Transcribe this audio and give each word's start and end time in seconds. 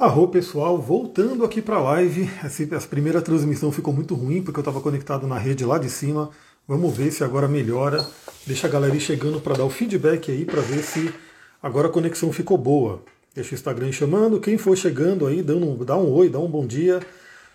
Arro 0.00 0.28
pessoal, 0.28 0.78
voltando 0.78 1.44
aqui 1.44 1.60
para 1.60 1.74
a 1.74 1.80
live. 1.80 2.30
Essa 2.44 2.86
primeira 2.86 3.20
transmissão 3.20 3.72
ficou 3.72 3.92
muito 3.92 4.14
ruim 4.14 4.40
porque 4.40 4.60
eu 4.60 4.62
estava 4.62 4.80
conectado 4.80 5.26
na 5.26 5.36
rede 5.36 5.64
lá 5.64 5.76
de 5.76 5.90
cima. 5.90 6.30
Vamos 6.68 6.96
ver 6.96 7.10
se 7.10 7.24
agora 7.24 7.48
melhora. 7.48 8.06
Deixa 8.46 8.68
a 8.68 8.70
galera 8.70 8.94
ir 8.94 9.00
chegando 9.00 9.40
para 9.40 9.56
dar 9.56 9.64
o 9.64 9.70
feedback 9.70 10.30
aí 10.30 10.44
para 10.44 10.60
ver 10.60 10.84
se 10.84 11.12
agora 11.60 11.88
a 11.88 11.90
conexão 11.90 12.32
ficou 12.32 12.56
boa. 12.56 13.02
Deixa 13.34 13.50
o 13.50 13.54
Instagram 13.54 13.90
chamando. 13.90 14.38
Quem 14.38 14.56
for 14.56 14.76
chegando 14.76 15.26
aí, 15.26 15.42
dando, 15.42 15.84
dá 15.84 15.96
um 15.96 16.12
oi, 16.12 16.28
dá 16.28 16.38
um 16.38 16.48
bom 16.48 16.64
dia. 16.64 17.00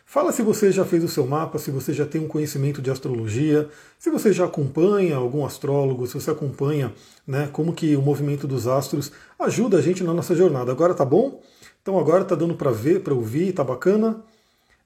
Fala 0.06 0.34
se 0.34 0.42
você 0.42 0.70
já 0.70 0.84
fez 0.84 1.02
o 1.02 1.08
seu 1.08 1.26
mapa, 1.26 1.58
se 1.58 1.72
você 1.72 1.94
já 1.94 2.06
tem 2.06 2.20
um 2.20 2.28
conhecimento 2.28 2.82
de 2.82 2.92
astrologia, 2.92 3.70
se 3.98 4.10
você 4.10 4.34
já 4.34 4.44
acompanha 4.44 5.16
algum 5.16 5.46
astrólogo, 5.46 6.06
se 6.06 6.14
você 6.14 6.30
acompanha 6.30 6.94
né, 7.26 7.50
como 7.54 7.72
que 7.72 7.96
o 7.96 8.02
movimento 8.02 8.46
dos 8.46 8.68
astros 8.68 9.14
ajuda 9.40 9.78
a 9.78 9.82
gente 9.82 10.04
na 10.04 10.14
nossa 10.14 10.36
jornada. 10.36 10.74
Agora 10.74 10.94
tá 10.94 11.06
bom? 11.06 11.42
Então 11.84 12.00
agora 12.00 12.24
tá 12.24 12.34
dando 12.34 12.56
para 12.56 12.72
ver, 12.72 13.02
para 13.02 13.14
ouvir, 13.14 13.52
tá 13.52 13.62
bacana? 13.62 14.22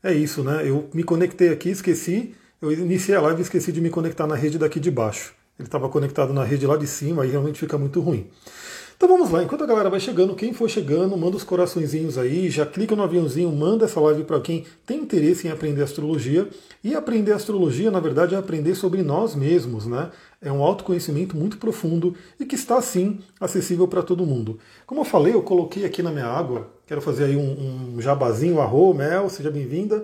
É 0.03 0.11
isso, 0.11 0.43
né? 0.43 0.67
Eu 0.67 0.89
me 0.91 1.03
conectei 1.03 1.49
aqui, 1.49 1.69
esqueci, 1.69 2.33
eu 2.59 2.71
iniciei 2.71 3.15
a 3.15 3.21
live 3.21 3.39
e 3.39 3.43
esqueci 3.43 3.71
de 3.71 3.79
me 3.79 3.91
conectar 3.91 4.25
na 4.25 4.33
rede 4.33 4.57
daqui 4.57 4.79
de 4.79 4.89
baixo. 4.89 5.35
Ele 5.59 5.67
estava 5.67 5.87
conectado 5.89 6.33
na 6.33 6.43
rede 6.43 6.65
lá 6.65 6.75
de 6.75 6.87
cima, 6.87 7.21
aí 7.21 7.29
realmente 7.29 7.59
fica 7.59 7.77
muito 7.77 8.01
ruim. 8.01 8.27
Então 8.95 9.07
vamos 9.07 9.29
lá, 9.29 9.43
enquanto 9.43 9.63
a 9.63 9.67
galera 9.67 9.91
vai 9.91 9.99
chegando, 9.99 10.33
quem 10.33 10.53
for 10.53 10.67
chegando, 10.67 11.15
manda 11.15 11.37
os 11.37 11.43
coraçõezinhos 11.43 12.17
aí, 12.17 12.49
já 12.49 12.65
clica 12.65 12.95
no 12.95 13.03
aviãozinho, 13.03 13.51
manda 13.51 13.85
essa 13.85 13.99
live 13.99 14.23
para 14.23 14.41
quem 14.41 14.65
tem 14.87 15.01
interesse 15.01 15.45
em 15.45 15.51
aprender 15.51 15.83
astrologia. 15.83 16.49
E 16.83 16.95
aprender 16.95 17.33
astrologia, 17.33 17.91
na 17.91 17.99
verdade, 17.99 18.33
é 18.33 18.39
aprender 18.39 18.73
sobre 18.73 19.03
nós 19.03 19.35
mesmos, 19.35 19.85
né? 19.85 20.09
É 20.41 20.51
um 20.51 20.63
autoconhecimento 20.63 21.37
muito 21.37 21.59
profundo 21.59 22.15
e 22.39 22.45
que 22.45 22.55
está 22.55 22.81
sim 22.81 23.19
acessível 23.39 23.87
para 23.87 24.01
todo 24.01 24.25
mundo. 24.25 24.57
Como 24.87 25.01
eu 25.01 25.05
falei, 25.05 25.35
eu 25.35 25.43
coloquei 25.43 25.85
aqui 25.85 26.01
na 26.01 26.11
minha 26.11 26.25
água, 26.25 26.76
quero 26.87 27.01
fazer 27.01 27.25
aí 27.25 27.35
um, 27.35 27.95
um 27.95 28.01
jabazinho, 28.01 28.59
arro, 28.59 28.93
mel, 28.93 29.29
seja 29.29 29.51
bem-vinda. 29.51 30.03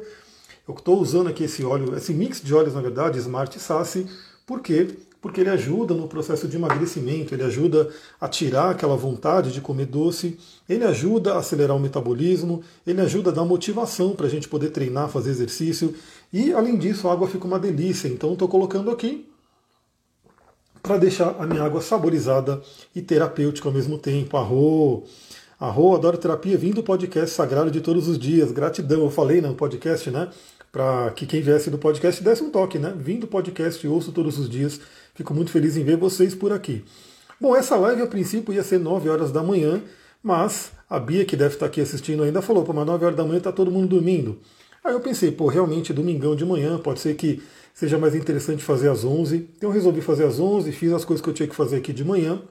Eu 0.67 0.75
estou 0.75 1.01
usando 1.01 1.29
aqui 1.29 1.45
esse 1.45 1.63
óleo, 1.63 1.95
esse 1.97 2.13
mix 2.13 2.41
de 2.41 2.53
óleos, 2.53 2.75
na 2.75 2.81
verdade, 2.81 3.17
Smart 3.17 3.57
Sassy, 3.59 4.05
por 4.45 4.61
quê? 4.61 4.87
porque 5.23 5.39
ele 5.39 5.49
ajuda 5.49 5.93
no 5.93 6.05
processo 6.05 6.49
de 6.49 6.57
emagrecimento, 6.57 7.33
ele 7.33 7.43
ajuda 7.43 7.89
a 8.19 8.27
tirar 8.27 8.71
aquela 8.71 8.97
vontade 8.97 9.53
de 9.53 9.61
comer 9.61 9.85
doce, 9.85 10.37
ele 10.67 10.83
ajuda 10.83 11.35
a 11.35 11.37
acelerar 11.37 11.77
o 11.77 11.79
metabolismo, 11.79 12.61
ele 12.85 12.99
ajuda 12.99 13.29
a 13.29 13.33
dar 13.33 13.45
motivação 13.45 14.11
para 14.17 14.25
a 14.25 14.29
gente 14.29 14.49
poder 14.49 14.71
treinar, 14.71 15.07
fazer 15.07 15.29
exercício, 15.29 15.95
e 16.33 16.51
além 16.51 16.77
disso 16.77 17.07
a 17.07 17.13
água 17.13 17.29
fica 17.29 17.47
uma 17.47 17.57
delícia. 17.57 18.09
Então 18.09 18.33
estou 18.33 18.49
colocando 18.49 18.91
aqui 18.91 19.25
para 20.81 20.97
deixar 20.97 21.37
a 21.39 21.47
minha 21.47 21.63
água 21.63 21.79
saborizada 21.79 22.61
e 22.93 23.01
terapêutica 23.01 23.69
ao 23.69 23.73
mesmo 23.73 23.97
tempo. 23.97 24.35
Arro! 24.35 25.05
Arro, 25.63 25.95
adoro 25.95 26.17
terapia, 26.17 26.57
vindo 26.57 26.75
do 26.75 26.83
podcast 26.83 27.33
Sagrado 27.33 27.71
de 27.71 27.79
todos 27.79 28.09
os 28.09 28.19
dias. 28.19 28.51
Gratidão, 28.51 28.99
eu 28.99 29.09
falei 29.09 29.39
no 29.39 29.55
podcast, 29.55 30.11
né? 30.11 30.27
Para 30.69 31.09
que 31.11 31.25
quem 31.25 31.41
viesse 31.41 31.69
do 31.69 31.77
podcast 31.77 32.21
desse 32.21 32.43
um 32.43 32.49
toque, 32.49 32.77
né? 32.77 32.93
Vim 32.97 33.17
do 33.17 33.27
podcast, 33.27 33.87
ouço 33.87 34.11
todos 34.11 34.37
os 34.37 34.49
dias. 34.49 34.81
Fico 35.15 35.33
muito 35.33 35.51
feliz 35.51 35.77
em 35.77 35.83
ver 35.85 35.95
vocês 35.95 36.35
por 36.35 36.51
aqui. 36.51 36.83
Bom, 37.39 37.55
essa 37.55 37.77
live 37.77 38.01
a 38.01 38.07
princípio 38.07 38.53
ia 38.53 38.61
ser 38.61 38.77
9 38.77 39.07
horas 39.07 39.31
da 39.31 39.41
manhã, 39.41 39.81
mas 40.21 40.73
a 40.89 40.99
Bia, 40.99 41.23
que 41.23 41.37
deve 41.37 41.53
estar 41.53 41.67
aqui 41.67 41.79
assistindo 41.79 42.23
ainda, 42.23 42.41
falou: 42.41 42.65
pô, 42.65 42.73
mas 42.73 42.85
9 42.85 43.05
horas 43.05 43.17
da 43.17 43.23
manhã 43.23 43.37
está 43.37 43.53
todo 43.53 43.71
mundo 43.71 43.87
dormindo. 43.87 44.39
Aí 44.83 44.91
eu 44.91 44.99
pensei, 44.99 45.31
pô, 45.31 45.47
realmente 45.47 45.93
domingão 45.93 46.35
de 46.35 46.43
manhã, 46.43 46.77
pode 46.77 46.99
ser 46.99 47.15
que 47.15 47.41
seja 47.73 47.97
mais 47.97 48.13
interessante 48.13 48.61
fazer 48.61 48.89
às 48.89 49.05
11. 49.05 49.37
Então 49.55 49.69
eu 49.69 49.73
resolvi 49.73 50.01
fazer 50.01 50.25
às 50.25 50.41
11, 50.41 50.73
fiz 50.73 50.91
as 50.91 51.05
coisas 51.05 51.23
que 51.23 51.29
eu 51.29 51.33
tinha 51.33 51.47
que 51.47 51.55
fazer 51.55 51.77
aqui 51.77 51.93
de 51.93 52.03
manhã 52.03 52.41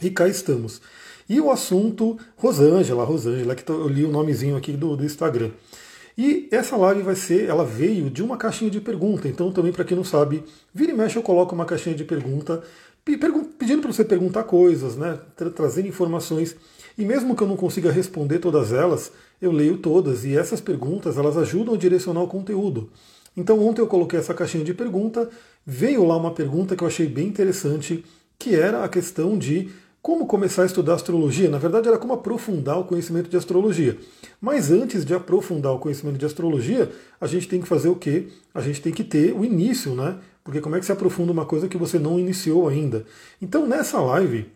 e 0.00 0.08
cá 0.08 0.28
estamos. 0.28 0.80
E 1.28 1.40
o 1.40 1.50
assunto, 1.50 2.18
Rosângela, 2.36 3.04
Rosângela, 3.04 3.54
que 3.54 3.68
eu 3.70 3.88
li 3.88 4.04
o 4.04 4.10
nomezinho 4.10 4.56
aqui 4.56 4.72
do, 4.72 4.96
do 4.96 5.04
Instagram. 5.04 5.50
E 6.16 6.48
essa 6.52 6.76
live 6.76 7.02
vai 7.02 7.16
ser, 7.16 7.48
ela 7.48 7.64
veio 7.64 8.08
de 8.08 8.22
uma 8.22 8.36
caixinha 8.36 8.70
de 8.70 8.80
pergunta. 8.80 9.26
Então, 9.26 9.50
também 9.50 9.72
para 9.72 9.84
quem 9.84 9.96
não 9.96 10.04
sabe, 10.04 10.44
vira 10.72 10.92
e 10.92 10.94
mexe 10.94 11.16
eu 11.16 11.22
coloco 11.22 11.54
uma 11.54 11.64
caixinha 11.64 11.96
de 11.96 12.04
pergunta 12.04 12.62
pedindo 13.58 13.82
para 13.82 13.92
você 13.92 14.04
perguntar 14.04 14.44
coisas, 14.44 14.96
né, 14.96 15.18
tra 15.36 15.50
trazendo 15.50 15.88
informações. 15.88 16.56
E 16.96 17.04
mesmo 17.04 17.36
que 17.36 17.42
eu 17.42 17.46
não 17.46 17.56
consiga 17.56 17.90
responder 17.90 18.38
todas 18.38 18.72
elas, 18.72 19.12
eu 19.42 19.52
leio 19.52 19.76
todas 19.78 20.24
e 20.24 20.36
essas 20.36 20.60
perguntas 20.60 21.18
elas 21.18 21.36
ajudam 21.36 21.74
a 21.74 21.76
direcionar 21.76 22.22
o 22.22 22.28
conteúdo. 22.28 22.90
Então 23.36 23.60
ontem 23.60 23.82
eu 23.82 23.86
coloquei 23.86 24.18
essa 24.18 24.32
caixinha 24.32 24.64
de 24.64 24.72
pergunta, 24.72 25.28
veio 25.66 26.04
lá 26.04 26.16
uma 26.16 26.30
pergunta 26.30 26.76
que 26.76 26.82
eu 26.82 26.88
achei 26.88 27.06
bem 27.06 27.26
interessante, 27.26 28.04
que 28.38 28.54
era 28.54 28.84
a 28.84 28.88
questão 28.88 29.36
de 29.36 29.70
como 30.04 30.26
começar 30.26 30.64
a 30.64 30.66
estudar 30.66 30.96
astrologia? 30.96 31.48
Na 31.48 31.56
verdade, 31.56 31.88
era 31.88 31.96
como 31.96 32.12
aprofundar 32.12 32.78
o 32.78 32.84
conhecimento 32.84 33.30
de 33.30 33.38
astrologia. 33.38 33.96
Mas 34.38 34.70
antes 34.70 35.02
de 35.02 35.14
aprofundar 35.14 35.72
o 35.72 35.78
conhecimento 35.78 36.18
de 36.18 36.26
astrologia, 36.26 36.92
a 37.18 37.26
gente 37.26 37.48
tem 37.48 37.58
que 37.58 37.66
fazer 37.66 37.88
o 37.88 37.96
quê? 37.96 38.28
A 38.52 38.60
gente 38.60 38.82
tem 38.82 38.92
que 38.92 39.02
ter 39.02 39.32
o 39.32 39.42
início, 39.46 39.94
né? 39.94 40.18
Porque 40.44 40.60
como 40.60 40.76
é 40.76 40.78
que 40.78 40.84
se 40.84 40.92
aprofunda 40.92 41.32
uma 41.32 41.46
coisa 41.46 41.68
que 41.68 41.78
você 41.78 41.98
não 41.98 42.20
iniciou 42.20 42.68
ainda? 42.68 43.06
Então, 43.40 43.66
nessa 43.66 43.98
live, 43.98 44.52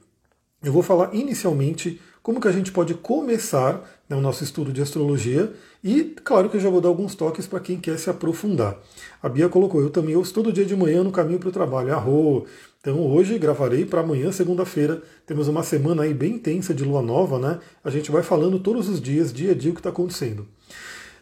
eu 0.62 0.70
vou 0.70 0.82
falar 0.82 1.14
inicialmente 1.14 1.98
como 2.22 2.42
que 2.42 2.48
a 2.48 2.52
gente 2.52 2.70
pode 2.70 2.92
começar 2.92 3.82
né, 4.06 4.14
o 4.14 4.20
nosso 4.20 4.44
estudo 4.44 4.70
de 4.70 4.82
astrologia 4.82 5.50
e, 5.82 6.14
claro 6.22 6.50
que 6.50 6.58
eu 6.58 6.60
já 6.60 6.68
vou 6.68 6.80
dar 6.80 6.90
alguns 6.90 7.14
toques 7.14 7.46
para 7.46 7.58
quem 7.58 7.80
quer 7.80 7.98
se 7.98 8.10
aprofundar. 8.10 8.76
A 9.22 9.30
Bia 9.30 9.48
colocou, 9.48 9.80
eu 9.80 9.88
também 9.88 10.14
ouço 10.14 10.34
todo 10.34 10.52
dia 10.52 10.66
de 10.66 10.76
manhã 10.76 11.02
no 11.02 11.10
caminho 11.10 11.38
para 11.38 11.48
o 11.48 11.52
trabalho. 11.52 11.94
Arro, 11.94 12.44
então 12.80 13.00
hoje 13.00 13.36
gravarei 13.38 13.84
para 13.84 14.00
amanhã, 14.00 14.30
segunda-feira. 14.30 15.02
Temos 15.26 15.48
uma 15.48 15.64
semana 15.64 16.04
aí 16.04 16.14
bem 16.14 16.34
intensa 16.34 16.72
de 16.72 16.84
lua 16.84 17.02
nova, 17.02 17.36
né? 17.38 17.58
A 17.82 17.90
gente 17.90 18.10
vai 18.10 18.22
falando 18.22 18.60
todos 18.60 18.88
os 18.88 19.00
dias, 19.00 19.32
dia 19.32 19.50
a 19.50 19.54
dia, 19.54 19.72
o 19.72 19.74
que 19.74 19.80
está 19.80 19.90
acontecendo. 19.90 20.46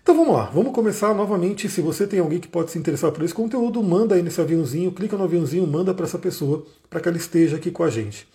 Então 0.03 0.15
vamos 0.15 0.35
lá, 0.35 0.51
vamos 0.51 0.73
começar 0.73 1.15
novamente. 1.15 1.69
Se 1.69 1.81
você 1.81 2.07
tem 2.07 2.21
alguém 2.21 2.39
que 2.39 2.47
pode 2.47 2.71
se 2.71 2.79
interessar 2.79 3.11
por 3.11 3.25
esse 3.25 3.33
conteúdo, 3.33 3.83
manda 3.83 4.15
aí 4.15 4.23
nesse 4.23 4.41
aviãozinho, 4.41 4.93
clica 4.93 5.17
no 5.17 5.25
aviãozinho, 5.25 5.67
manda 5.67 5.95
para 5.95 6.05
essa 6.05 6.19
pessoa, 6.19 6.65
para 6.91 7.01
que 7.01 7.09
ela 7.09 7.17
esteja 7.17 7.57
aqui 7.57 7.71
com 7.71 7.83
a 7.83 7.91
gente. 7.91 8.29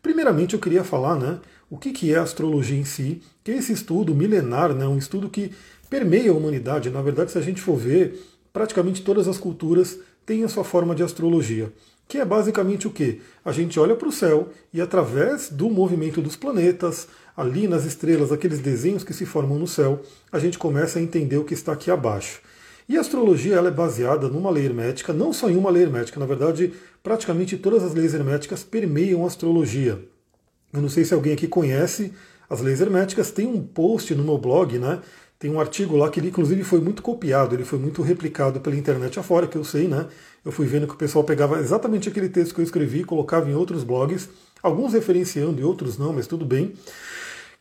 Primeiramente 0.00 0.54
eu 0.54 0.60
queria 0.60 0.84
falar, 0.84 1.16
né, 1.16 1.40
o 1.68 1.76
que, 1.76 1.90
que 1.90 2.14
é 2.14 2.16
a 2.16 2.22
astrologia 2.22 2.78
em 2.78 2.84
si, 2.84 3.20
que 3.42 3.50
é 3.50 3.56
esse 3.56 3.72
estudo 3.72 4.14
milenar, 4.14 4.72
né, 4.72 4.86
um 4.86 4.96
estudo 4.96 5.28
que 5.28 5.50
permeia 5.90 6.30
a 6.30 6.34
humanidade. 6.34 6.90
Na 6.90 7.02
verdade, 7.02 7.32
se 7.32 7.38
a 7.38 7.42
gente 7.42 7.60
for 7.60 7.76
ver, 7.76 8.24
praticamente 8.52 9.02
todas 9.02 9.26
as 9.26 9.36
culturas 9.36 9.98
têm 10.24 10.44
a 10.44 10.48
sua 10.48 10.62
forma 10.62 10.94
de 10.94 11.02
astrologia 11.02 11.72
que 12.08 12.16
é 12.16 12.24
basicamente 12.24 12.88
o 12.88 12.90
que? 12.90 13.20
A 13.44 13.52
gente 13.52 13.78
olha 13.78 13.94
para 13.94 14.08
o 14.08 14.12
céu 14.12 14.48
e 14.72 14.80
através 14.80 15.50
do 15.50 15.68
movimento 15.68 16.22
dos 16.22 16.34
planetas, 16.34 17.06
ali 17.36 17.68
nas 17.68 17.84
estrelas, 17.84 18.32
aqueles 18.32 18.60
desenhos 18.60 19.04
que 19.04 19.12
se 19.12 19.26
formam 19.26 19.58
no 19.58 19.66
céu, 19.66 20.00
a 20.32 20.38
gente 20.38 20.58
começa 20.58 20.98
a 20.98 21.02
entender 21.02 21.36
o 21.36 21.44
que 21.44 21.52
está 21.52 21.72
aqui 21.72 21.90
abaixo. 21.90 22.40
E 22.88 22.96
a 22.96 23.00
astrologia 23.02 23.56
ela 23.56 23.68
é 23.68 23.70
baseada 23.70 24.28
numa 24.28 24.50
lei 24.50 24.64
hermética, 24.64 25.12
não 25.12 25.30
só 25.30 25.50
em 25.50 25.56
uma 25.56 25.68
lei 25.68 25.82
hermética, 25.82 26.18
na 26.18 26.24
verdade, 26.24 26.72
praticamente 27.02 27.58
todas 27.58 27.84
as 27.84 27.92
leis 27.92 28.14
herméticas 28.14 28.64
permeiam 28.64 29.24
a 29.24 29.26
astrologia. 29.26 30.02
Eu 30.72 30.80
não 30.80 30.88
sei 30.88 31.04
se 31.04 31.12
alguém 31.12 31.34
aqui 31.34 31.46
conhece 31.46 32.14
as 32.48 32.62
leis 32.62 32.80
herméticas, 32.80 33.30
tem 33.30 33.46
um 33.46 33.60
post 33.60 34.14
no 34.14 34.24
meu 34.24 34.38
blog, 34.38 34.78
né? 34.78 35.00
Tem 35.38 35.50
um 35.52 35.60
artigo 35.60 35.96
lá 35.96 36.10
que 36.10 36.18
ele, 36.18 36.28
inclusive, 36.28 36.64
foi 36.64 36.80
muito 36.80 37.00
copiado, 37.00 37.54
ele 37.54 37.64
foi 37.64 37.78
muito 37.78 38.02
replicado 38.02 38.58
pela 38.58 38.74
internet 38.74 39.20
afora, 39.20 39.46
que 39.46 39.56
eu 39.56 39.62
sei, 39.62 39.86
né? 39.86 40.08
Eu 40.44 40.50
fui 40.50 40.66
vendo 40.66 40.86
que 40.88 40.94
o 40.94 40.96
pessoal 40.96 41.22
pegava 41.24 41.60
exatamente 41.60 42.08
aquele 42.08 42.28
texto 42.28 42.52
que 42.52 42.60
eu 42.60 42.64
escrevi, 42.64 43.04
colocava 43.04 43.48
em 43.48 43.54
outros 43.54 43.84
blogs, 43.84 44.28
alguns 44.60 44.94
referenciando 44.94 45.60
e 45.60 45.64
outros 45.64 45.96
não, 45.96 46.12
mas 46.12 46.26
tudo 46.26 46.44
bem, 46.44 46.72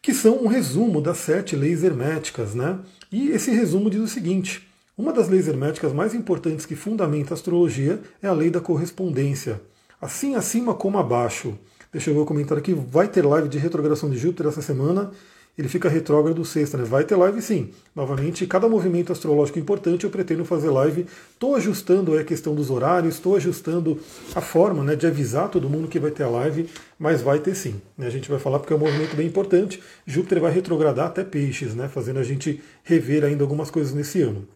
que 0.02 0.12
são 0.12 0.44
um 0.44 0.48
resumo 0.48 1.00
das 1.00 1.20
sete 1.20 1.56
leis 1.56 1.84
herméticas, 1.84 2.56
né? 2.56 2.80
E 3.12 3.30
esse 3.30 3.52
resumo 3.52 3.92
diz 3.92 4.02
o 4.02 4.08
seguinte: 4.08 4.68
uma 4.98 5.14
das 5.14 5.30
leis 5.30 5.48
herméticas 5.48 5.94
mais 5.94 6.16
importantes 6.16 6.66
que 6.66 6.76
fundamenta 6.76 7.34
a 7.34 7.36
astrologia 7.36 8.02
é 8.24 8.28
a 8.28 8.34
lei 8.34 8.50
da 8.50 8.60
correspondência. 8.60 9.62
Assim 10.02 10.34
acima 10.34 10.74
como 10.74 10.98
abaixo. 10.98 11.56
Deixa 11.94 12.10
eu 12.10 12.16
ver 12.16 12.22
o 12.22 12.26
comentário 12.26 12.60
aqui. 12.60 12.74
Vai 12.74 13.08
ter 13.08 13.24
live 13.24 13.48
de 13.48 13.60
retrogradação 13.60 14.10
de 14.10 14.18
Júpiter 14.18 14.48
essa 14.48 14.64
semana 14.64 15.12
ele 15.57 15.68
fica 15.68 15.89
retrógrado 15.89 16.45
sexta, 16.45 16.77
né? 16.77 16.83
Vai 16.83 17.04
ter 17.04 17.15
live 17.15 17.42
sim. 17.42 17.71
Novamente, 17.95 18.45
cada 18.45 18.69
movimento 18.69 19.12
astrológico 19.12 19.57
importante 19.57 20.04
eu 20.04 20.09
pretendo 20.12 20.45
fazer 20.45 20.69
live. 20.69 21.07
Estou 21.33 21.56
ajustando 21.56 22.15
a 22.15 22.24
questão 22.24 22.54
dos 22.54 22.69
horários, 22.69 23.15
estou 23.15 23.36
ajustando 23.36 24.00
a 24.36 24.42
forma 24.42 24.83
né, 24.83 24.95
de 24.95 25.07
avisar 25.07 25.50
todo 25.50 25.68
mundo 25.68 25.88
que 25.88 25.98
vai 26.00 26.12
ter 26.12 26.24
a 26.24 26.30
live, 26.30 26.69
mas 27.00 27.24
vai 27.24 27.39
ter 27.39 27.56
sim. 27.56 27.81
Né? 27.98 28.06
A 28.06 28.12
gente 28.12 28.30
vai 28.30 28.38
falar 28.38 28.59
porque 28.59 28.71
é 28.71 28.75
um 28.75 28.80
movimento 28.80 29.15
bem 29.15 29.25
importante. 29.25 29.81
Júpiter 30.06 30.39
vai 30.39 30.51
retrogradar 30.51 31.07
até 31.07 31.24
peixes, 31.24 31.74
né? 31.74 31.88
Fazendo 31.88 32.19
a 32.19 32.24
gente 32.24 32.62
rever 32.83 33.24
ainda 33.24 33.44
algumas 33.44 33.71
coisas 33.71 33.95
nesse 33.95 34.21
ano. 34.21 34.48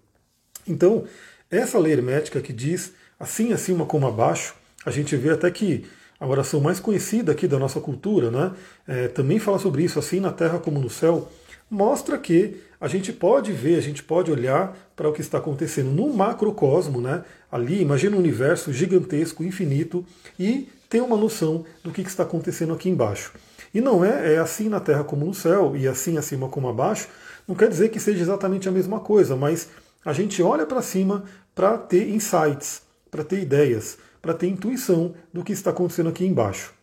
Então, 0.67 1.05
essa 1.49 1.79
lei 1.79 1.93
hermética 1.93 2.39
que 2.41 2.53
diz 2.53 2.93
assim 3.19 3.53
acima 3.53 3.87
como 3.87 4.07
abaixo, 4.07 4.53
a 4.85 4.91
gente 4.91 5.15
vê 5.15 5.31
até 5.31 5.49
que 5.49 5.83
a 6.21 6.27
oração 6.27 6.61
mais 6.61 6.79
conhecida 6.79 7.31
aqui 7.31 7.47
da 7.47 7.57
nossa 7.57 7.81
cultura, 7.81 8.29
né, 8.29 8.51
é, 8.87 9.07
também 9.07 9.39
fala 9.39 9.57
sobre 9.57 9.83
isso, 9.83 9.97
assim 9.97 10.19
na 10.19 10.31
terra 10.31 10.59
como 10.59 10.79
no 10.79 10.87
céu, 10.89 11.27
mostra 11.67 12.15
que 12.15 12.61
a 12.79 12.87
gente 12.87 13.11
pode 13.11 13.51
ver, 13.51 13.75
a 13.75 13.81
gente 13.81 14.03
pode 14.03 14.31
olhar 14.31 14.77
para 14.95 15.09
o 15.09 15.13
que 15.13 15.21
está 15.21 15.39
acontecendo 15.39 15.89
no 15.89 16.13
macrocosmo, 16.13 17.01
né, 17.01 17.23
ali, 17.51 17.81
imagina 17.81 18.15
um 18.15 18.19
universo 18.19 18.71
gigantesco, 18.71 19.43
infinito, 19.43 20.05
e 20.37 20.69
ter 20.87 21.01
uma 21.01 21.17
noção 21.17 21.65
do 21.83 21.89
que 21.89 22.01
está 22.01 22.21
acontecendo 22.21 22.73
aqui 22.73 22.87
embaixo. 22.87 23.33
E 23.73 23.81
não 23.81 24.05
é, 24.05 24.35
é 24.35 24.37
assim 24.37 24.69
na 24.69 24.79
Terra 24.79 25.03
como 25.03 25.25
no 25.25 25.33
céu, 25.33 25.75
e 25.75 25.87
assim 25.87 26.19
acima 26.19 26.47
como 26.49 26.69
abaixo, 26.69 27.07
não 27.47 27.55
quer 27.55 27.67
dizer 27.67 27.89
que 27.89 27.99
seja 27.99 28.21
exatamente 28.21 28.69
a 28.69 28.71
mesma 28.71 28.99
coisa, 28.99 29.35
mas 29.35 29.69
a 30.05 30.13
gente 30.13 30.43
olha 30.43 30.67
para 30.67 30.83
cima 30.83 31.23
para 31.55 31.79
ter 31.79 32.09
insights, 32.09 32.83
para 33.09 33.23
ter 33.23 33.39
ideias, 33.41 33.97
para 34.21 34.33
ter 34.33 34.47
intuição 34.47 35.13
do 35.33 35.43
que 35.43 35.51
está 35.51 35.71
acontecendo 35.71 36.09
aqui 36.09 36.25
embaixo. 36.25 36.73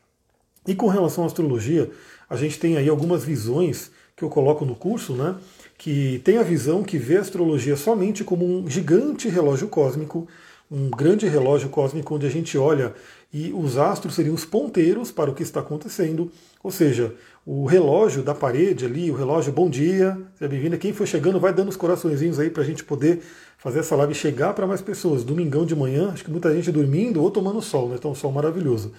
E 0.67 0.75
com 0.75 0.89
relação 0.89 1.25
à 1.25 1.27
astrologia, 1.27 1.91
a 2.29 2.37
gente 2.37 2.59
tem 2.59 2.77
aí 2.77 2.89
algumas 2.89 3.25
visões 3.25 3.91
que 4.15 4.25
eu 4.25 4.29
coloco 4.29 4.65
no 4.65 4.75
curso, 4.75 5.15
né? 5.15 5.37
Que 5.79 6.21
tem 6.25 6.39
a 6.39 6.43
visão 6.43 6.83
que 6.83 6.99
vê 6.99 7.17
a 7.17 7.21
astrologia 7.21 7.77
somente 7.77 8.25
como 8.25 8.45
um 8.45 8.69
gigante 8.69 9.29
relógio 9.29 9.69
cósmico, 9.69 10.27
um 10.71 10.91
grande 10.91 11.27
relógio 11.27 11.69
cósmico 11.69 12.15
onde 12.15 12.27
a 12.27 12.31
gente 12.31 12.59
olha 12.59 12.95
e 13.33 13.53
os 13.53 13.79
astros 13.79 14.15
seriam 14.15 14.35
os 14.35 14.45
ponteiros 14.45 15.13
para 15.13 15.31
o 15.31 15.35
que 15.35 15.43
está 15.43 15.61
acontecendo, 15.61 16.31
ou 16.63 16.71
seja, 16.71 17.15
o 17.47 17.65
relógio 17.65 18.23
da 18.23 18.35
parede 18.35 18.85
ali, 18.85 19.11
o 19.11 19.15
relógio 19.15 19.53
bom 19.53 19.71
dia, 19.71 20.19
seja 20.39 20.49
bem-vindo, 20.49 20.77
quem 20.79 20.93
for 20.93 21.07
chegando 21.07 21.41
vai 21.41 21.53
dando 21.53 21.69
os 21.69 21.77
coraçõezinhos 21.77 22.39
aí 22.39 22.51
para 22.51 22.63
a 22.63 22.67
gente 22.67 22.85
poder 22.85 23.23
fazer 23.59 23.81
essa 23.81 23.95
live 23.97 24.15
chegar 24.15 24.55
para 24.55 24.67
mais 24.67 24.81
pessoas. 24.81 25.25
Domingão 25.25 25.67
de 25.67 25.77
manhã, 25.77 26.11
acho 26.13 26.25
que 26.25 26.31
muita 26.31 26.55
gente 26.55 26.73
dormindo 26.73 27.23
ou 27.23 27.31
tomando 27.31 27.61
sol, 27.61 27.89
né? 27.89 27.97
Então, 27.99 28.13
um 28.13 28.15
sol 28.15 28.33
maravilhoso. 28.33 28.93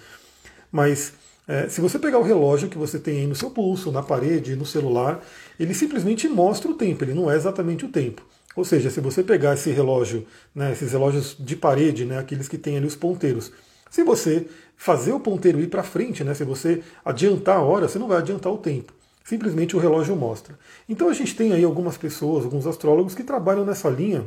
Mas 0.70 1.14
é, 1.48 1.68
se 1.68 1.80
você 1.80 1.98
pegar 1.98 2.18
o 2.18 2.22
relógio 2.22 2.68
que 2.68 2.78
você 2.78 2.98
tem 2.98 3.20
aí 3.20 3.26
no 3.26 3.34
seu 3.34 3.50
pulso, 3.50 3.90
na 3.90 4.02
parede, 4.02 4.54
no 4.54 4.64
celular, 4.64 5.20
ele 5.58 5.74
simplesmente 5.74 6.28
mostra 6.28 6.70
o 6.70 6.74
tempo, 6.74 7.02
ele 7.02 7.14
não 7.14 7.28
é 7.28 7.34
exatamente 7.34 7.84
o 7.84 7.88
tempo. 7.88 8.22
Ou 8.54 8.64
seja, 8.64 8.90
se 8.90 9.00
você 9.00 9.22
pegar 9.22 9.54
esse 9.54 9.70
relógio, 9.70 10.26
né, 10.54 10.72
esses 10.72 10.92
relógios 10.92 11.36
de 11.38 11.56
parede, 11.56 12.04
né, 12.04 12.18
aqueles 12.18 12.46
que 12.46 12.58
têm 12.58 12.76
ali 12.76 12.86
os 12.86 12.94
ponteiros, 12.94 13.50
se 13.90 14.04
você 14.04 14.46
fazer 14.76 15.12
o 15.12 15.20
ponteiro 15.20 15.60
ir 15.60 15.68
para 15.68 15.82
frente, 15.82 16.22
né, 16.22 16.34
se 16.34 16.44
você 16.44 16.82
adiantar 17.04 17.56
a 17.56 17.62
hora, 17.62 17.88
você 17.88 17.98
não 17.98 18.06
vai 18.06 18.18
adiantar 18.18 18.52
o 18.52 18.58
tempo. 18.58 18.92
Simplesmente 19.24 19.76
o 19.76 19.78
relógio 19.78 20.14
mostra. 20.16 20.58
Então 20.88 21.08
a 21.08 21.12
gente 21.12 21.34
tem 21.34 21.52
aí 21.52 21.64
algumas 21.64 21.96
pessoas, 21.96 22.44
alguns 22.44 22.66
astrólogos 22.66 23.14
que 23.14 23.22
trabalham 23.22 23.64
nessa 23.64 23.88
linha 23.88 24.24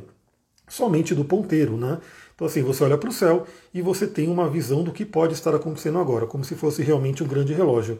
somente 0.67 1.13
do 1.13 1.25
ponteiro, 1.25 1.77
né? 1.77 1.99
Então 2.35 2.47
assim, 2.47 2.61
você 2.61 2.83
olha 2.83 2.97
para 2.97 3.09
o 3.09 3.13
céu 3.13 3.45
e 3.73 3.81
você 3.81 4.07
tem 4.07 4.27
uma 4.27 4.49
visão 4.49 4.83
do 4.83 4.91
que 4.91 5.05
pode 5.05 5.33
estar 5.33 5.53
acontecendo 5.55 5.99
agora, 5.99 6.25
como 6.25 6.43
se 6.43 6.55
fosse 6.55 6.81
realmente 6.81 7.23
um 7.23 7.27
grande 7.27 7.53
relógio. 7.53 7.99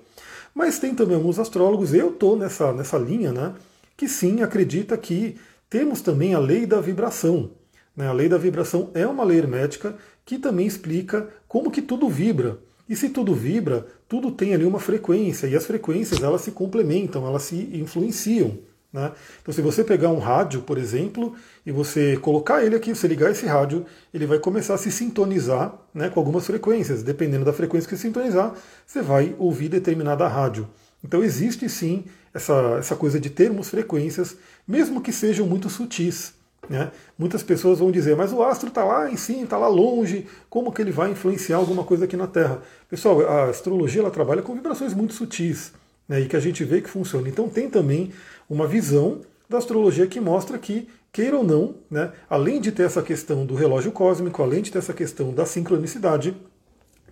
Mas 0.54 0.80
tem 0.80 0.94
também 0.94 1.16
alguns 1.16 1.40
astrólogos, 1.40 1.94
eu 1.94 2.10
estou 2.10 2.36
nessa, 2.36 2.72
nessa 2.74 2.98
linha, 2.98 3.32
né? 3.32 3.54
Que 3.96 4.08
sim 4.08 4.42
acredita 4.42 4.98
que 4.98 5.38
temos 5.70 6.02
também 6.02 6.34
a 6.34 6.40
lei 6.40 6.66
da 6.66 6.80
vibração. 6.80 7.52
Né? 7.96 8.08
A 8.08 8.14
lei 8.14 8.30
da 8.30 8.38
vibração 8.38 8.92
é 8.94 9.06
uma 9.06 9.24
lei 9.24 9.38
hermética 9.38 9.96
que 10.26 10.38
também 10.38 10.66
explica 10.66 11.28
como 11.48 11.72
que 11.72 11.82
tudo 11.82 12.10
vibra. 12.10 12.60
E 12.88 12.96
se 12.96 13.10
tudo 13.10 13.34
vibra, 13.34 13.88
tudo 14.08 14.32
tem 14.32 14.54
ali 14.54 14.66
uma 14.66 14.80
frequência, 14.80 15.48
e 15.48 15.56
as 15.56 15.66
frequências 15.66 16.22
elas 16.22 16.42
se 16.42 16.52
complementam, 16.52 17.26
elas 17.26 17.44
se 17.44 17.56
influenciam. 17.74 18.60
Né? 18.94 19.12
Então, 19.42 19.52
se 19.52 19.62
você 19.62 19.84
pegar 19.84 20.10
um 20.10 20.20
rádio, 20.20 20.62
por 20.62 20.78
exemplo, 20.78 21.36
e 21.66 21.72
você 21.72 22.16
colocar 22.18 22.64
ele 22.64 22.76
aqui, 22.76 22.94
você 22.94 23.08
ligar 23.08 23.32
esse 23.32 23.48
rádio, 23.48 23.86
ele 24.14 24.28
vai 24.28 24.38
começar 24.38 24.76
a 24.76 24.78
se 24.78 24.92
sintonizar 24.92 25.74
né, 25.94 26.10
com 26.10 26.20
algumas 26.20 26.46
frequências. 26.46 27.02
Dependendo 27.02 27.44
da 27.44 27.52
frequência 27.52 27.90
que 27.90 27.98
sintonizar, 27.98 28.54
você 28.86 29.02
vai 29.02 29.36
ouvir 29.40 29.68
determinada 29.68 30.28
rádio. 30.28 30.70
Então, 31.04 31.24
existe 31.24 31.68
sim 31.68 32.06
essa, 32.32 32.78
essa 32.78 32.96
coisa 32.96 33.20
de 33.20 33.32
termos 33.32 33.70
frequências, 33.70 34.38
mesmo 34.68 35.02
que 35.02 35.12
sejam 35.12 35.48
muito 35.48 35.70
sutis. 35.70 36.34
Né? 36.70 36.92
Muitas 37.18 37.44
pessoas 37.44 37.80
vão 37.80 37.92
dizer, 37.92 38.16
mas 38.16 38.32
o 38.32 38.42
astro 38.44 38.70
está 38.70 38.86
lá 38.86 39.12
em 39.12 39.18
cima, 39.18 39.44
está 39.44 39.58
lá 39.58 39.68
longe, 39.68 40.28
como 40.50 40.72
que 40.72 40.82
ele 40.82 40.92
vai 40.92 41.12
influenciar 41.12 41.58
alguma 41.58 41.84
coisa 41.84 42.06
aqui 42.06 42.16
na 42.16 42.28
Terra? 42.28 42.62
Pessoal, 42.88 43.28
a 43.28 43.50
astrologia 43.50 44.02
ela 44.02 44.12
trabalha 44.12 44.42
com 44.42 44.54
vibrações 44.54 44.94
muito 44.94 45.14
sutis 45.14 45.74
né, 46.08 46.22
e 46.22 46.28
que 46.28 46.36
a 46.36 46.40
gente 46.40 46.64
vê 46.64 46.82
que 46.82 46.90
funciona. 46.90 47.28
Então 47.28 47.50
tem 47.50 47.70
também 47.70 48.12
uma 48.50 48.68
visão 48.68 49.22
da 49.50 49.58
astrologia 49.58 50.08
que 50.08 50.20
mostra 50.20 50.58
que, 50.58 50.88
queira 51.12 51.38
ou 51.38 51.44
não, 51.44 51.76
né, 51.90 52.12
além 52.30 52.60
de 52.60 52.72
ter 52.72 52.84
essa 52.84 53.02
questão 53.02 53.46
do 53.46 53.56
relógio 53.56 53.92
cósmico, 53.92 54.42
além 54.42 54.62
de 54.62 54.72
ter 54.72 54.80
essa 54.80 54.94
questão 54.94 55.34
da 55.34 55.46
sincronicidade, 55.46 56.36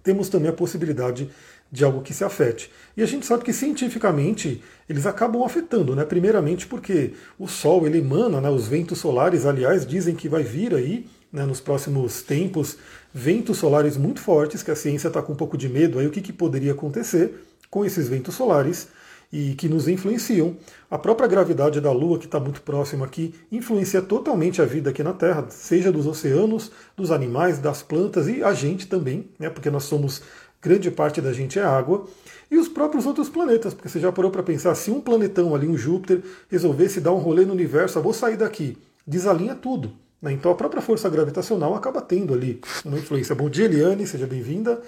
temos 0.04 0.30
também 0.30 0.50
a 0.50 0.54
possibilidade 0.54 1.30
de 1.72 1.86
algo 1.86 2.02
que 2.02 2.14
se 2.14 2.24
afete. 2.24 2.70
E 2.98 3.02
a 3.02 3.06
gente 3.06 3.26
sabe 3.26 3.46
que 3.46 3.54
cientificamente 3.54 4.62
eles 4.90 5.06
acabam 5.06 5.44
afetando, 5.44 5.96
né? 5.96 6.04
Primeiramente 6.04 6.68
porque 6.68 7.14
o 7.40 7.48
Sol 7.48 7.86
ele 7.86 8.00
emana, 8.00 8.42
né, 8.42 8.50
os 8.50 8.68
ventos 8.68 9.00
solares, 9.00 9.46
aliás, 9.46 9.86
dizem 9.86 10.16
que 10.16 10.28
vai 10.28 10.44
vir 10.44 10.74
aí 10.76 11.08
né, 11.32 11.46
nos 11.46 11.62
próximos 11.62 12.22
tempos 12.22 12.78
ventos 13.14 13.58
solares 13.58 13.96
muito 13.96 14.20
fortes, 14.20 14.62
que 14.62 14.72
a 14.72 14.76
ciência 14.76 15.08
está 15.08 15.22
com 15.22 15.32
um 15.32 15.36
pouco 15.36 15.58
de 15.58 15.70
medo 15.70 15.98
aí 15.98 16.08
o 16.08 16.12
que, 16.12 16.22
que 16.22 16.34
poderia 16.34 16.74
acontecer 16.74 17.46
com 17.70 17.86
esses 17.86 18.10
ventos 18.10 18.36
solares 18.36 18.90
e 19.32 19.54
que 19.54 19.70
nos 19.70 19.88
influenciam. 19.88 20.56
A 20.90 20.98
própria 20.98 21.28
gravidade 21.28 21.80
da 21.80 21.92
Lua, 21.92 22.20
que 22.20 22.26
está 22.26 22.40
muito 22.40 22.62
próxima 22.62 23.06
aqui, 23.06 23.34
influencia 23.52 24.02
totalmente 24.02 24.62
a 24.62 24.66
vida 24.66 24.90
aqui 24.90 25.04
na 25.04 25.14
Terra, 25.14 25.46
seja 25.50 25.92
dos 25.92 26.06
oceanos, 26.06 26.72
dos 26.98 27.12
animais, 27.12 27.60
das 27.60 27.82
plantas 27.82 28.28
e 28.28 28.44
a 28.44 28.54
gente 28.54 28.88
também, 28.88 29.30
né, 29.40 29.50
porque 29.50 29.70
nós 29.70 29.84
somos, 29.84 30.22
grande 30.62 30.92
parte 30.92 31.22
da 31.22 31.32
gente 31.32 31.58
é 31.58 31.64
água, 31.64 32.06
e 32.50 32.58
os 32.58 32.68
próprios 32.68 33.06
outros 33.06 33.30
planetas, 33.30 33.74
porque 33.74 33.88
você 33.88 34.00
já 34.00 34.12
parou 34.12 34.30
para 34.30 34.44
pensar, 34.44 34.76
se 34.76 34.92
um 34.92 35.00
planetão 35.00 35.56
ali, 35.56 35.68
um 35.68 35.78
Júpiter, 35.78 36.22
resolvesse 36.50 37.00
dar 37.00 37.14
um 37.14 37.20
rolê 37.20 37.46
no 37.46 37.54
universo, 37.54 37.98
ah, 37.98 38.02
vou 38.02 38.14
sair 38.14 38.36
daqui, 38.36 38.78
desalinha 39.08 39.56
tudo. 39.56 39.94
Né? 40.22 40.34
Então 40.34 40.52
a 40.52 40.56
própria 40.56 40.82
força 40.82 41.10
gravitacional 41.10 41.74
acaba 41.74 42.02
tendo 42.02 42.34
ali 42.34 42.62
uma 42.86 42.98
influência. 42.98 43.34
Bom 43.34 43.50
dia, 43.50 43.66
Eliane, 43.66 44.06
seja 44.06 44.28
bem-vinda. 44.28 44.82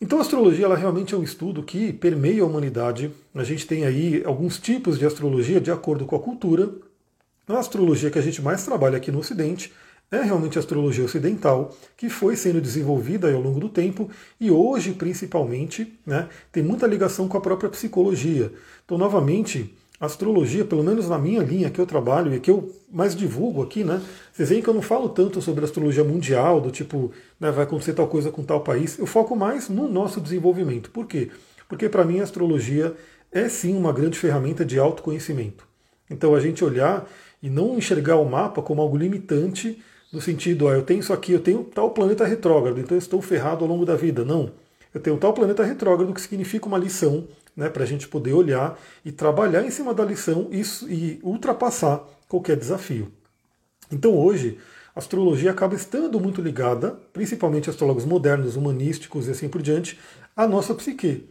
Então 0.00 0.18
a 0.18 0.20
astrologia 0.20 0.64
ela 0.64 0.76
realmente 0.76 1.14
é 1.14 1.18
um 1.18 1.24
estudo 1.24 1.62
que 1.62 1.92
permeia 1.92 2.42
a 2.42 2.46
humanidade. 2.46 3.10
A 3.34 3.42
gente 3.42 3.66
tem 3.66 3.84
aí 3.84 4.22
alguns 4.24 4.58
tipos 4.58 4.98
de 4.98 5.04
astrologia 5.04 5.60
de 5.60 5.72
acordo 5.72 6.06
com 6.06 6.14
a 6.14 6.20
cultura. 6.20 6.70
A 7.48 7.58
astrologia 7.58 8.10
que 8.10 8.18
a 8.18 8.22
gente 8.22 8.40
mais 8.40 8.64
trabalha 8.64 8.96
aqui 8.96 9.10
no 9.10 9.18
Ocidente 9.18 9.72
é 10.10 10.22
realmente 10.22 10.56
a 10.56 10.60
astrologia 10.60 11.04
ocidental, 11.04 11.76
que 11.96 12.08
foi 12.08 12.36
sendo 12.36 12.60
desenvolvida 12.60 13.30
ao 13.32 13.40
longo 13.40 13.60
do 13.60 13.68
tempo 13.68 14.08
e 14.40 14.50
hoje, 14.50 14.92
principalmente, 14.92 15.98
né, 16.06 16.28
tem 16.50 16.62
muita 16.62 16.86
ligação 16.86 17.28
com 17.28 17.36
a 17.36 17.40
própria 17.40 17.68
psicologia. 17.68 18.50
Então, 18.84 18.96
novamente, 18.96 19.74
a 20.00 20.06
astrologia, 20.06 20.64
pelo 20.64 20.84
menos 20.84 21.08
na 21.08 21.18
minha 21.18 21.42
linha 21.42 21.70
que 21.70 21.80
eu 21.80 21.86
trabalho 21.86 22.32
e 22.32 22.40
que 22.40 22.50
eu 22.50 22.72
mais 22.90 23.16
divulgo 23.16 23.62
aqui, 23.62 23.82
né? 23.82 24.00
Vocês 24.38 24.50
veem 24.50 24.62
que 24.62 24.68
eu 24.68 24.74
não 24.74 24.82
falo 24.82 25.08
tanto 25.08 25.42
sobre 25.42 25.64
astrologia 25.64 26.04
mundial, 26.04 26.60
do 26.60 26.70
tipo, 26.70 27.10
né, 27.40 27.50
vai 27.50 27.64
acontecer 27.64 27.92
tal 27.92 28.06
coisa 28.06 28.30
com 28.30 28.44
tal 28.44 28.60
país. 28.60 28.96
Eu 28.96 29.04
foco 29.04 29.34
mais 29.34 29.68
no 29.68 29.88
nosso 29.88 30.20
desenvolvimento. 30.20 30.92
Por 30.92 31.06
quê? 31.06 31.28
Porque 31.68 31.88
para 31.88 32.04
mim 32.04 32.20
a 32.20 32.22
astrologia 32.22 32.94
é 33.32 33.48
sim 33.48 33.76
uma 33.76 33.92
grande 33.92 34.16
ferramenta 34.16 34.64
de 34.64 34.78
autoconhecimento. 34.78 35.66
Então 36.08 36.36
a 36.36 36.40
gente 36.40 36.64
olhar 36.64 37.04
e 37.42 37.50
não 37.50 37.76
enxergar 37.76 38.14
o 38.14 38.24
mapa 38.24 38.62
como 38.62 38.80
algo 38.80 38.96
limitante, 38.96 39.82
no 40.12 40.20
sentido, 40.20 40.66
ó, 40.66 40.72
eu 40.72 40.82
tenho 40.82 41.00
isso 41.00 41.12
aqui, 41.12 41.32
eu 41.32 41.40
tenho 41.40 41.64
tal 41.64 41.90
planeta 41.90 42.24
retrógrado, 42.24 42.78
então 42.78 42.96
eu 42.96 43.00
estou 43.00 43.20
ferrado 43.20 43.64
ao 43.64 43.68
longo 43.68 43.84
da 43.84 43.96
vida. 43.96 44.24
Não. 44.24 44.52
Eu 44.94 45.00
tenho 45.00 45.16
tal 45.16 45.32
planeta 45.32 45.64
retrógrado 45.64 46.14
que 46.14 46.20
significa 46.20 46.68
uma 46.68 46.78
lição 46.78 47.26
né, 47.56 47.68
para 47.68 47.82
a 47.82 47.86
gente 47.86 48.06
poder 48.06 48.34
olhar 48.34 48.78
e 49.04 49.10
trabalhar 49.10 49.64
em 49.64 49.70
cima 49.72 49.92
da 49.92 50.04
lição 50.04 50.46
isso, 50.52 50.88
e 50.88 51.18
ultrapassar 51.24 52.04
qualquer 52.28 52.56
desafio. 52.56 53.17
Então 53.90 54.16
hoje, 54.16 54.58
a 54.94 54.98
astrologia 54.98 55.50
acaba 55.50 55.74
estando 55.74 56.18
muito 56.20 56.40
ligada, 56.40 56.98
principalmente 57.12 57.70
astrólogos 57.70 58.04
modernos, 58.04 58.56
humanísticos 58.56 59.28
e 59.28 59.30
assim 59.30 59.48
por 59.48 59.62
diante, 59.62 59.98
à 60.36 60.46
nossa 60.46 60.74
psique, 60.74 61.28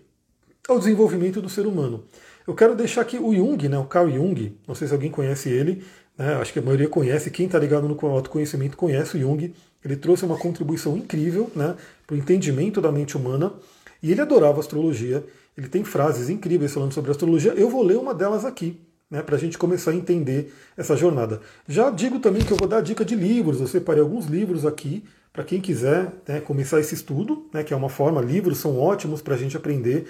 ao 0.67 0.79
desenvolvimento 0.79 1.41
do 1.41 1.49
ser 1.49 1.67
humano. 1.67 2.05
Eu 2.47 2.55
quero 2.55 2.75
deixar 2.75 3.01
aqui 3.01 3.17
o 3.17 3.35
Jung, 3.35 3.67
né, 3.67 3.77
o 3.77 3.85
Carl 3.85 4.09
Jung, 4.09 4.57
não 4.67 4.73
sei 4.73 4.87
se 4.87 4.93
alguém 4.93 5.11
conhece 5.11 5.49
ele, 5.49 5.83
né, 6.17 6.35
acho 6.35 6.53
que 6.53 6.59
a 6.59 6.61
maioria 6.61 6.87
conhece, 6.87 7.29
quem 7.29 7.45
está 7.45 7.59
ligado 7.59 7.87
no 7.87 8.07
autoconhecimento 8.07 8.75
conhece 8.75 9.17
o 9.17 9.19
Jung. 9.19 9.53
Ele 9.83 9.95
trouxe 9.95 10.25
uma 10.25 10.37
contribuição 10.37 10.97
incrível 10.97 11.51
né, 11.55 11.75
para 12.05 12.15
o 12.15 12.17
entendimento 12.17 12.81
da 12.81 12.91
mente 12.91 13.15
humana 13.15 13.53
e 14.01 14.11
ele 14.11 14.21
adorava 14.21 14.59
astrologia. 14.59 15.23
Ele 15.57 15.67
tem 15.67 15.83
frases 15.83 16.29
incríveis 16.29 16.73
falando 16.73 16.93
sobre 16.93 17.11
astrologia. 17.11 17.53
Eu 17.53 17.69
vou 17.69 17.83
ler 17.83 17.97
uma 17.97 18.13
delas 18.13 18.45
aqui, 18.45 18.79
né, 19.09 19.21
para 19.21 19.35
a 19.35 19.39
gente 19.39 19.57
começar 19.57 19.91
a 19.91 19.95
entender 19.95 20.53
essa 20.75 20.95
jornada. 20.95 21.41
Já 21.67 21.89
digo 21.89 22.19
também 22.19 22.43
que 22.43 22.51
eu 22.51 22.57
vou 22.57 22.67
dar 22.67 22.81
dica 22.81 23.05
de 23.05 23.15
livros. 23.15 23.59
Eu 23.59 23.67
separei 23.67 24.01
alguns 24.01 24.25
livros 24.25 24.65
aqui 24.65 25.03
para 25.31 25.43
quem 25.43 25.61
quiser 25.61 26.11
né, 26.27 26.39
começar 26.39 26.79
esse 26.79 26.95
estudo, 26.95 27.47
né, 27.53 27.63
que 27.63 27.73
é 27.73 27.77
uma 27.77 27.89
forma. 27.89 28.21
Livros 28.21 28.57
são 28.57 28.77
ótimos 28.79 29.21
para 29.21 29.35
a 29.35 29.37
gente 29.37 29.55
aprender. 29.55 30.07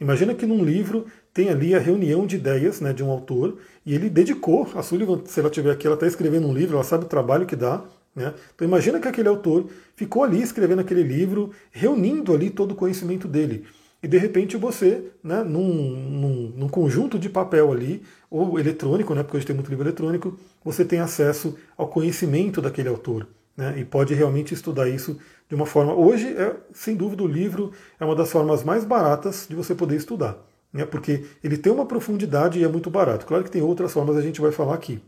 Imagina 0.00 0.34
que 0.34 0.46
num 0.46 0.64
livro 0.64 1.06
tem 1.34 1.50
ali 1.50 1.74
a 1.74 1.78
reunião 1.78 2.26
de 2.26 2.36
ideias 2.36 2.80
né, 2.80 2.92
de 2.92 3.02
um 3.02 3.10
autor 3.10 3.58
e 3.84 3.94
ele 3.94 4.08
dedicou, 4.08 4.68
a 4.74 4.82
Sullivan, 4.82 5.22
se 5.24 5.40
ela 5.40 5.48
estiver 5.48 5.72
aqui, 5.72 5.86
ela 5.86 5.94
está 5.94 6.06
escrevendo 6.06 6.46
um 6.46 6.54
livro, 6.54 6.76
ela 6.76 6.84
sabe 6.84 7.04
o 7.04 7.08
trabalho 7.08 7.46
que 7.46 7.56
dá. 7.56 7.82
Né? 8.14 8.32
Então 8.54 8.66
imagina 8.66 9.00
que 9.00 9.08
aquele 9.08 9.28
autor 9.28 9.66
ficou 9.94 10.22
ali 10.22 10.40
escrevendo 10.40 10.80
aquele 10.80 11.02
livro, 11.02 11.50
reunindo 11.70 12.32
ali 12.32 12.48
todo 12.48 12.72
o 12.72 12.76
conhecimento 12.76 13.26
dele 13.26 13.66
e 14.02 14.06
de 14.06 14.16
repente 14.16 14.56
você, 14.56 15.10
né, 15.22 15.42
num, 15.42 15.68
num, 15.68 16.52
num, 16.56 16.68
conjunto 16.68 17.18
de 17.18 17.28
papel 17.28 17.72
ali, 17.72 18.02
ou 18.30 18.58
eletrônico, 18.58 19.14
né, 19.14 19.22
porque 19.22 19.36
hoje 19.36 19.46
tem 19.46 19.54
muito 19.54 19.70
livro 19.70 19.84
eletrônico, 19.84 20.38
você 20.64 20.84
tem 20.84 21.00
acesso 21.00 21.56
ao 21.76 21.88
conhecimento 21.88 22.60
daquele 22.60 22.88
autor. 22.88 23.26
Né, 23.56 23.74
e 23.78 23.84
pode 23.84 24.14
realmente 24.14 24.54
estudar 24.54 24.88
isso 24.88 25.18
de 25.48 25.54
uma 25.54 25.66
forma. 25.66 25.92
Hoje, 25.92 26.28
é, 26.28 26.54
sem 26.72 26.94
dúvida, 26.94 27.24
o 27.24 27.26
livro 27.26 27.72
é 27.98 28.04
uma 28.04 28.14
das 28.14 28.30
formas 28.30 28.62
mais 28.62 28.84
baratas 28.84 29.46
de 29.48 29.56
você 29.56 29.74
poder 29.74 29.96
estudar. 29.96 30.38
né, 30.72 30.84
porque 30.84 31.24
ele 31.42 31.56
tem 31.56 31.72
uma 31.72 31.86
profundidade 31.86 32.58
e 32.58 32.64
é 32.64 32.68
muito 32.68 32.90
barato. 32.90 33.26
Claro 33.26 33.42
que 33.44 33.50
tem 33.50 33.62
outras 33.62 33.92
formas, 33.92 34.16
a 34.16 34.22
gente 34.22 34.40
vai 34.40 34.52
falar 34.52 34.74
aqui. 34.74 35.00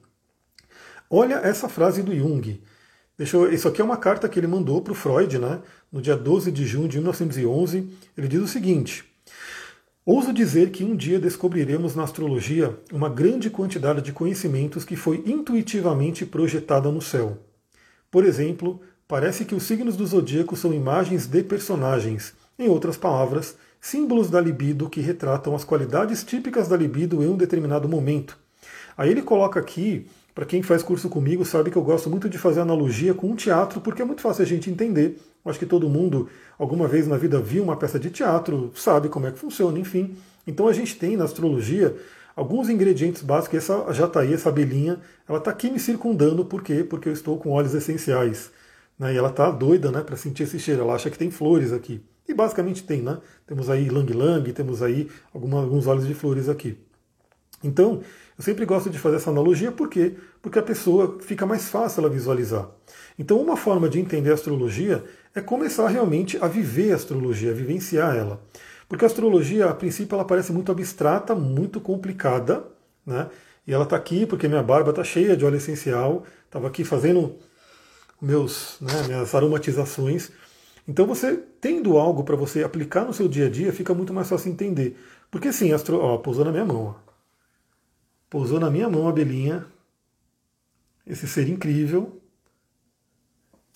Olha 1.09 1.35
essa 1.37 1.69
frase 1.69 2.03
do 2.03 2.15
Jung. 2.15 2.62
Deixa 3.19 3.37
eu, 3.37 3.53
isso 3.53 3.69
aqui 3.69 3.81
é 3.81 3.85
uma 3.85 3.97
carta 3.97 4.29
que 4.29 4.39
ele 4.39 4.47
mandou 4.47 4.81
para 4.81 4.93
o 4.93 4.97
Freud, 4.97 5.39
né, 5.39 5.61
no 5.93 6.00
dia 6.00 6.17
12 6.17 6.50
de 6.50 6.65
junho 6.67 6.89
de 6.89 6.97
1911. 6.99 7.89
Ele 8.17 8.29
diz 8.29 8.41
o 8.41 8.49
seguinte: 8.49 9.05
Ouso 10.04 10.33
dizer 10.33 10.71
que 10.71 10.83
um 10.83 10.97
dia 10.97 11.21
descobriremos 11.21 11.95
na 11.95 12.04
astrologia 12.04 12.75
uma 12.90 13.11
grande 13.11 13.50
quantidade 13.50 14.00
de 14.00 14.12
conhecimentos 14.12 14.83
que 14.83 14.97
foi 14.97 15.23
intuitivamente 15.26 16.25
projetada 16.25 16.90
no 16.90 17.02
céu. 17.02 17.37
Por 18.11 18.25
exemplo, 18.25 18.80
parece 19.07 19.45
que 19.45 19.54
os 19.54 19.62
signos 19.62 19.99
do 19.99 20.07
zodíaco 20.07 20.57
são 20.57 20.73
imagens 20.73 21.26
de 21.26 21.42
personagens, 21.42 22.33
em 22.59 22.66
outras 22.66 22.97
palavras, 22.97 23.57
símbolos 23.78 24.30
da 24.30 24.40
libido 24.40 24.88
que 24.88 25.02
retratam 25.02 25.54
as 25.54 25.64
qualidades 25.64 26.25
típicas 26.25 26.66
da 26.66 26.78
libido 26.78 27.23
em 27.23 27.28
um 27.28 27.37
determinado 27.37 27.87
momento. 27.87 28.38
Aí 28.97 29.11
ele 29.11 29.23
coloca 29.23 29.61
aqui, 29.61 30.07
para 30.35 30.47
quem 30.47 30.62
faz 30.62 30.83
curso 30.83 31.11
comigo, 31.11 31.45
sabe 31.45 31.71
que 31.71 31.76
eu 31.76 31.83
gosto 31.83 32.09
muito 32.09 32.26
de 32.26 32.38
fazer 32.38 32.61
analogia 32.61 33.12
com 33.12 33.30
o 33.30 33.37
teatro, 33.37 33.83
porque 33.83 34.00
é 34.00 34.04
muito 34.07 34.23
fácil 34.23 34.45
a 34.45 34.47
gente 34.47 34.71
entender. 34.71 35.21
Acho 35.44 35.59
que 35.59 35.66
todo 35.66 35.88
mundo 35.88 36.28
alguma 36.59 36.87
vez 36.87 37.06
na 37.06 37.16
vida 37.16 37.40
viu 37.40 37.62
uma 37.62 37.76
peça 37.76 37.99
de 37.99 38.11
teatro, 38.11 38.70
sabe 38.75 39.09
como 39.09 39.26
é 39.26 39.30
que 39.32 39.38
funciona, 39.38 39.78
enfim. 39.78 40.16
Então 40.47 40.68
a 40.68 40.73
gente 40.73 40.97
tem 40.97 41.16
na 41.16 41.25
astrologia 41.25 41.97
alguns 42.37 42.68
ingredientes 42.68 43.23
básicos. 43.23 43.59
Essa 43.59 43.92
jataí, 43.92 44.35
essa 44.35 44.49
abelhinha, 44.49 44.99
ela 45.28 45.38
está 45.38 45.50
aqui 45.50 45.70
me 45.70 45.78
circundando, 45.78 46.44
por 46.44 46.62
quê? 46.62 46.85
Porque 46.85 47.09
eu 47.09 47.12
estou 47.12 47.38
com 47.38 47.50
óleos 47.50 47.75
essenciais. 47.75 48.50
Né? 48.99 49.14
E 49.14 49.16
ela 49.16 49.30
está 49.30 49.50
doida 49.50 49.90
né, 49.90 50.02
para 50.02 50.16
sentir 50.16 50.42
esse 50.42 50.59
cheiro, 50.59 50.82
ela 50.82 50.94
acha 50.94 51.11
que 51.11 51.18
tem 51.18 51.30
flores 51.30 51.73
aqui. 51.73 52.02
E 52.28 52.35
basicamente 52.35 52.85
tem, 52.85 53.02
né? 53.02 53.18
Temos 53.47 53.68
aí 53.68 53.88
lang-lang, 53.88 54.52
temos 54.52 54.82
aí 54.82 55.11
alguma, 55.35 55.61
alguns 55.61 55.87
óleos 55.87 56.06
de 56.06 56.14
flores 56.14 56.49
aqui. 56.49 56.78
Então, 57.62 58.02
eu 58.38 58.44
sempre 58.44 58.64
gosto 58.64 58.88
de 58.88 58.99
fazer 58.99 59.16
essa 59.16 59.30
analogia, 59.30 59.73
por 59.73 59.88
quê? 59.88 60.14
Porque 60.40 60.59
a 60.59 60.62
pessoa 60.62 61.18
fica 61.20 61.44
mais 61.44 61.68
fácil 61.68 62.00
ela 62.00 62.09
visualizar. 62.09 62.68
Então, 63.21 63.39
uma 63.39 63.55
forma 63.55 63.87
de 63.87 64.00
entender 64.00 64.31
a 64.31 64.35
astrologia 64.35 65.05
é 65.35 65.43
começar 65.43 65.87
realmente 65.89 66.39
a 66.39 66.49
viver 66.49 66.93
a 66.93 66.97
astrologia, 66.97 67.50
a 67.50 67.55
vivenciar 67.55 68.17
ela. 68.17 68.41
Porque 68.89 69.05
a 69.05 69.07
astrologia, 69.07 69.67
a 69.67 69.75
princípio, 69.75 70.15
ela 70.15 70.25
parece 70.25 70.55
muito 70.55 70.73
abstrata, 70.73 71.35
muito 71.35 71.83
complicada, 71.83 72.65
né? 73.05 73.29
E 73.67 73.75
ela 73.75 73.85
está 73.85 73.95
aqui 73.95 74.25
porque 74.25 74.49
minha 74.49 74.62
barba 74.62 74.89
está 74.89 75.05
cheia 75.05 75.37
de 75.37 75.45
óleo 75.45 75.59
essencial, 75.59 76.25
estava 76.47 76.67
aqui 76.67 76.83
fazendo 76.83 77.37
meus, 78.23 78.79
né, 78.81 79.03
minhas 79.07 79.35
aromatizações. 79.35 80.31
Então 80.89 81.07
você 81.07 81.39
tendo 81.61 81.99
algo 81.99 82.25
para 82.25 82.37
você 82.37 82.65
aplicar 82.65 83.05
no 83.05 83.12
seu 83.12 83.29
dia 83.29 83.49
a 83.49 83.50
dia, 83.50 83.71
fica 83.71 83.93
muito 83.93 84.15
mais 84.15 84.31
fácil 84.31 84.50
entender. 84.50 84.99
Porque 85.31 85.49
assim, 85.49 85.75
astro... 85.75 85.99
ó, 86.00 86.17
pousou 86.17 86.47
na 86.47 86.53
minha 86.53 86.65
mão. 86.65 86.87
Ó. 86.87 86.95
Pousou 88.31 88.59
na 88.59 88.71
minha 88.71 88.89
mão 88.89 89.07
a 89.07 89.11
abelhinha. 89.11 89.67
Esse 91.07 91.29
ser 91.29 91.47
incrível 91.50 92.20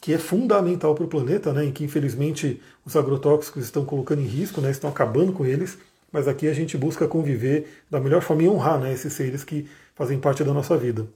que 0.04 0.12
é 0.12 0.18
fundamental 0.18 0.94
para 0.94 1.04
o 1.06 1.08
planeta, 1.08 1.50
né, 1.50 1.64
em 1.64 1.72
que 1.72 1.82
infelizmente 1.82 2.60
os 2.84 2.94
agrotóxicos 2.94 3.64
estão 3.64 3.86
colocando 3.86 4.20
em 4.20 4.26
risco, 4.26 4.60
né, 4.60 4.70
estão 4.70 4.90
acabando 4.90 5.32
com 5.32 5.46
eles, 5.46 5.78
mas 6.12 6.28
aqui 6.28 6.46
a 6.46 6.52
gente 6.52 6.76
busca 6.76 7.08
conviver 7.08 7.82
da 7.90 7.98
melhor 7.98 8.20
forma 8.20 8.42
e 8.42 8.48
honrar 8.50 8.78
né, 8.78 8.92
esses 8.92 9.14
seres 9.14 9.42
que 9.42 9.66
fazem 9.94 10.20
parte 10.20 10.44
da 10.44 10.52
nossa 10.52 10.76
vida. 10.76 11.06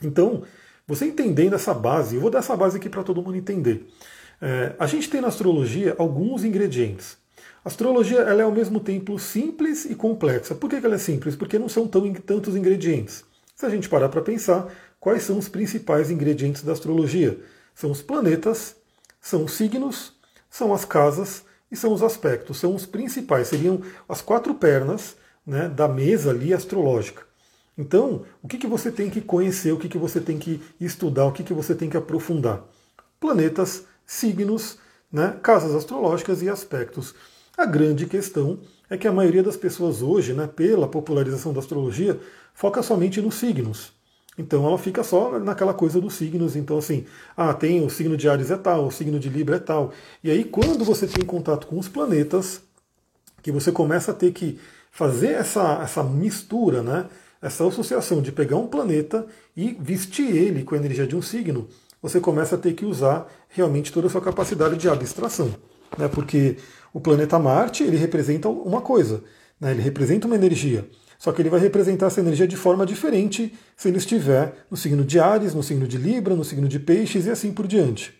Então, 0.00 0.44
você 0.86 1.06
entendendo 1.06 1.54
essa 1.54 1.74
base, 1.74 2.14
eu 2.14 2.20
vou 2.20 2.30
dar 2.30 2.38
essa 2.38 2.56
base 2.56 2.76
aqui 2.76 2.88
para 2.88 3.02
todo 3.02 3.20
mundo 3.20 3.36
entender. 3.36 3.84
É, 4.40 4.76
a 4.78 4.86
gente 4.86 5.10
tem 5.10 5.20
na 5.20 5.26
astrologia 5.26 5.96
alguns 5.98 6.44
ingredientes. 6.44 7.16
A 7.64 7.68
astrologia 7.68 8.20
ela 8.20 8.42
é 8.42 8.44
ao 8.44 8.52
mesmo 8.52 8.78
tempo 8.78 9.18
simples 9.18 9.86
e 9.86 9.96
complexa. 9.96 10.54
Por 10.54 10.70
que 10.70 10.76
ela 10.76 10.94
é 10.94 10.98
simples? 10.98 11.34
Porque 11.34 11.58
não 11.58 11.68
são 11.68 11.88
tão, 11.88 12.12
tantos 12.12 12.54
ingredientes. 12.54 13.24
Se 13.56 13.66
a 13.66 13.70
gente 13.70 13.88
parar 13.88 14.08
para 14.08 14.22
pensar, 14.22 14.72
quais 15.00 15.24
são 15.24 15.36
os 15.36 15.48
principais 15.48 16.12
ingredientes 16.12 16.62
da 16.62 16.70
astrologia? 16.70 17.36
São 17.74 17.90
os 17.90 18.00
planetas, 18.00 18.76
são 19.20 19.44
os 19.44 19.52
signos, 19.54 20.12
são 20.48 20.72
as 20.72 20.84
casas 20.84 21.44
e 21.70 21.76
são 21.76 21.92
os 21.92 22.02
aspectos. 22.02 22.58
São 22.58 22.74
os 22.74 22.86
principais, 22.86 23.48
seriam 23.48 23.82
as 24.08 24.20
quatro 24.20 24.54
pernas 24.54 25.16
né, 25.46 25.68
da 25.68 25.88
mesa 25.88 26.30
ali 26.30 26.54
astrológica. 26.54 27.22
Então, 27.76 28.24
o 28.40 28.46
que, 28.46 28.56
que 28.56 28.66
você 28.66 28.90
tem 28.90 29.10
que 29.10 29.20
conhecer, 29.20 29.72
o 29.72 29.78
que, 29.78 29.88
que 29.88 29.98
você 29.98 30.20
tem 30.20 30.38
que 30.38 30.62
estudar, 30.80 31.26
o 31.26 31.32
que, 31.32 31.42
que 31.42 31.52
você 31.52 31.74
tem 31.74 31.90
que 31.90 31.96
aprofundar? 31.96 32.64
Planetas, 33.18 33.84
signos, 34.06 34.78
né, 35.10 35.36
casas 35.42 35.74
astrológicas 35.74 36.40
e 36.42 36.48
aspectos. 36.48 37.14
A 37.56 37.66
grande 37.66 38.06
questão 38.06 38.60
é 38.88 38.96
que 38.96 39.08
a 39.08 39.12
maioria 39.12 39.42
das 39.42 39.56
pessoas 39.56 40.02
hoje, 40.02 40.32
né, 40.32 40.46
pela 40.46 40.86
popularização 40.86 41.52
da 41.52 41.60
astrologia, 41.60 42.20
foca 42.54 42.82
somente 42.82 43.20
nos 43.20 43.34
signos. 43.34 43.92
Então 44.36 44.66
ela 44.66 44.78
fica 44.78 45.04
só 45.04 45.38
naquela 45.38 45.72
coisa 45.72 46.00
dos 46.00 46.14
signos. 46.14 46.56
Então, 46.56 46.78
assim, 46.78 47.04
ah, 47.36 47.54
tem 47.54 47.84
o 47.84 47.90
signo 47.90 48.16
de 48.16 48.28
Ares 48.28 48.50
é 48.50 48.56
tal, 48.56 48.86
o 48.86 48.90
signo 48.90 49.18
de 49.18 49.28
Libra 49.28 49.56
é 49.56 49.60
tal. 49.60 49.92
E 50.22 50.30
aí, 50.30 50.44
quando 50.44 50.84
você 50.84 51.06
tem 51.06 51.24
contato 51.24 51.66
com 51.66 51.78
os 51.78 51.88
planetas, 51.88 52.60
que 53.42 53.52
você 53.52 53.70
começa 53.70 54.10
a 54.10 54.14
ter 54.14 54.32
que 54.32 54.58
fazer 54.90 55.32
essa, 55.32 55.80
essa 55.82 56.02
mistura, 56.02 56.82
né? 56.82 57.06
essa 57.42 57.66
associação 57.66 58.22
de 58.22 58.32
pegar 58.32 58.56
um 58.56 58.66
planeta 58.66 59.26
e 59.54 59.76
vestir 59.78 60.34
ele 60.34 60.64
com 60.64 60.74
a 60.74 60.78
energia 60.78 61.06
de 61.06 61.14
um 61.14 61.20
signo, 61.20 61.68
você 62.00 62.18
começa 62.18 62.54
a 62.54 62.58
ter 62.58 62.72
que 62.72 62.86
usar 62.86 63.30
realmente 63.48 63.92
toda 63.92 64.06
a 64.06 64.10
sua 64.10 64.22
capacidade 64.22 64.76
de 64.76 64.88
abstração. 64.88 65.54
Né? 65.98 66.08
Porque 66.08 66.56
o 66.92 67.00
planeta 67.00 67.38
Marte 67.38 67.82
ele 67.82 67.98
representa 67.98 68.48
uma 68.48 68.80
coisa, 68.80 69.22
né? 69.60 69.72
ele 69.72 69.82
representa 69.82 70.26
uma 70.26 70.36
energia. 70.36 70.88
Só 71.24 71.32
que 71.32 71.40
ele 71.40 71.48
vai 71.48 71.58
representar 71.58 72.08
essa 72.08 72.20
energia 72.20 72.46
de 72.46 72.54
forma 72.54 72.84
diferente 72.84 73.54
se 73.74 73.88
ele 73.88 73.96
estiver 73.96 74.66
no 74.70 74.76
signo 74.76 75.02
de 75.02 75.18
Ares, 75.18 75.54
no 75.54 75.62
signo 75.62 75.88
de 75.88 75.96
Libra, 75.96 76.36
no 76.36 76.44
signo 76.44 76.68
de 76.68 76.78
Peixes 76.78 77.24
e 77.24 77.30
assim 77.30 77.50
por 77.50 77.66
diante. 77.66 78.12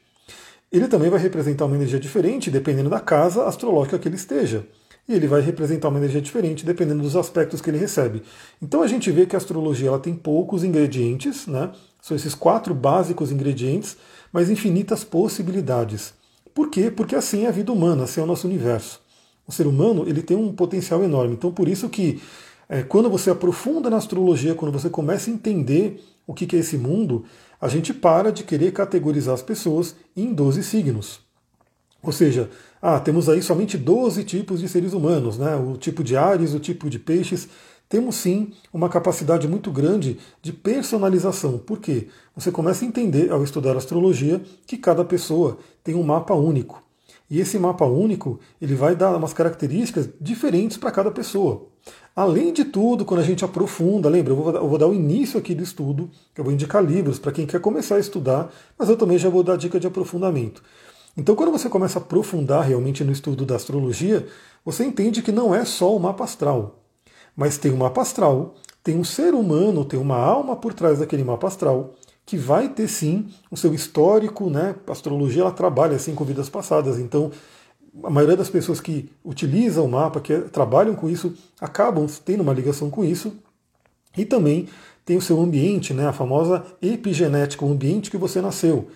Ele 0.72 0.88
também 0.88 1.10
vai 1.10 1.20
representar 1.20 1.66
uma 1.66 1.76
energia 1.76 2.00
diferente 2.00 2.50
dependendo 2.50 2.88
da 2.88 2.98
casa 2.98 3.44
astrológica 3.44 3.98
que 3.98 4.08
ele 4.08 4.16
esteja. 4.16 4.66
E 5.06 5.12
ele 5.12 5.26
vai 5.26 5.42
representar 5.42 5.90
uma 5.90 5.98
energia 5.98 6.22
diferente 6.22 6.64
dependendo 6.64 7.02
dos 7.02 7.14
aspectos 7.14 7.60
que 7.60 7.68
ele 7.68 7.76
recebe. 7.76 8.22
Então 8.62 8.82
a 8.82 8.86
gente 8.86 9.10
vê 9.10 9.26
que 9.26 9.36
a 9.36 9.38
astrologia 9.38 9.88
ela 9.88 9.98
tem 9.98 10.14
poucos 10.14 10.64
ingredientes, 10.64 11.46
né? 11.46 11.72
são 12.00 12.16
esses 12.16 12.34
quatro 12.34 12.74
básicos 12.74 13.30
ingredientes, 13.30 13.98
mas 14.32 14.48
infinitas 14.48 15.04
possibilidades. 15.04 16.14
Por 16.54 16.70
quê? 16.70 16.90
Porque 16.90 17.14
assim 17.14 17.44
é 17.44 17.48
a 17.48 17.52
vida 17.52 17.70
humana, 17.70 18.04
assim 18.04 18.22
é 18.22 18.24
o 18.24 18.26
nosso 18.26 18.46
universo. 18.46 18.98
O 19.46 19.52
ser 19.52 19.66
humano 19.66 20.08
ele 20.08 20.22
tem 20.22 20.38
um 20.38 20.54
potencial 20.54 21.04
enorme. 21.04 21.34
Então 21.34 21.52
por 21.52 21.68
isso 21.68 21.90
que 21.90 22.22
quando 22.88 23.10
você 23.10 23.30
aprofunda 23.30 23.90
na 23.90 23.96
astrologia, 23.96 24.54
quando 24.54 24.72
você 24.72 24.88
começa 24.88 25.30
a 25.30 25.32
entender 25.32 26.02
o 26.26 26.32
que 26.32 26.56
é 26.56 26.58
esse 26.58 26.78
mundo, 26.78 27.24
a 27.60 27.68
gente 27.68 27.92
para 27.92 28.30
de 28.30 28.44
querer 28.44 28.72
categorizar 28.72 29.34
as 29.34 29.42
pessoas 29.42 29.94
em 30.16 30.32
12 30.32 30.62
signos. 30.62 31.20
Ou 32.02 32.12
seja, 32.12 32.50
ah, 32.82 33.00
temos 33.00 33.28
aí 33.30 33.42
somente 33.42 33.78
12 33.78 34.24
tipos 34.24 34.60
de 34.60 34.68
seres 34.68 34.92
humanos, 34.92 35.38
né? 35.38 35.56
o 35.56 35.76
tipo 35.76 36.04
de 36.04 36.16
Ares, 36.16 36.52
o 36.52 36.60
tipo 36.60 36.90
de 36.90 36.98
Peixes. 36.98 37.48
Temos 37.88 38.16
sim 38.16 38.52
uma 38.72 38.90
capacidade 38.90 39.48
muito 39.48 39.70
grande 39.70 40.18
de 40.42 40.52
personalização. 40.52 41.56
Por 41.56 41.78
quê? 41.78 42.08
Você 42.36 42.50
começa 42.50 42.84
a 42.84 42.88
entender, 42.88 43.30
ao 43.30 43.42
estudar 43.42 43.76
astrologia, 43.76 44.42
que 44.66 44.76
cada 44.76 45.04
pessoa 45.04 45.56
tem 45.82 45.94
um 45.94 46.02
mapa 46.02 46.34
único. 46.34 46.83
E 47.30 47.40
esse 47.40 47.58
mapa 47.58 47.84
único 47.84 48.38
ele 48.60 48.74
vai 48.74 48.94
dar 48.94 49.16
umas 49.16 49.32
características 49.32 50.08
diferentes 50.20 50.76
para 50.76 50.90
cada 50.90 51.10
pessoa. 51.10 51.68
Além 52.14 52.52
de 52.52 52.64
tudo, 52.64 53.04
quando 53.04 53.20
a 53.20 53.24
gente 53.24 53.44
aprofunda, 53.44 54.08
lembra, 54.08 54.32
eu 54.32 54.36
vou, 54.36 54.54
eu 54.54 54.68
vou 54.68 54.78
dar 54.78 54.86
o 54.86 54.94
início 54.94 55.38
aqui 55.38 55.54
do 55.54 55.62
estudo, 55.62 56.10
eu 56.36 56.44
vou 56.44 56.52
indicar 56.52 56.82
livros 56.84 57.18
para 57.18 57.32
quem 57.32 57.46
quer 57.46 57.60
começar 57.60 57.96
a 57.96 58.00
estudar, 58.00 58.52
mas 58.78 58.88
eu 58.88 58.96
também 58.96 59.18
já 59.18 59.28
vou 59.28 59.42
dar 59.42 59.56
dica 59.56 59.80
de 59.80 59.86
aprofundamento. 59.86 60.62
Então, 61.16 61.34
quando 61.34 61.52
você 61.52 61.68
começa 61.68 61.98
a 61.98 62.02
aprofundar 62.02 62.64
realmente 62.64 63.04
no 63.04 63.12
estudo 63.12 63.44
da 63.44 63.56
astrologia, 63.56 64.26
você 64.64 64.84
entende 64.84 65.22
que 65.22 65.32
não 65.32 65.54
é 65.54 65.64
só 65.64 65.94
o 65.94 66.00
mapa 66.00 66.24
astral, 66.24 66.84
mas 67.36 67.58
tem 67.58 67.72
um 67.72 67.76
mapa 67.76 68.02
astral, 68.02 68.54
tem 68.82 68.96
um 68.96 69.04
ser 69.04 69.34
humano, 69.34 69.84
tem 69.84 69.98
uma 69.98 70.16
alma 70.16 70.56
por 70.56 70.72
trás 70.72 70.98
daquele 70.98 71.24
mapa 71.24 71.46
astral, 71.46 71.94
que 72.26 72.36
vai 72.36 72.68
ter 72.68 72.88
sim 72.88 73.28
o 73.50 73.56
seu 73.56 73.74
histórico, 73.74 74.48
né? 74.48 74.74
A 74.86 74.92
astrologia 74.92 75.42
ela 75.42 75.52
trabalha 75.52 75.96
assim 75.96 76.14
com 76.14 76.24
vidas 76.24 76.48
passadas, 76.48 76.98
então 76.98 77.30
a 78.02 78.10
maioria 78.10 78.36
das 78.36 78.50
pessoas 78.50 78.80
que 78.80 79.10
utilizam 79.24 79.84
o 79.84 79.88
mapa, 79.88 80.20
que 80.20 80.36
trabalham 80.40 80.94
com 80.94 81.08
isso, 81.08 81.34
acabam 81.60 82.06
tendo 82.24 82.42
uma 82.42 82.52
ligação 82.52 82.90
com 82.90 83.04
isso. 83.04 83.32
E 84.16 84.24
também 84.24 84.68
tem 85.04 85.16
o 85.16 85.22
seu 85.22 85.40
ambiente, 85.40 85.92
né, 85.92 86.08
a 86.08 86.12
famosa 86.12 86.64
epigenética, 86.80 87.64
o 87.64 87.70
ambiente 87.70 88.10
que 88.10 88.16
você 88.16 88.40
nasceu. 88.40 88.88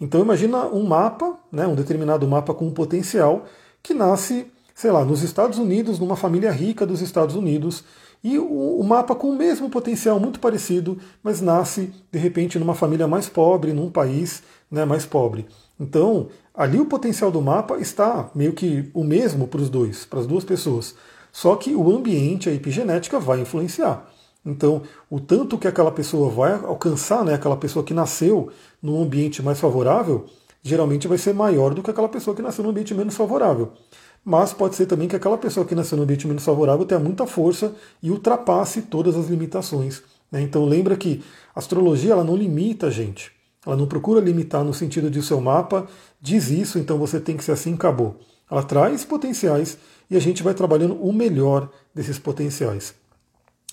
Então 0.00 0.20
imagina 0.20 0.66
um 0.66 0.84
mapa, 0.84 1.38
né, 1.50 1.66
um 1.66 1.74
determinado 1.74 2.26
mapa 2.26 2.52
com 2.52 2.66
um 2.66 2.72
potencial 2.72 3.46
que 3.82 3.94
nasce, 3.94 4.46
sei 4.74 4.90
lá, 4.90 5.04
nos 5.04 5.22
Estados 5.22 5.58
Unidos, 5.58 5.98
numa 5.98 6.16
família 6.16 6.50
rica 6.50 6.84
dos 6.84 7.00
Estados 7.00 7.36
Unidos, 7.36 7.84
e 8.24 8.38
o, 8.38 8.82
mapa 8.82 9.14
com 9.14 9.28
o 9.28 9.36
mesmo 9.36 9.68
potencial, 9.68 10.18
muito 10.18 10.40
parecido, 10.40 10.98
mas 11.22 11.42
nasce 11.42 11.92
de 12.10 12.18
repente 12.18 12.58
numa 12.58 12.74
família 12.74 13.06
mais 13.06 13.28
pobre, 13.28 13.74
num 13.74 13.90
país 13.90 14.42
né, 14.70 14.86
mais 14.86 15.04
pobre. 15.04 15.46
Então, 15.78 16.28
ali 16.54 16.80
o 16.80 16.86
potencial 16.86 17.30
do 17.30 17.42
mapa 17.42 17.76
está 17.76 18.30
meio 18.34 18.54
que 18.54 18.90
o 18.94 19.04
mesmo 19.04 19.46
para 19.46 19.60
os 19.60 19.68
dois, 19.68 20.06
para 20.06 20.20
as 20.20 20.26
duas 20.26 20.42
pessoas. 20.42 20.94
Só 21.30 21.54
que 21.54 21.74
o 21.74 21.94
ambiente, 21.94 22.48
a 22.48 22.52
epigenética, 22.54 23.20
vai 23.20 23.40
influenciar. 23.40 24.10
Então, 24.46 24.80
o 25.10 25.20
tanto 25.20 25.58
que 25.58 25.68
aquela 25.68 25.92
pessoa 25.92 26.30
vai 26.30 26.54
alcançar, 26.54 27.26
né, 27.26 27.34
aquela 27.34 27.58
pessoa 27.58 27.84
que 27.84 27.92
nasceu 27.92 28.50
num 28.82 29.02
ambiente 29.02 29.42
mais 29.42 29.60
favorável, 29.60 30.24
geralmente 30.62 31.06
vai 31.06 31.18
ser 31.18 31.34
maior 31.34 31.74
do 31.74 31.82
que 31.82 31.90
aquela 31.90 32.08
pessoa 32.08 32.34
que 32.34 32.40
nasceu 32.40 32.64
num 32.64 32.70
ambiente 32.70 32.94
menos 32.94 33.14
favorável. 33.14 33.72
Mas 34.24 34.52
pode 34.52 34.74
ser 34.74 34.86
também 34.86 35.06
que 35.06 35.16
aquela 35.16 35.36
pessoa 35.36 35.66
que 35.66 35.74
nasceu 35.74 35.96
num 35.96 36.04
ambiente 36.04 36.26
menos 36.26 36.44
favorável 36.44 36.86
tenha 36.86 37.00
muita 37.00 37.26
força 37.26 37.74
e 38.02 38.10
ultrapasse 38.10 38.82
todas 38.82 39.16
as 39.16 39.26
limitações. 39.26 40.02
Né? 40.32 40.40
Então 40.40 40.64
lembra 40.64 40.96
que 40.96 41.22
a 41.54 41.58
astrologia 41.58 42.12
ela 42.12 42.24
não 42.24 42.34
limita 42.34 42.86
a 42.86 42.90
gente. 42.90 43.30
Ela 43.66 43.76
não 43.76 43.86
procura 43.86 44.20
limitar 44.20 44.64
no 44.64 44.74
sentido 44.74 45.10
de 45.10 45.18
o 45.18 45.22
seu 45.22 45.40
mapa 45.40 45.86
diz 46.20 46.50
isso, 46.50 46.78
então 46.78 46.98
você 46.98 47.20
tem 47.20 47.36
que 47.36 47.44
ser 47.44 47.52
assim, 47.52 47.74
acabou. 47.74 48.16
Ela 48.50 48.62
traz 48.62 49.04
potenciais 49.04 49.78
e 50.10 50.16
a 50.16 50.20
gente 50.20 50.42
vai 50.42 50.54
trabalhando 50.54 50.94
o 50.94 51.12
melhor 51.12 51.68
desses 51.94 52.18
potenciais. 52.18 52.94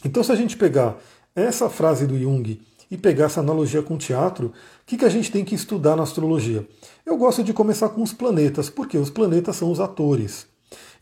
Então, 0.04 0.24
se 0.24 0.32
a 0.32 0.36
gente 0.36 0.58
pegar 0.58 0.98
essa 1.36 1.70
frase 1.70 2.08
do 2.08 2.18
Jung 2.18 2.62
e 2.90 2.98
pegar 2.98 3.26
essa 3.26 3.40
analogia 3.40 3.82
com 3.82 3.96
o 3.96 3.98
teatro, 3.98 4.48
o 4.48 4.54
que, 4.86 4.98
que 4.98 5.06
a 5.06 5.10
gente 5.10 5.32
tem 5.32 5.46
que 5.46 5.56
estudar 5.56 5.96
na 5.96 6.04
astrologia? 6.04 6.68
Eu 7.06 7.18
gosto 7.18 7.44
de 7.44 7.54
começar 7.54 7.90
com 7.90 8.04
os 8.04 8.14
planetas, 8.14 8.70
porque 8.70 8.98
os 8.98 9.10
planetas 9.10 9.56
são 9.56 9.72
os 9.72 9.80
atores. 9.80 10.48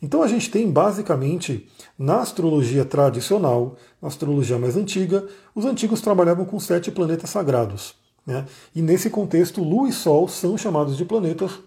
Então 0.02 0.24
a 0.24 0.28
gente 0.28 0.50
tem 0.50 0.70
basicamente 0.72 1.70
na 1.98 2.22
astrologia 2.22 2.86
tradicional, 2.86 3.76
na 4.02 4.08
astrologia 4.08 4.58
mais 4.58 4.78
antiga, 4.78 5.28
os 5.54 5.66
antigos 5.66 6.02
trabalhavam 6.02 6.46
com 6.46 6.60
sete 6.60 6.90
planetas 6.90 7.30
sagrados. 7.30 7.96
Né? 8.26 8.46
E 8.74 8.82
nesse 8.82 9.10
contexto, 9.10 9.62
Lua 9.62 9.90
e 9.90 9.94
Sol 9.94 10.28
são 10.28 10.58
chamados 10.58 10.96
de 10.96 11.04
planetas, 11.04 11.60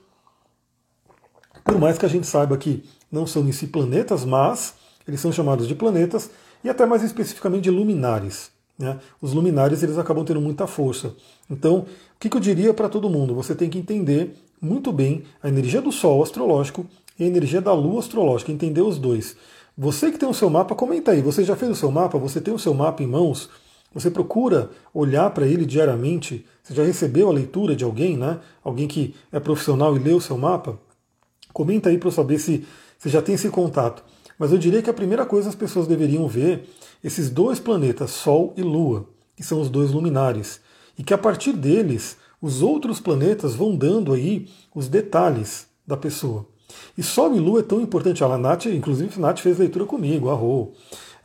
por 1.64 1.78
mais 1.78 1.98
que 1.98 2.06
a 2.06 2.08
gente 2.08 2.26
saiba 2.26 2.56
que 2.56 2.82
não 3.10 3.26
são 3.26 3.46
em 3.46 3.52
si 3.52 3.66
planetas, 3.66 4.24
mas 4.24 4.74
eles 5.06 5.20
são 5.20 5.30
chamados 5.30 5.68
de 5.68 5.74
planetas 5.74 6.30
e 6.64 6.70
até 6.70 6.86
mais 6.86 7.02
especificamente 7.02 7.64
de 7.64 7.70
luminares. 7.70 8.50
Né? 8.78 8.98
Os 9.20 9.32
luminares 9.32 9.82
eles 9.82 9.98
acabam 9.98 10.24
tendo 10.24 10.40
muita 10.40 10.66
força. 10.66 11.14
Então, 11.50 11.86
que, 12.22 12.30
que 12.30 12.36
eu 12.36 12.40
diria 12.40 12.72
para 12.72 12.88
todo 12.88 13.10
mundo? 13.10 13.34
Você 13.34 13.52
tem 13.52 13.68
que 13.68 13.76
entender 13.76 14.36
muito 14.60 14.92
bem 14.92 15.24
a 15.42 15.48
energia 15.48 15.82
do 15.82 15.90
Sol 15.90 16.22
astrológico 16.22 16.86
e 17.18 17.24
a 17.24 17.26
energia 17.26 17.60
da 17.60 17.72
Lua 17.72 17.98
astrológica, 17.98 18.52
entender 18.52 18.80
os 18.80 18.96
dois. 18.96 19.36
Você 19.76 20.12
que 20.12 20.18
tem 20.18 20.28
o 20.28 20.34
seu 20.34 20.48
mapa, 20.48 20.72
comenta 20.76 21.10
aí. 21.10 21.20
Você 21.20 21.42
já 21.42 21.56
fez 21.56 21.72
o 21.72 21.74
seu 21.74 21.90
mapa? 21.90 22.16
Você 22.18 22.40
tem 22.40 22.54
o 22.54 22.58
seu 22.60 22.72
mapa 22.72 23.02
em 23.02 23.08
mãos? 23.08 23.50
Você 23.92 24.08
procura 24.08 24.70
olhar 24.94 25.30
para 25.30 25.48
ele 25.48 25.66
diariamente? 25.66 26.46
Você 26.62 26.72
já 26.72 26.84
recebeu 26.84 27.28
a 27.28 27.32
leitura 27.32 27.74
de 27.74 27.82
alguém, 27.82 28.16
né? 28.16 28.38
Alguém 28.62 28.86
que 28.86 29.16
é 29.32 29.40
profissional 29.40 29.96
e 29.96 29.98
leu 29.98 30.18
o 30.18 30.20
seu 30.20 30.38
mapa? 30.38 30.78
Comenta 31.52 31.88
aí 31.88 31.98
para 31.98 32.06
eu 32.06 32.12
saber 32.12 32.38
se 32.38 32.64
você 32.96 33.08
já 33.08 33.20
tem 33.20 33.34
esse 33.34 33.48
contato. 33.48 34.04
Mas 34.38 34.52
eu 34.52 34.58
diria 34.58 34.80
que 34.80 34.90
a 34.90 34.94
primeira 34.94 35.26
coisa 35.26 35.48
as 35.48 35.56
pessoas 35.56 35.88
deveriam 35.88 36.28
ver 36.28 36.68
esses 37.02 37.28
dois 37.28 37.58
planetas, 37.58 38.12
Sol 38.12 38.54
e 38.56 38.62
Lua, 38.62 39.08
que 39.34 39.42
são 39.42 39.60
os 39.60 39.68
dois 39.68 39.90
luminares, 39.90 40.60
e 40.98 41.02
que 41.02 41.14
a 41.14 41.18
partir 41.18 41.52
deles 41.52 42.16
os 42.40 42.62
outros 42.62 43.00
planetas 43.00 43.54
vão 43.54 43.76
dando 43.76 44.12
aí 44.12 44.48
os 44.74 44.88
detalhes 44.88 45.66
da 45.86 45.96
pessoa. 45.96 46.46
E 46.96 47.02
Sol 47.02 47.34
e 47.34 47.38
Lua 47.38 47.60
é 47.60 47.62
tão 47.62 47.80
importante. 47.80 48.24
A 48.24 48.38
Nath, 48.38 48.66
inclusive, 48.66 49.12
a 49.16 49.20
Nath 49.20 49.38
fez 49.38 49.58
leitura 49.58 49.84
comigo, 49.84 50.30
a 50.30 50.34
Rô. 50.34 50.72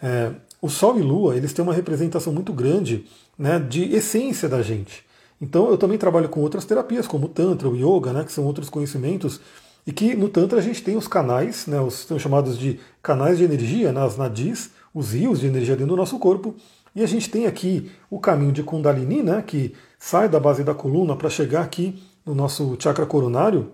É, 0.02 0.32
o 0.62 0.70
Sol 0.70 1.00
e 1.00 1.02
Lua, 1.02 1.36
eles 1.36 1.54
têm 1.54 1.64
uma 1.64 1.74
representação 1.74 2.34
muito 2.34 2.54
grande 2.54 3.06
né, 3.38 3.60
de 3.60 3.84
essência 3.94 4.50
da 4.50 4.62
gente. 4.62 5.06
Então 5.40 5.70
eu 5.70 5.78
também 5.78 5.98
trabalho 5.98 6.30
com 6.30 6.42
outras 6.42 6.66
terapias, 6.66 7.08
como 7.08 7.28
o 7.28 7.30
Tantra, 7.30 7.70
o 7.70 7.76
Yoga, 7.76 8.12
né, 8.12 8.24
que 8.24 8.32
são 8.32 8.46
outros 8.46 8.70
conhecimentos, 8.70 9.40
e 9.86 9.92
que 9.92 10.16
no 10.16 10.30
Tantra 10.30 10.60
a 10.60 10.62
gente 10.62 10.84
tem 10.84 10.98
os 10.98 11.08
canais, 11.08 11.68
né, 11.68 11.80
os 11.80 11.94
são 11.94 12.18
chamados 12.18 12.58
de 12.58 12.80
canais 13.02 13.38
de 13.38 13.44
energia, 13.44 13.92
né, 13.92 14.04
as 14.04 14.18
nadis, 14.18 14.72
os 14.94 15.14
rios 15.14 15.40
de 15.40 15.48
energia 15.48 15.76
dentro 15.76 15.94
do 15.94 15.98
nosso 15.98 16.18
corpo, 16.18 16.56
e 16.98 17.04
a 17.04 17.06
gente 17.06 17.30
tem 17.30 17.46
aqui 17.46 17.92
o 18.10 18.20
caminho 18.20 18.51
de 18.51 18.63
Kundalini, 18.63 19.22
né, 19.22 19.44
que 19.46 19.72
sai 20.00 20.27
da 20.27 20.39
base 20.39 20.64
da 20.64 20.74
coluna 20.74 21.16
para 21.16 21.29
chegar 21.29 21.62
aqui 21.62 22.01
no 22.25 22.33
nosso 22.33 22.75
chakra 22.79 23.05
coronário, 23.05 23.70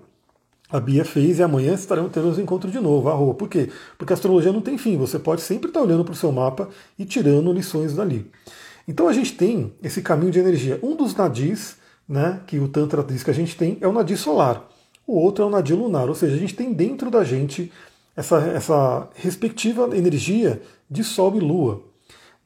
a 0.70 0.78
Bia 0.78 1.06
fez 1.06 1.40
e 1.40 1.44
amanhã 1.44 1.74
estaremos 1.74 2.12
tendo 2.12 2.28
um 2.28 2.42
encontro 2.42 2.70
de 2.70 2.82
novo, 2.82 3.08
a 3.08 3.14
Rua. 3.14 3.34
Por 3.34 3.48
quê? 3.48 3.70
Porque 3.98 4.12
a 4.12 4.16
astrologia 4.16 4.52
não 4.52 4.60
tem 4.60 4.78
fim, 4.78 4.98
você 4.98 5.18
pode 5.18 5.40
sempre 5.40 5.70
estar 5.70 5.82
olhando 5.82 6.04
para 6.04 6.12
o 6.12 6.18
seu 6.18 6.34
mapa 6.34 6.68
e 7.00 7.06
tirando 7.06 7.54
lições 7.54 7.94
dali. 7.94 8.30
Então 8.86 9.08
a 9.08 9.14
gente 9.14 9.32
tem 9.36 9.72
esse 9.82 10.02
caminho 10.02 10.32
de 10.32 10.40
energia. 10.40 10.78
Um 10.84 10.94
dos 10.94 11.16
nadis, 11.16 11.78
né, 12.06 12.42
que 12.46 12.60
o 12.60 12.68
Tantra 12.68 13.02
diz 13.02 13.24
que 13.24 13.32
a 13.32 13.34
gente 13.34 13.56
tem, 13.56 13.78
é 13.80 13.88
o 13.88 13.94
nadi 13.94 14.18
solar. 14.18 14.70
O 15.08 15.18
outro 15.18 15.46
é 15.46 15.48
o 15.48 15.50
nadi 15.50 15.74
lunar, 15.74 16.10
ou 16.10 16.16
seja, 16.16 16.36
a 16.36 16.40
gente 16.40 16.56
tem 16.56 16.74
dentro 16.74 17.10
da 17.10 17.24
gente 17.24 17.72
essa, 18.18 18.38
essa 18.40 19.08
respectiva 19.16 19.96
energia 19.96 20.62
de 20.92 21.06
Sol 21.06 21.38
e 21.38 21.40
Lua. 21.40 21.93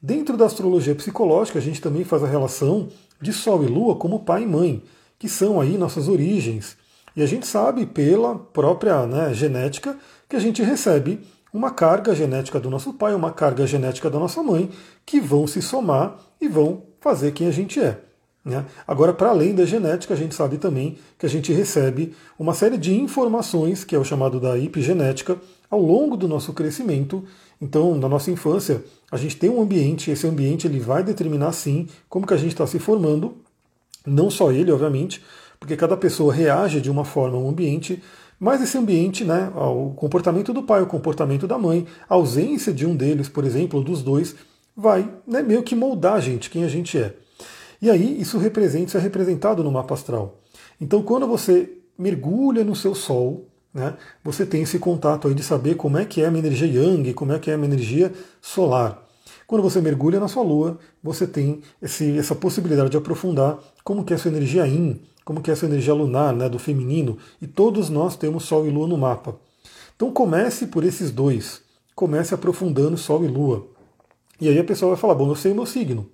Dentro 0.00 0.36
da 0.36 0.46
astrologia 0.46 0.94
psicológica, 0.94 1.58
a 1.58 1.62
gente 1.62 1.80
também 1.80 2.04
faz 2.04 2.22
a 2.22 2.28
relação 2.28 2.88
de 3.20 3.32
Sol 3.32 3.64
e 3.64 3.66
Lua 3.66 3.96
como 3.96 4.20
pai 4.20 4.44
e 4.44 4.46
mãe, 4.46 4.82
que 5.18 5.28
são 5.28 5.60
aí 5.60 5.76
nossas 5.76 6.08
origens 6.08 6.76
e 7.18 7.22
a 7.22 7.26
gente 7.26 7.48
sabe 7.48 7.84
pela 7.84 8.38
própria 8.38 9.04
né, 9.04 9.34
genética 9.34 9.98
que 10.28 10.36
a 10.36 10.38
gente 10.38 10.62
recebe 10.62 11.18
uma 11.52 11.72
carga 11.72 12.14
genética 12.14 12.60
do 12.60 12.70
nosso 12.70 12.92
pai, 12.92 13.12
uma 13.12 13.32
carga 13.32 13.66
genética 13.66 14.08
da 14.08 14.20
nossa 14.20 14.40
mãe, 14.40 14.70
que 15.04 15.20
vão 15.20 15.44
se 15.44 15.60
somar 15.60 16.16
e 16.40 16.46
vão 16.46 16.84
fazer 17.00 17.32
quem 17.32 17.48
a 17.48 17.50
gente 17.50 17.80
é. 17.80 17.98
Né? 18.44 18.64
Agora, 18.86 19.12
para 19.12 19.30
além 19.30 19.52
da 19.52 19.64
genética, 19.64 20.14
a 20.14 20.16
gente 20.16 20.32
sabe 20.32 20.58
também 20.58 20.96
que 21.18 21.26
a 21.26 21.28
gente 21.28 21.52
recebe 21.52 22.14
uma 22.38 22.54
série 22.54 22.78
de 22.78 22.94
informações, 22.94 23.82
que 23.82 23.96
é 23.96 23.98
o 23.98 24.04
chamado 24.04 24.38
da 24.38 24.56
epigenética, 24.56 25.36
ao 25.70 25.80
longo 25.80 26.16
do 26.16 26.28
nosso 26.28 26.52
crescimento. 26.52 27.24
Então, 27.60 27.96
na 27.96 28.08
nossa 28.08 28.30
infância, 28.30 28.84
a 29.10 29.16
gente 29.16 29.36
tem 29.36 29.50
um 29.50 29.60
ambiente, 29.60 30.10
esse 30.10 30.26
ambiente 30.26 30.66
ele 30.66 30.80
vai 30.80 31.02
determinar 31.02 31.52
sim 31.52 31.88
como 32.08 32.26
que 32.26 32.34
a 32.34 32.36
gente 32.36 32.52
está 32.52 32.66
se 32.66 32.78
formando, 32.78 33.36
não 34.06 34.30
só 34.30 34.52
ele, 34.52 34.70
obviamente, 34.70 35.22
porque 35.58 35.76
cada 35.76 35.96
pessoa 35.96 36.32
reage 36.32 36.80
de 36.80 36.90
uma 36.90 37.04
forma 37.04 37.36
ao 37.36 37.48
ambiente, 37.48 38.02
mas 38.38 38.62
esse 38.62 38.78
ambiente, 38.78 39.24
né, 39.24 39.50
o 39.56 39.90
comportamento 39.96 40.52
do 40.52 40.62
pai, 40.62 40.80
o 40.82 40.86
comportamento 40.86 41.46
da 41.46 41.58
mãe, 41.58 41.86
a 42.08 42.14
ausência 42.14 42.72
de 42.72 42.86
um 42.86 42.94
deles, 42.94 43.28
por 43.28 43.44
exemplo, 43.44 43.78
ou 43.78 43.84
dos 43.84 44.02
dois, 44.02 44.36
vai 44.76 45.10
né, 45.26 45.42
meio 45.42 45.62
que 45.64 45.74
moldar 45.74 46.14
a 46.14 46.20
gente, 46.20 46.48
quem 46.48 46.62
a 46.62 46.68
gente 46.68 46.96
é. 46.96 47.16
E 47.82 47.90
aí 47.90 48.20
isso 48.20 48.38
representa, 48.38 48.86
isso 48.86 48.96
é 48.96 49.00
representado 49.00 49.64
no 49.64 49.72
mapa 49.72 49.94
astral. 49.94 50.38
Então 50.80 51.02
quando 51.02 51.26
você 51.26 51.78
mergulha 51.98 52.62
no 52.62 52.76
seu 52.76 52.94
sol, 52.94 53.48
né, 53.78 53.94
você 54.22 54.44
tem 54.44 54.62
esse 54.62 54.78
contato 54.78 55.28
aí 55.28 55.34
de 55.34 55.42
saber 55.42 55.76
como 55.76 55.96
é 55.96 56.04
que 56.04 56.20
é 56.20 56.26
a 56.26 56.30
minha 56.30 56.44
energia 56.44 56.66
yang, 56.66 57.14
como 57.14 57.32
é 57.32 57.38
que 57.38 57.50
é 57.50 57.54
a 57.54 57.56
minha 57.56 57.72
energia 57.72 58.12
solar. 58.42 59.06
Quando 59.46 59.62
você 59.62 59.80
mergulha 59.80 60.20
na 60.20 60.28
sua 60.28 60.42
lua, 60.42 60.78
você 61.02 61.26
tem 61.26 61.62
esse, 61.80 62.18
essa 62.18 62.34
possibilidade 62.34 62.90
de 62.90 62.96
aprofundar 62.96 63.58
como 63.82 64.04
que 64.04 64.12
é 64.12 64.16
a 64.16 64.18
sua 64.18 64.30
energia 64.30 64.66
yin, 64.66 65.00
como 65.24 65.40
que 65.40 65.50
é 65.50 65.52
essa 65.52 65.66
energia 65.66 65.94
lunar, 65.94 66.34
né, 66.34 66.48
do 66.48 66.58
feminino, 66.58 67.16
e 67.40 67.46
todos 67.46 67.88
nós 67.88 68.16
temos 68.16 68.44
Sol 68.44 68.66
e 68.66 68.70
Lua 68.70 68.86
no 68.86 68.98
mapa. 68.98 69.36
Então 69.96 70.12
comece 70.12 70.66
por 70.66 70.84
esses 70.84 71.10
dois, 71.10 71.62
comece 71.94 72.34
aprofundando 72.34 72.96
Sol 72.98 73.24
e 73.24 73.28
Lua. 73.28 73.66
E 74.40 74.48
aí 74.48 74.58
a 74.58 74.64
pessoa 74.64 74.90
vai 74.90 75.00
falar, 75.00 75.14
bom, 75.14 75.28
eu 75.28 75.34
sei 75.34 75.52
o 75.52 75.54
meu 75.54 75.66
signo. 75.66 76.10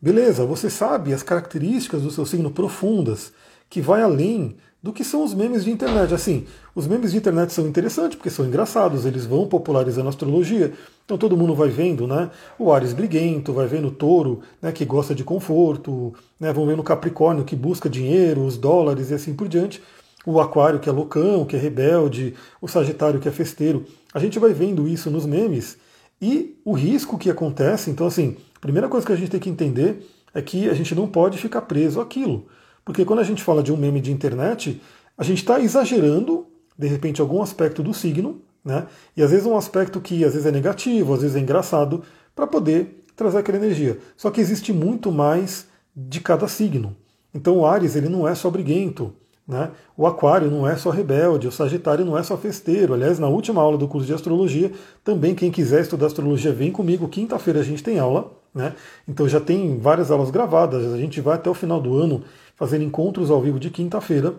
Beleza, 0.00 0.44
você 0.44 0.68
sabe 0.68 1.12
as 1.12 1.22
características 1.22 2.02
do 2.02 2.10
seu 2.10 2.26
signo 2.26 2.50
profundas, 2.50 3.32
que 3.70 3.80
vai 3.80 4.02
além 4.02 4.56
do 4.82 4.92
que 4.92 5.04
são 5.04 5.22
os 5.22 5.32
memes 5.32 5.64
de 5.64 5.70
internet. 5.70 6.12
Assim, 6.12 6.44
os 6.74 6.86
memes 6.86 7.12
de 7.12 7.18
internet 7.18 7.52
são 7.52 7.66
interessantes 7.66 8.16
porque 8.16 8.30
são 8.30 8.44
engraçados, 8.44 9.06
eles 9.06 9.24
vão 9.24 9.46
popularizando 9.46 10.08
a 10.08 10.10
astrologia, 10.10 10.72
então 11.04 11.16
todo 11.16 11.36
mundo 11.36 11.54
vai 11.54 11.68
vendo, 11.68 12.06
né? 12.06 12.30
O 12.58 12.72
Ares 12.72 12.92
briguento, 12.92 13.52
vai 13.52 13.66
vendo 13.66 13.88
o 13.88 13.92
touro, 13.92 14.40
né, 14.60 14.72
que 14.72 14.84
gosta 14.84 15.14
de 15.14 15.22
conforto, 15.22 16.12
né, 16.40 16.52
vão 16.52 16.66
vendo 16.66 16.80
o 16.80 16.84
Capricórnio 16.84 17.44
que 17.44 17.54
busca 17.54 17.88
dinheiro, 17.88 18.44
os 18.44 18.56
dólares 18.56 19.10
e 19.10 19.14
assim 19.14 19.34
por 19.34 19.48
diante. 19.48 19.80
O 20.26 20.40
Aquário 20.40 20.80
que 20.80 20.88
é 20.88 20.92
loucão, 20.92 21.44
que 21.44 21.56
é 21.56 21.58
rebelde, 21.58 22.34
o 22.60 22.68
Sagitário 22.68 23.20
que 23.20 23.28
é 23.28 23.32
festeiro. 23.32 23.84
A 24.12 24.18
gente 24.18 24.38
vai 24.38 24.52
vendo 24.52 24.88
isso 24.88 25.10
nos 25.10 25.26
memes 25.26 25.76
e 26.20 26.56
o 26.64 26.72
risco 26.72 27.18
que 27.18 27.28
acontece. 27.28 27.90
Então, 27.90 28.06
assim, 28.06 28.36
a 28.54 28.60
primeira 28.60 28.88
coisa 28.88 29.04
que 29.04 29.12
a 29.12 29.16
gente 29.16 29.30
tem 29.30 29.40
que 29.40 29.50
entender 29.50 30.06
é 30.32 30.40
que 30.40 30.68
a 30.68 30.74
gente 30.74 30.94
não 30.94 31.08
pode 31.08 31.38
ficar 31.38 31.62
preso 31.62 32.00
àquilo. 32.00 32.46
Porque 32.84 33.04
quando 33.04 33.20
a 33.20 33.24
gente 33.24 33.42
fala 33.42 33.62
de 33.62 33.72
um 33.72 33.76
meme 33.76 34.00
de 34.00 34.12
internet, 34.12 34.80
a 35.16 35.22
gente 35.22 35.38
está 35.38 35.60
exagerando, 35.60 36.46
de 36.76 36.86
repente, 36.86 37.20
algum 37.20 37.42
aspecto 37.42 37.82
do 37.82 37.94
signo, 37.94 38.40
né? 38.64 38.86
E 39.16 39.22
às 39.22 39.30
vezes 39.30 39.46
um 39.46 39.56
aspecto 39.56 40.00
que 40.00 40.24
às 40.24 40.32
vezes 40.32 40.46
é 40.46 40.52
negativo, 40.52 41.14
às 41.14 41.22
vezes 41.22 41.36
é 41.36 41.40
engraçado, 41.40 42.02
para 42.34 42.46
poder 42.46 43.04
trazer 43.16 43.38
aquela 43.38 43.58
energia. 43.58 43.98
Só 44.16 44.30
que 44.30 44.40
existe 44.40 44.72
muito 44.72 45.10
mais 45.10 45.66
de 45.94 46.20
cada 46.20 46.48
signo. 46.48 46.96
Então 47.34 47.58
o 47.58 47.66
Ares 47.66 47.96
ele 47.96 48.08
não 48.08 48.26
é 48.26 48.34
só 48.34 48.50
briguento, 48.50 49.12
né? 49.46 49.70
O 49.96 50.06
Aquário 50.06 50.50
não 50.50 50.66
é 50.66 50.76
só 50.76 50.90
rebelde, 50.90 51.48
o 51.48 51.52
Sagitário 51.52 52.04
não 52.04 52.16
é 52.16 52.22
só 52.22 52.36
festeiro. 52.36 52.94
Aliás, 52.94 53.18
na 53.18 53.28
última 53.28 53.60
aula 53.60 53.76
do 53.76 53.88
curso 53.88 54.06
de 54.06 54.14
astrologia, 54.14 54.72
também 55.02 55.34
quem 55.34 55.50
quiser 55.50 55.82
estudar 55.82 56.06
astrologia 56.06 56.52
vem 56.52 56.70
comigo. 56.70 57.08
Quinta-feira 57.08 57.60
a 57.60 57.64
gente 57.64 57.82
tem 57.82 57.98
aula, 57.98 58.32
né? 58.54 58.74
Então 59.06 59.28
já 59.28 59.40
tem 59.40 59.78
várias 59.78 60.10
aulas 60.10 60.30
gravadas. 60.30 60.92
A 60.92 60.96
gente 60.96 61.20
vai 61.20 61.34
até 61.34 61.50
o 61.50 61.54
final 61.54 61.80
do 61.80 61.96
ano 61.96 62.22
fazendo 62.62 62.84
encontros 62.84 63.28
ao 63.28 63.42
vivo 63.42 63.58
de 63.58 63.70
quinta-feira. 63.70 64.36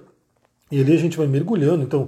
E 0.72 0.80
ali 0.80 0.94
a 0.94 0.98
gente 0.98 1.18
vai 1.18 1.28
mergulhando. 1.28 1.84
Então, 1.84 2.08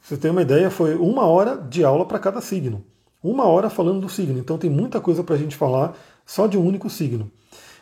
você 0.00 0.16
ter 0.16 0.30
uma 0.30 0.42
ideia, 0.42 0.70
foi 0.70 0.94
uma 0.94 1.26
hora 1.26 1.56
de 1.56 1.82
aula 1.82 2.06
para 2.06 2.20
cada 2.20 2.40
signo. 2.40 2.84
Uma 3.20 3.46
hora 3.46 3.68
falando 3.68 4.00
do 4.00 4.08
signo, 4.08 4.38
então 4.38 4.56
tem 4.56 4.70
muita 4.70 5.00
coisa 5.00 5.24
para 5.24 5.34
a 5.34 5.38
gente 5.38 5.56
falar 5.56 5.98
só 6.24 6.46
de 6.46 6.56
um 6.56 6.64
único 6.64 6.88
signo. 6.88 7.28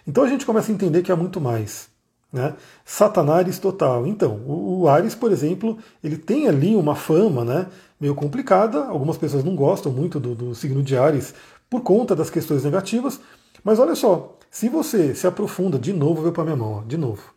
Então 0.09 0.25
a 0.25 0.29
gente 0.29 0.47
começa 0.47 0.73
a 0.73 0.75
entender 0.75 1.03
que 1.03 1.13
há 1.13 1.17
muito 1.17 1.43
mais. 1.43 1.89
Né? 2.33 2.55
Satanás 2.87 3.59
total. 3.59 4.07
Então, 4.07 4.37
o, 4.47 4.81
o 4.81 4.89
Ares, 4.89 5.15
por 5.15 5.31
exemplo, 5.31 5.77
ele 6.03 6.17
tem 6.17 6.49
ali 6.49 6.75
uma 6.75 6.95
fama 6.95 7.45
né, 7.45 7.67
meio 8.01 8.15
complicada. 8.15 8.87
Algumas 8.87 9.19
pessoas 9.19 9.45
não 9.45 9.55
gostam 9.55 9.93
muito 9.93 10.19
do, 10.19 10.35
do 10.35 10.55
signo 10.55 10.83
de 10.83 10.97
Ares 10.97 11.35
por 11.69 11.83
conta 11.83 12.17
das 12.17 12.31
questões 12.31 12.65
negativas. 12.65 13.21
Mas 13.63 13.79
olha 13.79 13.95
só, 13.95 14.39
se 14.51 14.71
você 14.71 15.15
se 15.15 15.27
aprofunda, 15.27 15.79
de 15.79 15.93
novo 15.93 16.23
veio 16.23 16.33
para 16.33 16.45
minha 16.45 16.57
mão, 16.57 16.79
ó, 16.79 16.81
de 16.81 16.97
novo. 16.97 17.35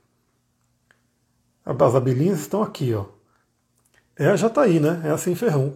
As 1.67 1.95
abelhinhas 1.95 2.39
estão 2.39 2.63
aqui, 2.63 2.93
ó. 2.93 3.05
É, 4.15 4.35
já 4.37 4.47
está 4.47 4.61
aí, 4.61 4.79
né? 4.79 5.01
É 5.03 5.09
a 5.09 5.17
sem 5.17 5.35
ferrão. 5.35 5.73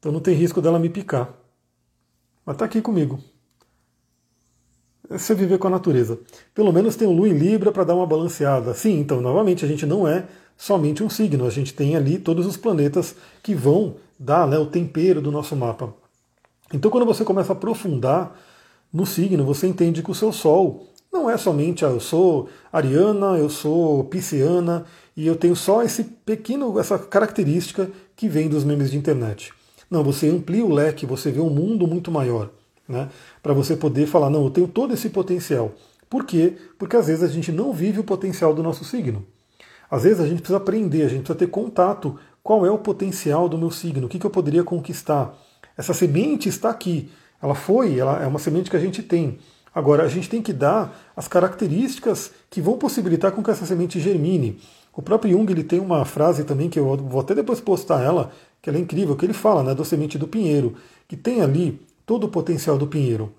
Então 0.00 0.10
não 0.10 0.18
tem 0.18 0.34
risco 0.34 0.60
dela 0.60 0.78
me 0.78 0.88
picar. 0.88 1.32
Mas 2.44 2.56
está 2.56 2.64
aqui 2.64 2.82
comigo. 2.82 3.20
É 5.08 5.16
você 5.16 5.34
viver 5.34 5.58
com 5.58 5.68
a 5.68 5.70
natureza. 5.70 6.18
Pelo 6.52 6.72
menos 6.72 6.96
tem 6.96 7.06
o 7.06 7.12
Lua 7.12 7.28
em 7.28 7.32
Libra 7.32 7.70
para 7.70 7.84
dar 7.84 7.94
uma 7.94 8.06
balanceada. 8.06 8.74
Sim, 8.74 8.98
então, 8.98 9.20
novamente, 9.20 9.64
a 9.64 9.68
gente 9.68 9.86
não 9.86 10.08
é 10.08 10.26
somente 10.56 11.02
um 11.02 11.08
signo. 11.08 11.46
A 11.46 11.50
gente 11.50 11.72
tem 11.72 11.94
ali 11.94 12.18
todos 12.18 12.44
os 12.44 12.56
planetas 12.56 13.14
que 13.42 13.54
vão 13.54 13.96
dar 14.18 14.48
né, 14.48 14.58
o 14.58 14.66
tempero 14.66 15.22
do 15.22 15.30
nosso 15.30 15.54
mapa. 15.54 15.94
Então, 16.72 16.90
quando 16.90 17.06
você 17.06 17.24
começa 17.24 17.52
a 17.52 17.56
aprofundar 17.56 18.36
no 18.92 19.06
signo, 19.06 19.44
você 19.44 19.68
entende 19.68 20.02
que 20.02 20.10
o 20.10 20.14
seu 20.14 20.32
Sol 20.32 20.88
não 21.14 21.30
é 21.30 21.36
somente, 21.36 21.84
ah, 21.84 21.90
eu 21.90 22.00
sou 22.00 22.48
ariana, 22.72 23.38
eu 23.38 23.48
sou 23.48 24.02
pisciana, 24.04 24.84
e 25.16 25.26
eu 25.26 25.36
tenho 25.36 25.54
só 25.54 25.82
esse 25.82 26.04
pequeno, 26.04 26.78
essa 26.78 26.98
característica 26.98 27.90
que 28.16 28.28
vem 28.28 28.48
dos 28.48 28.64
memes 28.64 28.90
de 28.90 28.96
internet. 28.96 29.52
Não, 29.90 30.02
você 30.02 30.28
amplia 30.28 30.64
o 30.64 30.72
leque, 30.72 31.06
você 31.06 31.30
vê 31.30 31.40
um 31.40 31.50
mundo 31.50 31.86
muito 31.86 32.10
maior, 32.10 32.50
né? 32.88 33.08
Para 33.42 33.52
você 33.52 33.76
poder 33.76 34.06
falar, 34.06 34.30
não, 34.30 34.44
eu 34.44 34.50
tenho 34.50 34.66
todo 34.66 34.92
esse 34.92 35.10
potencial. 35.10 35.72
Por 36.08 36.24
quê? 36.24 36.56
Porque 36.78 36.96
às 36.96 37.06
vezes 37.06 37.22
a 37.22 37.28
gente 37.28 37.52
não 37.52 37.72
vive 37.72 38.00
o 38.00 38.04
potencial 38.04 38.54
do 38.54 38.62
nosso 38.62 38.84
signo. 38.84 39.24
Às 39.90 40.02
vezes 40.02 40.20
a 40.20 40.26
gente 40.26 40.38
precisa 40.38 40.56
aprender, 40.56 41.02
a 41.02 41.08
gente 41.08 41.20
precisa 41.20 41.38
ter 41.38 41.48
contato. 41.48 42.18
Qual 42.42 42.66
é 42.66 42.70
o 42.70 42.78
potencial 42.78 43.48
do 43.48 43.58
meu 43.58 43.70
signo? 43.70 44.06
O 44.06 44.08
que, 44.08 44.18
que 44.18 44.26
eu 44.26 44.30
poderia 44.30 44.64
conquistar? 44.64 45.36
Essa 45.76 45.94
semente 45.94 46.48
está 46.48 46.70
aqui. 46.70 47.10
Ela 47.40 47.54
foi, 47.54 47.98
ela 47.98 48.22
é 48.22 48.26
uma 48.26 48.38
semente 48.38 48.70
que 48.70 48.76
a 48.76 48.80
gente 48.80 49.02
tem. 49.02 49.38
Agora, 49.74 50.04
a 50.04 50.08
gente 50.08 50.28
tem 50.28 50.40
que 50.40 50.52
dar 50.52 50.96
as 51.16 51.26
características 51.26 52.30
que 52.48 52.60
vão 52.60 52.78
possibilitar 52.78 53.32
com 53.32 53.42
que 53.42 53.50
essa 53.50 53.66
semente 53.66 53.98
germine. 53.98 54.60
O 54.96 55.02
próprio 55.02 55.32
Jung 55.32 55.50
ele 55.50 55.64
tem 55.64 55.80
uma 55.80 56.04
frase 56.04 56.44
também 56.44 56.68
que 56.68 56.78
eu 56.78 56.96
vou 56.96 57.20
até 57.20 57.34
depois 57.34 57.60
postar 57.60 58.02
ela, 58.02 58.30
que 58.62 58.70
ela 58.70 58.78
é 58.78 58.80
incrível, 58.80 59.16
que 59.16 59.26
ele 59.26 59.32
fala 59.32 59.62
né, 59.62 59.74
do 59.74 59.84
semente 59.84 60.16
do 60.16 60.28
pinheiro, 60.28 60.74
que 61.08 61.16
tem 61.16 61.40
ali 61.40 61.80
todo 62.06 62.24
o 62.24 62.28
potencial 62.28 62.78
do 62.78 62.86
pinheiro. 62.86 63.32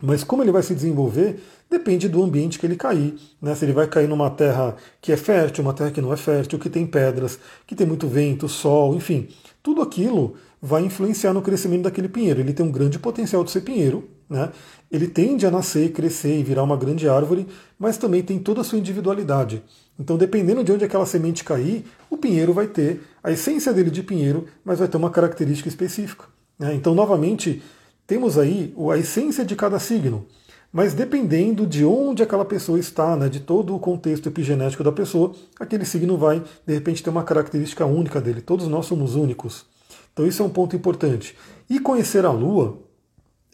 Mas 0.00 0.22
como 0.22 0.42
ele 0.42 0.52
vai 0.52 0.62
se 0.62 0.74
desenvolver, 0.74 1.40
depende 1.70 2.08
do 2.08 2.22
ambiente 2.22 2.58
que 2.58 2.66
ele 2.66 2.76
cair. 2.76 3.14
Né? 3.40 3.54
Se 3.54 3.64
ele 3.64 3.72
vai 3.72 3.86
cair 3.86 4.08
numa 4.08 4.30
terra 4.30 4.76
que 5.00 5.12
é 5.12 5.16
fértil, 5.16 5.62
uma 5.64 5.72
terra 5.72 5.90
que 5.90 6.00
não 6.00 6.12
é 6.12 6.16
fértil, 6.16 6.58
que 6.58 6.68
tem 6.68 6.86
pedras, 6.86 7.38
que 7.66 7.74
tem 7.74 7.86
muito 7.86 8.06
vento, 8.06 8.48
sol, 8.48 8.94
enfim. 8.94 9.28
Tudo 9.62 9.80
aquilo 9.80 10.34
vai 10.60 10.82
influenciar 10.84 11.32
no 11.32 11.42
crescimento 11.42 11.82
daquele 11.82 12.08
pinheiro. 12.08 12.40
Ele 12.40 12.52
tem 12.52 12.64
um 12.64 12.72
grande 12.72 12.98
potencial 12.98 13.42
de 13.44 13.50
ser 13.50 13.62
pinheiro, 13.62 14.08
né? 14.28 14.50
ele 14.90 15.06
tende 15.06 15.46
a 15.46 15.50
nascer, 15.50 15.92
crescer 15.92 16.38
e 16.38 16.42
virar 16.42 16.62
uma 16.62 16.76
grande 16.76 17.08
árvore, 17.08 17.46
mas 17.78 17.96
também 17.96 18.22
tem 18.22 18.38
toda 18.38 18.60
a 18.60 18.64
sua 18.64 18.78
individualidade. 18.78 19.62
Então, 19.98 20.16
dependendo 20.16 20.64
de 20.64 20.72
onde 20.72 20.84
aquela 20.84 21.06
semente 21.06 21.44
cair, 21.44 21.84
o 22.10 22.16
pinheiro 22.16 22.52
vai 22.52 22.66
ter 22.66 23.02
a 23.22 23.30
essência 23.30 23.72
dele 23.72 23.90
de 23.90 24.02
pinheiro, 24.02 24.46
mas 24.64 24.80
vai 24.80 24.88
ter 24.88 24.96
uma 24.96 25.10
característica 25.10 25.68
específica. 25.68 26.26
Né? 26.58 26.74
Então, 26.74 26.94
novamente, 26.94 27.62
temos 28.06 28.36
aí 28.36 28.74
a 28.92 28.98
essência 28.98 29.44
de 29.44 29.54
cada 29.54 29.78
signo, 29.78 30.26
mas 30.72 30.94
dependendo 30.94 31.64
de 31.66 31.84
onde 31.84 32.22
aquela 32.22 32.44
pessoa 32.44 32.78
está, 32.78 33.16
né, 33.16 33.28
de 33.28 33.38
todo 33.38 33.74
o 33.74 33.78
contexto 33.78 34.28
epigenético 34.28 34.82
da 34.82 34.90
pessoa, 34.90 35.32
aquele 35.60 35.84
signo 35.84 36.18
vai, 36.18 36.42
de 36.66 36.74
repente, 36.74 37.02
ter 37.02 37.10
uma 37.10 37.22
característica 37.22 37.86
única 37.86 38.20
dele. 38.20 38.40
Todos 38.40 38.66
nós 38.66 38.86
somos 38.86 39.14
únicos. 39.14 39.64
Então, 40.12 40.26
isso 40.26 40.42
é 40.42 40.44
um 40.46 40.50
ponto 40.50 40.74
importante. 40.74 41.36
E 41.70 41.78
conhecer 41.78 42.24
a 42.24 42.32
Lua 42.32 42.78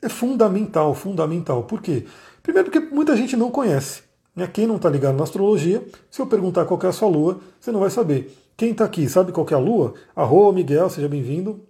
é 0.01 0.09
fundamental, 0.09 0.95
fundamental. 0.95 1.65
Por 1.65 1.83
quê? 1.83 2.07
Primeiro, 2.43 2.71
porque 2.71 2.95
muita 2.95 3.15
gente 3.15 3.37
não 3.37 3.51
conhece. 3.51 4.03
Né? 4.41 4.47
Quem 4.47 4.67
não 4.67 4.77
está 4.77 4.89
ligado 4.89 5.17
na 5.17 5.25
astrologia, 5.25 5.87
se 6.11 6.21
eu 6.21 6.27
perguntar 6.27 6.65
qual 6.65 6.81
é 6.83 6.87
a 6.87 6.93
sua 6.93 7.09
lua, 7.09 7.41
você 7.61 7.71
não 7.71 7.81
vai 7.81 7.91
saber. 7.91 8.35
Quem 8.57 8.71
está 8.71 8.87
aqui 8.87 9.07
sabe 9.07 9.33
qual 9.33 9.47
é 9.51 9.55
a 9.55 9.59
lua? 9.59 9.93
Arroa, 10.17 10.51
Miguel, 10.51 10.89
seja 10.89 11.09
bem-vindo. 11.09 11.61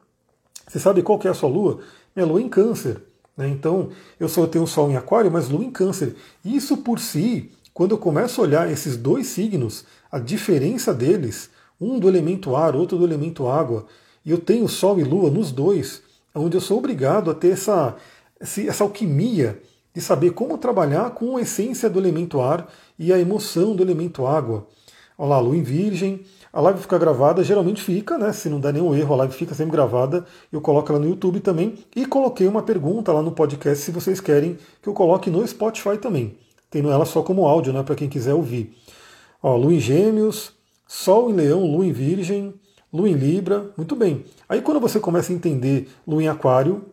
Você 0.69 0.79
sabe 0.79 1.03
qual 1.03 1.19
é 1.25 1.29
a 1.29 1.35
sua 1.35 1.49
lua? 1.49 1.81
Minha 2.15 2.27
lua 2.27 2.41
é 2.41 2.45
em 2.45 2.49
câncer. 2.49 3.03
Né? 3.37 3.49
Então, 3.49 3.89
eu 4.21 4.29
só 4.29 4.47
tenho 4.47 4.69
sol 4.69 4.89
em 4.89 4.97
aquário, 4.97 5.33
mas 5.33 5.49
lua 5.49 5.65
em 5.65 5.71
câncer. 5.71 6.15
Isso 6.45 6.77
por 6.77 7.01
si, 7.01 7.51
quando 7.75 7.91
eu 7.91 7.99
começo 7.99 8.41
a 8.41 8.45
olhar 8.45 8.71
esses 8.71 8.97
dois 8.97 9.27
signos, 9.27 9.85
a 10.11 10.21
diferença 10.21 10.95
deles, 10.95 11.51
um 11.81 11.99
do 11.99 12.09
elemento 12.09 12.55
ar, 12.55 12.77
outro 12.77 12.97
do 12.97 13.05
elemento 13.05 13.49
água, 13.49 13.87
e 14.25 14.31
eu 14.31 14.39
tenho 14.39 14.69
sol 14.69 15.01
e 15.01 15.03
lua 15.03 15.29
nos 15.29 15.51
dois, 15.51 16.03
onde 16.33 16.57
eu 16.57 16.61
sou 16.61 16.79
obrigado 16.79 17.33
a 17.33 17.35
ter 17.35 17.51
essa, 17.51 17.97
essa 18.41 18.85
alquimia 18.85 19.61
de 19.95 20.01
saber 20.01 20.31
como 20.31 20.59
trabalhar 20.59 21.11
com 21.11 21.37
a 21.37 21.41
essência 21.41 21.91
do 21.91 21.99
elemento 21.99 22.41
ar 22.41 22.69
e 22.99 23.13
a 23.13 23.19
emoção 23.19 23.75
do 23.75 23.83
elemento 23.83 24.27
água. 24.27 24.67
Olha 25.19 25.31
lá, 25.31 25.39
lua 25.39 25.57
em 25.57 25.63
virgem, 25.63 26.25
a 26.53 26.61
live 26.61 26.81
fica 26.81 26.99
gravada, 26.99 27.45
geralmente 27.45 27.81
fica, 27.83 28.19
né? 28.19 28.33
Se 28.33 28.49
não 28.49 28.59
der 28.59 28.73
nenhum 28.73 28.95
erro, 28.95 29.15
a 29.15 29.19
live 29.19 29.35
fica 29.35 29.55
sempre 29.55 29.73
gravada. 29.73 30.25
Eu 30.51 30.61
coloco 30.61 30.91
ela 30.91 30.99
no 30.99 31.09
YouTube 31.09 31.39
também. 31.41 31.75
E 31.95 32.05
coloquei 32.07 32.49
uma 32.49 32.63
pergunta 32.63 33.13
lá 33.13 33.23
no 33.23 33.31
podcast 33.31 33.85
se 33.85 33.93
vocês 33.93 34.21
querem 34.21 34.59
que 34.83 34.89
eu 34.89 34.93
coloque 34.93 35.31
no 35.31 35.47
Spotify 35.47 35.97
também. 35.97 36.37
Tendo 36.69 36.91
ela 36.91 37.05
só 37.05 37.23
como 37.23 37.47
áudio, 37.47 37.73
né? 37.73 37.83
Para 37.85 37.95
quem 37.95 38.09
quiser 38.09 38.35
ouvir. 38.35 38.77
Ó, 39.41 39.57
Lua 39.57 39.75
em 39.75 39.79
Gêmeos, 39.79 40.53
Sol 40.89 41.31
em 41.31 41.35
Leão, 41.35 41.65
Lua 41.65 41.87
em 41.87 41.93
Virgem, 41.93 42.53
Lua 42.93 43.09
em 43.09 43.15
Libra. 43.15 43.71
Muito 43.77 43.95
bem. 43.95 44.25
Aí 44.49 44.61
quando 44.61 44.81
você 44.81 44.99
começa 44.99 45.33
a 45.33 45.37
entender 45.37 45.89
Lua 46.05 46.23
em 46.23 46.29
Aquário, 46.29 46.85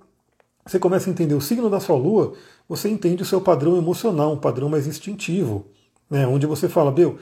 você 0.64 0.78
começa 0.78 1.10
a 1.10 1.12
entender 1.12 1.34
o 1.34 1.42
signo 1.42 1.68
da 1.70 1.80
sua 1.80 1.96
Lua, 1.96 2.34
você 2.68 2.90
entende 2.90 3.24
o 3.24 3.26
seu 3.26 3.40
padrão 3.40 3.78
emocional, 3.78 4.34
um 4.34 4.38
padrão 4.38 4.70
mais 4.70 4.88
instintivo, 4.88 5.66
né? 6.10 6.28
onde 6.28 6.46
você 6.46 6.68
fala, 6.68 6.92
meu, 6.92 7.18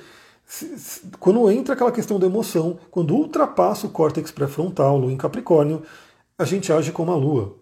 quando 1.20 1.50
entra 1.50 1.74
aquela 1.74 1.92
questão 1.92 2.20
da 2.20 2.28
emoção, 2.28 2.78
quando 2.92 3.16
ultrapassa 3.16 3.88
o 3.88 3.90
córtex 3.90 4.32
pré-frontal, 4.32 4.98
lua 4.98 5.12
em 5.12 5.18
Capricórnio, 5.18 5.82
a 6.38 6.46
gente 6.46 6.72
age 6.72 6.92
como 6.92 7.12
a 7.12 7.16
lua. 7.16 7.56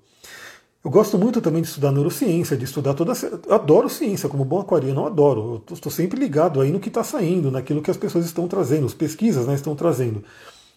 Eu 0.83 0.91
gosto 0.91 1.17
muito 1.17 1.39
também 1.39 1.61
de 1.61 1.69
estudar 1.69 1.93
neurociência, 1.93 2.57
de 2.57 2.65
estudar 2.65 2.93
toda. 2.93 3.13
Adoro 3.49 3.89
ciência, 3.89 4.27
como 4.27 4.43
bom 4.43 4.59
aquariano, 4.59 5.01
eu 5.01 5.05
adoro. 5.05 5.63
Eu 5.69 5.73
estou 5.73 5.89
sempre 5.89 6.19
ligado 6.19 6.59
aí 6.59 6.73
no 6.73 6.79
que 6.79 6.89
está 6.89 7.01
saindo, 7.05 7.49
naquilo 7.49 7.81
que 7.81 7.89
as 7.89 7.95
pessoas 7.95 8.25
estão 8.25 8.49
trazendo, 8.49 8.85
as 8.85 8.93
pesquisas 8.93 9.47
né, 9.47 9.53
estão 9.53 9.75
trazendo. 9.75 10.21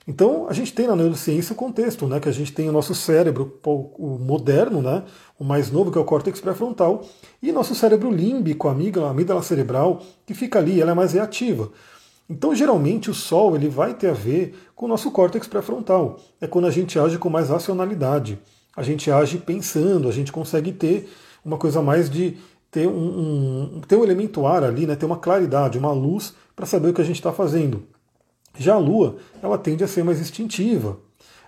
Então, 0.09 0.47
a 0.49 0.53
gente 0.53 0.73
tem 0.73 0.87
na 0.87 0.95
neurociência 0.95 1.53
o 1.53 1.57
contexto, 1.57 2.07
né, 2.07 2.21
que 2.21 2.29
a 2.29 2.33
gente 2.33 2.53
tem 2.53 2.69
o 2.69 2.73
nosso 2.73 2.95
cérebro 2.95 3.59
o 3.64 4.19
moderno, 4.21 4.81
né, 4.81 5.03
o 5.37 5.42
mais 5.42 5.71
novo, 5.71 5.90
que 5.90 5.99
é 5.99 6.01
o 6.01 6.05
córtex 6.05 6.40
pré-frontal, 6.40 7.05
e 7.42 7.51
nosso 7.51 7.75
cérebro 7.75 8.11
límbico, 8.11 8.69
a 8.69 8.71
amígdala, 8.71 9.09
a 9.09 9.11
amígdala 9.11 9.42
cerebral, 9.42 10.01
que 10.25 10.33
fica 10.33 10.61
ali, 10.61 10.81
ela 10.81 10.92
é 10.92 10.95
mais 10.95 11.12
reativa. 11.12 11.73
Então, 12.31 12.55
geralmente, 12.55 13.11
o 13.11 13.14
Sol 13.14 13.57
ele 13.57 13.69
vai 13.69 13.95
ter 13.95 14.11
a 14.11 14.12
ver 14.12 14.57
com 14.75 14.87
o 14.87 14.88
nosso 14.88 15.11
córtex 15.11 15.47
pré-frontal. 15.47 16.19
É 16.40 16.47
quando 16.47 16.66
a 16.66 16.71
gente 16.71 16.99
age 16.99 17.19
com 17.19 17.31
mais 17.31 17.51
racionalidade. 17.51 18.38
A 18.77 18.83
gente 18.83 19.11
age 19.11 19.38
pensando, 19.38 20.09
a 20.09 20.12
gente 20.12 20.33
consegue 20.33 20.73
ter 20.73 21.09
uma 21.45 21.57
coisa 21.57 21.81
mais 21.81 22.11
de 22.11 22.37
ter 22.71 22.87
um, 22.88 23.77
um 23.77 23.81
ter 23.87 23.97
um 23.97 24.05
elemento 24.05 24.47
ar 24.47 24.64
ali, 24.64 24.87
né, 24.87 24.97
ter 24.97 25.07
uma 25.07 25.16
claridade, 25.16 25.79
uma 25.79 25.92
luz 25.92 26.35
para 26.55 26.66
saber 26.66 26.88
o 26.88 26.92
que 26.92 27.01
a 27.01 27.05
gente 27.05 27.16
está 27.16 27.33
fazendo. 27.33 27.85
Já 28.59 28.75
a 28.75 28.79
Lua, 28.79 29.16
ela 29.42 29.59
tende 29.59 29.85
a 29.85 29.88
ser 29.88 30.05
mais 30.05 30.21
instintiva. 30.21 30.99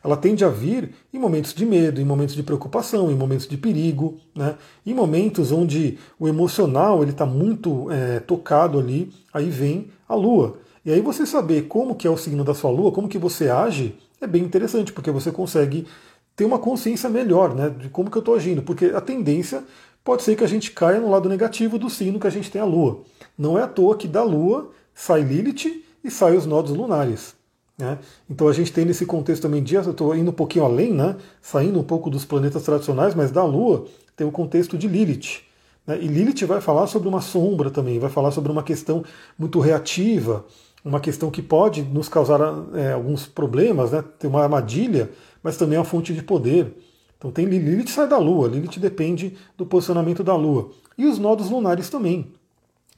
Ela 0.03 0.16
tende 0.16 0.44
a 0.44 0.49
vir 0.49 0.94
em 1.12 1.18
momentos 1.18 1.53
de 1.53 1.66
medo, 1.66 2.01
em 2.01 2.05
momentos 2.05 2.35
de 2.35 2.42
preocupação, 2.42 3.11
em 3.11 3.14
momentos 3.14 3.49
de 3.49 3.57
perigo, 3.57 4.18
né? 4.35 4.55
em 4.87 4.94
momentos 4.94 5.51
onde 5.51 5.99
o 6.18 6.29
emocional 6.29 7.03
ele 7.03 7.11
está 7.11 7.27
muito 7.27 7.90
é, 7.90 8.21
tocado 8.21 8.79
ali, 8.79 9.12
aí 9.33 9.51
vem 9.51 9.88
a 10.09 10.14
Lua. 10.14 10.59
E 10.85 10.92
aí 10.92 11.01
você 11.01 11.27
saber 11.27 11.62
como 11.62 11.94
que 11.94 12.07
é 12.07 12.11
o 12.11 12.16
signo 12.16 12.44
da 12.44 12.55
sua 12.55 12.71
Lua, 12.71 12.92
como 12.92 13.09
que 13.09 13.18
você 13.18 13.51
age, 13.51 13.97
é 14.21 14.27
bem 14.27 14.42
interessante, 14.42 14.92
porque 14.92 15.11
você 15.11 15.33
consegue 15.33 15.87
ter 16.35 16.44
uma 16.44 16.59
consciência 16.59 17.11
melhor 17.11 17.55
né, 17.55 17.68
de 17.68 17.88
como 17.88 18.11
que 18.11 18.16
eu 18.16 18.21
estou 18.21 18.37
agindo, 18.37 18.62
porque 18.62 18.87
a 18.87 19.01
tendência 19.01 19.64
pode 20.05 20.23
ser 20.23 20.37
que 20.37 20.44
a 20.44 20.49
gente 20.49 20.71
caia 20.71 21.01
no 21.01 21.11
lado 21.11 21.29
negativo 21.29 21.79
do 21.79 21.90
signo 21.90 22.21
que 22.21 22.27
a 22.27 22.31
gente 22.31 22.51
tem 22.51 22.62
a 22.62 22.64
Lua. 22.64 23.03
Não 23.37 23.59
é 23.59 23.62
à 23.62 23.66
toa 23.66 23.97
que 23.97 24.07
da 24.07 24.23
Lua 24.23 24.71
sai 24.94 25.23
Lilith 25.23 25.85
e 26.03 26.11
saem 26.11 26.37
os 26.37 26.47
nodos 26.47 26.73
lunares. 26.73 27.35
Né? 27.79 27.99
Então 28.29 28.49
a 28.49 28.53
gente 28.53 28.73
tem 28.73 28.85
nesse 28.85 29.07
contexto 29.07 29.43
também 29.43 29.63
de, 29.63 29.77
estou 29.77 30.15
indo 30.17 30.31
um 30.31 30.35
pouquinho 30.35 30.65
além, 30.65 30.93
né? 30.93 31.17
saindo 31.41 31.79
um 31.79 31.85
pouco 31.85 32.11
dos 32.11 32.25
planetas 32.25 32.65
tradicionais, 32.65 33.15
mas 33.15 33.31
da 33.31 33.45
Lua 33.45 33.87
tem 34.17 34.27
o 34.27 34.33
contexto 34.33 34.77
de 34.77 34.89
Lilith. 34.89 35.43
Né? 35.87 35.99
E 36.03 36.09
Lilith 36.09 36.45
vai 36.45 36.61
falar 36.61 36.89
sobre 36.89 37.09
uma 37.09 37.21
sombra 37.21 37.71
também, 37.71 37.99
vai 37.99 38.11
falar 38.11 38.33
sobre 38.33 38.51
uma 38.51 38.65
questão 38.65 39.05
muito 39.39 39.61
reativa, 39.61 40.45
uma 40.85 40.99
questão 40.99 41.31
que 41.31 41.41
pode 41.41 41.83
nos 41.83 42.09
causar 42.09 42.41
é, 42.75 42.93
alguns 42.93 43.27
problemas, 43.27 43.93
né? 43.93 44.03
tem 44.19 44.29
uma 44.29 44.43
armadilha, 44.43 45.11
mas 45.43 45.57
também 45.57 45.77
é 45.77 45.79
uma 45.79 45.85
fonte 45.85 46.13
de 46.13 46.23
poder. 46.23 46.75
Então 47.17 47.31
tem 47.31 47.47
Lilith 47.47 47.91
sai 47.91 48.09
da 48.09 48.19
Lua, 48.19 48.49
Lilith 48.49 48.79
depende 48.79 49.37
do 49.57 49.65
posicionamento 49.65 50.25
da 50.25 50.35
Lua. 50.35 50.71
E 50.97 51.07
os 51.07 51.19
nodos 51.19 51.49
lunares 51.49 51.89
também, 51.89 52.33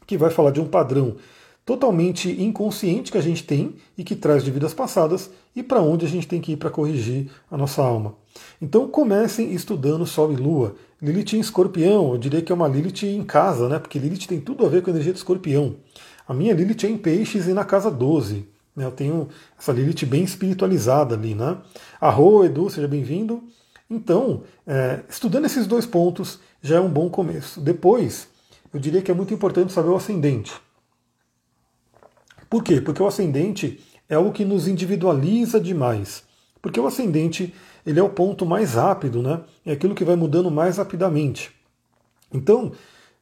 que 0.07 0.17
vai 0.17 0.31
falar 0.31 0.51
de 0.51 0.61
um 0.61 0.67
padrão 0.67 1.17
totalmente 1.65 2.31
inconsciente 2.43 3.13
que 3.13 3.19
a 3.19 3.23
gente 3.23 3.45
tem 3.45 3.77
e 3.97 4.03
que 4.03 4.17
traz 4.17 4.43
de 4.43 4.51
vidas 4.51 4.75
passadas 4.75 5.31
e 5.55 5.63
para 5.63 5.81
onde 5.81 6.07
a 6.07 6.09
gente 6.09 6.27
tem 6.27 6.41
que 6.41 6.53
ir 6.53 6.57
para 6.57 6.71
corrigir 6.71 7.31
a 7.51 7.57
nossa 7.57 7.83
alma. 7.83 8.15
Então 8.61 8.89
comecem 8.89 9.53
estudando 9.53 10.07
Sol 10.07 10.33
e 10.33 10.37
Lua. 10.37 10.75
Lilith 11.01 11.35
em 11.35 11.41
escorpião, 11.41 12.13
eu 12.13 12.19
diria 12.19 12.43
que 12.43 12.53
é 12.53 12.55
uma 12.55 12.69
Lilith 12.69 13.05
em 13.05 13.23
casa, 13.25 13.69
né? 13.69 13.79
Porque 13.79 13.99
Lilith 13.99 14.27
tem 14.27 14.41
tudo 14.41 14.67
a 14.67 14.69
ver 14.69 14.83
com 14.83 14.91
a 14.91 14.93
energia 14.93 15.13
do 15.13 15.17
escorpião. 15.17 15.77
A 16.29 16.35
minha 16.35 16.53
Lilith 16.53 16.85
é 16.85 16.89
em 16.89 16.99
peixes 16.99 17.47
e 17.47 17.55
na 17.55 17.65
casa 17.65 17.91
12. 17.91 18.47
Né? 18.77 18.85
Eu 18.85 18.93
tenho 18.93 19.29
essa 19.59 19.73
Lilith 19.73 20.05
bem 20.07 20.23
espiritualizada 20.23 21.15
ali, 21.15 21.35
né? 21.35 21.57
Arro, 22.01 22.45
Edu, 22.45 22.69
seja 22.69 22.87
bem-vindo. 22.87 23.43
Então, 23.89 24.43
é, 24.67 25.01
estudando 25.09 25.47
esses 25.47 25.67
dois 25.67 25.87
pontos 25.87 26.39
já 26.63 26.77
é 26.77 26.81
um 26.81 26.89
bom 26.89 27.09
começo. 27.11 27.61
Depois, 27.61 28.29
eu 28.73 28.79
diria 28.79 29.03
que 29.03 29.11
é 29.11 29.15
muito 29.15 29.35
importante 29.35 29.73
saber 29.73 29.89
o 29.89 29.97
ascendente. 29.97 30.53
Por 32.51 32.65
quê? 32.65 32.81
Porque 32.81 33.01
o 33.01 33.07
ascendente 33.07 33.79
é 34.09 34.17
algo 34.17 34.33
que 34.33 34.45
nos 34.45 34.67
individualiza 34.67 35.61
demais. 35.61 36.25
Porque 36.61 36.81
o 36.81 36.87
ascendente 36.87 37.55
ele 37.87 38.01
é 38.01 38.03
o 38.03 38.11
ponto 38.11 38.45
mais 38.45 38.75
rápido, 38.75 39.23
né? 39.23 39.41
É 39.65 39.73
aquilo 39.73 39.95
que 39.95 40.05
vai 40.05 40.17
mudando 40.17 40.51
mais 40.51 40.77
rapidamente. 40.77 41.53
Então, 42.33 42.73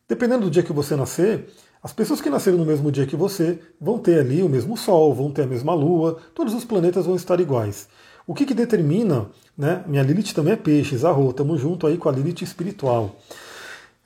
dependendo 0.09 0.47
do 0.47 0.51
dia 0.51 0.63
que 0.63 0.73
você 0.73 0.97
nascer, 0.97 1.47
as 1.83 1.93
pessoas 1.93 2.23
que 2.23 2.31
nasceram 2.31 2.57
no 2.57 2.65
mesmo 2.65 2.91
dia 2.91 3.07
que 3.07 3.15
você 3.15 3.61
vão 3.79 3.99
ter 3.99 4.19
ali 4.19 4.43
o 4.43 4.49
mesmo 4.49 4.77
Sol, 4.79 5.15
vão 5.15 5.31
ter 5.31 5.43
a 5.43 5.47
mesma 5.47 5.75
Lua, 5.75 6.19
todos 6.35 6.55
os 6.55 6.65
planetas 6.65 7.05
vão 7.05 7.15
estar 7.15 7.39
iguais. 7.39 7.87
O 8.27 8.35
que, 8.35 8.47
que 8.47 8.55
determina, 8.55 9.31
né? 9.57 9.85
Minha 9.87 10.03
Lilith 10.03 10.33
também 10.35 10.55
é 10.55 10.57
peixes, 10.57 11.05
arro, 11.05 11.31
estamos 11.31 11.61
junto 11.61 11.87
aí 11.87 11.97
com 11.99 12.09
a 12.09 12.13
Lilith 12.13 12.43
espiritual. 12.43 13.17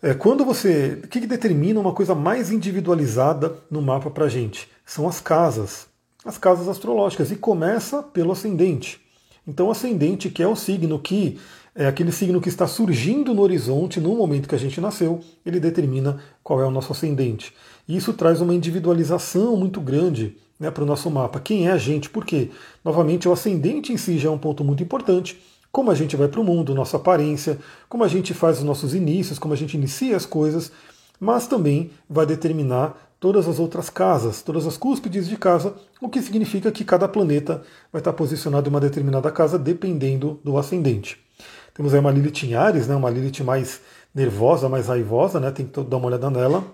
É, 0.03 0.15
quando 0.15 0.45
você. 0.45 1.01
O 1.05 1.09
que, 1.09 1.21
que 1.21 1.27
determina 1.29 1.79
uma 1.79 1.93
coisa 1.93 2.13
mais 2.13 2.51
individualizada 2.51 3.55
no 3.71 3.81
mapa 3.81 4.11
para 4.11 4.29
gente? 4.29 4.69
São 4.92 5.09
as 5.09 5.20
casas, 5.20 5.87
as 6.22 6.37
casas 6.37 6.68
astrológicas, 6.68 7.31
e 7.33 7.37
começa 7.37 8.02
pelo 8.02 8.31
ascendente. 8.31 9.00
Então, 9.48 9.68
o 9.68 9.70
ascendente, 9.70 10.28
que 10.28 10.42
é 10.42 10.46
o 10.46 10.55
signo 10.55 10.98
que 10.98 11.40
é 11.74 11.87
aquele 11.87 12.12
signo 12.12 12.42
que 12.42 12.50
está 12.50 12.66
surgindo 12.66 13.33
no 13.33 13.40
horizonte 13.40 13.98
no 13.98 14.14
momento 14.14 14.46
que 14.46 14.55
a 14.55 14.59
gente 14.59 14.83
nasceu, 14.83 15.20
ele 15.46 15.59
determina 15.59 16.18
qual 16.44 16.61
é 16.61 16.66
o 16.66 16.70
nosso 16.70 16.92
ascendente. 16.92 17.55
E 17.88 17.96
isso 17.96 18.12
traz 18.12 18.42
uma 18.42 18.55
individualização 18.55 19.57
muito 19.57 19.81
grande 19.81 20.37
né, 20.61 20.70
para 20.70 20.85
o 20.85 20.87
nosso 20.87 21.11
mapa. 21.11 21.40
Quem 21.40 21.68
é 21.68 21.72
a 21.72 21.78
gente? 21.78 22.11
Por 22.11 22.26
quê? 22.26 22.50
Novamente, 22.85 23.26
o 23.26 23.33
ascendente 23.33 23.94
em 23.94 23.96
si 23.96 24.18
já 24.18 24.28
é 24.28 24.31
um 24.31 24.37
ponto 24.37 24.62
muito 24.62 24.83
importante. 24.83 25.40
Como 25.72 25.90
a 25.90 25.94
gente 25.94 26.16
vai 26.16 26.28
para 26.28 26.38
o 26.38 26.44
mundo, 26.44 26.74
nossa 26.74 26.98
aparência, 26.98 27.59
como 27.88 28.05
a 28.05 28.09
gente 28.09 28.35
faz 28.35 28.59
os 28.59 28.64
nossos 28.64 28.94
inícios, 28.94 29.38
como 29.38 29.55
a 29.55 29.57
gente 29.57 29.74
inicia 29.74 30.14
as 30.14 30.26
coisas, 30.26 30.70
mas 31.18 31.46
também 31.46 31.90
vai 32.11 32.26
determinar 32.26 33.12
todas 33.23 33.47
as 33.47 33.61
outras 33.61 33.89
casas, 33.89 34.43
todas 34.43 34.67
as 34.67 34.77
cúspides 34.77 35.29
de 35.29 35.37
casa, 35.37 35.77
o 36.01 36.09
que 36.09 36.21
significa 36.21 36.73
que 36.73 36.85
cada 36.85 37.07
planeta 37.07 37.63
vai 37.93 38.01
estar 38.01 38.13
posicionado 38.13 38.69
em 38.69 38.71
uma 38.71 38.81
determinada 38.81 39.31
casa 39.31 39.57
dependendo 39.57 40.41
do 40.43 40.59
ascendente. 40.59 41.25
Temos 41.73 41.95
aí 41.95 42.01
uma 42.01 42.11
Lilith 42.11 42.43
em 42.43 42.55
Ares, 42.57 42.89
né, 42.89 42.97
uma 42.97 43.09
Lilith 43.09 43.45
mais 43.45 43.81
nervosa, 44.13 44.69
mais 44.69 44.89
raivosa, 44.89 45.39
né, 45.39 45.53
tem 45.53 45.65
que 45.65 45.81
dar 45.83 45.99
uma 45.99 46.09
olhada 46.09 46.29
nela. 46.31 46.65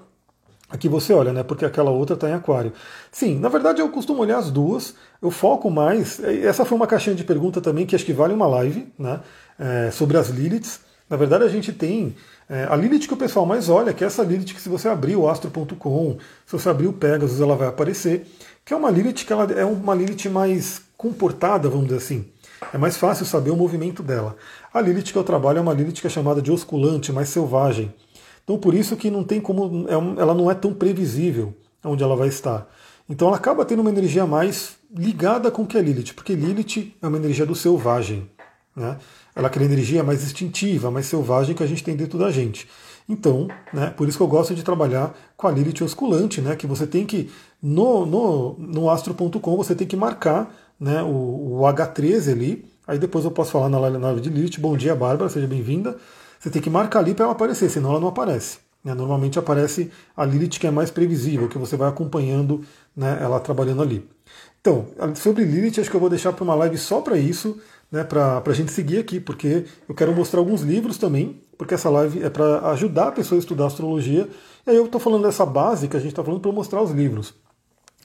Aqui 0.71 0.89
você 0.89 1.13
olha, 1.13 1.33
né? 1.33 1.43
Porque 1.43 1.65
aquela 1.65 1.91
outra 1.91 2.13
está 2.13 2.29
em 2.29 2.35
aquário. 2.35 2.75
Sim, 3.11 3.39
na 3.39 3.49
verdade 3.49 3.81
eu 3.81 3.89
costumo 3.89 4.21
olhar 4.21 4.37
as 4.37 4.51
duas. 4.51 4.95
Eu 5.21 5.31
foco 5.31 5.71
mais. 5.71 6.23
Essa 6.23 6.63
foi 6.63 6.77
uma 6.77 6.87
caixinha 6.87 7.17
de 7.17 7.25
pergunta 7.25 7.59
também 7.59 7.87
que 7.87 7.97
acho 7.97 8.05
que 8.05 8.13
vale 8.13 8.35
uma 8.35 8.47
live, 8.47 8.87
né? 8.99 9.21
É, 9.59 9.91
sobre 9.91 10.19
as 10.19 10.29
Liliths. 10.29 10.81
Na 11.09 11.17
verdade 11.17 11.45
a 11.45 11.49
gente 11.49 11.73
tem 11.73 12.15
é, 12.49 12.67
a 12.69 12.75
Lilith 12.75 13.07
que 13.07 13.13
o 13.13 13.17
pessoal 13.17 13.45
mais 13.45 13.69
olha, 13.69 13.93
que 13.93 14.03
é 14.03 14.07
essa 14.07 14.23
Lilith 14.23 14.55
que 14.55 14.61
se 14.61 14.71
você 14.71 14.89
abrir 14.89 15.17
o 15.17 15.29
astro.com, 15.29 16.17
se 16.47 16.53
você 16.53 16.69
abrir 16.69 16.87
o 16.87 16.93
Pegasus, 16.93 17.41
ela 17.41 17.55
vai 17.55 17.69
aparecer. 17.69 18.27
Que 18.65 18.73
é 18.73 18.77
uma 18.77 18.91
Lilith 18.91 19.27
que 19.27 19.33
ela 19.33 19.45
é 19.53 19.65
uma 19.65 19.95
Lilith 19.95 20.31
mais 20.31 20.81
comportada, 20.97 21.69
vamos 21.69 21.87
dizer 21.87 21.99
assim. 21.99 22.27
É 22.73 22.79
mais 22.79 22.97
fácil 22.97 23.27
saber 23.27 23.51
o 23.51 23.57
movimento 23.57 24.03
dela. 24.03 24.35
A 24.73 24.81
Lilith 24.81 25.13
que 25.13 25.17
eu 25.17 25.25
trabalho 25.25 25.59
é 25.59 25.61
uma 25.61 25.75
Lilith 25.75 26.01
que 26.01 26.07
é 26.07 26.11
chamada 26.11 26.41
de 26.41 26.51
osculante, 26.51 27.13
mais 27.13 27.29
selvagem. 27.29 27.95
Então 28.45 28.59
por 28.59 28.75
isso 28.75 28.97
que 28.97 29.11
não 29.11 29.25
tem 29.25 29.41
como, 29.41 29.87
é 29.87 30.21
ela 30.21 30.33
não 30.33 30.51
é 30.51 30.55
tão 30.55 30.73
previsível 30.73 31.55
onde 31.85 32.03
ela 32.03 32.17
vai 32.17 32.29
estar. 32.29 32.67
Então 33.09 33.29
ela 33.29 33.37
acaba 33.37 33.65
tendo 33.65 33.81
uma 33.81 33.91
energia 33.91 34.27
mais 34.27 34.77
ligada 34.95 35.51
com 35.51 35.63
o 35.63 35.67
que 35.67 35.77
é 35.77 35.83
Lilith, 35.83 36.15
porque 36.15 36.35
Lilith 36.35 36.95
é 37.01 37.07
uma 37.07 37.19
energia 37.19 37.45
do 37.45 37.55
selvagem. 37.55 38.29
Né? 38.75 38.97
Ela 39.39 39.47
aquela 39.47 39.65
energia 39.65 40.03
mais 40.03 40.25
instintiva, 40.25 40.91
mais 40.91 41.07
selvagem 41.07 41.55
que 41.55 41.63
a 41.63 41.67
gente 41.67 41.85
tem 41.85 41.95
dentro 41.95 42.19
da 42.19 42.29
gente. 42.29 42.69
Então, 43.09 43.49
né, 43.73 43.95
por 43.97 44.09
isso 44.09 44.19
que 44.19 44.23
eu 44.23 44.29
gosto 44.29 44.53
de 44.53 44.65
trabalhar 44.65 45.17
com 45.37 45.47
a 45.47 45.51
Lilith 45.51 45.83
osculante, 45.83 46.41
né, 46.41 46.57
que 46.57 46.67
você 46.67 46.87
tem 46.87 47.07
que, 47.07 47.31
no, 47.63 48.05
no, 48.05 48.57
no 48.59 48.91
astro.com, 48.91 49.57
você 49.57 49.77
tem 49.77 49.87
que 49.87 49.97
marcar 49.97 50.53
né, 50.79 51.03
o, 51.03 51.61
o 51.61 51.61
H13 51.61 52.33
ali, 52.33 52.67
aí 52.87 52.99
depois 52.99 53.25
eu 53.25 53.31
posso 53.31 53.53
falar 53.53 53.69
na 53.69 53.79
live 53.79 54.21
de 54.21 54.29
Lilith, 54.29 54.59
bom 54.59 54.77
dia 54.77 54.95
Bárbara, 54.95 55.31
seja 55.31 55.47
bem-vinda, 55.47 55.97
você 56.39 56.51
tem 56.51 56.61
que 56.61 56.69
marcar 56.69 56.99
ali 56.99 57.15
para 57.15 57.25
ela 57.25 57.33
aparecer, 57.33 57.71
senão 57.71 57.91
ela 57.91 58.01
não 58.01 58.09
aparece. 58.09 58.59
Né? 58.85 58.93
Normalmente 58.93 59.39
aparece 59.39 59.91
a 60.17 60.25
Lilith 60.25 60.59
que 60.59 60.67
é 60.67 60.71
mais 60.71 60.91
previsível, 60.91 61.49
que 61.49 61.59
você 61.59 61.77
vai 61.77 61.89
acompanhando 61.89 62.63
né, 62.95 63.19
ela 63.21 63.41
trabalhando 63.41 63.83
ali. 63.83 64.07
Então, 64.61 64.87
sobre 65.15 65.45
Lilith, 65.45 65.81
acho 65.81 65.89
que 65.89 65.97
eu 65.97 66.01
vou 66.01 66.11
deixar 66.11 66.33
para 66.33 66.45
uma 66.45 66.55
live 66.55 66.77
só 66.77 67.01
para 67.01 67.17
isso, 67.17 67.59
né, 67.91 68.05
para 68.05 68.43
a 68.45 68.53
gente 68.53 68.73
seguir 68.73 68.99
aqui, 68.99 69.19
porque 69.19 69.65
eu 69.89 69.95
quero 69.95 70.15
mostrar 70.15 70.41
alguns 70.41 70.63
livros 70.63 70.99
também, 70.99 71.41
porque 71.57 71.75
essa 71.75 71.91
live 71.91 72.23
é 72.23 72.31
para 72.31 72.71
ajudar 72.71 73.09
a 73.09 73.13
pessoa 73.13 73.39
a 73.39 73.41
estudar 73.41 73.67
astrologia. 73.67 74.29
E 74.67 74.71
aí 74.71 74.77
eu 74.77 74.85
estou 74.85 75.01
falando 75.01 75.25
dessa 75.25 75.45
base 75.45 75.89
que 75.89 75.97
a 75.97 76.01
gente 76.01 76.11
está 76.11 76.23
falando 76.23 76.41
para 76.41 76.53
mostrar 76.53 76.83
os 76.83 76.91
livros. 76.91 77.35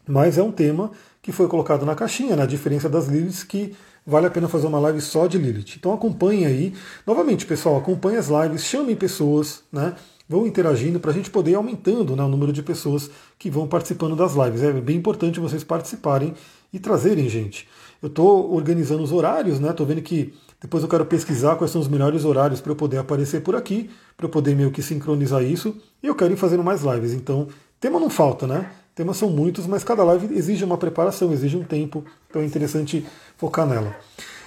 Mas 0.07 0.37
é 0.37 0.43
um 0.43 0.51
tema 0.51 0.91
que 1.21 1.31
foi 1.31 1.47
colocado 1.47 1.85
na 1.85 1.95
caixinha, 1.95 2.35
na 2.35 2.43
né, 2.43 2.47
diferença 2.47 2.89
das 2.89 3.07
Liliths, 3.07 3.43
que 3.43 3.73
vale 4.05 4.27
a 4.27 4.29
pena 4.29 4.49
fazer 4.49 4.67
uma 4.67 4.79
live 4.79 4.99
só 4.99 5.27
de 5.27 5.37
Lilith. 5.37 5.75
Então 5.77 5.93
acompanhe 5.93 6.45
aí. 6.45 6.73
Novamente, 7.07 7.45
pessoal, 7.45 7.77
acompanhe 7.77 8.17
as 8.17 8.27
lives, 8.27 8.63
chamem 8.63 8.95
pessoas, 8.95 9.63
né? 9.71 9.95
Vão 10.27 10.47
interagindo 10.47 10.99
para 10.99 11.11
a 11.11 11.13
gente 11.13 11.29
poder 11.29 11.51
ir 11.51 11.55
aumentando 11.55 12.15
né, 12.15 12.23
o 12.23 12.27
número 12.27 12.51
de 12.51 12.63
pessoas 12.63 13.09
que 13.37 13.49
vão 13.49 13.67
participando 13.67 14.15
das 14.15 14.33
lives. 14.33 14.63
É 14.63 14.71
bem 14.71 14.97
importante 14.97 15.39
vocês 15.39 15.63
participarem 15.63 16.33
e 16.71 16.79
trazerem 16.79 17.29
gente. 17.29 17.67
Eu 18.03 18.09
estou 18.09 18.53
organizando 18.53 19.01
os 19.01 19.13
horários, 19.13 19.61
né? 19.61 19.69
Estou 19.69 19.85
vendo 19.85 20.01
que 20.01 20.33
depois 20.61 20.83
eu 20.83 20.89
quero 20.89 21.05
pesquisar 21.05 21.55
quais 21.55 21.71
são 21.71 21.79
os 21.79 21.87
melhores 21.87 22.25
horários 22.25 22.59
para 22.59 22.73
eu 22.73 22.75
poder 22.75 22.97
aparecer 22.97 23.41
por 23.41 23.55
aqui, 23.55 23.89
para 24.17 24.25
eu 24.25 24.29
poder 24.29 24.53
meio 24.57 24.71
que 24.71 24.81
sincronizar 24.81 25.41
isso. 25.41 25.73
E 26.03 26.07
eu 26.07 26.13
quero 26.13 26.33
ir 26.33 26.35
fazendo 26.35 26.61
mais 26.61 26.81
lives. 26.83 27.13
Então, 27.13 27.47
tema 27.79 28.01
não 28.01 28.09
falta, 28.09 28.45
né? 28.45 28.69
Temas 28.93 29.15
são 29.15 29.29
muitos, 29.29 29.65
mas 29.65 29.85
cada 29.85 30.03
live 30.03 30.35
exige 30.35 30.65
uma 30.65 30.77
preparação, 30.77 31.31
exige 31.31 31.55
um 31.55 31.63
tempo, 31.63 32.03
então 32.29 32.41
é 32.41 32.45
interessante 32.45 33.05
focar 33.37 33.65
nela. 33.65 33.95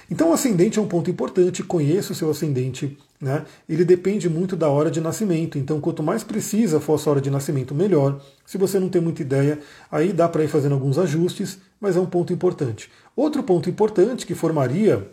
Então 0.09 0.29
o 0.29 0.33
ascendente 0.33 0.79
é 0.79 0.81
um 0.81 0.87
ponto 0.87 1.09
importante, 1.09 1.61
conheça 1.63 2.13
o 2.13 2.15
seu 2.15 2.29
ascendente, 2.29 2.97
né? 3.19 3.43
Ele 3.67 3.83
depende 3.83 4.29
muito 4.29 4.55
da 4.55 4.69
hora 4.69 4.89
de 4.89 5.01
nascimento, 5.01 5.57
então 5.57 5.81
quanto 5.81 6.01
mais 6.01 6.23
precisa 6.23 6.79
for 6.79 6.93
a 6.93 6.97
sua 6.97 7.13
hora 7.13 7.21
de 7.21 7.29
nascimento, 7.29 7.75
melhor. 7.75 8.21
Se 8.45 8.57
você 8.57 8.79
não 8.79 8.87
tem 8.87 9.01
muita 9.01 9.21
ideia, 9.21 9.59
aí 9.91 10.13
dá 10.13 10.29
para 10.29 10.45
ir 10.45 10.47
fazendo 10.47 10.73
alguns 10.73 10.97
ajustes, 10.97 11.59
mas 11.79 11.95
é 11.95 11.99
um 11.99 12.05
ponto 12.05 12.33
importante. 12.33 12.89
Outro 13.15 13.43
ponto 13.43 13.69
importante 13.69 14.25
que 14.25 14.35
formaria 14.35 15.09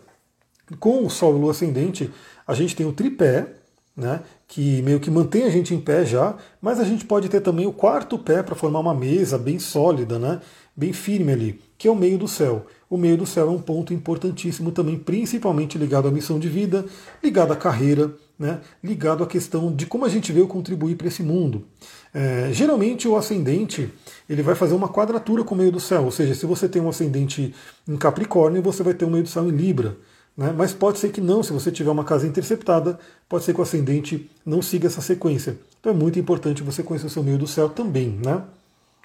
com 0.79 1.05
o 1.05 1.09
Sol 1.09 1.35
e 1.35 1.39
Lua 1.39 1.51
ascendente, 1.51 2.11
a 2.47 2.53
gente 2.53 2.75
tem 2.75 2.85
o 2.85 2.93
tripé, 2.93 3.53
né, 3.95 4.21
que 4.47 4.81
meio 4.81 4.99
que 4.99 5.09
mantém 5.09 5.43
a 5.43 5.49
gente 5.49 5.73
em 5.73 5.79
pé 5.79 6.05
já, 6.05 6.35
mas 6.61 6.79
a 6.79 6.83
gente 6.83 7.05
pode 7.05 7.29
ter 7.29 7.39
também 7.39 7.65
o 7.65 7.71
quarto 7.71 8.17
pé 8.17 8.43
para 8.43 8.55
formar 8.55 8.79
uma 8.79 8.93
mesa 8.93 9.37
bem 9.37 9.57
sólida, 9.57 10.19
né, 10.19 10.41
bem 10.75 10.91
firme 10.91 11.31
ali, 11.31 11.61
que 11.77 11.87
é 11.87 11.91
o 11.91 11.95
meio 11.95 12.17
do 12.17 12.27
céu. 12.27 12.65
O 12.89 12.97
meio 12.97 13.17
do 13.17 13.25
céu 13.25 13.47
é 13.47 13.51
um 13.51 13.61
ponto 13.61 13.93
importantíssimo 13.93 14.71
também, 14.71 14.97
principalmente 14.97 15.77
ligado 15.77 16.07
à 16.07 16.11
missão 16.11 16.39
de 16.39 16.49
vida, 16.49 16.85
ligado 17.23 17.53
à 17.53 17.55
carreira, 17.55 18.13
né, 18.37 18.59
ligado 18.83 19.23
à 19.23 19.27
questão 19.27 19.73
de 19.73 19.85
como 19.85 20.05
a 20.05 20.09
gente 20.09 20.31
veio 20.31 20.47
contribuir 20.47 20.95
para 20.95 21.07
esse 21.07 21.23
mundo. 21.23 21.65
É, 22.13 22.49
geralmente 22.51 23.07
o 23.07 23.15
ascendente 23.15 23.93
ele 24.29 24.41
vai 24.41 24.55
fazer 24.55 24.73
uma 24.73 24.89
quadratura 24.89 25.43
com 25.43 25.55
o 25.55 25.57
meio 25.57 25.71
do 25.71 25.79
céu, 25.79 26.05
ou 26.05 26.11
seja, 26.11 26.35
se 26.35 26.45
você 26.45 26.67
tem 26.67 26.81
um 26.81 26.89
ascendente 26.89 27.53
em 27.87 27.97
Capricórnio, 27.97 28.61
você 28.61 28.83
vai 28.83 28.93
ter 28.93 29.05
um 29.05 29.09
meio 29.09 29.23
do 29.23 29.29
céu 29.29 29.45
em 29.45 29.51
Libra. 29.51 29.97
Né? 30.35 30.53
Mas 30.55 30.73
pode 30.73 30.99
ser 30.99 31.11
que 31.11 31.21
não, 31.21 31.41
se 31.41 31.53
você 31.53 31.71
tiver 31.71 31.91
uma 31.91 32.03
casa 32.03 32.27
interceptada, 32.27 32.99
pode 33.29 33.43
ser 33.45 33.53
que 33.53 33.59
o 33.59 33.63
ascendente 33.63 34.29
não 34.45 34.61
siga 34.61 34.87
essa 34.87 35.01
sequência. 35.01 35.57
Então 35.79 35.91
é 35.93 35.95
muito 35.95 36.19
importante 36.19 36.63
você 36.63 36.83
conhecer 36.83 37.07
o 37.07 37.09
seu 37.09 37.23
meio 37.23 37.37
do 37.37 37.47
céu 37.47 37.69
também. 37.69 38.19
Né? 38.23 38.41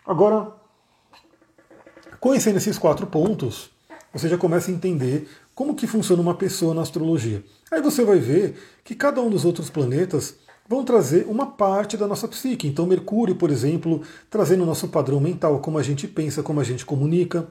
Agora, 0.07 0.53
conhecendo 2.19 2.57
esses 2.57 2.79
quatro 2.79 3.07
pontos, 3.07 3.71
você 4.13 4.29
já 4.29 4.37
começa 4.37 4.71
a 4.71 4.75
entender 4.75 5.29
como 5.61 5.75
que 5.75 5.87
funciona 5.87 6.23
uma 6.23 6.35
pessoa 6.35 6.73
na 6.73 6.81
astrologia. 6.81 7.45
Aí 7.71 7.83
você 7.83 8.03
vai 8.03 8.19
ver 8.19 8.55
que 8.83 8.95
cada 8.95 9.21
um 9.21 9.29
dos 9.29 9.45
outros 9.45 9.69
planetas 9.69 10.37
vão 10.67 10.83
trazer 10.83 11.27
uma 11.29 11.49
parte 11.49 11.99
da 11.99 12.07
nossa 12.07 12.27
psique. 12.27 12.67
Então, 12.67 12.87
Mercúrio, 12.87 13.37
por 13.37 13.51
exemplo, 13.51 14.01
trazendo 14.31 14.63
o 14.63 14.67
nosso 14.67 14.89
padrão 14.89 15.21
mental, 15.21 15.59
como 15.59 15.77
a 15.77 15.83
gente 15.83 16.09
pensa, 16.09 16.43
como 16.43 16.61
a 16.61 16.65
gente 16.65 16.87
comunica. 16.87 17.47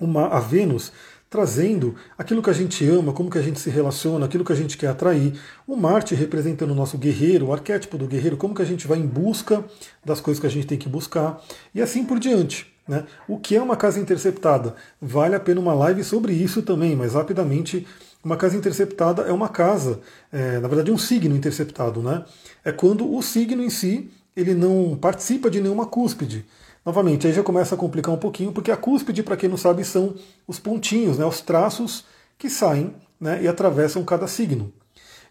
Uma, 0.00 0.28
a 0.28 0.40
Vênus 0.40 0.90
trazendo 1.28 1.94
aquilo 2.16 2.42
que 2.42 2.48
a 2.48 2.54
gente 2.54 2.88
ama, 2.88 3.12
como 3.12 3.30
que 3.30 3.36
a 3.36 3.42
gente 3.42 3.60
se 3.60 3.68
relaciona, 3.68 4.24
aquilo 4.24 4.42
que 4.42 4.54
a 4.54 4.56
gente 4.56 4.78
quer 4.78 4.86
atrair. 4.86 5.38
O 5.66 5.76
Marte 5.76 6.14
representando 6.14 6.70
o 6.70 6.74
nosso 6.74 6.96
guerreiro, 6.96 7.48
o 7.48 7.52
arquétipo 7.52 7.98
do 7.98 8.06
guerreiro, 8.06 8.38
como 8.38 8.54
que 8.54 8.62
a 8.62 8.66
gente 8.66 8.88
vai 8.88 8.96
em 8.96 9.06
busca 9.06 9.62
das 10.02 10.22
coisas 10.22 10.40
que 10.40 10.46
a 10.46 10.50
gente 10.50 10.66
tem 10.66 10.78
que 10.78 10.88
buscar 10.88 11.38
e 11.74 11.82
assim 11.82 12.02
por 12.02 12.18
diante. 12.18 12.75
Né? 12.86 13.04
O 13.26 13.38
que 13.38 13.56
é 13.56 13.62
uma 13.62 13.76
casa 13.76 13.98
interceptada? 13.98 14.74
Vale 15.00 15.34
a 15.34 15.40
pena 15.40 15.60
uma 15.60 15.74
live 15.74 16.04
sobre 16.04 16.32
isso 16.32 16.62
também, 16.62 16.94
mas 16.94 17.14
rapidamente 17.14 17.86
uma 18.22 18.36
casa 18.36 18.56
interceptada 18.56 19.22
é 19.22 19.32
uma 19.32 19.48
casa, 19.48 20.00
é, 20.32 20.58
na 20.58 20.68
verdade 20.68 20.90
um 20.90 20.98
signo 20.98 21.36
interceptado, 21.36 22.02
né? 22.02 22.24
É 22.64 22.72
quando 22.72 23.12
o 23.12 23.22
signo 23.22 23.62
em 23.62 23.70
si 23.70 24.10
ele 24.36 24.54
não 24.54 24.96
participa 24.96 25.50
de 25.50 25.60
nenhuma 25.60 25.86
cúspide. 25.86 26.44
Novamente, 26.84 27.26
aí 27.26 27.32
já 27.32 27.42
começa 27.42 27.74
a 27.74 27.78
complicar 27.78 28.14
um 28.14 28.18
pouquinho, 28.18 28.52
porque 28.52 28.70
a 28.70 28.76
cúspide, 28.76 29.22
para 29.22 29.36
quem 29.36 29.48
não 29.48 29.56
sabe, 29.56 29.84
são 29.84 30.14
os 30.46 30.58
pontinhos, 30.58 31.18
né, 31.18 31.24
os 31.24 31.40
traços 31.40 32.04
que 32.38 32.48
saem 32.48 32.94
né, 33.20 33.42
e 33.42 33.48
atravessam 33.48 34.04
cada 34.04 34.28
signo. 34.28 34.72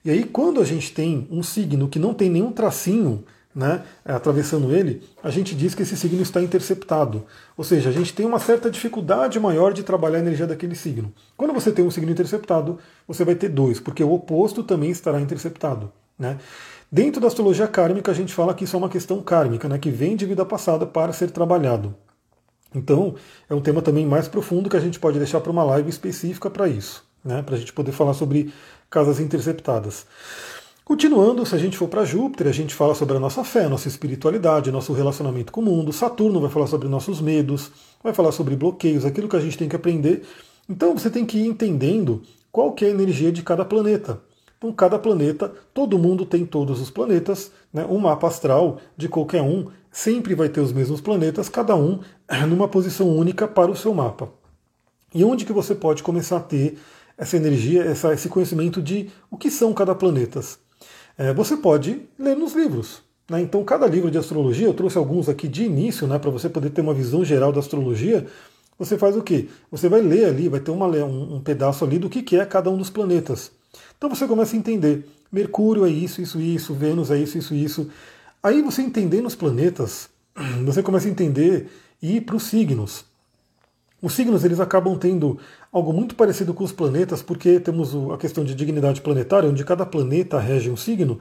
E 0.04 0.10
aí, 0.10 0.24
quando 0.24 0.60
a 0.60 0.66
gente 0.66 0.94
tem 0.94 1.28
um 1.32 1.42
signo 1.42 1.88
que 1.88 1.98
não 1.98 2.14
tem 2.14 2.30
nenhum 2.30 2.52
tracinho 2.52 3.24
né, 3.56 3.84
atravessando 4.04 4.76
ele, 4.76 5.02
a 5.24 5.30
gente 5.30 5.56
diz 5.56 5.74
que 5.74 5.84
esse 5.84 5.96
signo 5.96 6.22
está 6.22 6.42
interceptado. 6.42 7.26
Ou 7.56 7.64
seja, 7.64 7.90
a 7.90 7.94
gente 7.94 8.14
tem 8.14 8.26
uma 8.26 8.38
certa 8.38 8.70
dificuldade 8.70 9.40
maior 9.40 9.72
de 9.72 9.82
trabalhar 9.82 10.18
a 10.18 10.22
energia 10.22 10.46
daquele 10.46 10.76
signo. 10.76 11.14
Quando 11.38 11.54
você 11.54 11.72
tem 11.72 11.86
um 11.86 11.90
signo 11.90 12.12
interceptado, 12.12 12.78
você 13.08 13.24
vai 13.24 13.36
ter 13.36 13.48
dois, 13.48 13.80
porque 13.80 14.04
o 14.04 14.12
oposto 14.12 14.62
também 14.62 14.92
estará 14.92 15.22
interceptado. 15.22 15.90
Né? 16.20 16.38
Dentro 16.92 17.22
da 17.22 17.28
astrologia 17.28 17.68
kármica, 17.68 18.12
a 18.12 18.16
gente 18.16 18.34
fala 18.34 18.54
que 18.54 18.66
isso 18.66 18.76
é 18.76 18.80
uma 18.80 18.90
questão 18.90 19.22
kármica, 19.22 19.70
né, 19.70 19.78
que 19.78 19.90
vem 19.90 20.16
de 20.16 20.26
vida 20.26 20.46
passada 20.46 20.86
para 20.86 21.14
ser 21.14 21.32
trabalhado. 21.32 21.96
Então, 22.74 23.16
é 23.50 23.56
um 23.56 23.62
tema 23.62 23.82
também 23.82 24.06
mais 24.06 24.28
profundo 24.28 24.70
que 24.70 24.78
a 24.78 24.82
gente 24.82 25.00
pode 25.00 25.18
deixar 25.18 25.40
para 25.40 25.52
uma 25.52 25.64
live 25.64 25.90
específica 25.90 26.50
para 26.50 26.68
isso, 26.68 27.06
né, 27.24 27.42
para 27.42 27.56
a 27.56 27.58
gente 27.58 27.74
poder 27.74 27.92
falar 27.94 28.14
sobre 28.14 28.54
casas 28.90 29.20
interceptadas. 29.20 30.06
Continuando, 30.86 31.44
se 31.48 31.56
a 31.56 31.58
gente 31.58 31.80
for 31.80 31.88
para 31.88 32.06
Júpiter, 32.06 32.46
a 32.46 32.52
gente 32.52 32.76
fala 32.76 32.94
sobre 32.94 33.18
a 33.18 33.20
nossa 33.20 33.44
fé, 33.44 33.68
nossa 33.68 33.88
espiritualidade, 33.88 34.72
nosso 34.72 34.94
relacionamento 34.94 35.52
com 35.52 35.60
o 35.60 35.64
mundo. 35.64 35.92
Saturno 35.92 36.40
vai 36.40 36.52
falar 36.52 36.68
sobre 36.68 36.88
nossos 36.88 37.20
medos, 37.20 37.72
vai 38.04 38.14
falar 38.14 38.32
sobre 38.32 38.56
bloqueios, 38.56 39.04
aquilo 39.04 39.28
que 39.28 39.36
a 39.36 39.40
gente 39.40 39.58
tem 39.58 39.68
que 39.68 39.76
aprender. 39.76 40.22
Então 40.70 40.96
você 40.96 41.10
tem 41.10 41.26
que 41.26 41.40
ir 41.40 41.48
entendendo 41.48 42.22
qual 42.52 42.72
que 42.72 42.86
é 42.86 42.90
a 42.90 42.92
energia 42.92 43.32
de 43.32 43.42
cada 43.42 43.66
planeta. 43.66 44.22
Então, 44.60 44.72
cada 44.72 45.00
planeta, 45.00 45.52
todo 45.74 45.98
mundo 45.98 46.24
tem 46.24 46.46
todos 46.46 46.80
os 46.80 46.92
planetas, 46.92 47.52
né? 47.74 47.84
o 47.90 48.00
mapa 48.00 48.28
astral 48.28 48.78
de 48.96 49.10
qualquer 49.10 49.42
um 49.42 49.66
sempre 49.92 50.36
vai 50.36 50.50
ter 50.50 50.62
os 50.62 50.72
mesmos 50.72 51.02
planetas, 51.02 51.50
cada 51.50 51.76
um 51.76 52.00
numa 52.48 52.68
posição 52.68 53.10
única 53.10 53.48
para 53.48 53.72
o 53.72 53.76
seu 53.76 53.92
mapa. 53.92 54.30
E 55.16 55.24
onde 55.24 55.46
que 55.46 55.52
você 55.52 55.74
pode 55.74 56.04
começar 56.04 56.38
a 56.38 56.42
ter 56.42 56.78
essa 57.18 57.38
energia, 57.38 57.84
essa, 57.84 58.14
esse 58.14 58.30
conhecimento 58.30 58.84
de 58.84 59.10
o 59.32 59.38
que 59.38 59.50
são 59.50 59.74
cada 59.74 59.96
planeta? 59.96 60.42
É, 61.18 61.34
você 61.34 61.56
pode 61.56 62.02
ler 62.20 62.36
nos 62.36 62.54
livros. 62.54 63.02
Né? 63.30 63.42
Então, 63.42 63.64
cada 63.64 63.88
livro 63.88 64.12
de 64.12 64.18
astrologia, 64.18 64.68
eu 64.68 64.74
trouxe 64.74 64.98
alguns 64.98 65.30
aqui 65.30 65.48
de 65.48 65.64
início, 65.64 66.08
né, 66.08 66.20
para 66.20 66.30
você 66.30 66.50
poder 66.50 66.70
ter 66.70 66.82
uma 66.82 66.94
visão 66.94 67.24
geral 67.24 67.52
da 67.52 67.60
astrologia. 67.60 68.26
Você 68.78 68.98
faz 68.98 69.16
o 69.16 69.24
quê? 69.24 69.48
Você 69.72 69.88
vai 69.88 70.02
ler 70.02 70.26
ali, 70.26 70.50
vai 70.50 70.60
ter 70.60 70.72
uma, 70.72 70.88
um, 70.88 71.36
um 71.36 71.42
pedaço 71.42 71.86
ali 71.86 71.98
do 71.98 72.10
que, 72.10 72.22
que 72.22 72.38
é 72.38 72.46
cada 72.46 72.70
um 72.70 72.78
dos 72.78 72.90
planetas. 72.90 73.52
Então 73.98 74.10
você 74.10 74.28
começa 74.28 74.56
a 74.56 74.60
entender. 74.60 75.08
Mercúrio 75.32 75.86
é 75.86 75.90
isso, 75.90 76.22
isso, 76.22 76.40
isso, 76.40 76.74
Vênus 76.74 77.10
é 77.10 77.18
isso, 77.18 77.38
isso, 77.38 77.56
isso. 77.56 77.90
Aí 78.44 78.62
você 78.62 78.82
entendendo 78.82 79.26
os 79.26 79.36
planetas, 79.36 80.10
você 80.66 80.84
começa 80.84 81.08
a 81.08 81.12
entender 81.12 81.70
e 82.02 82.18
ir 82.18 82.22
para 82.22 82.36
os 82.36 82.44
signos. 82.44 83.06
Os 84.02 84.14
signos 84.14 84.44
eles 84.44 84.60
acabam 84.60 84.98
tendo 84.98 85.40
algo 85.76 85.92
muito 85.92 86.16
parecido 86.16 86.54
com 86.54 86.64
os 86.64 86.72
planetas, 86.72 87.22
porque 87.22 87.60
temos 87.60 87.94
a 88.14 88.18
questão 88.18 88.46
de 88.46 88.56
dignidade 88.56 89.02
planetária, 89.02 89.50
onde 89.50 89.66
cada 89.66 89.86
planeta 89.86 90.40
rege 90.40 90.70
um 90.70 90.78
signo. 90.78 91.20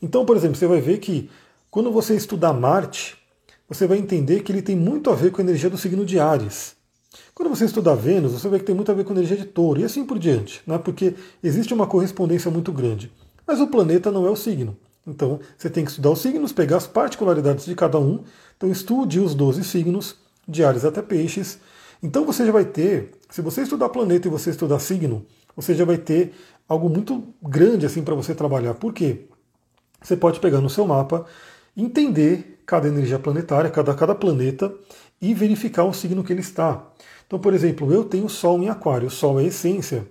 Então, 0.00 0.24
por 0.24 0.36
exemplo, 0.36 0.56
você 0.56 0.68
vai 0.68 0.80
ver 0.80 0.98
que 0.98 1.28
quando 1.68 1.90
você 1.90 2.14
estudar 2.14 2.52
Marte, 2.52 3.16
você 3.68 3.88
vai 3.88 3.98
entender 3.98 4.44
que 4.44 4.52
ele 4.52 4.62
tem 4.62 4.76
muito 4.76 5.10
a 5.10 5.16
ver 5.16 5.32
com 5.32 5.40
a 5.40 5.44
energia 5.44 5.68
do 5.68 5.76
signo 5.76 6.06
de 6.06 6.20
Ares. 6.20 6.76
Quando 7.34 7.48
você 7.48 7.64
estudar 7.64 7.96
Vênus, 7.96 8.30
você 8.30 8.48
vê 8.48 8.60
que 8.60 8.64
tem 8.64 8.74
muito 8.74 8.92
a 8.92 8.94
ver 8.94 9.04
com 9.04 9.12
energia 9.12 9.36
de 9.36 9.44
touro, 9.44 9.80
e 9.80 9.84
assim 9.84 10.04
por 10.04 10.16
diante, 10.16 10.62
né? 10.64 10.78
porque 10.78 11.14
existe 11.42 11.74
uma 11.74 11.88
correspondência 11.88 12.52
muito 12.52 12.70
grande. 12.70 13.10
Mas 13.44 13.60
o 13.60 13.66
planeta 13.66 14.12
não 14.12 14.24
é 14.24 14.30
o 14.30 14.36
signo. 14.36 14.76
Então, 15.04 15.40
você 15.56 15.68
tem 15.68 15.84
que 15.84 15.90
estudar 15.90 16.10
os 16.10 16.20
signos, 16.20 16.52
pegar 16.52 16.76
as 16.76 16.86
particularidades 16.86 17.64
de 17.64 17.74
cada 17.74 17.98
um. 17.98 18.22
Então, 18.56 18.70
estude 18.70 19.18
os 19.18 19.34
12 19.34 19.64
signos, 19.64 20.14
de 20.46 20.62
Ares 20.62 20.84
até 20.84 21.02
Peixes. 21.02 21.58
Então, 22.02 22.24
você 22.24 22.46
já 22.46 22.52
vai 22.52 22.64
ter, 22.64 23.12
se 23.28 23.42
você 23.42 23.62
estudar 23.62 23.88
planeta 23.88 24.28
e 24.28 24.30
você 24.30 24.50
estudar 24.50 24.78
signo, 24.78 25.26
você 25.56 25.74
já 25.74 25.84
vai 25.84 25.98
ter 25.98 26.32
algo 26.68 26.88
muito 26.88 27.24
grande 27.42 27.86
assim 27.86 28.02
para 28.02 28.14
você 28.14 28.34
trabalhar. 28.34 28.74
Por 28.74 28.92
quê? 28.92 29.26
Você 30.00 30.16
pode 30.16 30.38
pegar 30.38 30.60
no 30.60 30.70
seu 30.70 30.86
mapa, 30.86 31.26
entender 31.76 32.62
cada 32.64 32.86
energia 32.86 33.18
planetária, 33.18 33.70
cada, 33.70 33.94
cada 33.94 34.14
planeta, 34.14 34.72
e 35.20 35.34
verificar 35.34 35.84
o 35.84 35.92
signo 35.92 36.22
que 36.22 36.32
ele 36.32 36.40
está. 36.40 36.86
Então, 37.26 37.38
por 37.38 37.52
exemplo, 37.52 37.92
eu 37.92 38.04
tenho 38.04 38.28
Sol 38.28 38.62
em 38.62 38.68
Aquário, 38.68 39.10
Sol 39.10 39.40
é 39.40 39.44
essência. 39.44 40.06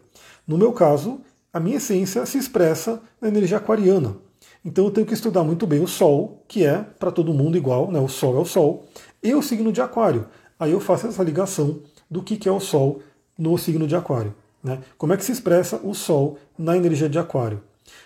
No 0.46 0.58
meu 0.58 0.74
caso, 0.74 1.22
a 1.52 1.60
minha 1.60 1.78
essência 1.78 2.26
se 2.26 2.38
expressa 2.38 3.02
na 3.22 3.28
energia 3.28 3.58
aquariana. 3.58 4.18
Então 4.64 4.86
eu 4.86 4.92
tenho 4.92 5.08
que 5.08 5.14
estudar 5.14 5.44
muito 5.44 5.66
bem 5.66 5.82
o 5.82 5.88
Sol, 5.88 6.44
que 6.48 6.66
é 6.66 6.78
para 7.00 7.12
todo 7.12 7.34
mundo 7.34 7.58
igual, 7.58 7.92
né? 7.92 8.00
o 8.00 8.08
Sol 8.08 8.38
é 8.38 8.40
o 8.40 8.46
Sol, 8.46 8.86
e 9.24 9.34
o 9.34 9.42
signo 9.42 9.72
de 9.72 9.82
Aquário. 9.82 10.28
Aí 10.60 10.72
eu 10.72 10.80
faço 10.80 11.08
essa 11.08 11.24
ligação 11.24 11.80
do 12.10 12.22
que 12.24 12.48
é 12.48 12.52
o 12.52 12.60
Sol 12.60 13.02
no 13.38 13.58
signo 13.58 13.88
de 13.88 13.96
Aquário. 13.96 14.34
Né? 14.64 14.80
Como 14.98 15.14
é 15.14 15.18
que 15.18 15.24
se 15.24 15.32
expressa 15.32 15.80
o 15.84 15.94
Sol 15.94 16.38
na 16.58 16.76
energia 16.76 17.10
de 17.10 17.20
Aquário? 17.20 17.62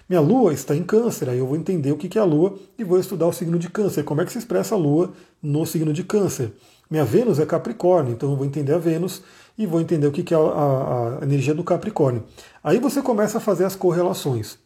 Minha 0.07 0.21
Lua 0.21 0.53
está 0.53 0.75
em 0.75 0.83
Câncer, 0.83 1.29
aí 1.29 1.39
eu 1.39 1.47
vou 1.47 1.55
entender 1.55 1.91
o 1.91 1.97
que 1.97 2.17
é 2.17 2.21
a 2.21 2.25
Lua 2.25 2.57
e 2.77 2.83
vou 2.83 2.99
estudar 2.99 3.27
o 3.27 3.33
signo 3.33 3.57
de 3.57 3.69
Câncer. 3.69 4.03
Como 4.03 4.21
é 4.21 4.25
que 4.25 4.31
se 4.31 4.37
expressa 4.37 4.75
a 4.75 4.77
Lua 4.77 5.11
no 5.41 5.65
signo 5.65 5.93
de 5.93 6.03
Câncer? 6.03 6.51
Minha 6.89 7.05
Vênus 7.05 7.39
é 7.39 7.45
Capricórnio, 7.45 8.13
então 8.13 8.29
eu 8.31 8.35
vou 8.35 8.45
entender 8.45 8.73
a 8.73 8.77
Vênus 8.77 9.23
e 9.57 9.65
vou 9.65 9.79
entender 9.79 10.07
o 10.07 10.11
que 10.11 10.33
é 10.33 10.37
a, 10.37 11.19
a 11.21 11.23
energia 11.23 11.53
do 11.53 11.63
Capricórnio. 11.63 12.23
Aí 12.63 12.79
você 12.79 13.01
começa 13.01 13.37
a 13.37 13.41
fazer 13.41 13.63
as 13.63 13.75
correlações. 13.75 14.57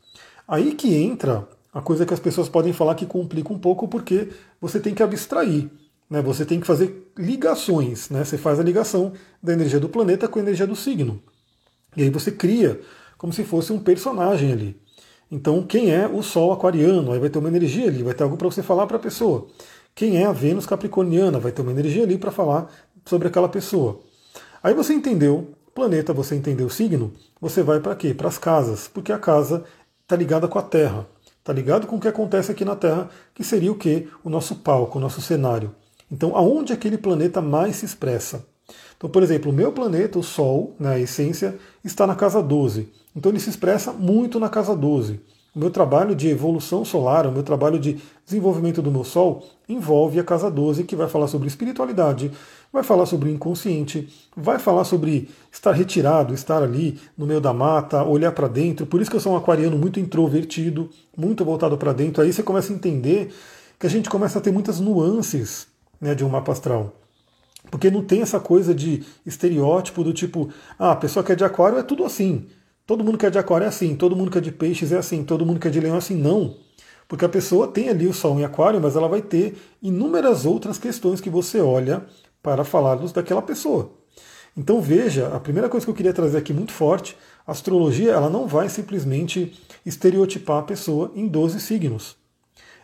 Aí 0.47 0.73
que 0.73 0.95
entra 0.95 1.47
a 1.73 1.81
coisa 1.81 2.05
que 2.05 2.13
as 2.13 2.19
pessoas 2.19 2.49
podem 2.49 2.73
falar 2.73 2.95
que 2.95 3.05
complica 3.05 3.53
um 3.53 3.59
pouco, 3.59 3.87
porque 3.87 4.29
você 4.59 4.79
tem 4.79 4.93
que 4.93 5.03
abstrair. 5.03 5.69
Né? 6.09 6.21
Você 6.21 6.45
tem 6.45 6.59
que 6.59 6.67
fazer 6.67 7.11
ligações. 7.17 8.09
Né? 8.09 8.23
Você 8.23 8.37
faz 8.37 8.59
a 8.59 8.63
ligação 8.63 9.13
da 9.41 9.53
energia 9.53 9.79
do 9.79 9.89
planeta 9.89 10.27
com 10.27 10.39
a 10.39 10.41
energia 10.41 10.67
do 10.67 10.75
signo. 10.75 11.21
E 11.95 12.03
aí 12.03 12.09
você 12.09 12.31
cria 12.31 12.79
como 13.17 13.33
se 13.33 13.43
fosse 13.43 13.71
um 13.71 13.79
personagem 13.79 14.51
ali. 14.51 14.79
Então, 15.31 15.63
quem 15.63 15.93
é 15.93 16.07
o 16.07 16.21
Sol 16.21 16.51
aquariano? 16.51 17.11
Aí 17.11 17.19
vai 17.19 17.29
ter 17.29 17.39
uma 17.39 17.49
energia 17.49 17.87
ali, 17.87 18.03
vai 18.03 18.13
ter 18.13 18.23
algo 18.23 18.37
para 18.37 18.47
você 18.47 18.61
falar 18.61 18.85
para 18.85 18.97
a 18.97 18.99
pessoa. 18.99 19.47
Quem 19.95 20.17
é 20.17 20.25
a 20.25 20.31
Vênus 20.31 20.65
capricorniana? 20.65 21.39
Vai 21.39 21.51
ter 21.51 21.61
uma 21.61 21.71
energia 21.71 22.03
ali 22.03 22.17
para 22.17 22.31
falar 22.31 22.71
sobre 23.05 23.27
aquela 23.27 23.49
pessoa. 23.49 24.01
Aí 24.61 24.73
você 24.73 24.93
entendeu 24.93 25.55
planeta, 25.73 26.13
você 26.13 26.35
entendeu 26.35 26.67
o 26.67 26.69
signo, 26.69 27.13
você 27.39 27.61
vai 27.61 27.81
para 27.81 27.95
quê? 27.95 28.13
Para 28.13 28.29
as 28.29 28.37
casas, 28.37 28.87
porque 28.87 29.11
a 29.11 29.19
casa 29.19 29.65
está 30.03 30.15
ligada 30.15 30.47
com 30.47 30.57
a 30.57 30.61
Terra, 30.61 31.05
está 31.37 31.51
ligado 31.51 31.85
com 31.85 31.97
o 31.97 31.99
que 31.99 32.07
acontece 32.07 32.49
aqui 32.49 32.63
na 32.63 32.77
Terra, 32.77 33.09
que 33.33 33.43
seria 33.43 33.71
o 33.71 33.77
que? 33.77 34.07
O 34.23 34.29
nosso 34.29 34.55
palco, 34.55 34.97
o 34.97 35.01
nosso 35.01 35.21
cenário. 35.21 35.75
Então, 36.11 36.35
aonde 36.35 36.73
aquele 36.73 36.97
planeta 36.97 37.41
mais 37.41 37.77
se 37.77 37.85
expressa? 37.85 38.45
Então, 38.97 39.09
por 39.09 39.21
exemplo, 39.21 39.51
o 39.51 39.53
meu 39.53 39.71
planeta, 39.71 40.17
o 40.17 40.23
Sol, 40.23 40.75
na 40.79 40.97
essência, 40.97 41.57
está 41.83 42.07
na 42.07 42.15
casa 42.15 42.41
12. 42.41 42.87
Então 43.15 43.31
ele 43.31 43.39
se 43.39 43.49
expressa 43.49 43.93
muito 43.93 44.39
na 44.39 44.49
casa 44.49 44.75
12. 44.75 45.19
O 45.55 45.59
meu 45.59 45.71
trabalho 45.71 46.13
de 46.13 46.27
evolução 46.27 46.83
solar, 46.83 47.25
o 47.25 47.31
meu 47.31 47.41
trabalho 47.41 47.79
de 47.79 47.97
desenvolvimento 48.25 48.81
do 48.81 48.91
meu 48.91 49.05
Sol, 49.05 49.47
envolve 49.69 50.19
a 50.19 50.23
casa 50.23 50.51
12, 50.51 50.83
que 50.83 50.97
vai 50.97 51.07
falar 51.07 51.27
sobre 51.27 51.47
espiritualidade, 51.47 52.29
vai 52.73 52.83
falar 52.83 53.05
sobre 53.05 53.29
o 53.29 53.31
inconsciente, 53.31 54.09
vai 54.35 54.59
falar 54.59 54.83
sobre 54.83 55.29
estar 55.49 55.71
retirado, 55.71 56.33
estar 56.33 56.61
ali 56.61 56.99
no 57.17 57.25
meio 57.25 57.39
da 57.39 57.53
mata, 57.53 58.03
olhar 58.03 58.33
para 58.33 58.49
dentro. 58.49 58.85
Por 58.85 58.99
isso 58.99 59.09
que 59.09 59.15
eu 59.15 59.21
sou 59.21 59.31
um 59.31 59.37
aquariano 59.37 59.77
muito 59.77 59.97
introvertido, 59.97 60.89
muito 61.15 61.45
voltado 61.45 61.77
para 61.77 61.93
dentro. 61.93 62.21
Aí 62.21 62.33
você 62.33 62.43
começa 62.43 62.73
a 62.73 62.75
entender 62.75 63.33
que 63.79 63.87
a 63.87 63.89
gente 63.89 64.09
começa 64.09 64.39
a 64.39 64.41
ter 64.41 64.51
muitas 64.51 64.81
nuances 64.81 65.67
né, 66.05 66.15
de 66.15 66.23
um 66.23 66.29
mapa 66.29 66.51
astral. 66.51 66.93
Porque 67.69 67.89
não 67.89 68.03
tem 68.03 68.21
essa 68.21 68.39
coisa 68.39 68.73
de 68.73 69.03
estereótipo 69.25 70.03
do 70.03 70.13
tipo, 70.13 70.49
ah, 70.77 70.91
a 70.91 70.95
pessoa 70.95 71.23
que 71.23 71.31
é 71.31 71.35
de 71.35 71.43
aquário 71.43 71.77
é 71.77 71.83
tudo 71.83 72.05
assim. 72.05 72.47
Todo 72.85 73.03
mundo 73.03 73.17
que 73.17 73.25
é 73.25 73.29
de 73.29 73.39
aquário 73.39 73.65
é 73.65 73.67
assim, 73.67 73.95
todo 73.95 74.15
mundo 74.15 74.29
que 74.29 74.37
é 74.37 74.41
de 74.41 74.51
peixes 74.51 74.91
é 74.91 74.97
assim, 74.97 75.23
todo 75.23 75.45
mundo 75.45 75.59
que 75.59 75.67
é 75.67 75.71
de 75.71 75.79
leão 75.79 75.95
é 75.95 75.97
assim. 75.97 76.15
Não. 76.15 76.55
Porque 77.07 77.25
a 77.25 77.29
pessoa 77.29 77.67
tem 77.67 77.89
ali 77.89 78.07
o 78.07 78.13
sol 78.13 78.39
em 78.39 78.43
aquário, 78.43 78.79
mas 78.79 78.95
ela 78.95 79.07
vai 79.07 79.21
ter 79.21 79.57
inúmeras 79.81 80.45
outras 80.45 80.77
questões 80.77 81.19
que 81.19 81.29
você 81.29 81.59
olha 81.59 82.05
para 82.41 82.63
falar 82.63 82.95
daquela 82.95 83.41
pessoa. 83.41 83.91
Então 84.55 84.79
veja, 84.79 85.35
a 85.35 85.39
primeira 85.39 85.67
coisa 85.67 85.85
que 85.85 85.89
eu 85.89 85.95
queria 85.95 86.13
trazer 86.13 86.37
aqui 86.37 86.53
muito 86.53 86.71
forte, 86.71 87.17
a 87.45 87.51
astrologia 87.51 88.11
ela 88.11 88.29
não 88.29 88.47
vai 88.47 88.69
simplesmente 88.69 89.59
estereotipar 89.85 90.59
a 90.59 90.63
pessoa 90.63 91.11
em 91.15 91.27
12 91.27 91.59
signos. 91.59 92.15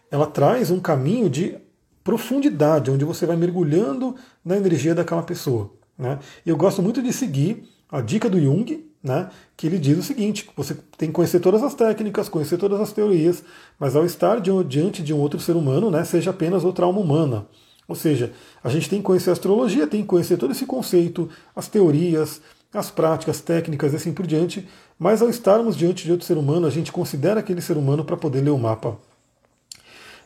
Ela 0.10 0.26
traz 0.26 0.70
um 0.70 0.80
caminho 0.80 1.30
de 1.30 1.58
profundidade, 2.04 2.92
onde 2.92 3.06
você 3.06 3.26
vai 3.26 3.36
mergulhando 3.36 4.16
na 4.44 4.58
energia 4.58 4.96
daquela 4.96 5.24
pessoa. 5.24 5.72
Né? 5.98 6.20
Eu 6.46 6.58
gosto 6.58 6.82
muito 6.82 7.02
de 7.02 7.14
seguir 7.14 7.64
a 7.92 8.02
dica 8.02 8.30
do 8.30 8.40
Jung, 8.40 8.90
né, 9.04 9.30
que 9.58 9.68
ele 9.68 9.78
diz 9.78 9.98
o 9.98 10.04
seguinte: 10.04 10.50
você 10.56 10.76
tem 10.98 11.10
que 11.10 11.14
conhecer 11.14 11.40
todas 11.40 11.62
as 11.64 11.74
técnicas, 11.74 12.30
conhecer 12.30 12.58
todas 12.58 12.80
as 12.80 12.92
teorias, 12.92 13.44
mas 13.80 13.96
ao 13.96 14.06
estar 14.06 14.40
diante 14.40 15.04
de 15.04 15.14
um 15.14 15.20
outro 15.20 15.40
ser 15.40 15.56
humano, 15.56 15.92
né, 15.92 16.04
seja 16.04 16.30
apenas 16.30 16.64
outra 16.64 16.86
alma 16.86 17.00
humana. 17.00 17.48
Ou 17.88 17.96
seja, 17.96 18.32
a 18.64 18.70
gente 18.70 18.90
tem 18.90 19.00
que 19.00 19.06
conhecer 19.06 19.32
a 19.32 19.34
astrologia, 19.34 19.86
tem 19.86 20.02
que 20.02 20.08
conhecer 20.08 20.38
todo 20.38 20.52
esse 20.52 20.66
conceito, 20.66 21.30
as 21.54 21.68
teorias, 21.68 22.42
as 22.74 22.90
práticas, 22.90 23.42
técnicas 23.42 23.92
e 23.92 23.98
assim 23.98 24.14
por 24.14 24.26
diante, 24.26 24.66
mas 24.98 25.22
ao 25.22 25.30
estarmos 25.30 25.76
diante 25.76 26.06
de 26.06 26.12
outro 26.12 26.26
ser 26.26 26.38
humano, 26.38 26.66
a 26.66 26.70
gente 26.70 26.92
considera 26.92 27.42
aquele 27.42 27.60
ser 27.60 27.76
humano 27.76 28.06
para 28.06 28.16
poder 28.16 28.42
ler 28.42 28.52
o 28.52 28.58
mapa. 28.58 28.98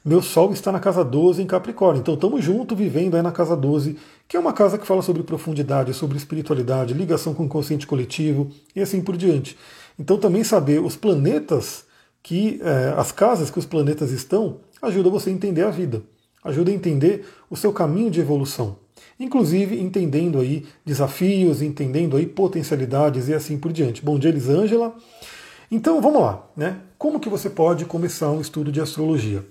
Meu 0.07 0.21
Sol 0.21 0.53
está 0.53 0.71
na 0.71 0.79
casa 0.79 1.03
12 1.03 1.41
em 1.41 1.47
Capricórnio, 1.47 1.99
então 1.99 2.13
estamos 2.13 2.43
juntos 2.43 2.77
vivendo 2.77 3.15
aí 3.15 3.23
na 3.23 3.31
casa 3.31 3.57
12, 3.57 3.97
que 4.27 4.37
é 4.37 4.39
uma 4.39 4.53
casa 4.53 4.77
que 4.77 4.85
fala 4.85 5.01
sobre 5.01 5.23
profundidade, 5.23 5.95
sobre 5.95 6.15
espiritualidade, 6.15 6.93
ligação 6.93 7.33
com 7.33 7.45
o 7.45 7.49
consciente 7.49 7.87
coletivo 7.87 8.51
e 8.75 8.81
assim 8.81 9.01
por 9.01 9.17
diante. 9.17 9.57
Então 9.97 10.15
também 10.19 10.43
saber 10.43 10.79
os 10.79 10.95
planetas 10.95 11.85
que 12.21 12.61
é, 12.61 12.93
as 12.95 13.11
casas 13.11 13.49
que 13.49 13.57
os 13.57 13.65
planetas 13.65 14.11
estão 14.11 14.59
ajuda 14.79 15.09
você 15.09 15.31
a 15.31 15.33
entender 15.33 15.63
a 15.63 15.71
vida, 15.71 16.03
ajuda 16.43 16.69
a 16.69 16.73
entender 16.75 17.25
o 17.49 17.57
seu 17.57 17.73
caminho 17.73 18.11
de 18.11 18.21
evolução 18.21 18.77
inclusive 19.19 19.79
entendendo 19.79 20.39
aí 20.39 20.65
desafios, 20.85 21.61
entendendo 21.61 22.15
aí 22.15 22.27
potencialidades 22.27 23.27
e 23.27 23.33
assim 23.33 23.57
por 23.57 23.71
diante. 23.71 24.03
Bom 24.03 24.19
dia, 24.19 24.29
Elisângela. 24.29 24.93
Então 25.71 26.01
vamos 26.01 26.21
lá, 26.21 26.47
né? 26.55 26.81
Como 26.97 27.19
que 27.19 27.29
você 27.29 27.49
pode 27.49 27.85
começar 27.85 28.29
um 28.29 28.41
estudo 28.41 28.71
de 28.71 28.81
astrologia? 28.81 29.43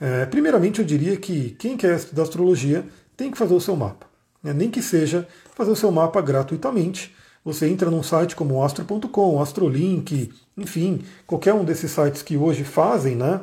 É, 0.00 0.26
primeiramente, 0.26 0.80
eu 0.80 0.84
diria 0.84 1.16
que 1.16 1.50
quem 1.58 1.76
quer 1.76 1.96
estudar 1.96 2.22
astrologia 2.22 2.84
tem 3.16 3.30
que 3.30 3.38
fazer 3.38 3.54
o 3.54 3.60
seu 3.60 3.74
mapa, 3.74 4.06
né? 4.42 4.52
nem 4.52 4.70
que 4.70 4.82
seja 4.82 5.26
fazer 5.54 5.70
o 5.70 5.76
seu 5.76 5.90
mapa 5.90 6.20
gratuitamente. 6.20 7.14
Você 7.44 7.68
entra 7.68 7.90
num 7.90 8.02
site 8.02 8.36
como 8.36 8.62
astro.com, 8.62 9.40
Astrolink, 9.40 10.32
enfim, 10.56 11.02
qualquer 11.26 11.54
um 11.54 11.64
desses 11.64 11.90
sites 11.90 12.22
que 12.22 12.36
hoje 12.36 12.62
fazem 12.62 13.16
né, 13.16 13.40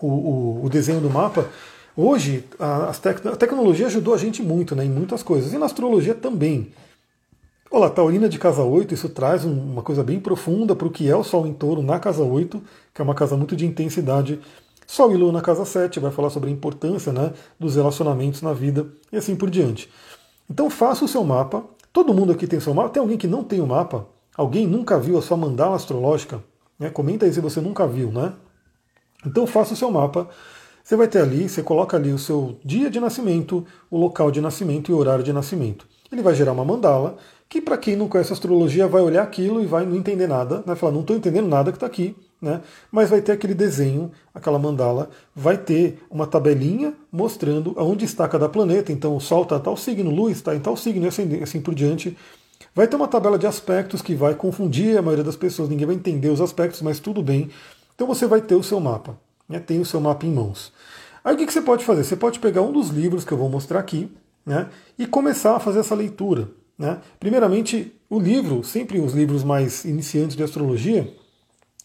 o, 0.00 0.06
o, 0.06 0.64
o 0.64 0.68
desenho 0.68 1.00
do 1.00 1.08
mapa, 1.08 1.48
Hoje, 1.96 2.44
a, 2.58 2.92
tec 2.92 3.24
a 3.24 3.36
tecnologia 3.36 3.86
ajudou 3.86 4.14
a 4.14 4.18
gente 4.18 4.42
muito 4.42 4.74
né, 4.74 4.84
em 4.84 4.90
muitas 4.90 5.22
coisas, 5.22 5.52
e 5.52 5.58
na 5.58 5.66
astrologia 5.66 6.12
também. 6.12 6.72
Olá, 7.70 7.88
Taurina 7.88 8.28
de 8.28 8.36
casa 8.36 8.64
8, 8.64 8.94
isso 8.94 9.08
traz 9.08 9.44
um, 9.44 9.52
uma 9.52 9.80
coisa 9.80 10.02
bem 10.02 10.18
profunda 10.18 10.74
para 10.74 10.88
o 10.88 10.90
que 10.90 11.08
é 11.08 11.14
o 11.14 11.22
Sol 11.22 11.46
em 11.46 11.52
touro 11.52 11.82
na 11.82 12.00
casa 12.00 12.24
8, 12.24 12.60
que 12.92 13.00
é 13.00 13.04
uma 13.04 13.14
casa 13.14 13.36
muito 13.36 13.54
de 13.54 13.64
intensidade. 13.64 14.40
Sol 14.86 15.12
e 15.12 15.16
Lua 15.16 15.32
na 15.32 15.40
casa 15.40 15.64
7 15.64 16.00
vai 16.00 16.10
falar 16.10 16.30
sobre 16.30 16.50
a 16.50 16.52
importância 16.52 17.12
né, 17.12 17.32
dos 17.58 17.76
relacionamentos 17.76 18.42
na 18.42 18.52
vida 18.52 18.86
e 19.12 19.16
assim 19.16 19.34
por 19.34 19.50
diante. 19.50 19.90
Então 20.48 20.68
faça 20.68 21.04
o 21.04 21.08
seu 21.08 21.24
mapa. 21.24 21.64
Todo 21.92 22.12
mundo 22.12 22.32
aqui 22.32 22.46
tem 22.46 22.60
seu 22.60 22.74
mapa. 22.74 22.90
Tem 22.90 23.00
alguém 23.00 23.16
que 23.16 23.26
não 23.26 23.42
tem 23.42 23.60
o 23.60 23.66
mapa? 23.66 24.06
Alguém 24.36 24.66
nunca 24.66 24.98
viu 24.98 25.16
a 25.18 25.22
sua 25.22 25.36
mandala 25.36 25.76
astrológica? 25.76 26.42
Né? 26.78 26.90
Comenta 26.90 27.24
aí 27.24 27.32
se 27.32 27.40
você 27.40 27.60
nunca 27.60 27.86
viu, 27.86 28.10
né? 28.10 28.32
Então 29.24 29.46
faça 29.46 29.74
o 29.74 29.76
seu 29.76 29.90
mapa. 29.90 30.28
Você 30.82 30.96
vai 30.96 31.08
ter 31.08 31.20
ali, 31.20 31.48
você 31.48 31.62
coloca 31.62 31.96
ali 31.96 32.12
o 32.12 32.18
seu 32.18 32.58
dia 32.62 32.90
de 32.90 33.00
nascimento, 33.00 33.66
o 33.90 33.96
local 33.96 34.30
de 34.30 34.40
nascimento 34.40 34.90
e 34.90 34.94
o 34.94 34.98
horário 34.98 35.24
de 35.24 35.32
nascimento. 35.32 35.86
Ele 36.12 36.20
vai 36.20 36.34
gerar 36.34 36.52
uma 36.52 36.64
mandala, 36.64 37.16
que 37.48 37.60
para 37.60 37.78
quem 37.78 37.96
não 37.96 38.06
conhece 38.06 38.34
astrologia 38.34 38.86
vai 38.86 39.00
olhar 39.00 39.22
aquilo 39.22 39.62
e 39.62 39.66
vai 39.66 39.86
não 39.86 39.96
entender 39.96 40.26
nada, 40.26 40.62
vai 40.66 40.76
falar, 40.76 40.92
não 40.92 41.00
estou 41.00 41.16
entendendo 41.16 41.48
nada 41.48 41.72
que 41.72 41.76
está 41.76 41.86
aqui, 41.86 42.14
né? 42.44 42.60
mas 42.92 43.10
vai 43.10 43.20
ter 43.20 43.32
aquele 43.32 43.54
desenho, 43.54 44.12
aquela 44.34 44.58
mandala, 44.58 45.10
vai 45.34 45.56
ter 45.56 45.98
uma 46.10 46.26
tabelinha 46.26 46.94
mostrando 47.10 47.74
aonde 47.76 48.04
está 48.04 48.28
cada 48.28 48.48
planeta, 48.48 48.92
então 48.92 49.16
o 49.16 49.20
Sol 49.20 49.42
está 49.42 49.56
em 49.56 49.60
tal 49.60 49.76
signo, 49.76 50.10
Lua 50.10 50.30
está 50.30 50.54
em 50.54 50.60
tal 50.60 50.76
signo 50.76 51.04
e 51.04 51.08
assim, 51.08 51.42
assim 51.42 51.60
por 51.60 51.74
diante. 51.74 52.16
Vai 52.74 52.86
ter 52.86 52.96
uma 52.96 53.08
tabela 53.08 53.38
de 53.38 53.46
aspectos 53.46 54.02
que 54.02 54.14
vai 54.14 54.34
confundir 54.34 54.96
a 54.98 55.02
maioria 55.02 55.24
das 55.24 55.36
pessoas, 55.36 55.68
ninguém 55.68 55.86
vai 55.86 55.96
entender 55.96 56.28
os 56.28 56.40
aspectos, 56.40 56.82
mas 56.82 57.00
tudo 57.00 57.22
bem. 57.22 57.50
Então 57.94 58.06
você 58.06 58.26
vai 58.26 58.40
ter 58.40 58.54
o 58.54 58.62
seu 58.62 58.80
mapa 58.80 59.16
né, 59.48 59.58
tem 59.58 59.80
o 59.80 59.84
seu 59.84 60.00
mapa 60.00 60.26
em 60.26 60.30
mãos. 60.32 60.72
Aí 61.22 61.34
o 61.34 61.38
que, 61.38 61.50
você 61.50 61.62
pode 61.62 61.84
fazer? 61.84 62.04
Você 62.04 62.16
pode 62.16 62.38
pegar 62.38 62.62
um 62.62 62.72
dos 62.72 62.88
livros 62.88 63.24
que 63.24 63.32
eu 63.32 63.38
vou 63.38 63.48
mostrar 63.48 63.80
aqui 63.80 64.10
né, 64.44 64.68
e 64.98 65.06
começar 65.06 65.56
a 65.56 65.60
fazer 65.60 65.80
essa 65.80 65.94
leitura. 65.94 66.48
Né? 66.78 66.98
Primeiramente, 67.18 67.92
o 68.10 68.18
livro, 68.18 68.62
sempre 68.62 69.00
os 69.00 69.14
livros 69.14 69.44
mais 69.44 69.84
iniciantes 69.84 70.36
de 70.36 70.42
astrologia, 70.42 71.12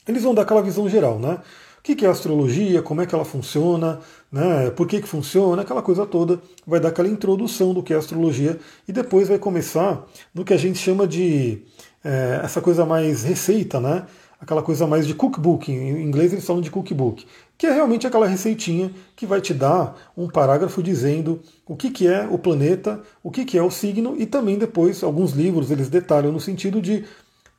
eles 0.10 0.24
vão 0.24 0.34
dar 0.34 0.42
aquela 0.42 0.62
visão 0.62 0.90
geral, 0.90 1.20
né? 1.20 1.40
O 1.80 1.82
que 1.82 2.06
é 2.06 2.10
astrologia, 2.10 2.82
como 2.82 3.02
é 3.02 3.06
que 3.06 3.16
ela 3.16 3.24
funciona, 3.24 4.00
né? 4.32 4.70
por 4.72 4.86
que, 4.86 5.02
que 5.02 5.08
funciona, 5.08 5.62
aquela 5.62 5.82
coisa 5.82 6.06
toda, 6.06 6.40
vai 6.68 6.80
dar 6.80 6.90
aquela 6.90 7.08
introdução 7.08 7.74
do 7.74 7.82
que 7.82 7.94
é 7.94 7.98
astrologia 7.98 8.60
e 8.88 8.92
depois 8.92 9.30
vai 9.30 9.40
começar 9.40 10.06
no 10.34 10.44
que 10.44 10.54
a 10.54 10.58
gente 10.58 10.78
chama 10.78 11.08
de 11.08 11.64
é, 12.04 12.42
essa 12.44 12.62
coisa 12.62 12.86
mais 12.86 13.24
receita, 13.24 13.80
né? 13.80 14.06
aquela 14.40 14.62
coisa 14.62 14.88
mais 14.88 15.06
de 15.06 15.14
cookbook, 15.14 15.70
em 15.72 16.02
inglês 16.02 16.32
eles 16.32 16.46
falam 16.46 16.62
de 16.62 16.72
cookbook, 16.72 17.26
que 17.58 17.68
é 17.68 17.74
realmente 17.74 18.08
aquela 18.08 18.26
receitinha 18.26 18.92
que 19.16 19.26
vai 19.26 19.42
te 19.42 19.54
dar 19.54 19.98
um 20.16 20.28
parágrafo 20.30 20.82
dizendo 20.82 21.42
o 21.68 21.76
que, 21.76 21.90
que 21.90 22.08
é 22.08 22.26
o 22.30 22.38
planeta, 22.38 23.02
o 23.22 23.30
que, 23.30 23.44
que 23.44 23.58
é 23.58 23.64
o 23.64 23.70
signo, 23.70 24.16
e 24.18 24.26
também 24.26 24.58
depois 24.58 25.04
alguns 25.04 25.32
livros 25.32 25.72
eles 25.72 25.90
detalham 25.90 26.32
no 26.32 26.40
sentido 26.40 26.82
de 26.82 27.04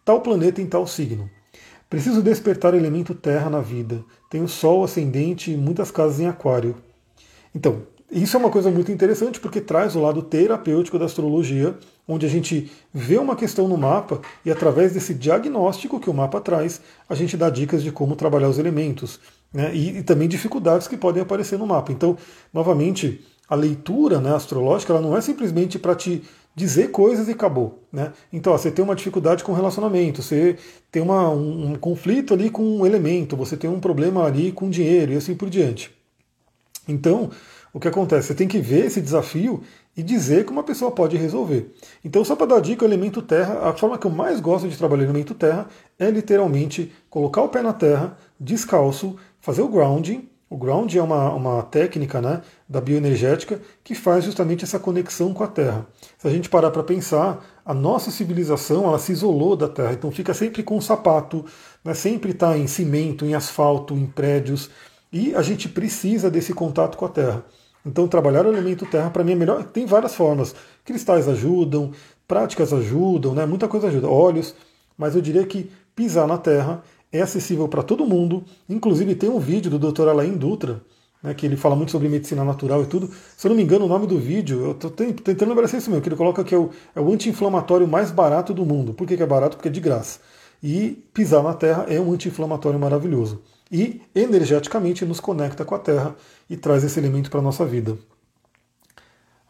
tal 0.05 0.21
planeta 0.21 0.63
em 0.63 0.67
tal 0.67 0.87
signo. 0.87 1.29
Preciso 1.91 2.23
despertar 2.23 2.73
o 2.73 2.77
elemento 2.77 3.17
terra 3.17 3.51
na 3.51 3.61
vida. 3.61 4.05
Tenho 4.31 4.47
Sol 4.47 4.85
ascendente 4.85 5.51
e 5.51 5.57
muitas 5.57 5.91
casas 5.91 6.21
em 6.21 6.29
aquário. 6.29 6.77
Então, 7.53 7.83
isso 8.13 8.37
é 8.37 8.41
uma 8.41 8.49
coisa 8.49 8.71
muito 8.71 8.93
interessante 8.93 9.41
porque 9.41 9.61
traz 9.61 9.97
o 9.97 10.01
lado 10.01 10.23
terapêutico 10.23 10.99
da 11.01 11.05
astrologia, 11.07 11.77
onde 12.07 12.25
a 12.25 12.29
gente 12.29 12.71
vê 12.95 13.19
uma 13.19 13.35
questão 13.35 13.67
no 13.67 13.77
mapa 13.77 14.21
e 14.45 14.53
através 14.53 14.93
desse 14.93 15.13
diagnóstico 15.13 15.99
que 15.99 16.09
o 16.09 16.15
mapa 16.15 16.41
traz, 16.41 16.81
a 17.09 17.15
gente 17.17 17.37
dá 17.37 17.51
dicas 17.51 17.83
de 17.83 17.91
como 17.91 18.15
trabalhar 18.15 18.49
os 18.49 18.59
elementos 18.59 19.19
né? 19.53 19.75
e, 19.75 19.99
e, 19.99 20.03
também 20.05 20.29
dificuldades 20.29 20.87
que 20.87 20.97
podem 20.97 21.23
aparecer 21.23 21.59
no 21.59 21.67
mapa. 21.67 21.91
Então, 21.91 22.17
novamente, 22.53 23.25
a 23.51 23.57
leitura 23.57 24.21
né, 24.21 24.33
astrológica 24.33 24.93
ela 24.93 25.03
não 25.03 25.17
é 25.17 25.21
simplesmente 25.21 25.77
para 25.77 25.97
te 25.97 26.23
dizer 26.55 26.93
coisas 26.93 27.27
e 27.27 27.33
acabou. 27.33 27.83
Né? 27.93 28.13
Então, 28.33 28.53
ó, 28.53 28.59
você 28.59 28.71
tem 28.71 28.85
uma 28.85 28.95
dificuldade 28.95 29.43
com 29.43 29.53
relacionamento, 29.53 30.23
você 30.23 30.57
tem 30.91 31.03
uma, 31.03 31.29
um, 31.29 31.73
um 31.73 31.75
conflito 31.75 32.33
ali 32.33 32.49
com 32.49 32.63
um 32.63 32.87
elemento, 32.87 33.37
você 33.37 33.57
tem 33.57 33.69
um 33.69 33.81
problema 33.81 34.25
ali 34.25 34.53
com 34.53 34.71
dinheiro 34.71 35.13
e 35.13 35.17
assim 35.17 35.35
por 35.35 35.51
diante. 35.51 35.91
Então, 36.87 37.31
o 37.73 37.81
que 37.81 37.89
acontece? 37.89 38.29
Você 38.29 38.35
tem 38.35 38.49
que 38.49 38.59
ver 38.59 38.87
esse 38.87 39.01
desafio 39.01 39.63
e 39.97 40.03
dizer 40.03 40.45
que 40.45 40.53
uma 40.53 40.63
pessoa 40.63 40.91
pode 40.91 41.17
resolver. 41.17 41.75
Então, 42.05 42.25
só 42.25 42.37
para 42.37 42.47
dar 42.47 42.61
dica, 42.61 42.85
o 42.85 42.89
elemento 42.89 43.21
terra, 43.21 43.69
a 43.69 43.73
forma 43.73 43.99
que 43.99 44.07
eu 44.07 44.11
mais 44.11 44.41
gosto 44.41 44.69
de 44.69 44.77
trabalhar 44.77 45.03
o 45.03 45.07
elemento 45.07 45.35
terra 45.35 45.67
é 45.99 46.11
literalmente 46.11 46.93
colocar 47.09 47.43
o 47.43 47.49
pé 47.49 47.63
na 47.63 47.73
terra, 47.73 48.17
descalço, 48.39 49.17
fazer 49.41 49.63
o 49.63 49.69
grounding. 49.69 50.29
O 50.51 50.57
grounding 50.57 50.99
é 50.99 51.03
uma, 51.03 51.33
uma 51.33 51.63
técnica 51.63 52.21
né, 52.21 52.43
da 52.69 52.81
bioenergética 52.81 53.63
que 53.85 53.95
faz 53.95 54.25
justamente 54.25 54.65
essa 54.65 54.81
conexão 54.81 55.33
com 55.33 55.45
a 55.45 55.47
terra. 55.47 55.87
Se 56.19 56.27
a 56.27 56.31
gente 56.31 56.49
parar 56.51 56.73
para 56.73 56.83
pensar, 56.83 57.39
a 57.65 57.73
nossa 57.73 58.11
civilização 58.11 58.85
ela 58.85 58.99
se 58.99 59.13
isolou 59.13 59.55
da 59.55 59.69
terra, 59.69 59.93
então 59.93 60.11
fica 60.11 60.35
sempre 60.35 60.65
com 60.65 60.77
um 60.77 60.81
sapato, 60.81 61.45
né, 61.85 61.95
sempre 61.95 62.33
está 62.33 62.59
em 62.59 62.67
cimento, 62.67 63.25
em 63.25 63.33
asfalto, 63.33 63.95
em 63.95 64.07
prédios, 64.07 64.69
e 65.13 65.33
a 65.37 65.43
gente 65.43 65.69
precisa 65.69 66.29
desse 66.29 66.53
contato 66.53 66.99
com 66.99 67.05
a 67.05 67.11
terra. 67.11 67.45
Então, 67.87 68.09
trabalhar 68.09 68.45
o 68.45 68.53
elemento 68.53 68.85
terra, 68.85 69.09
para 69.09 69.23
mim, 69.23 69.33
é 69.33 69.37
melhor. 69.37 69.65
Tem 69.65 69.87
várias 69.87 70.15
formas. 70.15 70.55
Cristais 70.85 71.29
ajudam, 71.29 71.93
práticas 72.27 72.73
ajudam, 72.73 73.35
né? 73.35 73.47
muita 73.47 73.69
coisa 73.69 73.87
ajuda. 73.87 74.09
Óleos, 74.09 74.55
mas 74.99 75.15
eu 75.15 75.23
diria 75.23 75.47
que 75.47 75.71
pisar 75.95 76.27
na 76.27 76.37
terra 76.37 76.83
é 77.13 77.21
acessível 77.21 77.69
para 77.69 77.83
todo 77.83 78.07
mundo. 78.07 78.45
Inclusive, 78.69 79.15
tem 79.15 79.29
um 79.29 79.39
vídeo 79.39 79.71
do 79.71 79.93
Dr. 79.93 80.09
Alain 80.09 80.37
Dutra, 80.37 80.81
né, 81.23 81.35
que 81.35 81.45
ele 81.47 81.57
fala 81.57 81.77
muito 81.77 81.93
sobre 81.93 82.09
medicina 82.09 82.45
natural 82.45 82.83
e 82.83 82.87
tudo. 82.87 83.11
Se 83.37 83.47
eu 83.47 83.51
não 83.51 83.57
me 83.57 83.63
engano, 83.63 83.85
o 83.85 83.89
nome 83.89 84.07
do 84.07 84.19
vídeo, 84.19 84.61
eu 84.61 84.71
estou 84.73 84.91
tentando 84.91 85.49
lembrar 85.49 85.69
se 85.69 85.77
é 85.77 85.79
isso 85.79 85.91
mesmo, 85.91 86.03
que 86.03 86.09
ele 86.09 86.17
coloca 86.17 86.43
que 86.45 86.55
é 86.55 86.59
o, 86.59 86.71
é 86.95 87.01
o 87.01 87.13
anti-inflamatório 87.13 87.87
mais 87.87 88.11
barato 88.11 88.55
do 88.55 88.65
mundo. 88.65 88.95
Por 88.95 89.07
que, 89.07 89.17
que 89.17 89.23
é 89.23 89.27
barato? 89.27 89.57
Porque 89.57 89.69
é 89.69 89.73
de 89.73 89.81
graça. 89.81 90.21
E 90.63 91.03
pisar 91.15 91.43
na 91.43 91.55
terra 91.55 91.87
é 91.89 92.01
um 92.01 92.13
anti-inflamatório 92.13 92.79
maravilhoso 92.79 93.41
e 93.71 94.03
energeticamente 94.15 95.05
nos 95.05 95.21
conecta 95.21 95.65
com 95.65 95.75
a 95.75 95.79
Terra 95.79 96.17
e 96.49 96.57
traz 96.57 96.83
esse 96.83 96.99
elemento 96.99 97.31
para 97.31 97.39
a 97.39 97.43
nossa 97.43 97.65
vida. 97.65 97.97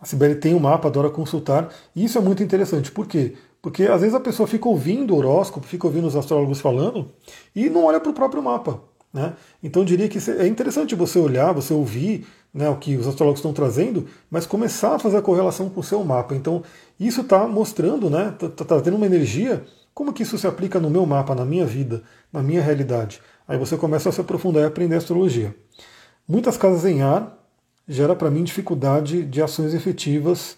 A 0.00 0.04
Sibeli 0.04 0.34
tem 0.34 0.54
um 0.54 0.61
mapa, 0.61 0.88
adora 0.88 1.11
consultar, 1.11 1.72
e 1.94 2.04
isso 2.04 2.18
é 2.18 2.20
muito 2.20 2.42
interessante. 2.42 2.90
Por 2.90 3.06
quê? 3.06 3.34
Porque 3.62 3.84
às 3.84 4.00
vezes 4.00 4.14
a 4.14 4.20
pessoa 4.20 4.46
fica 4.46 4.68
ouvindo 4.68 5.14
o 5.14 5.18
horóscopo, 5.18 5.66
fica 5.66 5.86
ouvindo 5.86 6.06
os 6.06 6.16
astrólogos 6.16 6.61
falando 6.61 7.11
e 7.54 7.68
não 7.68 7.84
olha 7.84 8.00
para 8.00 8.11
o 8.11 8.14
próprio 8.14 8.42
mapa. 8.42 8.80
Né? 9.12 9.34
Então 9.62 9.82
eu 9.82 9.86
diria 9.86 10.08
que 10.08 10.18
é 10.30 10.46
interessante 10.46 10.94
você 10.94 11.18
olhar, 11.18 11.52
você 11.52 11.74
ouvir 11.74 12.26
né, 12.54 12.68
o 12.68 12.76
que 12.76 12.96
os 12.96 13.06
astrólogos 13.06 13.40
estão 13.40 13.52
trazendo, 13.52 14.06
mas 14.30 14.46
começar 14.46 14.94
a 14.94 14.98
fazer 14.98 15.18
a 15.18 15.22
correlação 15.22 15.68
com 15.68 15.80
o 15.80 15.84
seu 15.84 16.02
mapa. 16.04 16.34
Então 16.34 16.62
isso 16.98 17.20
está 17.20 17.46
mostrando, 17.46 18.08
né, 18.08 18.30
está 18.30 18.48
tá, 18.48 18.64
tá 18.64 18.80
tendo 18.80 18.96
uma 18.96 19.06
energia, 19.06 19.64
como 19.92 20.12
que 20.12 20.22
isso 20.22 20.38
se 20.38 20.46
aplica 20.46 20.80
no 20.80 20.88
meu 20.88 21.04
mapa, 21.04 21.34
na 21.34 21.44
minha 21.44 21.66
vida, 21.66 22.02
na 22.32 22.42
minha 22.42 22.62
realidade. 22.62 23.20
Aí 23.46 23.58
você 23.58 23.76
começa 23.76 24.08
a 24.08 24.12
se 24.12 24.20
aprofundar 24.20 24.62
e 24.62 24.66
aprender 24.66 24.96
astrologia. 24.96 25.54
Muitas 26.26 26.56
casas 26.56 26.84
em 26.84 27.02
ar 27.02 27.36
gera 27.86 28.14
para 28.14 28.30
mim 28.30 28.44
dificuldade 28.44 29.24
de 29.24 29.42
ações 29.42 29.74
efetivas 29.74 30.56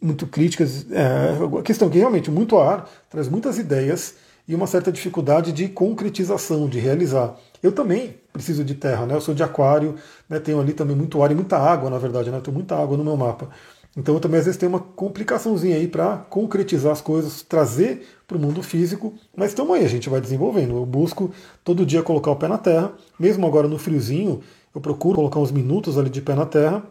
muito 0.00 0.26
críticas. 0.26 0.86
É, 0.90 1.58
a 1.58 1.62
questão 1.62 1.88
que 1.88 1.98
realmente 1.98 2.30
muito 2.30 2.58
ar 2.58 2.88
traz 3.10 3.28
muitas 3.28 3.58
ideias 3.58 4.14
e 4.48 4.54
uma 4.54 4.66
certa 4.66 4.92
dificuldade 4.92 5.52
de 5.52 5.68
concretização, 5.68 6.68
de 6.68 6.78
realizar. 6.78 7.34
Eu 7.62 7.72
também 7.72 8.14
preciso 8.32 8.62
de 8.62 8.74
terra, 8.74 9.06
né? 9.06 9.14
Eu 9.14 9.20
sou 9.20 9.34
de 9.34 9.42
aquário, 9.42 9.96
né? 10.28 10.38
tenho 10.38 10.60
ali 10.60 10.72
também 10.72 10.94
muito 10.94 11.22
ar 11.22 11.32
e 11.32 11.34
muita 11.34 11.56
água, 11.56 11.90
na 11.90 11.98
verdade, 11.98 12.30
né? 12.30 12.40
Tenho 12.40 12.54
muita 12.54 12.76
água 12.76 12.96
no 12.96 13.02
meu 13.02 13.16
mapa. 13.16 13.48
Então 13.96 14.14
eu 14.14 14.20
também 14.20 14.38
às 14.38 14.44
vezes 14.44 14.58
tenho 14.58 14.70
uma 14.70 14.78
complicaçãozinha 14.78 15.76
aí 15.76 15.88
para 15.88 16.18
concretizar 16.18 16.92
as 16.92 17.00
coisas, 17.00 17.40
trazer 17.40 18.06
para 18.28 18.36
o 18.36 18.40
mundo 18.40 18.62
físico, 18.62 19.14
mas 19.34 19.48
estamos 19.48 19.74
aí, 19.74 19.84
a 19.84 19.88
gente 19.88 20.10
vai 20.10 20.20
desenvolvendo. 20.20 20.76
Eu 20.76 20.84
busco 20.84 21.32
todo 21.64 21.86
dia 21.86 22.02
colocar 22.02 22.30
o 22.30 22.36
pé 22.36 22.46
na 22.46 22.58
terra, 22.58 22.92
mesmo 23.18 23.46
agora 23.46 23.66
no 23.66 23.78
friozinho, 23.78 24.42
eu 24.74 24.80
procuro 24.82 25.16
colocar 25.16 25.40
uns 25.40 25.50
minutos 25.50 25.96
ali 25.96 26.10
de 26.10 26.20
pé 26.20 26.34
na 26.34 26.44
terra, 26.44 26.82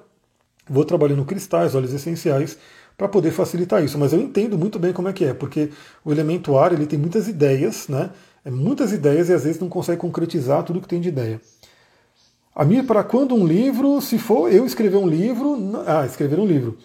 vou 0.67 0.83
trabalhando 0.83 1.23
cristais, 1.23 1.75
óleos 1.75 1.93
essenciais, 1.93 2.57
para 2.97 3.07
poder 3.07 3.31
facilitar 3.31 3.83
isso. 3.83 3.97
Mas 3.97 4.13
eu 4.13 4.19
entendo 4.19 4.57
muito 4.57 4.79
bem 4.79 4.93
como 4.93 5.07
é 5.07 5.13
que 5.13 5.25
é, 5.25 5.33
porque 5.33 5.69
o 6.03 6.11
elemento 6.11 6.57
ar 6.57 6.73
ele 6.73 6.85
tem 6.85 6.97
muitas 6.97 7.27
ideias, 7.27 7.87
né? 7.87 8.09
É 8.43 8.51
muitas 8.51 8.91
ideias 8.91 9.29
e 9.29 9.33
às 9.33 9.43
vezes 9.43 9.59
não 9.59 9.69
consegue 9.69 9.99
concretizar 9.99 10.63
tudo 10.63 10.79
que 10.81 10.87
tem 10.87 11.01
de 11.01 11.09
ideia. 11.09 11.41
A 12.55 12.63
minha 12.63 12.83
para 12.83 13.03
quando 13.03 13.35
um 13.35 13.45
livro, 13.45 13.99
se 13.99 14.17
for 14.17 14.51
eu 14.51 14.65
escrever 14.65 14.97
um 14.97 15.07
livro, 15.07 15.57
ah, 15.85 16.05
escrever 16.05 16.39
um 16.39 16.45
livro. 16.45 16.77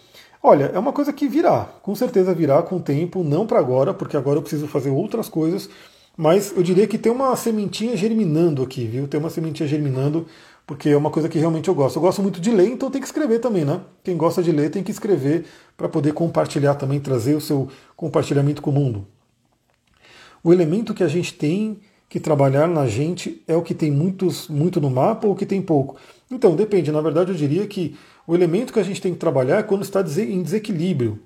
Olha, 0.43 0.71
é 0.73 0.79
uma 0.79 0.91
coisa 0.91 1.13
que 1.13 1.27
virá, 1.27 1.69
com 1.83 1.93
certeza 1.93 2.33
virá 2.33 2.63
com 2.63 2.77
o 2.77 2.81
tempo, 2.81 3.23
não 3.23 3.45
para 3.45 3.59
agora, 3.59 3.93
porque 3.93 4.17
agora 4.17 4.39
eu 4.39 4.41
preciso 4.41 4.67
fazer 4.67 4.89
outras 4.89 5.29
coisas, 5.29 5.69
mas 6.17 6.51
eu 6.57 6.63
diria 6.63 6.87
que 6.87 6.97
tem 6.97 7.11
uma 7.11 7.35
sementinha 7.35 7.95
germinando 7.95 8.63
aqui, 8.63 8.85
viu? 8.87 9.07
Tem 9.07 9.19
uma 9.19 9.29
sementinha 9.29 9.69
germinando, 9.69 10.25
porque 10.71 10.87
é 10.87 10.95
uma 10.95 11.09
coisa 11.09 11.27
que 11.27 11.37
realmente 11.37 11.67
eu 11.67 11.75
gosto. 11.75 11.97
Eu 11.97 12.01
gosto 12.01 12.21
muito 12.21 12.39
de 12.39 12.49
ler, 12.49 12.69
então 12.69 12.89
tem 12.89 13.01
que 13.01 13.05
escrever 13.05 13.39
também, 13.39 13.65
né? 13.65 13.81
Quem 14.05 14.15
gosta 14.15 14.41
de 14.41 14.53
ler 14.53 14.69
tem 14.69 14.81
que 14.81 14.89
escrever 14.89 15.43
para 15.75 15.89
poder 15.89 16.13
compartilhar 16.13 16.75
também, 16.75 16.97
trazer 16.97 17.35
o 17.35 17.41
seu 17.41 17.67
compartilhamento 17.93 18.61
com 18.61 18.69
o 18.69 18.73
mundo. 18.73 19.05
O 20.41 20.53
elemento 20.53 20.93
que 20.93 21.03
a 21.03 21.09
gente 21.09 21.33
tem 21.33 21.81
que 22.07 22.21
trabalhar 22.21 22.69
na 22.69 22.87
gente 22.87 23.43
é 23.49 23.53
o 23.53 23.61
que 23.61 23.73
tem 23.73 23.91
muitos, 23.91 24.47
muito 24.47 24.79
no 24.79 24.89
mapa 24.89 25.27
ou 25.27 25.33
o 25.33 25.35
que 25.35 25.45
tem 25.45 25.61
pouco. 25.61 25.97
Então, 26.31 26.55
depende. 26.55 26.89
Na 26.89 27.01
verdade, 27.01 27.31
eu 27.31 27.35
diria 27.35 27.67
que 27.67 27.97
o 28.25 28.33
elemento 28.33 28.71
que 28.71 28.79
a 28.79 28.83
gente 28.83 29.01
tem 29.01 29.11
que 29.11 29.19
trabalhar 29.19 29.57
é 29.57 29.63
quando 29.63 29.81
está 29.81 29.99
em 29.99 30.41
desequilíbrio. 30.41 31.19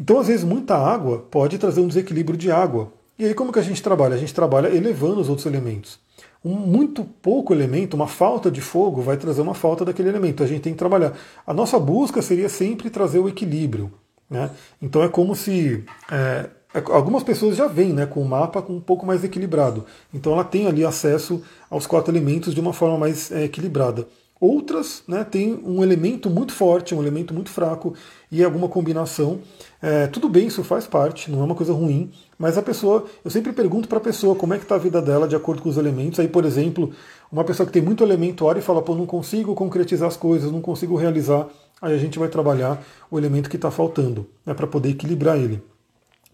Então, 0.00 0.18
às 0.18 0.28
vezes, 0.28 0.44
muita 0.44 0.78
água 0.78 1.26
pode 1.30 1.58
trazer 1.58 1.82
um 1.82 1.88
desequilíbrio 1.88 2.38
de 2.38 2.50
água. 2.50 2.90
E 3.18 3.26
aí, 3.26 3.34
como 3.34 3.52
que 3.52 3.58
a 3.58 3.62
gente 3.62 3.82
trabalha? 3.82 4.14
A 4.14 4.18
gente 4.18 4.32
trabalha 4.32 4.74
elevando 4.74 5.20
os 5.20 5.28
outros 5.28 5.44
elementos. 5.44 6.05
Um 6.46 6.54
muito 6.54 7.02
pouco 7.02 7.52
elemento, 7.52 7.94
uma 7.94 8.06
falta 8.06 8.52
de 8.52 8.60
fogo, 8.60 9.02
vai 9.02 9.16
trazer 9.16 9.40
uma 9.40 9.52
falta 9.52 9.84
daquele 9.84 10.08
elemento. 10.08 10.44
A 10.44 10.46
gente 10.46 10.60
tem 10.60 10.72
que 10.72 10.78
trabalhar. 10.78 11.12
A 11.44 11.52
nossa 11.52 11.76
busca 11.76 12.22
seria 12.22 12.48
sempre 12.48 12.88
trazer 12.88 13.18
o 13.18 13.28
equilíbrio. 13.28 13.92
Né? 14.30 14.48
Então, 14.80 15.02
é 15.02 15.08
como 15.08 15.34
se. 15.34 15.84
É, 16.08 16.48
é 16.72 16.82
algumas 16.92 17.24
pessoas 17.24 17.56
já 17.56 17.66
vêm 17.66 17.92
né, 17.92 18.06
com 18.06 18.22
o 18.22 18.28
mapa 18.28 18.64
um 18.68 18.78
pouco 18.78 19.04
mais 19.04 19.24
equilibrado. 19.24 19.86
Então, 20.14 20.34
ela 20.34 20.44
tem 20.44 20.68
ali 20.68 20.84
acesso 20.84 21.42
aos 21.68 21.84
quatro 21.84 22.12
elementos 22.12 22.54
de 22.54 22.60
uma 22.60 22.72
forma 22.72 22.96
mais 22.96 23.32
é, 23.32 23.42
equilibrada. 23.42 24.06
Outras 24.38 25.02
né, 25.08 25.24
têm 25.24 25.58
um 25.64 25.82
elemento 25.82 26.30
muito 26.30 26.52
forte, 26.52 26.94
um 26.94 27.00
elemento 27.00 27.34
muito 27.34 27.50
fraco 27.50 27.94
e 28.30 28.44
alguma 28.44 28.68
combinação. 28.68 29.40
É, 29.82 30.06
tudo 30.06 30.28
bem, 30.28 30.46
isso 30.46 30.62
faz 30.62 30.86
parte, 30.86 31.28
não 31.28 31.40
é 31.40 31.44
uma 31.44 31.54
coisa 31.54 31.72
ruim, 31.72 32.12
mas 32.38 32.58
a 32.58 32.62
pessoa, 32.62 33.06
eu 33.24 33.30
sempre 33.30 33.52
pergunto 33.52 33.88
para 33.88 33.98
a 33.98 34.00
pessoa 34.00 34.34
como 34.34 34.52
é 34.52 34.58
que 34.58 34.64
está 34.64 34.74
a 34.74 34.78
vida 34.78 35.00
dela 35.00 35.26
de 35.26 35.34
acordo 35.34 35.62
com 35.62 35.68
os 35.68 35.78
elementos. 35.78 36.20
Aí, 36.20 36.28
por 36.28 36.44
exemplo, 36.44 36.92
uma 37.32 37.44
pessoa 37.44 37.66
que 37.66 37.72
tem 37.72 37.82
muito 37.82 38.04
elemento 38.04 38.48
ar 38.48 38.56
e 38.56 38.60
fala, 38.60 38.82
pô, 38.82 38.94
não 38.94 39.06
consigo 39.06 39.54
concretizar 39.54 40.08
as 40.08 40.16
coisas, 40.16 40.52
não 40.52 40.60
consigo 40.60 40.96
realizar, 40.96 41.48
aí 41.80 41.94
a 41.94 41.98
gente 41.98 42.18
vai 42.18 42.28
trabalhar 42.28 42.82
o 43.10 43.18
elemento 43.18 43.48
que 43.48 43.56
está 43.56 43.70
faltando, 43.70 44.28
né, 44.44 44.52
para 44.52 44.66
poder 44.66 44.90
equilibrar 44.90 45.36
ele. 45.36 45.62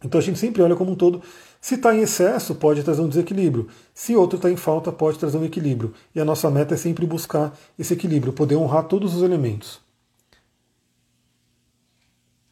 Então 0.05 0.19
a 0.19 0.23
gente 0.23 0.39
sempre 0.39 0.61
olha 0.63 0.75
como 0.75 0.91
um 0.91 0.97
todo. 0.97 1.23
Se 1.61 1.77
está 1.77 1.95
em 1.95 2.01
excesso, 2.01 2.57
pode 2.57 2.83
trazer 2.83 3.03
um 3.03 3.09
desequilíbrio. 3.09 3.69
Se 3.95 4.17
outro 4.17 4.37
está 4.37 4.51
em 4.51 4.57
falta, 4.57 4.91
pode 4.91 5.17
trazer 5.17 5.39
um 5.39 5.45
equilíbrio. 5.45 5.95
E 6.13 6.21
a 6.21 6.25
nossa 6.25 6.51
meta 6.51 6.75
é 6.75 6.77
sempre 6.77 7.07
buscar 7.07 7.57
esse 7.79 7.95
equilíbrio, 7.95 8.33
poder 8.33 8.57
honrar 8.57 8.85
todos 8.89 9.15
os 9.15 9.23
elementos. 9.23 9.81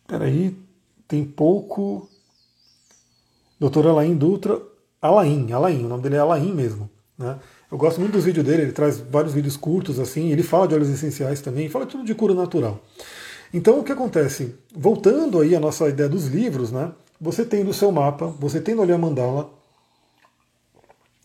Espera 0.03 0.27
aí, 0.27 0.57
tem 1.09 1.25
pouco. 1.25 2.09
Doutor 3.61 3.87
Alain 3.87 4.17
Dutra. 4.17 4.61
Alain, 5.01 5.53
Alain, 5.53 5.85
o 5.85 5.89
nome 5.89 6.03
dele 6.03 6.17
é 6.17 6.19
Alain 6.19 6.53
mesmo. 6.53 6.91
Né? 7.17 7.39
Eu 7.71 7.79
gosto 7.79 8.01
muito 8.01 8.15
dos 8.15 8.25
vídeos 8.25 8.45
dele, 8.45 8.63
ele 8.63 8.73
traz 8.73 8.99
vários 8.99 9.35
vídeos 9.35 9.57
curtos 9.57 10.01
assim, 10.01 10.31
ele 10.31 10.43
fala 10.43 10.67
de 10.67 10.75
óleos 10.75 10.89
essenciais 10.89 11.41
também, 11.41 11.69
fala 11.69 11.87
tudo 11.87 12.05
de 12.05 12.15
cura 12.15 12.35
natural. 12.35 12.81
Então 13.53 13.79
o 13.79 13.85
que 13.85 13.93
acontece? 13.93 14.55
Voltando 14.75 15.41
aí 15.41 15.55
à 15.55 15.61
nossa 15.61 15.89
ideia 15.89 16.09
dos 16.09 16.27
livros, 16.27 16.73
né? 16.73 16.93
você 17.21 17.45
tem 17.45 17.63
no 17.63 17.75
seu 17.75 17.93
mapa, 17.93 18.27
você 18.27 18.61
tem 18.61 18.75
no 18.75 18.81
Olhar 18.81 18.97
Mandala, 18.97 19.51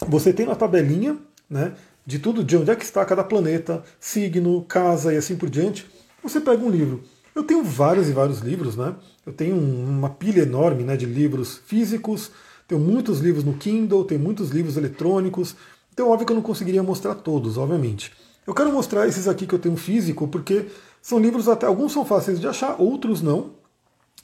você 0.05 0.33
tem 0.33 0.45
na 0.45 0.55
tabelinha 0.55 1.17
né, 1.49 1.73
de 2.05 2.19
tudo, 2.19 2.43
de 2.43 2.57
onde 2.57 2.69
é 2.69 2.75
que 2.75 2.83
está 2.83 3.05
cada 3.05 3.23
planeta, 3.23 3.81
signo, 3.99 4.63
casa 4.63 5.13
e 5.13 5.17
assim 5.17 5.37
por 5.37 5.49
diante. 5.49 5.89
Você 6.21 6.41
pega 6.41 6.63
um 6.63 6.69
livro. 6.69 7.03
Eu 7.35 7.43
tenho 7.43 7.61
vários 7.65 8.07
e 8.07 8.13
vários 8.13 8.39
livros, 8.39 8.77
né? 8.77 8.95
Eu 9.25 9.33
tenho 9.33 9.57
uma 9.57 10.09
pilha 10.09 10.43
enorme 10.43 10.83
né, 10.83 10.95
de 10.95 11.05
livros 11.05 11.57
físicos, 11.65 12.31
tenho 12.65 12.79
muitos 12.79 13.19
livros 13.19 13.43
no 13.43 13.55
Kindle, 13.55 14.05
tenho 14.05 14.21
muitos 14.21 14.51
livros 14.51 14.77
eletrônicos. 14.77 15.53
Então, 15.93 16.09
óbvio 16.09 16.25
que 16.25 16.31
eu 16.31 16.35
não 16.35 16.41
conseguiria 16.41 16.81
mostrar 16.81 17.13
todos, 17.15 17.57
obviamente. 17.57 18.13
Eu 18.47 18.53
quero 18.53 18.71
mostrar 18.71 19.05
esses 19.05 19.27
aqui 19.27 19.45
que 19.45 19.53
eu 19.53 19.59
tenho 19.59 19.75
físico, 19.75 20.29
porque 20.29 20.67
são 21.01 21.19
livros 21.19 21.49
até. 21.49 21.65
Alguns 21.65 21.91
são 21.91 22.05
fáceis 22.05 22.39
de 22.39 22.47
achar, 22.47 22.79
outros 22.79 23.21
não. 23.21 23.51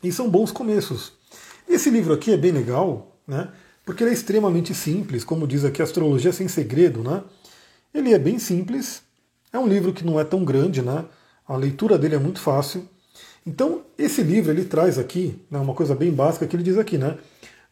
E 0.01 0.09
são 0.09 0.29
bons 0.29 0.51
começos. 0.51 1.11
Esse 1.67 1.89
livro 1.89 2.13
aqui 2.13 2.31
é 2.31 2.37
bem 2.37 2.51
legal, 2.51 3.17
né? 3.27 3.51
Porque 3.85 4.03
ele 4.03 4.11
é 4.11 4.13
extremamente 4.13 4.73
simples, 4.73 5.23
como 5.23 5.45
diz 5.45 5.65
aqui 5.65 5.81
Astrologia 5.81 6.31
Sem 6.31 6.47
Segredo, 6.47 7.03
né? 7.03 7.23
Ele 7.93 8.13
é 8.13 8.19
bem 8.19 8.39
simples, 8.39 9.03
é 9.51 9.59
um 9.59 9.67
livro 9.67 9.91
que 9.91 10.05
não 10.05 10.17
é 10.19 10.23
tão 10.23 10.45
grande, 10.45 10.81
né? 10.81 11.03
A 11.45 11.57
leitura 11.57 11.97
dele 11.97 12.15
é 12.15 12.19
muito 12.19 12.39
fácil. 12.39 12.87
Então, 13.45 13.81
esse 13.97 14.21
livro 14.21 14.51
ele 14.51 14.65
traz 14.65 14.99
aqui, 14.99 15.39
né, 15.49 15.59
uma 15.59 15.73
coisa 15.73 15.95
bem 15.95 16.11
básica 16.11 16.45
que 16.45 16.55
ele 16.55 16.63
diz 16.63 16.77
aqui, 16.77 16.97
né? 16.97 17.17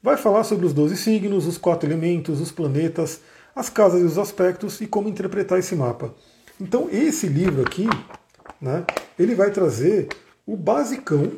Vai 0.01 0.17
falar 0.17 0.43
sobre 0.43 0.65
os 0.65 0.73
12 0.73 0.97
signos, 0.97 1.45
os 1.45 1.57
quatro 1.57 1.87
elementos, 1.87 2.41
os 2.41 2.51
planetas, 2.51 3.21
as 3.55 3.69
casas 3.69 4.01
e 4.01 4.03
os 4.03 4.17
aspectos 4.17 4.81
e 4.81 4.87
como 4.87 5.09
interpretar 5.09 5.59
esse 5.59 5.75
mapa. 5.75 6.13
Então, 6.59 6.89
esse 6.91 7.27
livro 7.27 7.61
aqui, 7.61 7.87
né, 8.59 8.83
ele 9.17 9.35
vai 9.35 9.51
trazer 9.51 10.07
o 10.45 10.55
basicão, 10.55 11.31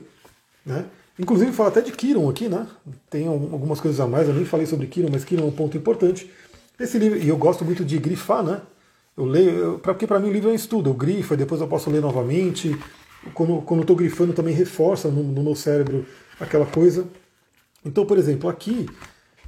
né? 0.66 0.86
Inclusive 1.20 1.52
fala 1.52 1.70
até 1.70 1.82
de 1.82 1.92
Kiron 1.92 2.30
aqui, 2.30 2.48
né? 2.48 2.66
Tem 3.10 3.28
algumas 3.28 3.80
coisas 3.82 4.00
a 4.00 4.08
mais, 4.08 4.28
eu 4.28 4.34
nem 4.34 4.46
falei 4.46 4.66
sobre 4.66 4.88
Kiron, 4.88 5.10
mas 5.12 5.26
Kiron 5.26 5.44
é 5.44 5.48
um 5.48 5.52
ponto 5.52 5.78
importante. 5.78 6.32
Esse 6.80 6.98
livro, 6.98 7.20
e 7.20 7.28
eu 7.28 7.38
gosto 7.38 7.66
muito 7.66 7.84
de 7.84 7.98
grifar, 8.00 8.42
né? 8.42 8.62
Eu 9.16 9.26
leio, 9.26 9.50
eu, 9.52 9.80
porque 9.80 10.08
para 10.08 10.20
mim 10.20 10.30
o 10.30 10.34
livro 10.34 10.50
é 10.50 10.54
um 10.54 10.56
estudo, 10.56 10.90
eu 10.90 10.94
grifo, 10.94 11.34
e 11.34 11.38
depois 11.38 11.60
eu 11.62 11.68
posso 11.68 11.90
ler 11.90 12.02
novamente. 12.02 12.76
Quando, 13.34 13.62
quando 13.62 13.80
eu 13.80 13.84
estou 13.84 13.96
grifando 13.96 14.34
também 14.34 14.54
reforça 14.54 15.10
no, 15.10 15.24
no, 15.24 15.44
meu 15.44 15.56
cérebro 15.56 16.06
aquela 16.40 16.66
coisa. 16.66 17.06
Então, 17.86 18.06
por 18.06 18.18
exemplo, 18.18 18.50
aqui 18.50 18.88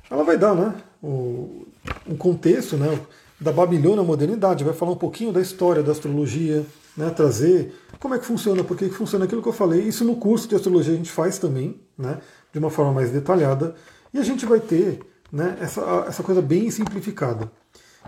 ela 0.09 0.23
vai 0.23 0.37
dar 0.37 0.53
né, 0.53 0.75
o, 1.01 1.65
um 2.07 2.15
contexto 2.15 2.77
né, 2.77 2.99
da 3.39 3.51
Babilônia 3.51 4.01
à 4.01 4.03
modernidade, 4.03 4.63
vai 4.63 4.73
falar 4.73 4.91
um 4.91 4.97
pouquinho 4.97 5.31
da 5.31 5.41
história 5.41 5.81
da 5.81 5.91
astrologia, 5.91 6.65
né, 6.95 7.09
trazer 7.09 7.73
como 7.99 8.13
é 8.13 8.19
que 8.19 8.25
funciona, 8.25 8.63
por 8.63 8.77
que 8.77 8.89
funciona 8.89 9.25
aquilo 9.25 9.41
que 9.41 9.49
eu 9.49 9.53
falei. 9.53 9.81
Isso 9.81 10.05
no 10.05 10.15
curso 10.15 10.47
de 10.47 10.55
astrologia 10.55 10.93
a 10.93 10.97
gente 10.97 11.11
faz 11.11 11.39
também, 11.39 11.79
né, 11.97 12.19
de 12.51 12.59
uma 12.59 12.69
forma 12.69 12.93
mais 12.93 13.11
detalhada, 13.11 13.75
e 14.13 14.19
a 14.19 14.23
gente 14.23 14.45
vai 14.45 14.59
ter 14.59 14.99
né, 15.31 15.57
essa, 15.59 16.05
essa 16.07 16.21
coisa 16.21 16.41
bem 16.41 16.69
simplificada. 16.69 17.51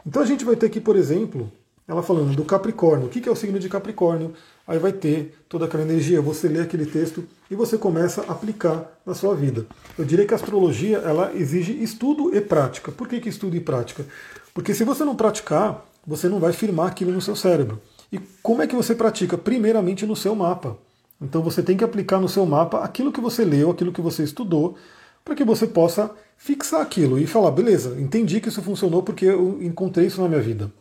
Então 0.05 0.21
a 0.21 0.25
gente 0.25 0.45
vai 0.45 0.55
ter 0.55 0.67
aqui, 0.67 0.79
por 0.79 0.95
exemplo, 0.95 1.51
ela 1.87 2.03
falando 2.03 2.35
do 2.35 2.45
Capricórnio. 2.45 3.07
O 3.07 3.09
que 3.09 3.27
é 3.27 3.31
o 3.31 3.35
signo 3.35 3.59
de 3.59 3.67
Capricórnio? 3.67 4.33
Aí 4.67 4.79
vai 4.79 4.91
ter 4.91 5.37
toda 5.47 5.65
aquela 5.65 5.83
energia, 5.83 6.21
você 6.21 6.47
lê 6.47 6.59
aquele 6.59 6.85
texto 6.85 7.23
e 7.49 7.55
você 7.55 7.77
começa 7.77 8.23
a 8.27 8.31
aplicar 8.31 8.99
na 9.05 9.13
sua 9.13 9.35
vida. 9.35 9.67
Eu 9.97 10.03
diria 10.03 10.25
que 10.25 10.33
a 10.33 10.37
astrologia 10.37 10.97
ela 10.97 11.31
exige 11.35 11.71
estudo 11.83 12.35
e 12.35 12.41
prática. 12.41 12.91
Por 12.91 13.07
que, 13.07 13.19
que 13.19 13.29
estudo 13.29 13.55
e 13.55 13.59
prática? 13.59 14.05
Porque 14.53 14.73
se 14.73 14.83
você 14.83 15.03
não 15.03 15.15
praticar, 15.15 15.85
você 16.05 16.27
não 16.27 16.39
vai 16.39 16.51
firmar 16.51 16.87
aquilo 16.87 17.11
no 17.11 17.21
seu 17.21 17.35
cérebro. 17.35 17.79
E 18.11 18.19
como 18.41 18.61
é 18.61 18.67
que 18.67 18.75
você 18.75 18.95
pratica? 18.95 19.37
Primeiramente 19.37 20.05
no 20.05 20.15
seu 20.15 20.35
mapa. 20.35 20.77
Então 21.21 21.41
você 21.41 21.61
tem 21.61 21.77
que 21.77 21.83
aplicar 21.83 22.19
no 22.19 22.27
seu 22.29 22.45
mapa 22.45 22.79
aquilo 22.79 23.11
que 23.11 23.21
você 23.21 23.45
leu, 23.45 23.71
aquilo 23.71 23.91
que 23.91 24.01
você 24.01 24.23
estudou, 24.23 24.75
para 25.23 25.35
que 25.35 25.43
você 25.43 25.67
possa 25.67 26.11
fixar 26.37 26.81
aquilo 26.81 27.17
e 27.17 27.25
falar, 27.25 27.51
beleza, 27.51 27.99
entendi 27.99 28.41
que 28.41 28.49
isso 28.49 28.61
funcionou 28.61 29.01
porque 29.01 29.25
eu 29.25 29.61
encontrei 29.61 30.07
isso 30.07 30.21
na 30.21 30.27
minha 30.27 30.41
vida. 30.41 30.71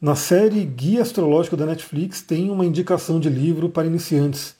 Na 0.00 0.14
série 0.16 0.64
Guia 0.64 1.02
Astrológico 1.02 1.56
da 1.56 1.66
Netflix 1.66 2.22
tem 2.22 2.50
uma 2.50 2.64
indicação 2.64 3.20
de 3.20 3.28
livro 3.28 3.68
para 3.68 3.86
iniciantes. 3.86 4.54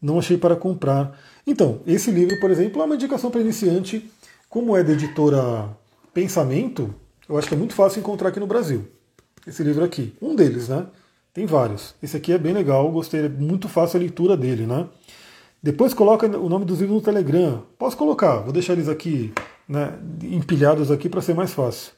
Não 0.00 0.18
achei 0.18 0.38
para 0.38 0.56
comprar. 0.56 1.18
Então, 1.46 1.80
esse 1.86 2.10
livro, 2.10 2.38
por 2.40 2.50
exemplo, 2.50 2.80
é 2.80 2.84
uma 2.84 2.94
indicação 2.94 3.30
para 3.30 3.40
iniciante. 3.40 4.10
Como 4.48 4.76
é 4.76 4.82
da 4.82 4.92
editora 4.92 5.68
Pensamento, 6.14 6.94
eu 7.28 7.36
acho 7.36 7.46
que 7.48 7.54
é 7.54 7.58
muito 7.58 7.74
fácil 7.74 8.00
encontrar 8.00 8.30
aqui 8.30 8.40
no 8.40 8.46
Brasil 8.46 8.86
esse 9.46 9.62
livro 9.62 9.84
aqui. 9.84 10.14
Um 10.20 10.34
deles, 10.34 10.68
né? 10.68 10.86
Tem 11.32 11.46
vários. 11.46 11.94
Esse 12.02 12.16
aqui 12.16 12.32
é 12.32 12.38
bem 12.38 12.52
legal, 12.52 12.90
gostei, 12.90 13.26
é 13.26 13.28
muito 13.28 13.68
fácil 13.68 13.98
a 13.98 14.00
leitura 14.00 14.36
dele, 14.36 14.66
né? 14.66 14.86
Depois 15.62 15.94
coloca 15.94 16.26
o 16.26 16.48
nome 16.48 16.64
dos 16.64 16.80
livros 16.80 16.96
no 16.96 17.02
Telegram. 17.02 17.62
Posso 17.78 17.96
colocar, 17.96 18.38
vou 18.38 18.52
deixar 18.52 18.72
eles 18.72 18.88
aqui 18.88 19.32
né, 19.68 19.94
empilhados 20.22 20.90
aqui 20.90 21.08
para 21.08 21.20
ser 21.20 21.34
mais 21.34 21.52
fácil. 21.52 21.92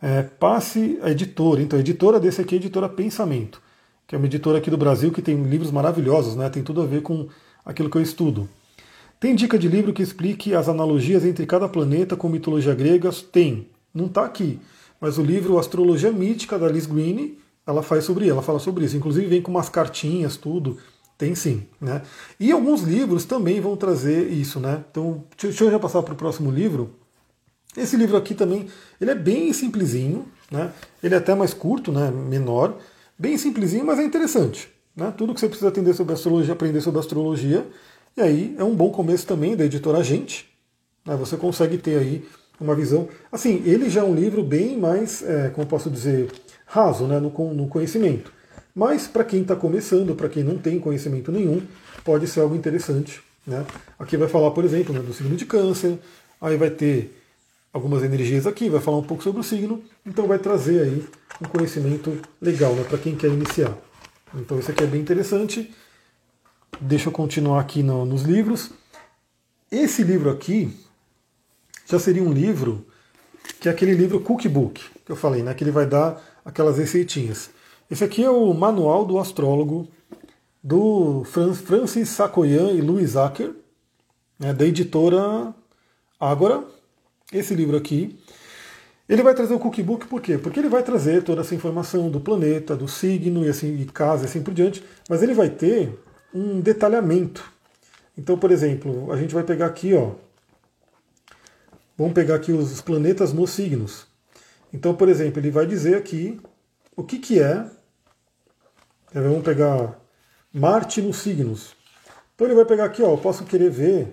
É, 0.00 0.22
passe 0.22 0.98
a 1.02 1.10
editora. 1.10 1.60
Então, 1.60 1.76
a 1.76 1.80
editora 1.80 2.20
desse 2.20 2.40
aqui 2.40 2.54
é 2.54 2.58
a 2.58 2.60
editora 2.60 2.88
Pensamento, 2.88 3.60
que 4.06 4.14
é 4.14 4.18
uma 4.18 4.26
editora 4.26 4.58
aqui 4.58 4.70
do 4.70 4.76
Brasil 4.76 5.10
que 5.10 5.20
tem 5.20 5.42
livros 5.42 5.70
maravilhosos, 5.70 6.36
né? 6.36 6.48
Tem 6.48 6.62
tudo 6.62 6.82
a 6.82 6.86
ver 6.86 7.02
com 7.02 7.28
aquilo 7.64 7.90
que 7.90 7.98
eu 7.98 8.02
estudo. 8.02 8.48
Tem 9.20 9.34
dica 9.34 9.58
de 9.58 9.66
livro 9.66 9.92
que 9.92 10.02
explique 10.02 10.54
as 10.54 10.68
analogias 10.68 11.24
entre 11.24 11.44
cada 11.44 11.68
planeta 11.68 12.16
com 12.16 12.28
mitologia 12.28 12.74
grega? 12.74 13.10
Tem. 13.32 13.66
Não 13.92 14.06
está 14.06 14.24
aqui. 14.24 14.60
Mas 15.00 15.18
o 15.18 15.22
livro 15.22 15.58
Astrologia 15.58 16.12
Mítica, 16.12 16.58
da 16.58 16.68
Liz 16.68 16.86
Green, 16.86 17.36
ela 17.66 17.82
faz 17.82 18.04
sobre 18.04 18.28
ela 18.28 18.42
fala 18.42 18.60
sobre 18.60 18.84
isso. 18.84 18.96
Inclusive 18.96 19.26
vem 19.26 19.42
com 19.42 19.50
umas 19.50 19.68
cartinhas, 19.68 20.36
tudo. 20.36 20.78
Tem 21.16 21.34
sim. 21.34 21.64
Né? 21.80 22.02
E 22.38 22.52
alguns 22.52 22.82
livros 22.82 23.24
também 23.24 23.60
vão 23.60 23.76
trazer 23.76 24.28
isso. 24.28 24.60
Né? 24.60 24.84
Então, 24.88 25.24
deixa 25.40 25.64
eu 25.64 25.70
já 25.72 25.78
passar 25.80 26.02
para 26.02 26.14
o 26.14 26.16
próximo 26.16 26.50
livro. 26.50 26.94
Esse 27.78 27.96
livro 27.96 28.16
aqui 28.16 28.34
também, 28.34 28.66
ele 29.00 29.10
é 29.10 29.14
bem 29.14 29.52
simplesinho, 29.52 30.26
né? 30.50 30.72
ele 31.02 31.14
é 31.14 31.18
até 31.18 31.34
mais 31.34 31.54
curto, 31.54 31.92
né? 31.92 32.10
menor, 32.10 32.78
bem 33.18 33.38
simplesinho, 33.38 33.84
mas 33.84 33.98
é 33.98 34.04
interessante. 34.04 34.68
Né? 34.96 35.12
Tudo 35.16 35.32
que 35.32 35.40
você 35.40 35.48
precisa 35.48 35.68
aprender 35.68 35.94
sobre 35.94 36.14
astrologia, 36.14 36.52
aprender 36.52 36.80
sobre 36.80 37.00
astrologia, 37.00 37.66
e 38.16 38.20
aí 38.20 38.56
é 38.58 38.64
um 38.64 38.74
bom 38.74 38.90
começo 38.90 39.26
também 39.26 39.56
da 39.56 39.64
editora 39.64 40.02
Gente. 40.02 40.48
Né? 41.06 41.14
Você 41.16 41.36
consegue 41.36 41.78
ter 41.78 41.98
aí 41.98 42.24
uma 42.60 42.74
visão. 42.74 43.08
Assim, 43.30 43.62
ele 43.64 43.88
já 43.88 44.00
é 44.00 44.04
um 44.04 44.14
livro 44.14 44.42
bem 44.42 44.76
mais, 44.76 45.22
é, 45.22 45.50
como 45.50 45.66
posso 45.66 45.88
dizer, 45.88 46.32
raso 46.66 47.04
né? 47.06 47.20
no, 47.20 47.30
no 47.54 47.68
conhecimento. 47.68 48.32
Mas 48.74 49.06
para 49.06 49.24
quem 49.24 49.42
está 49.42 49.56
começando, 49.56 50.14
para 50.14 50.28
quem 50.28 50.44
não 50.44 50.56
tem 50.58 50.78
conhecimento 50.78 51.32
nenhum, 51.32 51.62
pode 52.04 52.26
ser 52.26 52.40
algo 52.40 52.54
interessante. 52.54 53.20
Né? 53.46 53.64
Aqui 53.98 54.16
vai 54.16 54.28
falar, 54.28 54.50
por 54.50 54.64
exemplo, 54.64 54.94
né, 54.94 55.00
do 55.00 55.12
signo 55.12 55.34
de 55.34 55.46
câncer, 55.46 55.98
aí 56.40 56.56
vai 56.56 56.70
ter 56.70 57.17
algumas 57.72 58.02
energias 58.02 58.46
aqui, 58.46 58.68
vai 58.68 58.80
falar 58.80 58.98
um 58.98 59.02
pouco 59.02 59.22
sobre 59.22 59.40
o 59.40 59.44
signo, 59.44 59.82
então 60.04 60.26
vai 60.26 60.38
trazer 60.38 60.82
aí 60.82 61.06
um 61.40 61.46
conhecimento 61.46 62.18
legal 62.40 62.74
né, 62.74 62.84
para 62.84 62.98
quem 62.98 63.14
quer 63.14 63.28
iniciar. 63.28 63.76
Então 64.34 64.58
isso 64.58 64.70
aqui 64.70 64.84
é 64.84 64.86
bem 64.86 65.00
interessante. 65.00 65.72
Deixa 66.80 67.08
eu 67.08 67.12
continuar 67.12 67.60
aqui 67.60 67.82
no, 67.82 68.04
nos 68.04 68.22
livros. 68.22 68.70
Esse 69.70 70.02
livro 70.02 70.30
aqui 70.30 70.74
já 71.86 71.98
seria 71.98 72.22
um 72.22 72.32
livro 72.32 72.86
que 73.60 73.68
é 73.68 73.72
aquele 73.72 73.94
livro 73.94 74.20
cookbook 74.20 74.80
que 75.04 75.12
eu 75.12 75.16
falei, 75.16 75.42
né, 75.42 75.54
que 75.54 75.64
ele 75.64 75.70
vai 75.70 75.86
dar 75.86 76.22
aquelas 76.44 76.78
receitinhas. 76.78 77.50
Esse 77.90 78.04
aqui 78.04 78.22
é 78.22 78.30
o 78.30 78.52
Manual 78.52 79.04
do 79.06 79.18
Astrólogo 79.18 79.88
do 80.62 81.24
Francis 81.24 82.10
Sakoyan 82.10 82.72
e 82.72 82.80
Louis 82.82 83.16
Acker, 83.16 83.54
né, 84.38 84.52
da 84.52 84.66
editora 84.66 85.54
Ágora, 86.20 86.64
esse 87.32 87.54
livro 87.54 87.76
aqui, 87.76 88.18
ele 89.08 89.22
vai 89.22 89.34
trazer 89.34 89.54
o 89.54 89.58
cookbook 89.58 90.06
por 90.06 90.20
quê? 90.20 90.36
Porque 90.36 90.60
ele 90.60 90.68
vai 90.68 90.82
trazer 90.82 91.22
toda 91.22 91.40
essa 91.40 91.54
informação 91.54 92.10
do 92.10 92.20
planeta, 92.20 92.76
do 92.76 92.86
signo 92.86 93.44
e 93.44 93.48
assim, 93.48 93.74
e 93.80 93.84
casa 93.86 94.24
e 94.24 94.26
assim 94.26 94.42
por 94.42 94.52
diante, 94.52 94.84
mas 95.08 95.22
ele 95.22 95.34
vai 95.34 95.48
ter 95.48 95.98
um 96.34 96.60
detalhamento. 96.60 97.50
Então, 98.16 98.38
por 98.38 98.50
exemplo, 98.50 99.10
a 99.12 99.16
gente 99.16 99.34
vai 99.34 99.44
pegar 99.44 99.66
aqui, 99.66 99.94
ó. 99.94 100.12
Vamos 101.96 102.12
pegar 102.12 102.34
aqui 102.34 102.52
os 102.52 102.80
planetas 102.80 103.32
nos 103.32 103.50
signos. 103.50 104.06
Então, 104.72 104.94
por 104.94 105.08
exemplo, 105.08 105.40
ele 105.40 105.50
vai 105.50 105.66
dizer 105.66 105.96
aqui 105.96 106.38
o 106.94 107.02
que, 107.02 107.18
que 107.18 107.40
é. 107.40 107.64
Vamos 109.12 109.42
pegar 109.42 109.98
Marte 110.52 111.00
nos 111.00 111.18
signos. 111.18 111.76
Então 112.34 112.46
ele 112.46 112.54
vai 112.54 112.64
pegar 112.64 112.84
aqui, 112.84 113.02
ó, 113.02 113.10
eu 113.10 113.18
posso 113.18 113.44
querer 113.44 113.70
ver 113.70 114.12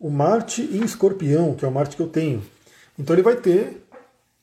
o 0.00 0.08
Marte 0.08 0.62
em 0.62 0.82
Escorpião, 0.82 1.54
que 1.54 1.64
é 1.64 1.68
o 1.68 1.70
Marte 1.70 1.94
que 1.94 2.02
eu 2.02 2.08
tenho. 2.08 2.42
Então 2.98 3.14
ele 3.14 3.22
vai 3.22 3.36
ter 3.36 3.86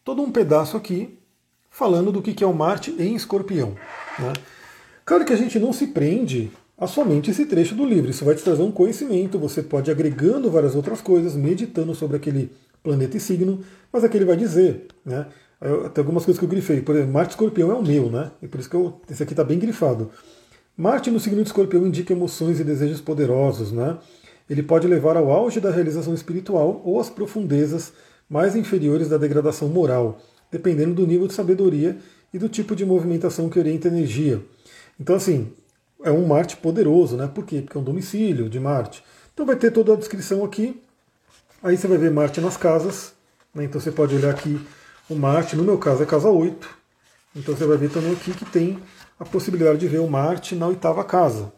todo 0.04 0.22
um 0.22 0.32
pedaço 0.32 0.78
aqui 0.78 1.18
falando 1.72 2.12
do 2.12 2.22
que 2.22 2.44
é 2.44 2.48
o 2.48 2.54
Marte 2.54 2.96
em 3.00 3.16
Escorpião. 3.16 3.76
Né? 4.20 4.34
Claro 5.04 5.26
que 5.26 5.34
a 5.34 5.38
gente 5.38 5.58
não 5.60 5.74
se 5.74 5.88
prende 5.88 6.52
a 6.78 6.86
somente 6.86 7.32
esse 7.32 7.46
trecho 7.46 7.74
do 7.74 7.84
livro. 7.84 8.12
Isso 8.12 8.24
vai 8.24 8.36
te 8.36 8.44
trazer 8.44 8.62
um 8.62 8.72
conhecimento, 8.72 9.40
você 9.40 9.64
pode 9.64 9.90
ir 9.90 9.94
agregando 9.94 10.52
várias 10.52 10.76
outras 10.76 11.02
coisas, 11.02 11.36
meditando 11.36 11.96
sobre 11.96 12.18
aquele 12.18 12.52
planeta 12.84 13.18
e 13.18 13.20
signo, 13.20 13.64
mas 13.92 14.04
aqui 14.04 14.16
ele 14.16 14.26
vai 14.26 14.38
dizer, 14.38 14.86
né? 15.04 15.26
Tem 15.60 16.04
algumas 16.04 16.24
coisas 16.24 16.38
que 16.38 16.46
eu 16.46 16.50
grifei. 16.50 16.82
Por 16.82 16.96
exemplo, 16.96 17.14
Marte 17.14 17.32
Escorpião 17.32 17.72
é 17.72 17.74
o 17.74 17.82
meu, 17.82 18.12
né? 18.12 18.32
E 18.44 18.48
por 18.48 18.60
isso 18.60 18.70
que 18.70 18.76
eu, 18.76 19.02
esse 19.10 19.24
aqui 19.24 19.34
está 19.34 19.44
bem 19.44 19.58
grifado. 19.58 20.12
Marte 20.78 21.10
no 21.10 21.20
signo 21.20 21.42
de 21.42 21.50
Escorpião 21.50 21.88
indica 21.88 22.14
emoções 22.14 22.60
e 22.60 22.64
desejos 22.64 23.02
poderosos, 23.02 23.72
né? 23.72 23.98
Ele 24.50 24.64
pode 24.64 24.88
levar 24.88 25.18
ao 25.18 25.32
auge 25.32 25.60
da 25.60 25.72
realização 25.72 26.14
espiritual 26.14 26.82
ou 26.84 27.00
às 27.00 27.10
profundezas 27.10 27.94
mais 28.30 28.56
inferiores 28.56 29.10
da 29.10 29.18
degradação 29.18 29.68
moral, 29.68 30.20
dependendo 30.52 30.94
do 30.94 31.08
nível 31.08 31.28
de 31.28 31.34
sabedoria 31.34 31.98
e 32.34 32.40
do 32.40 32.50
tipo 32.50 32.76
de 32.76 32.86
movimentação 32.86 33.50
que 33.50 33.60
orienta 33.60 33.88
a 33.88 33.92
energia. 33.92 34.42
Então, 35.00 35.16
assim, 35.16 35.54
é 36.04 36.12
um 36.12 36.26
Marte 36.26 36.58
poderoso, 36.58 37.18
né? 37.18 37.28
Por 37.28 37.46
quê? 37.46 37.62
Porque 37.62 37.78
é 37.78 37.82
um 37.82 37.84
domicílio 37.84 38.50
de 38.50 38.60
Marte. 38.60 39.04
Então 39.34 39.46
vai 39.46 39.56
ter 39.56 39.72
toda 39.72 39.94
a 39.94 39.96
descrição 39.96 40.44
aqui. 40.44 40.82
Aí 41.62 41.78
você 41.78 41.88
vai 41.88 41.98
ver 41.98 42.12
Marte 42.12 42.42
nas 42.42 42.58
casas. 42.58 43.14
Né? 43.54 43.66
Então 43.66 43.80
você 43.80 43.92
pode 43.92 44.16
olhar 44.16 44.32
aqui 44.32 44.60
o 45.10 45.16
Marte, 45.16 45.56
no 45.56 45.64
meu 45.64 45.78
caso 45.78 46.04
é 46.04 46.06
casa 46.06 46.30
8. 46.30 46.68
Então 47.36 47.56
você 47.56 47.66
vai 47.66 47.78
ver 47.78 47.90
também 47.90 48.14
aqui 48.14 48.34
que 48.34 48.46
tem 48.46 48.80
a 49.20 49.26
possibilidade 49.26 49.80
de 49.80 49.88
ver 49.88 50.00
o 50.00 50.08
Marte 50.08 50.56
na 50.56 50.68
oitava 50.68 51.04
casa. 51.04 51.52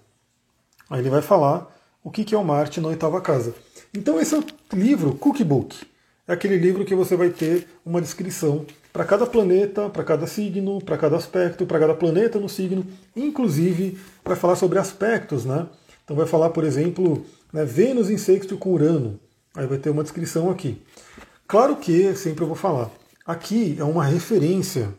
Aí 0.89 0.99
ele 0.99 1.09
vai 1.09 1.21
falar 1.21 1.73
o 2.03 2.11
que 2.11 2.33
é 2.33 2.37
o 2.37 2.43
Marte 2.43 2.79
na 2.79 2.89
oitava 2.89 3.21
casa. 3.21 3.53
Então 3.93 4.19
esse 4.19 4.35
é 4.35 4.39
o 4.39 4.43
livro 4.73 5.15
Cookbook. 5.15 5.85
É 6.27 6.33
aquele 6.33 6.57
livro 6.57 6.85
que 6.85 6.93
você 6.93 7.15
vai 7.15 7.29
ter 7.29 7.67
uma 7.83 7.99
descrição 7.99 8.65
para 8.93 9.03
cada 9.03 9.25
planeta, 9.25 9.89
para 9.89 10.03
cada 10.03 10.27
signo, 10.27 10.79
para 10.79 10.97
cada 10.97 11.17
aspecto, 11.17 11.65
para 11.65 11.79
cada 11.79 11.93
planeta 11.93 12.39
no 12.39 12.49
signo, 12.49 12.85
inclusive 13.15 13.97
vai 14.23 14.35
falar 14.35 14.55
sobre 14.55 14.79
aspectos, 14.79 15.45
né? 15.45 15.67
Então 16.03 16.15
vai 16.15 16.25
falar, 16.25 16.49
por 16.49 16.63
exemplo, 16.63 17.25
né, 17.53 17.65
Vênus 17.65 18.09
em 18.09 18.17
sexto 18.17 18.57
com 18.57 18.73
Urano. 18.73 19.19
Aí 19.55 19.65
vai 19.67 19.77
ter 19.77 19.89
uma 19.89 20.03
descrição 20.03 20.49
aqui. 20.49 20.81
Claro 21.47 21.75
que, 21.75 22.15
sempre 22.15 22.43
eu 22.43 22.47
vou 22.47 22.55
falar, 22.55 22.91
aqui 23.25 23.75
é 23.79 23.83
uma 23.83 24.03
referência 24.03 24.89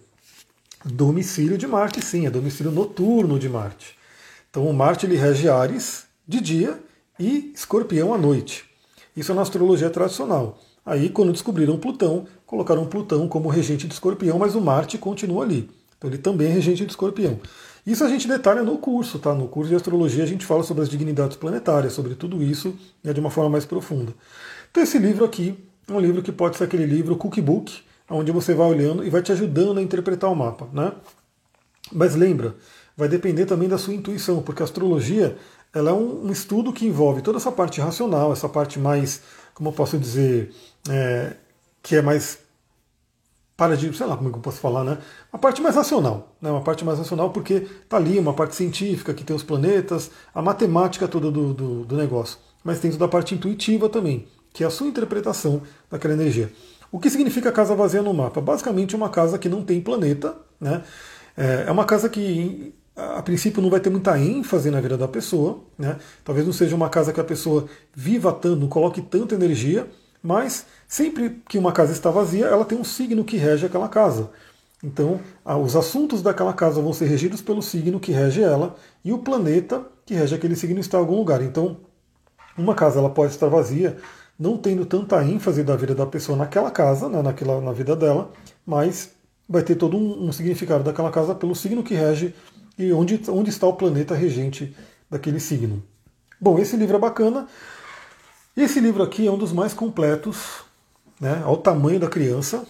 domicílio 0.85 1.59
de 1.59 1.67
Marte, 1.67 2.05
sim, 2.05 2.27
é 2.27 2.31
domicílio 2.31 2.73
noturno 2.73 3.39
de 3.39 3.49
Marte. 3.49 3.97
Então 4.51 4.67
o 4.67 4.75
Marte 4.75 5.07
ele 5.07 5.17
rege 5.17 5.49
Ares 5.49 6.07
de 6.27 6.41
dia 6.41 6.79
e 7.21 7.53
escorpião 7.55 8.15
à 8.15 8.19
noite. 8.19 8.65
Isso 9.15 9.31
é 9.31 9.35
na 9.35 9.43
astrologia 9.43 9.91
tradicional. 9.91 10.59
Aí, 10.85 11.11
quando 11.11 11.33
descobriram 11.33 11.77
Plutão, 11.77 12.25
colocaram 12.47 12.87
Plutão 12.87 13.29
como 13.29 13.49
regente 13.51 13.87
de 13.87 13.93
escorpião, 13.93 14.39
mas 14.39 14.55
o 14.55 14.61
Marte 14.61 14.97
continua 14.97 15.45
ali. 15.45 15.71
Então, 15.99 16.09
ele 16.09 16.17
também 16.17 16.49
é 16.49 16.51
regente 16.51 16.87
de 16.87 16.91
escorpião. 16.91 17.39
Isso 17.87 18.03
a 18.03 18.09
gente 18.09 18.27
detalha 18.27 18.63
no 18.63 18.79
curso, 18.79 19.19
tá? 19.19 19.35
No 19.35 19.47
curso 19.47 19.69
de 19.69 19.77
astrologia 19.77 20.25
a 20.25 20.27
gente 20.27 20.47
fala 20.47 20.63
sobre 20.63 20.83
as 20.83 20.89
dignidades 20.89 21.37
planetárias, 21.37 21.93
sobre 21.93 22.15
tudo 22.15 22.43
isso 22.43 22.75
né, 23.05 23.13
de 23.13 23.21
uma 23.21 23.31
forma 23.31 23.51
mais 23.51 23.67
profunda. 23.67 24.15
Então, 24.71 24.83
esse 24.83 24.99
livro 24.99 25.25
aqui 25.25 25.59
é 25.87 25.93
um 25.93 26.01
livro 26.01 26.23
que 26.23 26.33
pode 26.33 26.57
ser 26.57 26.65
aquele 26.65 26.87
livro 26.87 27.17
cookbook, 27.17 27.83
onde 28.09 28.33
você 28.33 28.55
vai 28.55 28.67
olhando 28.67 29.05
e 29.05 29.11
vai 29.11 29.23
te 29.23 29.31
ajudando 29.31 29.79
a 29.79 29.83
interpretar 29.83 30.31
o 30.31 30.35
mapa, 30.35 30.69
né? 30.73 30.93
Mas 31.93 32.15
lembra, 32.15 32.57
vai 32.97 33.09
depender 33.09 33.47
também 33.47 33.69
da 33.69 33.79
sua 33.79 33.95
intuição, 33.95 34.43
porque 34.43 34.63
a 34.63 34.65
astrologia 34.65 35.37
ela 35.73 35.91
é 35.91 35.93
um, 35.93 36.27
um, 36.27 36.33
estudo 36.33 36.73
que 36.73 36.87
envolve 36.87 37.23
toda 37.23 37.39
essa 37.39 37.53
parte 37.53 37.81
racional, 37.81 38.33
essa 38.33 38.49
parte 38.49 38.79
mais, 38.79 39.23
como 39.55 39.69
eu 39.69 39.73
posso 39.73 39.99
dizer, 39.99 40.53
é, 40.89 41.35
que 41.83 41.97
é 41.97 42.03
mais 42.03 42.39
para 43.57 43.77
de, 43.77 43.95
sei 43.95 44.07
lá 44.07 44.17
como 44.17 44.31
é 44.31 44.33
eu 44.33 44.39
posso 44.39 44.59
falar, 44.59 44.85
né? 44.85 44.99
Uma 45.31 45.39
parte 45.39 45.61
mais 45.61 45.77
racional, 45.77 46.35
né? 46.41 46.51
Uma 46.51 46.63
parte 46.63 46.83
mais 46.83 46.99
racional 46.99 47.29
porque 47.29 47.67
tá 47.89 47.99
ali 47.99 48.19
uma 48.19 48.33
parte 48.33 48.57
científica 48.57 49.13
que 49.13 49.23
tem 49.23 49.37
os 49.37 49.43
planetas, 49.43 50.11
a 50.35 50.41
matemática 50.41 51.07
toda 51.07 51.31
do, 51.31 51.53
do, 51.53 51.85
do 51.85 51.97
negócio, 51.97 52.39
mas 52.65 52.81
tem 52.81 52.91
toda 52.91 53.05
a 53.05 53.09
parte 53.09 53.35
intuitiva 53.35 53.89
também, 53.91 54.27
que 54.53 54.65
é 54.65 54.67
a 54.67 54.71
sua 54.71 54.87
interpretação 54.87 55.61
daquela 55.91 56.15
energia. 56.15 56.51
O 56.91 56.99
que 56.99 57.11
significa 57.11 57.53
casa 57.53 57.75
vazia 57.75 58.03
no 58.03 58.15
mapa? 58.15 58.41
Basicamente 58.41 58.97
uma 58.97 59.11
casa 59.11 59.39
que 59.39 59.49
não 59.49 59.63
tem 59.63 59.81
planeta, 59.81 60.35
né? 60.59 60.83
É, 61.37 61.65
é 61.69 61.71
uma 61.71 61.85
casa 61.85 62.09
que 62.09 62.75
a 63.17 63.23
princípio 63.23 63.63
não 63.63 63.71
vai 63.71 63.81
ter 63.81 63.91
muita 63.91 64.19
ênfase 64.19 64.71
na 64.71 64.81
vida 64.81 64.97
da 64.97 65.09
pessoa, 65.09 65.61
né? 65.79 65.97
Talvez 66.25 66.47
não 66.47 66.53
seja 66.53 66.77
uma 66.77 66.89
casa 66.89 67.13
que 67.13 67.21
a 67.21 67.25
pessoa 67.25 67.67
viva 67.95 68.33
tanto, 68.33 68.69
coloque 68.69 69.01
tanta 69.03 69.35
energia, 69.35 69.87
mas 70.23 70.67
sempre 70.87 71.43
que 71.49 71.59
uma 71.59 71.73
casa 71.73 71.93
está 71.93 72.11
vazia, 72.11 72.47
ela 72.47 72.65
tem 72.65 72.79
um 72.79 72.85
signo 72.85 73.25
que 73.25 73.37
rege 73.37 73.67
aquela 73.67 73.89
casa. 73.89 74.31
Então, 74.83 75.21
os 75.63 75.77
assuntos 75.77 76.23
daquela 76.23 76.53
casa 76.53 76.81
vão 76.81 76.93
ser 76.93 77.07
regidos 77.07 77.43
pelo 77.43 77.63
signo 77.63 78.01
que 78.01 78.13
rege 78.13 78.43
ela 78.43 78.77
e 79.05 79.13
o 79.13 79.19
planeta 79.19 79.85
que 80.07 80.15
rege 80.15 80.35
aquele 80.35 80.57
signo 80.57 80.81
está 80.81 80.97
em 80.97 81.01
algum 81.01 81.17
lugar. 81.17 81.43
Então, 81.43 81.77
uma 82.57 82.75
casa 82.75 82.99
ela 82.99 83.11
pode 83.11 83.33
estar 83.33 83.49
vazia, 83.49 83.99
não 84.39 84.57
tendo 84.57 84.87
tanta 84.87 85.23
ênfase 85.23 85.63
da 85.63 85.77
vida 85.77 85.95
da 85.95 86.07
pessoa 86.07 86.37
naquela 86.37 86.71
casa, 86.71 87.09
né, 87.09 87.21
naquela, 87.21 87.61
na 87.61 87.73
vida 87.73 87.95
dela, 87.95 88.31
mas 88.65 89.11
vai 89.49 89.63
ter 89.63 89.75
todo 89.75 89.97
um, 89.97 90.29
um 90.29 90.33
significado 90.33 90.83
daquela 90.83 91.11
casa 91.11 91.35
pelo 91.35 91.55
signo 91.55 91.83
que 91.83 91.95
rege 91.95 92.35
e 92.83 92.93
onde, 92.93 93.21
onde 93.29 93.51
está 93.51 93.67
o 93.67 93.75
planeta 93.75 94.15
regente 94.15 94.75
daquele 95.11 95.41
signo. 95.41 95.83
Bom, 96.41 96.59
esse 96.59 96.77
livro 96.77 96.97
é 96.97 97.01
bacana. 97.01 97.47
Esse 98.57 98.81
livro 98.81 99.03
aqui 99.03 99.27
é 99.27 99.31
um 99.31 99.39
dos 99.39 99.53
mais 99.53 99.75
completos, 99.75 100.63
né, 101.21 101.43
ao 101.45 101.57
tamanho 101.57 102.01
da 102.01 102.09
criança. 102.09 102.67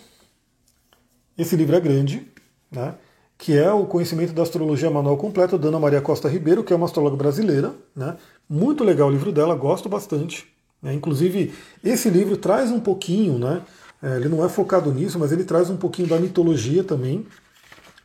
Esse 1.38 1.56
livro 1.56 1.76
é 1.76 1.80
grande, 1.80 2.26
né, 2.70 2.94
que 3.38 3.56
é 3.56 3.72
o 3.72 3.86
Conhecimento 3.86 4.32
da 4.32 4.42
Astrologia 4.42 4.90
Manual 4.90 5.16
Completo, 5.16 5.56
da 5.56 5.68
Ana 5.68 5.78
Maria 5.78 6.00
Costa 6.00 6.28
Ribeiro, 6.28 6.62
que 6.62 6.72
é 6.72 6.76
uma 6.76 6.86
astróloga 6.86 7.16
brasileira. 7.16 7.74
Né, 7.94 8.16
muito 8.48 8.84
legal 8.84 9.08
o 9.08 9.12
livro 9.12 9.32
dela, 9.32 9.54
gosto 9.54 9.88
bastante. 9.88 10.46
Né, 10.82 10.92
inclusive, 10.92 11.54
esse 11.82 12.10
livro 12.10 12.36
traz 12.36 12.70
um 12.70 12.80
pouquinho, 12.80 13.38
né, 13.38 13.62
é, 14.02 14.16
ele 14.16 14.28
não 14.28 14.44
é 14.44 14.48
focado 14.48 14.92
nisso, 14.92 15.18
mas 15.18 15.30
ele 15.30 15.44
traz 15.44 15.68
um 15.70 15.76
pouquinho 15.76 16.08
da 16.08 16.18
mitologia 16.18 16.82
também. 16.82 17.26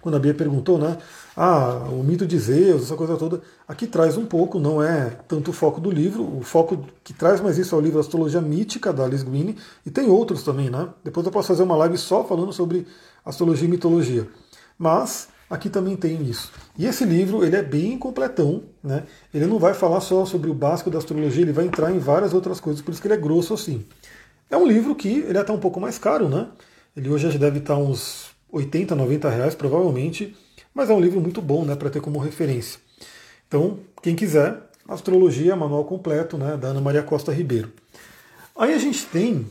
Quando 0.02 0.16
a 0.16 0.20
Bia 0.20 0.34
perguntou, 0.34 0.78
né? 0.78 0.98
Ah, 1.38 1.88
o 1.92 2.02
mito 2.02 2.26
de 2.26 2.40
Zeus, 2.40 2.84
essa 2.84 2.96
coisa 2.96 3.18
toda. 3.18 3.42
Aqui 3.68 3.88
traz 3.88 4.16
um 4.16 4.26
pouco, 4.26 4.58
não 4.58 4.82
é 4.82 5.18
tanto 5.28 5.52
o 5.52 5.54
foco 5.54 5.82
do 5.82 5.92
livro. 5.92 6.24
O 6.24 6.42
foco 6.42 6.86
que 7.04 7.14
traz 7.14 7.42
mais 7.42 7.58
isso 7.58 7.76
é 7.76 7.78
o 7.78 7.82
livro 7.82 8.00
Astrologia 8.00 8.40
Mítica, 8.40 8.94
da 8.94 9.04
Alice 9.04 9.26
Green, 9.26 9.56
e 9.86 9.92
tem 9.92 10.08
outros 10.08 10.44
também, 10.44 10.70
né? 10.70 10.88
Depois 11.04 11.26
eu 11.26 11.32
posso 11.32 11.50
fazer 11.50 11.64
uma 11.64 11.76
live 11.76 11.98
só 11.98 12.24
falando 12.24 12.54
sobre 12.54 12.88
astrologia 13.26 13.68
e 13.68 13.72
mitologia. 13.72 14.28
Mas 14.80 15.28
aqui 15.50 15.70
também 15.70 15.98
tem 15.98 16.22
isso. 16.24 16.52
E 16.78 16.86
esse 16.86 17.04
livro 17.04 17.44
ele 17.44 17.58
é 17.58 17.64
bem 17.64 17.98
completão, 17.98 18.64
né? 18.82 19.04
Ele 19.34 19.46
não 19.46 19.60
vai 19.60 19.74
falar 19.74 20.00
só 20.00 20.26
sobre 20.26 20.50
o 20.50 20.54
básico 20.54 20.90
da 20.90 21.00
astrologia, 21.00 21.42
ele 21.42 21.52
vai 21.52 21.66
entrar 21.66 21.92
em 21.92 22.00
várias 22.00 22.34
outras 22.34 22.62
coisas, 22.62 22.82
por 22.82 22.92
isso 22.92 23.02
que 23.02 23.08
ele 23.08 23.16
é 23.16 23.18
grosso 23.18 23.54
assim. 23.54 23.86
É 24.50 24.56
um 24.56 24.66
livro 24.66 24.96
que 24.96 25.10
ele 25.10 25.38
é 25.38 25.42
até 25.42 25.52
um 25.52 25.60
pouco 25.60 25.82
mais 25.82 25.98
caro, 25.98 26.30
né? 26.30 26.48
Ele 26.96 27.10
hoje 27.10 27.30
já 27.30 27.38
deve 27.38 27.60
estar 27.60 27.76
uns 27.76 28.28
80, 28.50 28.96
90 28.96 29.30
reais, 29.30 29.54
provavelmente, 29.54 30.34
mas 30.76 30.90
é 30.90 30.94
um 30.94 31.00
livro 31.00 31.20
muito 31.20 31.42
bom, 31.42 31.66
né, 31.66 31.76
para 31.76 31.90
ter 31.90 32.02
como 32.02 32.20
referência. 32.20 32.80
Então, 33.48 33.80
quem 34.04 34.16
quiser, 34.16 34.62
Astrologia, 34.88 35.56
manual 35.56 35.84
completo, 35.84 36.38
né, 36.38 36.56
da 36.58 36.68
Ana 36.68 36.80
Maria 36.80 37.02
Costa 37.02 37.32
Ribeiro. 37.32 37.72
Aí 38.56 38.72
a 38.72 38.78
gente 38.78 39.04
tem, 39.08 39.48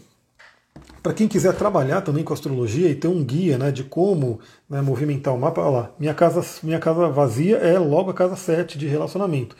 para 1.02 1.12
quem 1.12 1.26
quiser 1.26 1.56
trabalhar 1.56 2.02
também 2.02 2.22
com 2.22 2.32
astrologia 2.32 2.88
e 2.88 2.94
ter 2.94 3.08
um 3.08 3.22
guia 3.24 3.58
né, 3.58 3.72
de 3.72 3.82
como 3.82 4.38
né, 4.70 4.80
movimentar 4.80 5.34
o 5.34 5.38
mapa, 5.38 5.60
olha 5.60 5.70
lá, 5.70 5.90
minha 5.98 6.14
casa, 6.14 6.44
minha 6.62 6.78
casa 6.78 7.08
vazia 7.08 7.56
é 7.56 7.76
logo 7.80 8.10
a 8.10 8.14
casa 8.14 8.36
7 8.36 8.78
de 8.78 8.86
relacionamento. 8.86 9.56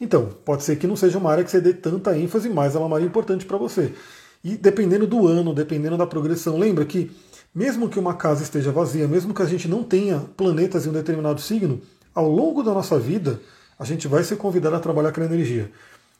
Então, 0.00 0.28
pode 0.44 0.62
ser 0.62 0.76
que 0.76 0.86
não 0.86 0.94
seja 0.94 1.18
uma 1.18 1.32
área 1.32 1.42
que 1.42 1.50
você 1.50 1.60
dê 1.60 1.74
tanta 1.74 2.16
ênfase, 2.16 2.48
mas 2.48 2.76
ela 2.76 2.84
é 2.84 2.86
uma 2.86 2.96
área 2.96 3.06
importante 3.06 3.44
para 3.44 3.58
você. 3.58 3.92
E 4.44 4.56
dependendo 4.56 5.04
do 5.04 5.26
ano, 5.26 5.52
dependendo 5.52 5.96
da 5.96 6.06
progressão, 6.06 6.56
lembra 6.56 6.84
que 6.84 7.10
mesmo 7.54 7.88
que 7.88 7.98
uma 7.98 8.14
casa 8.14 8.42
esteja 8.42 8.70
vazia, 8.70 9.08
mesmo 9.08 9.34
que 9.34 9.42
a 9.42 9.46
gente 9.46 9.68
não 9.68 9.82
tenha 9.82 10.20
planetas 10.36 10.86
em 10.86 10.90
um 10.90 10.92
determinado 10.92 11.40
signo, 11.40 11.80
ao 12.14 12.28
longo 12.28 12.62
da 12.62 12.72
nossa 12.72 12.98
vida, 12.98 13.40
a 13.78 13.84
gente 13.84 14.08
vai 14.08 14.24
ser 14.24 14.36
convidado 14.36 14.76
a 14.76 14.80
trabalhar 14.80 15.10
aquela 15.10 15.26
energia. 15.26 15.70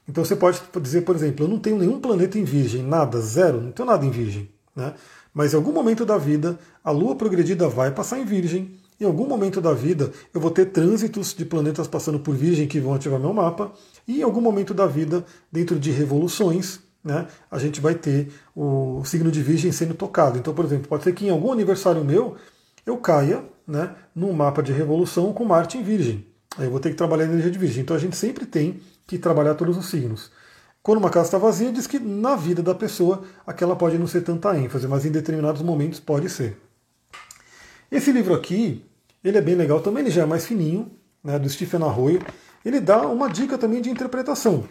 Então 0.09 0.24
você 0.24 0.35
pode 0.35 0.61
dizer, 0.81 1.03
por 1.03 1.14
exemplo, 1.14 1.45
eu 1.45 1.49
não 1.49 1.59
tenho 1.59 1.79
nenhum 1.79 2.01
planeta 2.01 2.39
em 2.39 2.45
virgem, 2.45 2.83
nada, 2.83 3.20
zero, 3.20 3.61
não 3.61 3.72
tenho 3.72 3.87
nada 3.87 4.07
em 4.07 4.11
virgem. 4.11 4.49
Né? 4.74 4.95
Mas 5.35 5.53
em 5.53 5.57
algum 5.57 5.72
momento 5.72 6.07
da 6.07 6.16
vida, 6.16 6.59
a 6.83 6.91
lua 6.91 7.14
progredida 7.14 7.68
vai 7.68 7.91
passar 7.91 8.18
em 8.18 8.24
virgem. 8.24 8.76
Em 9.01 9.05
algum 9.05 9.26
momento 9.26 9.61
da 9.61 9.72
vida, 9.72 10.11
eu 10.33 10.41
vou 10.41 10.51
ter 10.51 10.66
trânsitos 10.66 11.35
de 11.35 11.45
planetas 11.45 11.87
passando 11.87 12.18
por 12.18 12.35
virgem 12.35 12.66
que 12.66 12.81
vão 12.81 12.95
ativar 12.95 13.20
meu 13.20 13.33
mapa. 13.33 13.70
E 14.07 14.20
em 14.20 14.22
algum 14.22 14.41
momento 14.41 14.72
da 14.72 14.87
vida, 14.87 15.24
dentro 15.53 15.79
de 15.79 15.91
revoluções, 15.91 16.81
né, 17.03 17.26
a 17.51 17.59
gente 17.59 17.80
vai 17.80 17.94
ter 17.94 18.32
o 18.55 19.03
signo 19.05 19.30
de 19.30 19.42
Virgem 19.42 19.72
sendo 19.72 19.94
tocado. 19.94 20.38
Então, 20.38 20.55
por 20.55 20.64
exemplo, 20.64 20.88
pode 20.88 21.05
ser 21.05 21.12
que 21.12 21.26
em 21.26 21.30
algum 21.30 21.53
aniversário 21.53 22.05
meu 22.05 22.36
eu 22.84 22.96
caia 22.96 23.44
né, 23.66 23.94
num 24.14 24.32
mapa 24.32 24.62
de 24.62 24.72
revolução 24.72 25.32
com 25.32 25.44
Marte 25.44 25.78
em 25.78 25.82
Virgem. 25.82 26.26
Aí 26.57 26.66
eu 26.66 26.70
vou 26.70 26.80
ter 26.80 26.90
que 26.90 26.96
trabalhar 26.96 27.24
a 27.24 27.28
energia 27.28 27.51
de 27.51 27.59
Virgem. 27.59 27.82
Então 27.82 27.96
a 27.96 28.01
gente 28.01 28.16
sempre 28.16 28.46
tem 28.46 28.80
que 29.07 29.18
trabalhar 29.18 29.55
todos 29.55 29.76
os 29.76 29.86
signos. 29.86 30.30
Quando 30.82 30.99
uma 30.99 31.11
casa 31.11 31.26
está 31.26 31.38
vazia, 31.38 31.70
diz 31.70 31.86
que 31.86 31.99
na 31.99 32.34
vida 32.34 32.62
da 32.62 32.74
pessoa 32.74 33.22
aquela 33.46 33.76
pode 33.76 33.99
não 33.99 34.07
ser 34.07 34.22
tanta 34.22 34.57
ênfase, 34.57 34.88
mas 34.88 35.05
em 35.05 35.11
determinados 35.11 35.61
momentos 35.61 36.01
pode 36.01 36.30
ser. 36.30 36.57
Esse 37.90 38.12
livro 38.12 38.34
aqui, 38.34 38.84
ele 39.22 39.38
é 39.38 39.40
bem 39.40 39.55
legal 39.55 39.80
também, 39.80 40.03
ele 40.03 40.11
já 40.11 40.22
é 40.22 40.26
mais 40.26 40.46
fininho, 40.46 40.90
né, 41.22 41.38
do 41.38 41.49
Stephen 41.49 41.82
Arroyo. 41.82 42.22
Ele 42.64 42.80
dá 42.80 43.07
uma 43.07 43.28
dica 43.28 43.57
também 43.57 43.80
de 43.80 43.90
interpretação. 43.90 44.64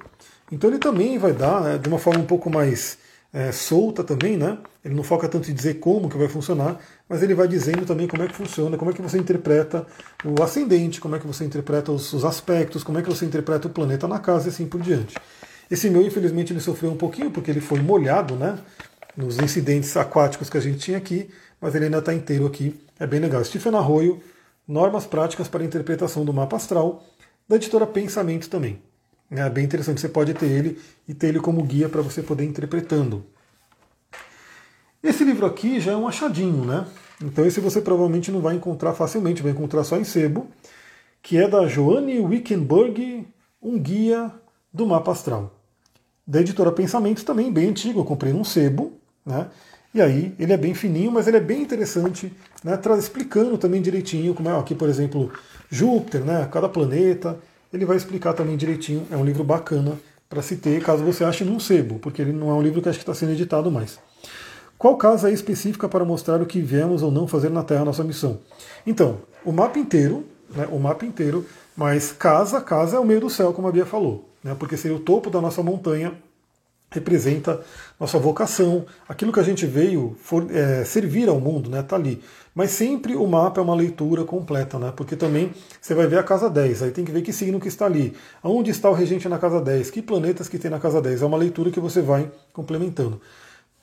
Então 0.51 0.69
ele 0.69 0.79
também 0.79 1.17
vai 1.17 1.33
dar, 1.33 1.61
né, 1.61 1.77
de 1.77 1.89
uma 1.89 1.99
forma 1.99 2.21
um 2.21 2.25
pouco 2.25 2.49
mais 2.49 2.97
é, 3.33 3.51
solta 3.51 4.03
também, 4.03 4.37
né? 4.37 4.57
Ele 4.83 4.95
não 4.95 5.03
foca 5.03 5.27
tanto 5.27 5.51
em 5.51 5.53
dizer 5.53 5.75
como 5.75 6.09
que 6.09 6.17
vai 6.17 6.29
funcionar, 6.29 6.79
mas 7.09 7.21
ele 7.21 7.33
vai 7.33 7.47
dizendo 7.47 7.85
também 7.85 8.07
como 8.07 8.23
é 8.23 8.27
que 8.27 8.33
funciona, 8.33 8.77
como 8.77 8.91
é 8.91 8.93
que 8.93 9.01
você 9.01 9.17
interpreta 9.17 9.85
o 10.23 10.41
ascendente, 10.41 11.01
como 11.01 11.15
é 11.15 11.19
que 11.19 11.27
você 11.27 11.43
interpreta 11.43 11.91
os, 11.91 12.13
os 12.13 12.23
aspectos, 12.23 12.83
como 12.83 12.97
é 12.97 13.01
que 13.01 13.09
você 13.09 13.25
interpreta 13.25 13.67
o 13.67 13.69
planeta 13.69 14.07
na 14.07 14.19
casa 14.19 14.47
e 14.47 14.49
assim 14.49 14.65
por 14.65 14.81
diante. 14.81 15.15
Esse 15.69 15.89
meu, 15.89 16.01
infelizmente, 16.01 16.53
ele 16.53 16.61
sofreu 16.61 16.89
um 16.91 16.97
pouquinho 16.97 17.29
porque 17.29 17.51
ele 17.51 17.59
foi 17.59 17.81
molhado, 17.81 18.35
né? 18.35 18.57
Nos 19.15 19.37
incidentes 19.39 19.97
aquáticos 19.97 20.49
que 20.49 20.57
a 20.57 20.61
gente 20.61 20.77
tinha 20.77 20.97
aqui, 20.97 21.29
mas 21.59 21.75
ele 21.75 21.85
ainda 21.85 21.97
está 21.97 22.13
inteiro 22.13 22.45
aqui. 22.45 22.79
É 22.97 23.05
bem 23.05 23.19
legal. 23.19 23.43
Stephen 23.43 23.75
Arroyo, 23.75 24.21
Normas 24.67 25.05
Práticas 25.05 25.47
para 25.47 25.63
a 25.63 25.65
Interpretação 25.65 26.23
do 26.23 26.31
Mapa 26.31 26.55
Astral, 26.55 27.03
da 27.47 27.57
editora 27.57 27.85
Pensamento 27.85 28.49
também. 28.49 28.81
É 29.29 29.49
bem 29.49 29.65
interessante, 29.65 29.99
você 29.99 30.07
pode 30.07 30.33
ter 30.33 30.45
ele 30.45 30.79
e 31.07 31.13
ter 31.13 31.27
ele 31.27 31.39
como 31.39 31.61
guia 31.63 31.89
para 31.89 32.01
você 32.01 32.23
poder 32.23 32.45
ir 32.45 32.47
interpretando. 32.47 33.25
Esse 35.03 35.23
livro 35.23 35.45
aqui 35.45 35.79
já 35.79 35.91
é 35.91 35.95
um 35.97 36.07
achadinho, 36.07 36.63
né? 36.63 36.87
Então 37.21 37.45
esse 37.45 37.59
você 37.59 37.81
provavelmente 37.81 38.31
não 38.31 38.39
vai 38.39 38.55
encontrar 38.55 38.93
facilmente, 38.93 39.43
vai 39.43 39.51
encontrar 39.51 39.83
só 39.83 39.97
em 39.97 40.03
sebo, 40.03 40.47
que 41.21 41.37
é 41.37 41.47
da 41.47 41.67
Joanne 41.67 42.19
Wickenburg, 42.19 43.27
um 43.61 43.77
guia 43.77 44.31
do 44.71 44.87
mapa 44.87 45.11
astral. 45.11 45.59
Da 46.25 46.39
editora 46.41 46.71
Pensamentos 46.71 47.23
também, 47.23 47.51
bem 47.51 47.69
antigo, 47.69 47.99
eu 47.99 48.05
comprei 48.05 48.31
num 48.31 48.43
sebo, 48.43 48.93
né? 49.25 49.47
E 49.93 50.01
aí 50.01 50.35
ele 50.37 50.53
é 50.53 50.57
bem 50.57 50.73
fininho, 50.73 51.11
mas 51.11 51.27
ele 51.27 51.37
é 51.37 51.41
bem 51.41 51.61
interessante, 51.61 52.31
né? 52.63 52.79
explicando 52.97 53.57
também 53.57 53.81
direitinho 53.81 54.33
como 54.33 54.47
é 54.49 54.59
aqui, 54.59 54.75
por 54.75 54.87
exemplo, 54.89 55.31
Júpiter, 55.69 56.23
né? 56.23 56.47
Cada 56.51 56.69
planeta, 56.69 57.39
ele 57.73 57.85
vai 57.85 57.97
explicar 57.97 58.33
também 58.33 58.57
direitinho. 58.57 59.05
É 59.11 59.17
um 59.17 59.25
livro 59.25 59.43
bacana 59.43 59.97
para 60.29 60.41
se 60.41 60.57
ter, 60.57 60.81
caso 60.83 61.03
você 61.03 61.23
ache 61.23 61.43
num 61.43 61.59
sebo, 61.59 61.99
porque 61.99 62.21
ele 62.21 62.33
não 62.33 62.49
é 62.49 62.53
um 62.53 62.61
livro 62.61 62.81
que 62.81 62.89
acho 62.89 62.99
que 62.99 63.03
está 63.03 63.13
sendo 63.13 63.31
editado 63.31 63.71
mais. 63.71 63.99
Qual 64.77 64.95
casa 64.95 65.29
é 65.29 65.33
específica 65.33 65.89
para 65.89 66.05
mostrar 66.05 66.41
o 66.41 66.45
que 66.45 66.61
viemos 66.61 67.01
ou 67.01 67.11
não 67.11 67.27
fazer 67.27 67.49
na 67.49 67.63
Terra, 67.63 67.85
nossa 67.85 68.03
missão? 68.03 68.39
Então, 68.85 69.19
o 69.43 69.51
mapa 69.51 69.79
inteiro, 69.79 70.25
né, 70.53 70.67
o 70.71 70.77
mapa 70.77 71.05
inteiro, 71.05 71.45
mas 71.75 72.11
casa, 72.11 72.61
casa 72.61 72.97
é 72.97 72.99
o 72.99 73.05
meio 73.05 73.21
do 73.21 73.29
céu, 73.29 73.53
como 73.53 73.67
a 73.67 73.71
Bia 73.71 73.85
falou, 73.85 74.29
né, 74.43 74.55
porque 74.57 74.77
seria 74.77 74.95
o 74.95 74.99
topo 74.99 75.29
da 75.29 75.41
nossa 75.41 75.63
montanha, 75.63 76.13
representa 76.91 77.59
nossa 77.99 78.19
vocação, 78.19 78.85
aquilo 79.09 79.33
que 79.33 79.39
a 79.39 79.43
gente 79.43 79.65
veio 79.65 80.15
for, 80.21 80.45
é, 80.51 80.85
servir 80.85 81.27
ao 81.27 81.39
mundo, 81.39 81.69
né, 81.69 81.81
tá 81.81 81.95
ali. 81.95 82.21
Mas 82.57 82.71
sempre 82.71 83.15
o 83.15 83.27
mapa 83.27 83.61
é 83.61 83.63
uma 83.63 83.75
leitura 83.75 84.23
completa, 84.25 84.79
né? 84.79 84.91
Porque 84.97 85.15
também 85.15 85.53
você 85.79 85.93
vai 85.93 86.07
ver 86.07 86.17
a 86.17 86.23
casa 86.23 86.49
10, 86.49 86.81
aí 86.81 86.89
tem 86.89 87.05
que 87.05 87.11
ver 87.11 87.21
que 87.21 87.31
signo 87.31 87.59
que 87.59 87.67
está 87.67 87.85
ali. 87.85 88.15
Aonde 88.41 88.71
está 88.71 88.89
o 88.89 88.93
regente 88.93 89.29
na 89.29 89.37
casa 89.37 89.61
10? 89.61 89.91
Que 89.91 90.01
planetas 90.01 90.49
que 90.49 90.57
tem 90.57 90.71
na 90.71 90.79
casa 90.79 90.99
10? 90.99 91.21
É 91.21 91.25
uma 91.27 91.37
leitura 91.37 91.69
que 91.69 91.79
você 91.79 92.01
vai 92.01 92.31
complementando. 92.53 93.21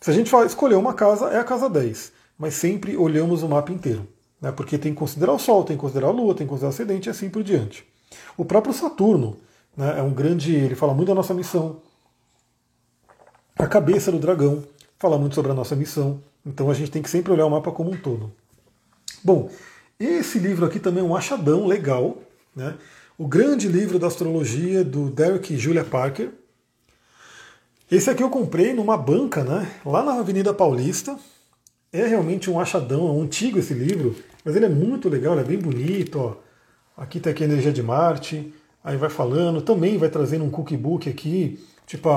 Se 0.00 0.10
a 0.10 0.12
gente 0.12 0.34
escolher 0.44 0.74
uma 0.74 0.92
casa, 0.92 1.26
é 1.26 1.38
a 1.38 1.44
casa 1.44 1.70
10. 1.70 2.10
Mas 2.36 2.54
sempre 2.54 2.96
olhamos 2.96 3.44
o 3.44 3.48
mapa 3.48 3.70
inteiro. 3.70 4.08
Né? 4.40 4.50
Porque 4.50 4.76
tem 4.76 4.92
que 4.92 4.98
considerar 4.98 5.34
o 5.34 5.38
Sol, 5.38 5.62
tem 5.62 5.76
que 5.76 5.80
considerar 5.80 6.08
a 6.08 6.10
Lua, 6.10 6.34
tem 6.34 6.44
que 6.44 6.50
considerar 6.50 6.70
o 6.70 6.74
Acidente 6.74 7.08
e 7.08 7.10
assim 7.10 7.30
por 7.30 7.44
diante. 7.44 7.86
O 8.36 8.44
próprio 8.44 8.74
Saturno 8.74 9.36
né, 9.76 10.00
é 10.00 10.02
um 10.02 10.12
grande. 10.12 10.52
Ele 10.52 10.74
fala 10.74 10.92
muito 10.92 11.10
da 11.10 11.14
nossa 11.14 11.32
missão. 11.32 11.76
A 13.56 13.68
cabeça 13.68 14.10
do 14.10 14.18
dragão 14.18 14.64
fala 14.98 15.16
muito 15.16 15.36
sobre 15.36 15.52
a 15.52 15.54
nossa 15.54 15.76
missão. 15.76 16.20
Então 16.44 16.68
a 16.68 16.74
gente 16.74 16.90
tem 16.90 17.00
que 17.00 17.08
sempre 17.08 17.32
olhar 17.32 17.46
o 17.46 17.50
mapa 17.50 17.70
como 17.70 17.92
um 17.92 17.96
todo. 17.96 18.32
Bom, 19.22 19.50
esse 19.98 20.38
livro 20.38 20.66
aqui 20.66 20.78
também 20.78 21.02
é 21.02 21.06
um 21.06 21.16
achadão 21.16 21.66
legal, 21.66 22.18
né? 22.54 22.74
O 23.16 23.28
grande 23.28 23.68
livro 23.68 23.98
da 23.98 24.08
astrologia 24.08 24.84
do 24.84 25.08
Derek 25.08 25.54
e 25.54 25.56
Julia 25.56 25.84
Parker. 25.84 26.30
Esse 27.90 28.10
aqui 28.10 28.22
eu 28.22 28.30
comprei 28.30 28.72
numa 28.72 28.96
banca, 28.96 29.44
né? 29.44 29.70
Lá 29.84 30.02
na 30.02 30.14
Avenida 30.14 30.52
Paulista. 30.52 31.16
É 31.92 32.06
realmente 32.06 32.50
um 32.50 32.58
achadão, 32.58 33.06
é 33.06 33.12
um 33.12 33.22
antigo 33.22 33.58
esse 33.58 33.72
livro, 33.72 34.16
mas 34.44 34.56
ele 34.56 34.64
é 34.64 34.68
muito 34.68 35.08
legal, 35.08 35.34
ele 35.34 35.42
é 35.42 35.44
bem 35.44 35.58
bonito, 35.58 36.18
ó. 36.18 36.36
Aqui 36.96 37.20
tem 37.20 37.32
aqui 37.32 37.44
a 37.44 37.46
energia 37.46 37.72
de 37.72 37.84
Marte, 37.84 38.52
aí 38.82 38.96
vai 38.96 39.08
falando, 39.08 39.62
também 39.62 39.96
vai 39.96 40.08
trazendo 40.08 40.44
um 40.44 40.50
cookbook 40.50 41.08
aqui, 41.08 41.64
tipo 41.86 42.08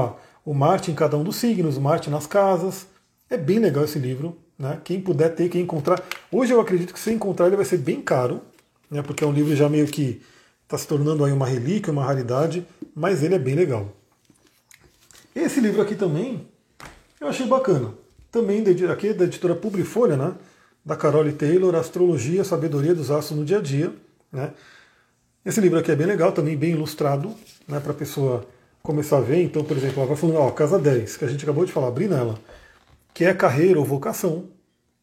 o 0.43 0.53
Marte 0.53 0.89
em 0.89 0.95
cada 0.95 1.15
um 1.15 1.23
dos 1.23 1.35
signos, 1.35 1.77
o 1.77 1.81
Marte 1.81 2.09
nas 2.09 2.25
casas. 2.25 2.87
É 3.29 3.37
bem 3.37 3.59
legal 3.59 3.83
esse 3.83 3.99
livro. 3.99 4.35
Né? 4.57 4.79
Quem 4.83 4.99
puder 4.99 5.35
ter, 5.35 5.49
quem 5.49 5.61
encontrar. 5.61 6.01
Hoje 6.31 6.53
eu 6.53 6.59
acredito 6.59 6.93
que 6.93 6.99
se 6.99 7.11
encontrar 7.11 7.47
ele 7.47 7.55
vai 7.55 7.65
ser 7.65 7.77
bem 7.77 8.01
caro, 8.01 8.41
né? 8.89 9.01
porque 9.01 9.23
é 9.23 9.27
um 9.27 9.31
livro 9.31 9.55
já 9.55 9.69
meio 9.69 9.87
que 9.87 10.21
está 10.63 10.77
se 10.77 10.87
tornando 10.87 11.23
aí 11.23 11.31
uma 11.31 11.45
relíquia, 11.45 11.93
uma 11.93 12.03
raridade, 12.03 12.65
mas 12.95 13.23
ele 13.23 13.35
é 13.35 13.39
bem 13.39 13.55
legal. 13.55 13.93
Esse 15.35 15.59
livro 15.59 15.81
aqui 15.81 15.95
também 15.95 16.47
eu 17.21 17.27
achei 17.27 17.45
bacana. 17.45 17.93
Também 18.31 18.63
aqui 18.91 19.13
da 19.13 19.25
editora 19.25 19.55
Publifolha, 19.55 20.17
né? 20.17 20.33
da 20.83 20.95
Carole 20.95 21.33
Taylor, 21.33 21.75
Astrologia, 21.75 22.43
Sabedoria 22.43 22.95
dos 22.95 23.11
Astros 23.11 23.37
no 23.37 23.45
Dia 23.45 23.57
a 23.57 23.61
Dia. 23.61 23.93
Né? 24.31 24.53
Esse 25.45 25.59
livro 25.59 25.79
aqui 25.79 25.91
é 25.91 25.95
bem 25.95 26.07
legal, 26.07 26.31
também 26.31 26.55
bem 26.55 26.71
ilustrado, 26.71 27.33
né? 27.67 27.79
para 27.79 27.91
a 27.91 27.95
pessoa 27.95 28.45
começar 28.81 29.17
a 29.17 29.21
ver, 29.21 29.43
então, 29.43 29.65
por 29.65 29.75
exemplo, 29.75 29.99
ela 29.99 30.07
vai 30.07 30.15
falando, 30.15 30.37
ó, 30.37 30.49
casa 30.51 30.79
10, 30.79 31.17
que 31.17 31.25
a 31.25 31.27
gente 31.27 31.43
acabou 31.43 31.65
de 31.65 31.73
falar, 31.73 31.89
abrir 31.89 32.07
nela, 32.07 32.39
que 33.17 33.25
é 33.25 33.33
carreira 33.33 33.79
ou 33.79 33.83
vocação. 33.83 34.43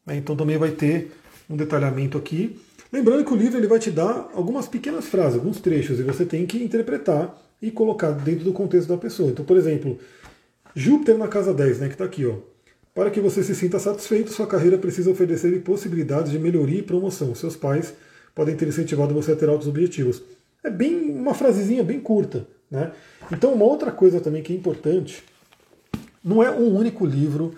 Né? 0.05 0.15
Então 0.15 0.37
também 0.37 0.57
vai 0.57 0.71
ter 0.71 1.11
um 1.49 1.57
detalhamento 1.57 2.17
aqui. 2.17 2.57
Lembrando 2.89 3.25
que 3.25 3.33
o 3.33 3.35
livro 3.35 3.59
ele 3.59 3.67
vai 3.67 3.77
te 3.77 3.91
dar 3.91 4.31
algumas 4.33 4.69
pequenas 4.69 5.07
frases, 5.07 5.37
alguns 5.37 5.59
trechos, 5.59 5.99
e 5.99 6.03
você 6.03 6.23
tem 6.23 6.45
que 6.45 6.63
interpretar 6.63 7.37
e 7.61 7.69
colocar 7.69 8.11
dentro 8.11 8.45
do 8.45 8.53
contexto 8.53 8.87
da 8.87 8.95
pessoa. 8.95 9.31
Então, 9.31 9.43
por 9.43 9.57
exemplo, 9.57 9.99
Júpiter 10.73 11.17
na 11.17 11.27
casa 11.27 11.53
10, 11.53 11.79
né, 11.81 11.87
que 11.87 11.95
está 11.95 12.05
aqui, 12.05 12.25
ó. 12.25 12.35
Para 12.93 13.11
que 13.11 13.19
você 13.19 13.43
se 13.43 13.53
sinta 13.53 13.79
satisfeito, 13.79 14.31
sua 14.31 14.47
carreira 14.47 14.77
precisa 14.77 15.11
oferecer 15.11 15.51
possibilidades 15.61 16.31
de 16.31 16.39
melhoria 16.39 16.79
e 16.79 16.83
promoção. 16.83 17.35
Seus 17.35 17.57
pais 17.57 17.93
podem 18.33 18.55
ter 18.55 18.65
incentivado 18.65 19.13
você 19.13 19.33
a 19.33 19.35
ter 19.35 19.49
altos 19.49 19.67
objetivos. 19.67 20.23
É 20.63 20.69
bem 20.69 21.11
uma 21.11 21.33
frasezinha 21.33 21.83
bem 21.83 21.99
curta. 21.99 22.47
Né? 22.71 22.93
Então, 23.29 23.53
uma 23.53 23.65
outra 23.65 23.91
coisa 23.91 24.21
também 24.21 24.41
que 24.41 24.53
é 24.53 24.55
importante, 24.55 25.21
não 26.23 26.41
é 26.41 26.49
um 26.49 26.73
único 26.73 27.05
livro, 27.05 27.53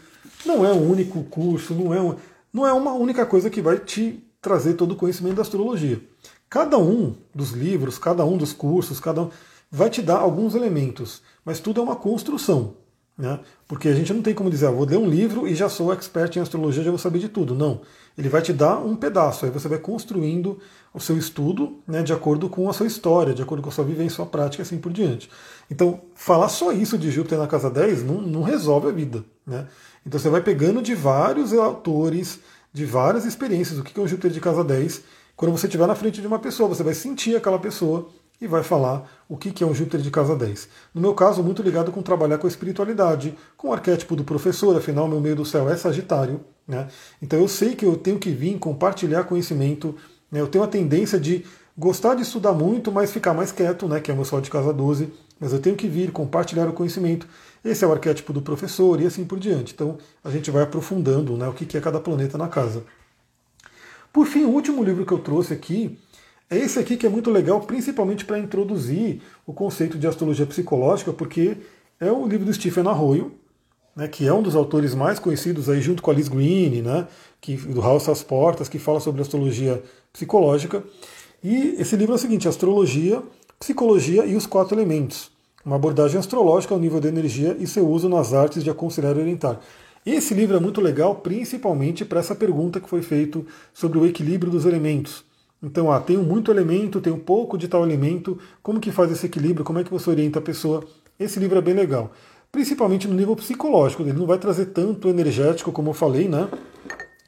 não 0.47 0.65
é 0.65 0.71
um 0.71 0.89
único 0.89 1.23
curso, 1.25 1.73
não 1.73 1.93
é, 1.93 2.01
um, 2.01 2.15
não 2.51 2.65
é 2.65 2.73
uma 2.73 2.93
única 2.93 3.25
coisa 3.25 3.49
que 3.49 3.61
vai 3.61 3.77
te 3.77 4.23
trazer 4.41 4.73
todo 4.73 4.93
o 4.93 4.95
conhecimento 4.95 5.35
da 5.35 5.41
astrologia. 5.41 6.01
Cada 6.49 6.77
um 6.77 7.15
dos 7.35 7.51
livros, 7.51 7.97
cada 7.97 8.25
um 8.25 8.37
dos 8.37 8.53
cursos, 8.53 8.99
cada 8.99 9.23
um 9.23 9.29
vai 9.69 9.89
te 9.89 10.01
dar 10.01 10.17
alguns 10.17 10.55
elementos, 10.55 11.21
mas 11.43 11.59
tudo 11.59 11.81
é 11.81 11.83
uma 11.83 11.95
construção. 11.95 12.75
Né? 13.17 13.39
Porque 13.67 13.89
a 13.89 13.93
gente 13.93 14.13
não 14.13 14.21
tem 14.21 14.33
como 14.33 14.49
dizer, 14.49 14.67
ah, 14.67 14.71
vou 14.71 14.85
ler 14.85 14.97
um 14.97 15.09
livro 15.09 15.47
e 15.47 15.55
já 15.55 15.67
sou 15.67 15.91
expert 15.91 16.35
em 16.35 16.39
astrologia, 16.39 16.83
já 16.83 16.91
vou 16.91 16.99
saber 16.99 17.19
de 17.19 17.27
tudo. 17.27 17.53
Não. 17.55 17.81
Ele 18.17 18.29
vai 18.29 18.41
te 18.41 18.51
dar 18.51 18.79
um 18.79 18.95
pedaço, 18.95 19.45
aí 19.45 19.51
você 19.51 19.67
vai 19.67 19.77
construindo 19.77 20.59
o 20.91 20.99
seu 20.99 21.17
estudo 21.17 21.79
né, 21.87 22.01
de 22.01 22.11
acordo 22.11 22.49
com 22.49 22.67
a 22.67 22.73
sua 22.73 22.87
história, 22.87 23.33
de 23.33 23.43
acordo 23.43 23.61
com 23.61 23.69
a 23.69 23.71
sua 23.71 23.85
vivência, 23.85 24.15
sua 24.15 24.25
prática 24.25 24.61
e 24.61 24.65
assim 24.65 24.79
por 24.79 24.91
diante. 24.91 25.29
Então, 25.69 26.01
falar 26.15 26.49
só 26.49 26.71
isso 26.71 26.97
de 26.97 27.11
Júpiter 27.11 27.37
na 27.37 27.45
casa 27.45 27.69
10 27.69 28.03
não, 28.03 28.19
não 28.19 28.41
resolve 28.41 28.87
a 28.87 28.91
vida. 28.91 29.23
Né? 29.45 29.67
Então 30.05 30.19
você 30.19 30.29
vai 30.29 30.41
pegando 30.41 30.81
de 30.81 30.95
vários 30.95 31.53
autores, 31.53 32.39
de 32.73 32.85
várias 32.85 33.25
experiências, 33.25 33.77
o 33.77 33.83
que 33.83 33.99
é 33.99 34.03
o 34.03 34.07
Júpiter 34.07 34.31
de 34.31 34.41
casa 34.41 34.63
10. 34.63 35.03
Quando 35.35 35.51
você 35.51 35.67
estiver 35.67 35.85
na 35.85 35.95
frente 35.95 36.19
de 36.19 36.25
uma 36.25 36.39
pessoa, 36.39 36.69
você 36.69 36.81
vai 36.81 36.95
sentir 36.95 37.35
aquela 37.35 37.59
pessoa 37.59 38.09
e 38.41 38.47
vai 38.47 38.63
falar 38.63 39.07
o 39.29 39.37
que 39.37 39.63
é 39.63 39.67
um 39.67 39.73
Júpiter 39.73 40.01
de 40.01 40.09
casa 40.09 40.35
10. 40.35 40.67
No 40.93 41.01
meu 41.01 41.13
caso, 41.13 41.43
muito 41.43 41.61
ligado 41.61 41.91
com 41.91 42.01
trabalhar 42.01 42.37
com 42.39 42.47
a 42.47 42.49
espiritualidade, 42.49 43.37
com 43.55 43.69
o 43.69 43.73
arquétipo 43.73 44.15
do 44.15 44.23
professor, 44.23 44.75
afinal, 44.75 45.07
meu 45.07 45.19
meio 45.19 45.35
do 45.35 45.45
céu 45.45 45.69
é 45.69 45.77
Sagitário. 45.77 46.39
Né? 46.67 46.87
Então 47.21 47.39
eu 47.39 47.47
sei 47.47 47.75
que 47.75 47.85
eu 47.85 47.95
tenho 47.95 48.19
que 48.19 48.29
vir 48.29 48.57
compartilhar 48.59 49.23
conhecimento, 49.23 49.95
né? 50.31 50.41
eu 50.41 50.47
tenho 50.47 50.63
a 50.63 50.67
tendência 50.67 51.19
de 51.19 51.45
gostar 51.77 52.15
de 52.15 52.23
estudar 52.23 52.53
muito, 52.53 52.91
mas 52.91 53.11
ficar 53.11 53.33
mais 53.33 53.51
quieto, 53.51 53.87
né? 53.87 53.99
que 53.99 54.11
é 54.11 54.13
o 54.13 54.17
meu 54.17 54.25
sol 54.25 54.41
de 54.41 54.49
casa 54.49 54.73
12, 54.73 55.13
mas 55.39 55.53
eu 55.53 55.59
tenho 55.59 55.75
que 55.75 55.87
vir 55.87 56.11
compartilhar 56.11 56.67
o 56.67 56.73
conhecimento. 56.73 57.27
Esse 57.63 57.83
é 57.85 57.87
o 57.87 57.91
arquétipo 57.91 58.33
do 58.33 58.41
professor 58.41 58.99
e 58.99 59.05
assim 59.05 59.23
por 59.23 59.39
diante. 59.39 59.73
Então 59.73 59.97
a 60.23 60.29
gente 60.29 60.51
vai 60.51 60.63
aprofundando 60.63 61.37
né, 61.37 61.47
o 61.47 61.53
que 61.53 61.77
é 61.77 61.81
cada 61.81 61.99
planeta 61.99 62.37
na 62.37 62.47
casa. 62.47 62.83
Por 64.11 64.25
fim, 64.25 64.45
o 64.45 64.49
último 64.49 64.83
livro 64.83 65.05
que 65.05 65.11
eu 65.11 65.19
trouxe 65.19 65.53
aqui 65.53 65.97
é 66.49 66.57
esse 66.57 66.79
aqui 66.79 66.97
que 66.97 67.05
é 67.05 67.09
muito 67.09 67.29
legal, 67.29 67.61
principalmente 67.61 68.25
para 68.25 68.39
introduzir 68.39 69.21
o 69.45 69.53
conceito 69.53 69.97
de 69.97 70.07
astrologia 70.07 70.45
psicológica, 70.45 71.11
porque 71.11 71.57
é 71.99 72.11
o 72.11 72.25
livro 72.25 72.45
do 72.45 72.53
Stephen 72.53 72.87
Arroyo, 72.87 73.33
né, 73.97 74.07
que 74.07 74.27
é 74.27 74.31
um 74.31 74.43
dos 74.43 74.55
autores 74.55 74.93
mais 74.93 75.17
conhecidos 75.17 75.67
aí 75.67 75.81
junto 75.81 76.03
com 76.03 76.11
a 76.11 76.13
Liz 76.13 76.27
Green, 76.27 76.83
né, 76.83 77.07
que, 77.41 77.55
do 77.57 77.81
House 77.81 78.07
às 78.07 78.21
Portas, 78.21 78.69
que 78.69 78.77
fala 78.77 78.99
sobre 78.99 79.23
astrologia 79.23 79.81
psicológica. 80.13 80.83
E 81.43 81.75
esse 81.79 81.95
livro 81.95 82.13
é 82.13 82.15
o 82.15 82.19
seguinte, 82.19 82.47
Astrologia, 82.47 83.23
Psicologia 83.59 84.23
e 84.25 84.35
os 84.35 84.45
Quatro 84.45 84.75
Elementos. 84.75 85.31
Uma 85.65 85.77
abordagem 85.77 86.19
astrológica 86.19 86.75
ao 86.75 86.79
nível 86.79 87.01
da 87.01 87.09
energia 87.09 87.57
e 87.59 87.65
seu 87.65 87.87
uso 87.89 88.07
nas 88.07 88.33
artes 88.33 88.63
de 88.63 88.69
aconselhar 88.69 89.17
e 89.17 89.19
orientar. 89.19 89.59
Esse 90.05 90.33
livro 90.33 90.55
é 90.55 90.59
muito 90.59 90.79
legal, 90.79 91.15
principalmente 91.15 92.05
para 92.05 92.19
essa 92.19 92.35
pergunta 92.35 92.79
que 92.79 92.87
foi 92.87 93.01
feita 93.01 93.41
sobre 93.73 93.97
o 93.97 94.05
equilíbrio 94.05 94.51
dos 94.51 94.65
elementos. 94.65 95.25
Então, 95.61 95.91
ah, 95.91 95.99
tenho 95.99 96.21
muito 96.21 96.51
elemento, 96.51 97.01
tenho 97.01 97.17
pouco 97.17 97.57
de 97.57 97.67
tal 97.67 97.83
elemento, 97.83 98.37
como 98.61 98.79
que 98.79 98.91
faz 98.91 99.11
esse 99.11 99.25
equilíbrio, 99.25 99.65
como 99.65 99.79
é 99.79 99.83
que 99.83 99.89
você 99.89 100.09
orienta 100.09 100.37
a 100.37 100.41
pessoa? 100.41 100.85
Esse 101.19 101.39
livro 101.39 101.57
é 101.57 101.61
bem 101.61 101.73
legal. 101.73 102.11
Principalmente 102.51 103.07
no 103.07 103.15
nível 103.15 103.35
psicológico, 103.35 104.03
ele 104.03 104.13
não 104.13 104.25
vai 104.25 104.37
trazer 104.37 104.67
tanto 104.67 105.09
energético, 105.09 105.71
como 105.71 105.89
eu 105.89 105.93
falei, 105.93 106.27
né? 106.27 106.47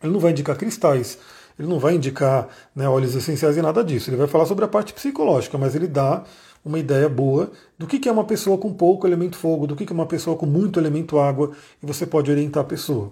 Ele 0.02 0.14
não 0.14 0.20
vai 0.20 0.32
indicar 0.32 0.58
cristais, 0.58 1.20
ele 1.58 1.68
não 1.68 1.78
vai 1.78 1.96
indicar 1.96 2.48
né, 2.76 2.88
óleos 2.88 3.16
essenciais 3.16 3.58
e 3.58 3.62
nada 3.62 3.84
disso. 3.84 4.10
Ele 4.10 4.18
vai 4.18 4.28
falar 4.28 4.46
sobre 4.46 4.64
a 4.64 4.68
parte 4.68 4.94
psicológica, 4.94 5.58
mas 5.58 5.76
ele 5.76 5.88
dá 5.88 6.24
uma 6.64 6.80
ideia 6.80 7.10
boa 7.10 7.52
do 7.78 7.86
que 7.86 8.08
é 8.08 8.12
uma 8.12 8.24
pessoa 8.24 8.58
com 8.58 8.74
pouco 8.74 9.08
elemento 9.08 9.38
fogo, 9.38 9.68
do 9.68 9.76
que 9.76 9.84
é 9.84 9.94
uma 9.94 10.06
pessoa 10.06 10.38
com 10.38 10.46
muito 10.46 10.80
elemento 10.80 11.20
água, 11.20 11.52
e 11.82 11.86
você 11.86 12.06
pode 12.06 12.32
orientar 12.32 12.64
a 12.64 12.68
pessoa. 12.68 13.12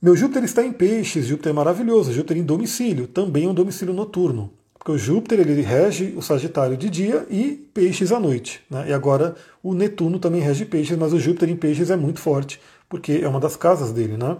Meu 0.00 0.16
Júpiter 0.16 0.44
está 0.44 0.62
em 0.64 0.72
peixes, 0.72 1.26
Júpiter 1.26 1.50
é 1.50 1.54
maravilhoso, 1.54 2.12
Júpiter 2.12 2.36
em 2.36 2.44
domicílio, 2.44 3.06
também 3.06 3.44
é 3.44 3.48
um 3.48 3.54
domicílio 3.54 3.94
noturno. 3.94 4.52
Porque 4.84 4.92
o 4.92 4.98
Júpiter 4.98 5.40
ele 5.40 5.62
rege 5.62 6.12
o 6.14 6.20
Sagitário 6.20 6.76
de 6.76 6.90
dia 6.90 7.26
e 7.30 7.52
peixes 7.72 8.12
à 8.12 8.20
noite. 8.20 8.60
Né? 8.68 8.90
E 8.90 8.92
agora 8.92 9.34
o 9.62 9.72
Netuno 9.72 10.18
também 10.18 10.42
rege 10.42 10.66
peixes, 10.66 10.94
mas 10.98 11.14
o 11.14 11.18
Júpiter 11.18 11.48
em 11.48 11.56
peixes 11.56 11.90
é 11.90 11.96
muito 11.96 12.20
forte, 12.20 12.60
porque 12.86 13.20
é 13.22 13.26
uma 13.26 13.40
das 13.40 13.56
casas 13.56 13.92
dele. 13.92 14.18
Né? 14.18 14.36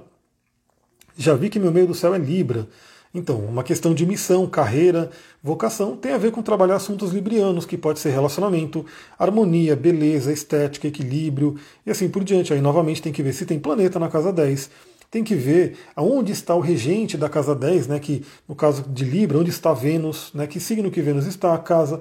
Já 1.17 1.35
vi 1.35 1.49
que 1.49 1.59
meu 1.59 1.73
meio 1.73 1.87
do 1.87 1.95
céu 1.95 2.15
é 2.15 2.19
Libra. 2.19 2.69
Então, 3.15 3.39
uma 3.39 3.63
questão 3.63 3.95
de 3.95 4.05
missão, 4.05 4.47
carreira, 4.47 5.11
vocação 5.43 5.97
tem 5.97 6.13
a 6.13 6.19
ver 6.19 6.31
com 6.31 6.43
trabalhar 6.43 6.77
assuntos 6.77 7.11
librianos, 7.11 7.65
que 7.65 7.79
pode 7.79 7.99
ser 7.99 8.11
relacionamento, 8.11 8.85
harmonia, 9.19 9.75
beleza, 9.75 10.31
estética, 10.31 10.87
equilíbrio 10.87 11.57
e 11.87 11.91
assim 11.91 12.11
por 12.11 12.23
diante. 12.23 12.53
Aí 12.53 12.61
novamente 12.61 13.01
tem 13.01 13.15
que 13.15 13.23
ver 13.23 13.33
se 13.33 13.47
tem 13.47 13.59
planeta 13.59 13.99
na 13.99 14.11
casa 14.11 14.31
10 14.31 14.69
tem 15.15 15.23
que 15.23 15.37
ver 15.37 15.77
aonde 15.95 16.33
está 16.33 16.57
o 16.57 16.61
regente 16.61 17.17
da 17.17 17.29
casa 17.29 17.55
10, 17.55 17.87
né, 17.87 18.01
que 18.01 18.25
no 18.49 18.57
caso 18.57 18.83
de 18.83 19.05
Libra, 19.05 19.39
onde 19.39 19.49
está 19.49 19.73
Vênus, 19.73 20.33
né, 20.35 20.45
que 20.45 20.59
signo 20.59 20.91
que 20.91 21.01
Vênus 21.01 21.25
está, 21.25 21.55
a 21.55 21.59
casa. 21.59 22.01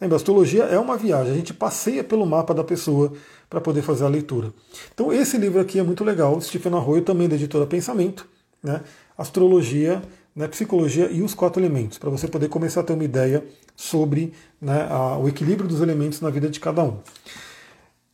Lembra, 0.00 0.16
astrologia 0.16 0.62
é 0.62 0.78
uma 0.78 0.96
viagem, 0.96 1.34
a 1.34 1.36
gente 1.36 1.52
passeia 1.52 2.02
pelo 2.02 2.24
mapa 2.24 2.54
da 2.54 2.64
pessoa 2.64 3.12
para 3.50 3.60
poder 3.60 3.82
fazer 3.82 4.06
a 4.06 4.08
leitura. 4.08 4.50
Então 4.94 5.12
esse 5.12 5.36
livro 5.36 5.60
aqui 5.60 5.78
é 5.78 5.82
muito 5.82 6.02
legal, 6.02 6.40
Stephen 6.40 6.72
Arroyo, 6.72 7.02
também 7.02 7.28
da 7.28 7.34
editora 7.34 7.66
Pensamento, 7.66 8.26
né, 8.62 8.80
Astrologia, 9.18 10.00
né, 10.34 10.48
Psicologia 10.48 11.10
e 11.10 11.20
os 11.20 11.34
Quatro 11.34 11.60
Elementos, 11.60 11.98
para 11.98 12.08
você 12.08 12.26
poder 12.26 12.48
começar 12.48 12.80
a 12.80 12.82
ter 12.82 12.94
uma 12.94 13.04
ideia 13.04 13.44
sobre 13.76 14.32
né, 14.58 14.88
a, 14.90 15.18
o 15.18 15.28
equilíbrio 15.28 15.68
dos 15.68 15.82
elementos 15.82 16.22
na 16.22 16.30
vida 16.30 16.48
de 16.48 16.58
cada 16.58 16.82
um. 16.82 16.96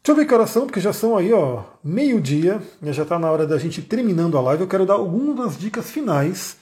Deixa 0.02 0.12
eu 0.12 0.16
ver 0.16 0.26
que 0.26 0.34
horas 0.34 0.48
são, 0.48 0.64
porque 0.64 0.80
já 0.80 0.94
são 0.94 1.14
aí, 1.14 1.30
ó, 1.30 1.62
meio-dia, 1.84 2.62
né, 2.80 2.90
já 2.90 3.02
está 3.02 3.18
na 3.18 3.30
hora 3.30 3.46
da 3.46 3.58
gente 3.58 3.82
terminando 3.82 4.38
a 4.38 4.40
live. 4.40 4.62
Eu 4.62 4.68
quero 4.68 4.86
dar 4.86 4.94
algumas 4.94 5.58
dicas 5.58 5.90
finais. 5.90 6.56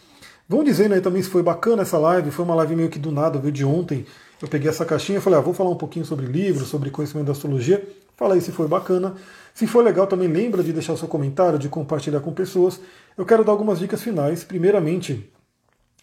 Vão 0.49 0.65
dizendo 0.65 0.95
aí 0.95 1.01
também 1.01 1.23
se 1.23 1.29
foi 1.29 1.43
bacana 1.43 1.83
essa 1.83 1.99
live, 1.99 2.33
foi 2.33 2.45
uma 2.45 2.55
live 2.57 2.75
meio 2.75 2.89
que 2.89 2.99
do 2.99 3.13
nada, 3.13 3.39
viu, 3.39 3.53
de 3.53 3.65
ontem. 3.65 4.05
Eu 4.43 4.49
peguei 4.49 4.69
essa 4.69 4.85
caixinha 4.85 5.19
e 5.19 5.21
falei, 5.21 5.39
ah, 5.39 5.43
vou 5.43 5.55
falar 5.55 5.71
um 5.71 5.77
pouquinho 5.77 6.05
sobre 6.05 6.27
livros, 6.27 6.69
sobre 6.69 6.91
conhecimento 6.91 7.27
da 7.27 7.33
astrologia. 7.33 7.87
Fala 8.17 8.35
aí 8.35 8.41
se 8.41 8.51
foi 8.51 8.67
bacana. 8.67 9.15
Se 9.55 9.69
for 9.69 9.85
legal, 9.85 10.09
também 10.09 10.27
lembra 10.27 10.61
de 10.61 10.73
deixar 10.73 10.97
seu 10.97 11.07
comentário, 11.07 11.61
de 11.61 11.69
compartilhar 11.69 12.19
com 12.19 12.33
pessoas. 12.33 12.81
Eu 13.17 13.25
quero 13.25 13.45
dar 13.45 13.53
algumas 13.53 13.79
dicas 13.79 14.03
finais. 14.03 14.43
Primeiramente, 14.43 15.31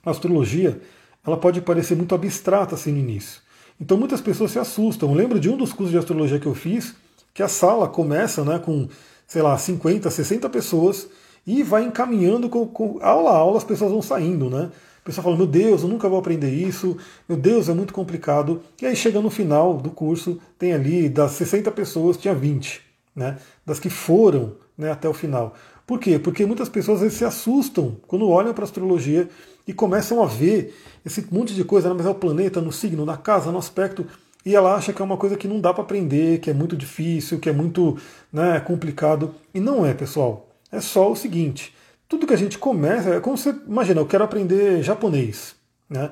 a 0.05 0.11
astrologia, 0.11 0.79
ela 1.25 1.35
pode 1.35 1.59
parecer 1.59 1.95
muito 1.95 2.15
abstrata 2.15 2.75
assim 2.75 2.93
no 2.93 2.99
início. 2.99 3.41
Então 3.79 3.97
muitas 3.97 4.21
pessoas 4.21 4.51
se 4.51 4.59
assustam. 4.59 5.09
Eu 5.09 5.15
lembro 5.15 5.37
de 5.37 5.49
um 5.49 5.57
dos 5.57 5.73
cursos 5.73 5.91
de 5.91 5.97
astrologia 5.97 6.39
que 6.39 6.45
eu 6.45 6.55
fiz, 6.55 6.95
que 7.35 7.43
a 7.43 7.49
sala 7.49 7.87
começa 7.89 8.45
né, 8.45 8.57
com, 8.57 8.87
sei 9.27 9.41
lá, 9.41 9.57
50, 9.57 10.09
60 10.09 10.49
pessoas 10.49 11.07
e 11.45 11.61
vai 11.61 11.83
encaminhando 11.83 12.47
com, 12.47 12.65
com 12.65 12.97
aula 13.01 13.29
a 13.29 13.35
aula, 13.35 13.57
as 13.57 13.63
pessoas 13.63 13.91
vão 13.91 14.01
saindo, 14.01 14.49
né? 14.49 14.71
O 15.01 15.05
pessoal 15.05 15.25
fala, 15.25 15.35
meu 15.37 15.45
Deus, 15.45 15.83
eu 15.83 15.89
nunca 15.89 16.09
vou 16.09 16.17
aprender 16.17 16.49
isso, 16.49 16.97
meu 17.29 17.37
Deus, 17.37 17.69
é 17.69 17.73
muito 17.73 17.93
complicado. 17.93 18.61
E 18.81 18.85
aí 18.87 18.95
chega 18.95 19.21
no 19.21 19.29
final 19.29 19.77
do 19.77 19.91
curso, 19.91 20.39
tem 20.57 20.73
ali, 20.73 21.09
das 21.09 21.33
60 21.33 21.69
pessoas, 21.71 22.17
tinha 22.17 22.33
20, 22.33 22.81
né? 23.13 23.37
Das 23.63 23.79
que 23.79 23.89
foram 23.89 24.55
né, 24.75 24.89
até 24.89 25.07
o 25.07 25.13
final. 25.13 25.53
Por 25.85 25.99
quê? 25.99 26.17
Porque 26.17 26.45
muitas 26.45 26.69
pessoas 26.69 26.97
às 26.97 27.03
vezes 27.03 27.17
se 27.17 27.25
assustam 27.25 27.97
quando 28.07 28.29
olham 28.29 28.53
para 28.53 28.63
a 28.63 28.65
astrologia 28.65 29.29
e 29.67 29.73
começam 29.73 30.23
a 30.23 30.25
ver 30.25 30.73
esse 31.05 31.23
monte 31.31 31.53
de 31.53 31.63
coisa, 31.65 31.89
né? 31.89 31.95
mas 31.97 32.05
é 32.05 32.09
o 32.09 32.15
planeta, 32.15 32.61
no 32.61 32.71
signo, 32.71 33.05
na 33.05 33.17
casa, 33.17 33.51
no 33.51 33.57
aspecto 33.57 34.07
e 34.45 34.55
ela 34.55 34.75
acha 34.75 34.93
que 34.93 35.01
é 35.01 35.05
uma 35.05 35.17
coisa 35.17 35.35
que 35.35 35.47
não 35.47 35.59
dá 35.59 35.73
para 35.73 35.83
aprender, 35.83 36.39
que 36.39 36.51
é 36.51 36.53
muito 36.53 36.77
difícil, 36.77 37.39
que 37.39 37.49
é 37.49 37.51
muito 37.51 37.97
né, 38.31 38.59
complicado. 38.59 39.33
E 39.53 39.59
não 39.59 39.83
é, 39.83 39.93
pessoal. 39.93 40.49
É 40.71 40.79
só 40.79 41.11
o 41.11 41.15
seguinte: 41.15 41.75
tudo 42.07 42.27
que 42.27 42.33
a 42.33 42.37
gente 42.37 42.59
começa, 42.59 43.09
é 43.09 43.19
como 43.19 43.37
você 43.37 43.55
imagina, 43.67 44.01
eu 44.01 44.05
quero 44.05 44.23
aprender 44.23 44.83
japonês. 44.83 45.55
Né? 45.89 46.11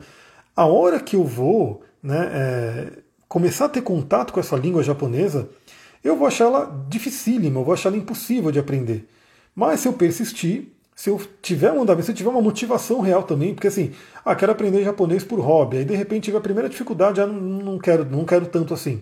A 0.56 0.66
hora 0.66 1.00
que 1.00 1.16
eu 1.16 1.24
vou 1.24 1.84
né, 2.02 2.30
é, 2.34 2.92
começar 3.28 3.66
a 3.66 3.70
ter 3.70 3.82
contato 3.82 4.34
com 4.34 4.40
essa 4.40 4.56
língua 4.56 4.82
japonesa, 4.82 5.48
eu 6.04 6.18
vou 6.18 6.28
achar 6.28 6.46
ela 6.46 6.86
dificílima, 6.90 7.60
eu 7.60 7.64
vou 7.64 7.74
achar 7.74 7.90
ela 7.90 7.98
impossível 7.98 8.52
de 8.52 8.58
aprender. 8.58 9.08
Mas 9.56 9.82
se 9.82 9.88
eu 9.88 9.94
persistir, 9.94 10.70
se 10.96 11.10
eu 11.10 11.20
tiver 11.42 11.72
um 11.72 11.82
andamento, 11.82 12.06
se 12.06 12.12
eu 12.12 12.16
tiver 12.16 12.30
uma 12.30 12.42
motivação 12.42 13.02
real 13.02 13.24
também, 13.24 13.54
porque 13.54 13.68
assim, 13.68 13.92
ah, 14.24 14.36
quero 14.36 14.52
aprender 14.52 14.84
japonês 14.84 15.24
por 15.24 15.40
hobby, 15.40 15.78
aí 15.78 15.86
de 15.86 15.96
repente 15.96 16.26
tiver 16.26 16.38
a 16.38 16.42
primeira 16.42 16.70
dificuldade, 16.70 17.18
já 17.18 17.28
não, 17.28 17.40
não 17.40 17.80
quero, 17.80 18.06
não 18.06 18.26
quero 18.26 18.46
tanto 18.46 18.74
assim. 18.74 19.02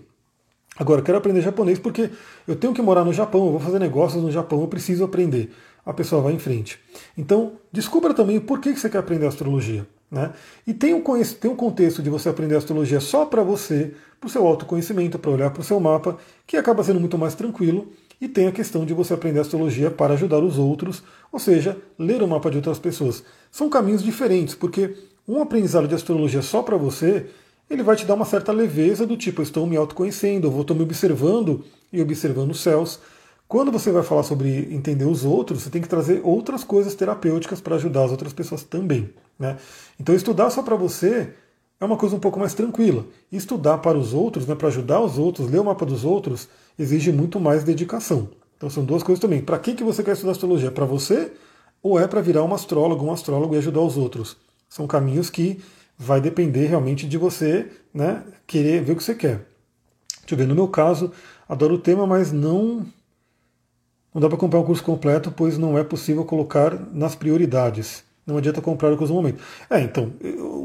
Agora, 0.78 1.02
eu 1.02 1.06
quero 1.06 1.18
aprender 1.18 1.42
japonês 1.42 1.78
porque 1.78 2.10
eu 2.48 2.56
tenho 2.56 2.74
que 2.74 2.82
morar 2.82 3.04
no 3.04 3.12
Japão, 3.12 3.46
eu 3.46 3.52
vou 3.52 3.60
fazer 3.60 3.78
negócios 3.78 4.24
no 4.24 4.32
Japão, 4.32 4.62
eu 4.62 4.68
preciso 4.68 5.04
aprender. 5.04 5.52
A 5.86 5.94
pessoa 5.94 6.22
vai 6.22 6.34
em 6.34 6.40
frente. 6.40 6.80
Então, 7.18 7.54
descubra 7.72 8.14
também 8.14 8.40
por 8.40 8.60
que 8.60 8.76
você 8.76 8.90
quer 8.90 9.00
aprender 9.00 9.28
astrologia. 9.28 9.86
Né? 10.10 10.32
E 10.66 10.74
tem 10.74 10.94
um, 10.94 11.04
tem 11.40 11.52
um 11.52 11.56
contexto 11.56 12.02
de 12.02 12.10
você 12.10 12.30
aprender 12.30 12.56
astrologia 12.56 13.00
só 13.00 13.26
para 13.26 13.44
você, 13.44 13.94
para 14.20 14.28
o 14.28 14.30
seu 14.30 14.46
autoconhecimento, 14.46 15.18
para 15.18 15.32
olhar 15.32 15.50
para 15.52 15.62
o 15.62 15.64
seu 15.64 15.80
mapa, 15.80 16.18
que 16.46 16.58
acaba 16.58 16.84
sendo 16.84 17.00
muito 17.00 17.18
mais 17.18 17.36
tranquilo. 17.36 17.92
E 18.22 18.28
tem 18.28 18.46
a 18.48 18.52
questão 18.52 18.86
de 18.86 18.94
você 18.94 19.16
aprender 19.16 19.40
astrologia 19.40 19.90
para 19.90 20.14
ajudar 20.14 20.40
os 20.40 20.60
outros, 20.60 21.02
ou 21.32 21.40
seja, 21.40 21.76
ler 21.98 22.22
o 22.22 22.28
mapa 22.28 22.52
de 22.52 22.58
outras 22.58 22.78
pessoas. 22.78 23.24
São 23.52 23.68
caminhos 23.68 24.04
diferentes, 24.04 24.54
porque 24.54 24.96
um 25.28 25.42
aprendizado 25.42 25.88
de 25.88 25.96
astrologia 25.96 26.44
só 26.44 26.62
para 26.62 26.78
você, 26.78 27.26
ele 27.68 27.82
vai 27.82 27.96
te 27.96 28.06
dar 28.06 28.14
uma 28.14 28.26
certa 28.26 28.52
leveza 28.52 29.08
do 29.08 29.18
tipo, 29.18 29.42
estou 29.42 29.66
me 29.66 29.76
autoconhecendo, 29.76 30.46
eu 30.46 30.52
vou 30.52 30.62
estou 30.62 30.78
me 30.78 30.84
observando 30.84 31.66
e 31.92 32.00
observando 32.00 32.52
os 32.52 32.60
céus. 32.60 33.00
Quando 33.48 33.72
você 33.72 33.92
vai 33.92 34.04
falar 34.04 34.24
sobre 34.24 34.72
entender 34.72 35.06
os 35.06 35.26
outros, 35.26 35.64
você 35.64 35.72
tem 35.72 35.82
que 35.82 35.90
trazer 35.90 36.22
outras 36.24 36.64
coisas 36.64 36.94
terapêuticas 36.94 37.60
para 37.60 37.76
ajudar 37.76 38.04
as 38.04 38.12
outras 38.12 38.34
pessoas 38.34 38.62
também. 38.62 39.10
Né? 39.38 39.58
Então, 40.00 40.14
estudar 40.14 40.52
só 40.52 40.62
para 40.62 40.76
você 40.76 41.34
é 41.80 41.86
uma 41.86 41.98
coisa 41.98 42.16
um 42.16 42.20
pouco 42.20 42.40
mais 42.40 42.54
tranquila. 42.54 43.04
Estudar 43.32 43.80
para 43.80 43.98
os 43.98 44.14
outros, 44.14 44.46
né, 44.46 44.54
para 44.54 44.68
ajudar 44.68 45.02
os 45.02 45.18
outros, 45.18 45.50
ler 45.50 45.60
o 45.60 45.66
mapa 45.66 45.86
dos 45.86 46.06
outros, 46.06 46.48
exige 46.82 47.12
muito 47.12 47.40
mais 47.40 47.64
dedicação. 47.64 48.30
Então 48.58 48.70
são 48.70 48.84
duas 48.84 49.04
coisas 49.04 49.22
também. 49.22 49.42
Para 49.42 49.60
que, 49.60 49.74
que 49.74 49.84
você 49.84 50.04
quer 50.04 50.14
estudar 50.14 50.32
astrologia? 50.32 50.72
Para 50.72 50.86
você 50.86 51.32
ou 51.82 52.00
é 52.00 52.08
para 52.08 52.22
virar 52.22 52.44
um 52.44 52.54
astrólogo, 52.54 53.06
um 53.06 53.12
astrólogo 53.12 53.56
e 53.56 53.58
ajudar 53.58 53.82
os 53.82 53.98
outros? 53.98 54.38
São 54.70 54.88
caminhos 54.88 55.30
que 55.30 55.60
vai 55.98 56.22
depender 56.22 56.68
realmente 56.68 57.08
de 57.08 57.18
você 57.18 57.72
né, 57.94 58.24
querer 58.48 58.84
ver 58.84 58.94
o 58.94 58.96
que 58.96 59.04
você 59.04 59.16
quer. 59.16 59.48
Deixa 60.22 60.34
eu 60.34 60.38
ver, 60.38 60.48
no 60.48 60.56
meu 60.56 60.68
caso, 60.68 61.12
adoro 61.48 61.76
o 61.76 61.80
tema, 61.80 62.08
mas 62.08 62.32
não 62.32 62.86
não 64.14 64.22
dá 64.22 64.28
para 64.28 64.38
comprar 64.38 64.60
um 64.60 64.64
curso 64.64 64.84
completo, 64.84 65.32
pois 65.32 65.58
não 65.58 65.78
é 65.78 65.84
possível 65.84 66.26
colocar 66.26 66.78
nas 66.94 67.16
prioridades. 67.16 68.04
Não 68.28 68.38
adianta 68.38 68.62
comprar 68.62 68.92
o 68.92 68.98
curso 68.98 69.14
no 69.14 69.22
momento. 69.22 69.42
É, 69.70 69.80
então, 69.80 70.12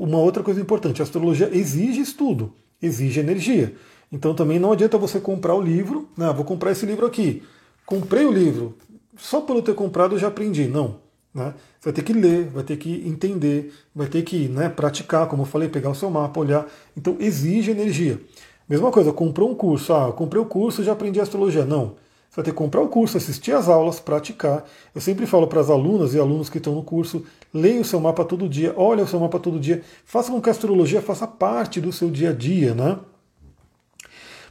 uma 0.03 0.19
outra 0.19 0.43
coisa 0.43 0.61
importante, 0.61 1.01
a 1.01 1.05
astrologia 1.05 1.49
exige 1.53 2.01
estudo, 2.01 2.53
exige 2.83 3.21
energia. 3.21 3.75
Então 4.17 4.35
também 4.35 4.59
não 4.59 4.73
adianta 4.73 4.97
você 4.97 5.21
comprar 5.21 5.55
o 5.55 5.61
livro, 5.61 6.09
né, 6.17 6.33
vou 6.33 6.43
comprar 6.43 6.73
esse 6.73 6.87
livro 6.87 7.05
aqui. 7.05 7.43
Comprei 7.85 8.25
o 8.25 8.33
livro, 8.33 8.75
só 9.15 9.43
pelo 9.43 9.61
ter 9.61 9.75
comprado 9.75 10.15
eu 10.15 10.19
já 10.19 10.29
aprendi. 10.29 10.67
Não. 10.67 10.97
Né? 11.35 11.53
Você 11.79 11.91
vai 11.91 11.93
ter 11.93 12.03
que 12.03 12.15
ler, 12.15 12.47
vai 12.47 12.65
ter 12.65 12.79
que 12.79 13.07
entender, 13.07 13.75
vai 13.95 14.07
ter 14.07 14.23
que 14.23 14.49
né, 14.49 14.71
praticar, 14.71 15.29
como 15.29 15.43
eu 15.43 15.47
falei, 15.47 15.69
pegar 15.69 15.91
o 15.91 15.95
seu 15.95 16.09
mapa, 16.09 16.41
olhar. 16.41 16.67
Então 16.97 17.19
exige 17.21 17.71
energia. 17.71 18.19
Mesma 18.67 18.91
coisa, 18.91 19.13
comprou 19.13 19.51
um 19.51 19.55
curso, 19.55 19.93
ah, 19.93 20.11
comprei 20.15 20.41
o 20.41 20.47
curso 20.47 20.83
já 20.83 20.93
aprendi 20.93 21.21
astrologia. 21.21 21.67
Não. 21.67 21.97
Você 22.31 22.37
vai 22.37 22.45
ter 22.47 22.53
que 22.53 22.57
comprar 22.57 22.81
o 22.81 22.89
curso, 22.89 23.19
assistir 23.19 23.53
às 23.53 23.69
aulas, 23.69 24.01
praticar. 24.01 24.65
Eu 24.95 25.01
sempre 25.03 25.27
falo 25.27 25.47
para 25.47 25.61
as 25.61 25.69
alunas 25.69 26.15
e 26.15 26.19
alunos 26.19 26.49
que 26.49 26.57
estão 26.57 26.75
no 26.75 26.83
curso, 26.83 27.23
leia 27.53 27.83
o 27.83 27.85
seu 27.85 28.01
mapa 28.01 28.25
todo 28.25 28.49
dia, 28.49 28.73
olha 28.79 29.05
o 29.05 29.07
seu 29.07 29.21
mapa 29.21 29.39
todo 29.39 29.61
dia, 29.61 29.83
faça 30.07 30.33
com 30.33 30.41
que 30.41 30.49
a 30.49 30.53
astrologia 30.53 31.03
faça 31.03 31.27
parte 31.27 31.83
do 31.83 31.93
seu 31.93 32.11
dia 32.11 32.31
a 32.31 32.33
dia, 32.33 32.75
né? 32.75 32.99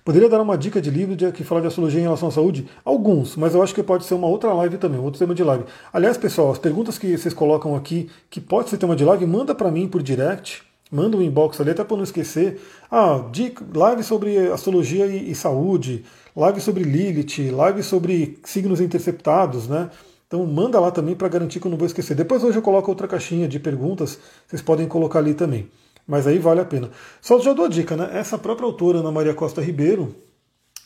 Poderia 0.06 0.30
dar 0.30 0.39
uma 0.39 0.56
dica 0.56 0.80
de 0.80 0.91
livro 0.91 1.16
de, 1.16 1.32
que 1.32 1.43
fala 1.43 1.62
de 1.62 1.68
astrologia 1.68 1.99
em 1.99 2.03
relação 2.03 2.28
à 2.28 2.32
saúde? 2.32 2.68
Alguns, 2.86 3.36
mas 3.36 3.56
eu 3.56 3.64
acho 3.64 3.74
que 3.74 3.82
pode 3.82 4.06
ser 4.06 4.14
uma 4.14 4.28
outra 4.28 4.53
live 4.53 4.78
também, 4.78 4.99
outro 4.99 5.18
tema 5.18 5.34
de 5.34 5.43
live. 5.43 5.64
Aliás, 5.91 6.16
pessoal, 6.16 6.51
as 6.51 6.60
perguntas 6.60 6.99
que 6.99 7.18
vocês 7.18 7.34
colocam 7.34 7.76
aqui, 7.76 8.08
que 8.30 8.39
pode 8.39 8.70
ser 8.70 8.78
tema 8.78 8.95
de 8.95 9.03
live, 9.03 9.26
manda 9.26 9.56
para 9.56 9.72
mim 9.72 9.88
por 9.88 10.03
direct, 10.03 10.62
manda 10.91 11.18
um 11.18 11.24
inbox 11.24 11.60
ali, 11.60 11.72
até 11.72 11.84
para 11.84 11.97
não 11.97 12.03
esquecer. 12.03 12.62
Ah, 12.91 13.26
dica, 13.32 13.66
live 13.74 14.03
sobre 14.03 14.38
astrologia 14.51 15.08
e, 15.08 15.32
e 15.32 15.34
saúde, 15.34 16.06
live 16.36 16.62
sobre 16.62 16.84
Lilith, 16.84 17.49
live 17.49 17.82
sobre 17.82 18.38
signos 18.43 18.80
interceptados, 18.80 19.68
né? 19.68 19.89
Então 20.28 20.45
manda 20.45 20.80
lá 20.80 20.91
também 20.91 21.16
para 21.16 21.30
garantir 21.30 21.60
que 21.60 21.66
eu 21.66 21.72
não 21.72 21.80
vou 21.80 21.88
esquecer. 21.88 22.14
Depois 22.14 22.43
hoje 22.43 22.60
eu 22.60 22.62
coloco 22.62 22.91
outra 22.91 23.08
caixinha 23.08 23.47
de 23.47 23.60
perguntas, 23.60 24.20
vocês 24.45 24.62
podem 24.62 24.88
colocar 24.88 25.18
ali 25.18 25.34
também. 25.34 25.68
Mas 26.08 26.28
aí 26.28 26.38
vale 26.38 26.62
a 26.62 26.66
pena. 26.66 26.91
Só 27.22 27.39
já 27.39 27.53
dou 27.53 27.66
a 27.66 27.70
dica, 27.70 27.97
né? 27.97 28.10
Essa 28.14 28.38
própria 28.38 28.66
autora, 28.66 28.99
Ana 28.99 29.12
Maria 29.12 29.34
Costa 29.34 29.62
Ribeiro, 29.62 30.16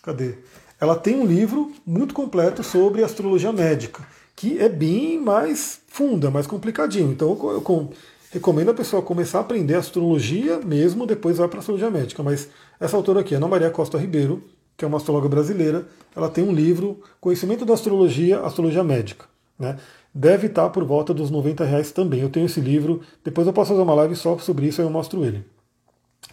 cadê? 0.01 0.35
Ela 0.79 0.95
tem 0.95 1.15
um 1.15 1.25
livro 1.25 1.71
muito 1.85 2.13
completo 2.13 2.63
sobre 2.63 3.03
astrologia 3.03 3.51
médica, 3.51 4.01
que 4.35 4.57
é 4.59 4.69
bem 4.69 5.19
mais 5.19 5.81
funda, 5.87 6.31
mais 6.31 6.47
complicadinho. 6.47 7.11
Então 7.11 7.29
eu, 7.29 7.91
recomendo 8.31 8.71
a 8.71 8.73
pessoa 8.73 9.01
começar 9.01 9.39
a 9.39 9.41
aprender 9.41 9.75
astrologia 9.75 10.59
mesmo, 10.59 11.05
depois 11.05 11.37
vai 11.37 11.47
para 11.47 11.59
astrologia 11.59 11.89
médica. 11.89 12.23
Mas 12.23 12.47
essa 12.79 12.95
autora 12.95 13.19
aqui, 13.19 13.35
Ana 13.35 13.47
Maria 13.47 13.69
Costa 13.69 13.97
Ribeiro, 13.97 14.43
que 14.77 14.85
é 14.85 14.87
uma 14.87 14.97
astróloga 14.97 15.27
brasileira, 15.27 15.85
ela 16.15 16.29
tem 16.29 16.43
um 16.43 16.53
livro, 16.53 17.01
Conhecimento 17.19 17.65
da 17.65 17.73
Astrologia, 17.73 18.39
Astrologia 18.39 18.83
Médica. 18.83 19.25
Né? 19.59 19.77
Deve 20.19 20.47
estar 20.47 20.67
por 20.67 20.83
volta 20.83 21.13
dos 21.13 21.31
90 21.31 21.63
reais 21.63 21.93
também. 21.93 22.19
Eu 22.19 22.29
tenho 22.29 22.45
esse 22.45 22.59
livro, 22.59 22.99
depois 23.23 23.47
eu 23.47 23.53
posso 23.53 23.69
fazer 23.69 23.81
uma 23.81 23.93
live 23.93 24.17
só 24.17 24.37
sobre 24.37 24.67
isso, 24.67 24.81
aí 24.81 24.85
eu 24.85 24.91
mostro 24.91 25.23
ele. 25.23 25.45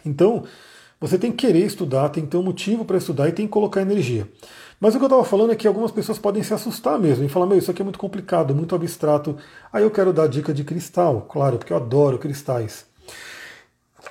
Então, 0.05 0.43
você 0.99 1.17
tem 1.17 1.31
que 1.31 1.47
querer 1.47 1.65
estudar, 1.65 2.09
tem 2.09 2.25
que 2.25 2.31
ter 2.31 2.35
um 2.35 2.43
motivo 2.43 2.83
para 2.83 2.97
estudar 2.97 3.29
e 3.29 3.31
tem 3.31 3.45
que 3.45 3.53
colocar 3.53 3.81
energia. 3.81 4.27
Mas 4.77 4.93
o 4.93 4.97
que 4.97 5.05
eu 5.05 5.07
estava 5.07 5.23
falando 5.23 5.53
é 5.53 5.55
que 5.55 5.65
algumas 5.65 5.89
pessoas 5.89 6.19
podem 6.19 6.43
se 6.43 6.53
assustar 6.53 6.99
mesmo 6.99 7.23
e 7.23 7.29
falar: 7.29 7.45
meu, 7.45 7.57
isso 7.57 7.71
aqui 7.71 7.81
é 7.81 7.85
muito 7.85 7.97
complicado, 7.97 8.53
muito 8.53 8.75
abstrato. 8.75 9.37
Aí 9.71 9.83
eu 9.83 9.89
quero 9.89 10.11
dar 10.11 10.27
dica 10.27 10.53
de 10.53 10.65
cristal, 10.65 11.21
claro, 11.21 11.57
porque 11.57 11.71
eu 11.71 11.77
adoro 11.77 12.19
cristais. 12.19 12.85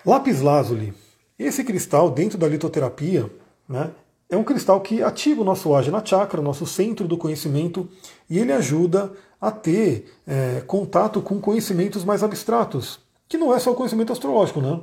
Lápis 0.06 0.40
lazuli. 0.40 0.94
Esse 1.38 1.62
cristal, 1.62 2.08
dentro 2.10 2.38
da 2.38 2.48
litoterapia, 2.48 3.30
né, 3.68 3.90
é 4.28 4.36
um 4.36 4.44
cristal 4.44 4.80
que 4.80 5.02
ativa 5.02 5.42
o 5.42 5.44
nosso 5.44 5.74
Ajna 5.74 6.04
Chakra, 6.04 6.42
nosso 6.42 6.66
centro 6.66 7.06
do 7.06 7.16
conhecimento, 7.16 7.88
e 8.28 8.38
ele 8.38 8.52
ajuda 8.52 9.12
a 9.40 9.50
ter 9.50 10.12
é, 10.26 10.62
contato 10.66 11.22
com 11.22 11.40
conhecimentos 11.40 12.04
mais 12.04 12.22
abstratos, 12.22 12.98
que 13.28 13.38
não 13.38 13.54
é 13.54 13.58
só 13.58 13.70
o 13.70 13.74
conhecimento 13.74 14.12
astrológico, 14.12 14.60
né? 14.60 14.80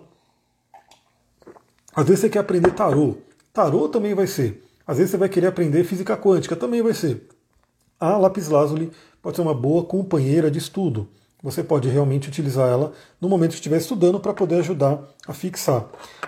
Às 1.95 2.05
vezes 2.05 2.21
você 2.21 2.29
quer 2.29 2.39
aprender 2.39 2.71
tarô, 2.71 3.17
tarô 3.51 3.89
também 3.89 4.13
vai 4.13 4.27
ser. 4.27 4.63
Às 4.85 4.97
vezes 4.97 5.11
você 5.11 5.17
vai 5.17 5.29
querer 5.29 5.47
aprender 5.47 5.83
física 5.83 6.17
quântica, 6.17 6.55
também 6.55 6.81
vai 6.81 6.93
ser. 6.93 7.27
A 7.99 8.17
lápis 8.17 8.47
lazuli 8.47 8.91
pode 9.21 9.35
ser 9.35 9.41
uma 9.41 9.53
boa 9.53 9.83
companheira 9.85 10.49
de 10.49 10.59
estudo. 10.59 11.07
Você 11.41 11.61
pode 11.61 11.89
realmente 11.89 12.29
utilizar 12.29 12.69
ela 12.69 12.93
no 13.19 13.27
momento 13.27 13.51
que 13.51 13.57
estiver 13.57 13.77
estudando 13.77 14.19
para 14.19 14.33
poder 14.33 14.55
ajudar 14.55 14.99
a 15.27 15.33
fixar. 15.33 15.85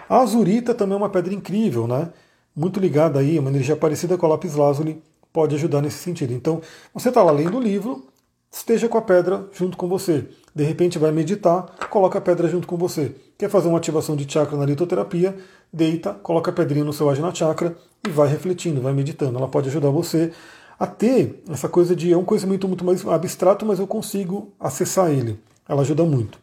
A 0.09 0.19
azurita 0.19 0.75
também 0.75 0.93
é 0.93 0.97
uma 0.97 1.09
pedra 1.09 1.33
incrível, 1.33 1.87
né? 1.87 2.11
Muito 2.55 2.79
ligada 2.79 3.19
aí, 3.19 3.37
uma 3.37 3.49
energia 3.49 3.75
parecida 3.75 4.17
com 4.17 4.25
a 4.25 4.29
lápis 4.29 4.55
lazuli, 4.55 5.01
pode 5.33 5.53
ajudar 5.55 5.81
nesse 5.81 5.97
sentido. 5.97 6.33
Então, 6.33 6.61
você 6.93 7.09
está 7.09 7.21
lá 7.21 7.31
lendo 7.31 7.57
o 7.57 7.61
livro, 7.61 8.07
esteja 8.51 8.87
com 8.87 8.97
a 8.97 9.01
pedra 9.01 9.47
junto 9.51 9.75
com 9.75 9.87
você. 9.87 10.25
De 10.55 10.63
repente 10.63 10.97
vai 10.97 11.11
meditar, 11.11 11.63
coloca 11.89 12.17
a 12.17 12.21
pedra 12.21 12.47
junto 12.47 12.65
com 12.65 12.77
você. 12.77 13.13
Quer 13.37 13.49
fazer 13.49 13.67
uma 13.67 13.77
ativação 13.77 14.15
de 14.15 14.31
chakra 14.31 14.57
na 14.57 14.65
litoterapia? 14.65 15.35
Deita, 15.71 16.13
coloca 16.13 16.51
a 16.51 16.53
pedrinha 16.53 16.85
no 16.85 16.93
seu 16.93 17.09
ajna 17.09 17.35
chakra 17.35 17.75
e 18.07 18.09
vai 18.09 18.29
refletindo, 18.29 18.79
vai 18.79 18.93
meditando. 18.93 19.37
Ela 19.37 19.49
pode 19.49 19.67
ajudar 19.67 19.89
você 19.89 20.31
a 20.79 20.87
ter 20.87 21.43
essa 21.49 21.67
coisa 21.67 21.93
de 21.93 22.13
é 22.13 22.17
um 22.17 22.23
conhecimento 22.23 22.67
muito 22.67 22.85
mais 22.85 23.05
abstrato, 23.05 23.65
mas 23.65 23.79
eu 23.79 23.87
consigo 23.87 24.53
acessar 24.57 25.11
ele. 25.11 25.37
Ela 25.67 25.81
ajuda 25.81 26.05
muito. 26.05 26.39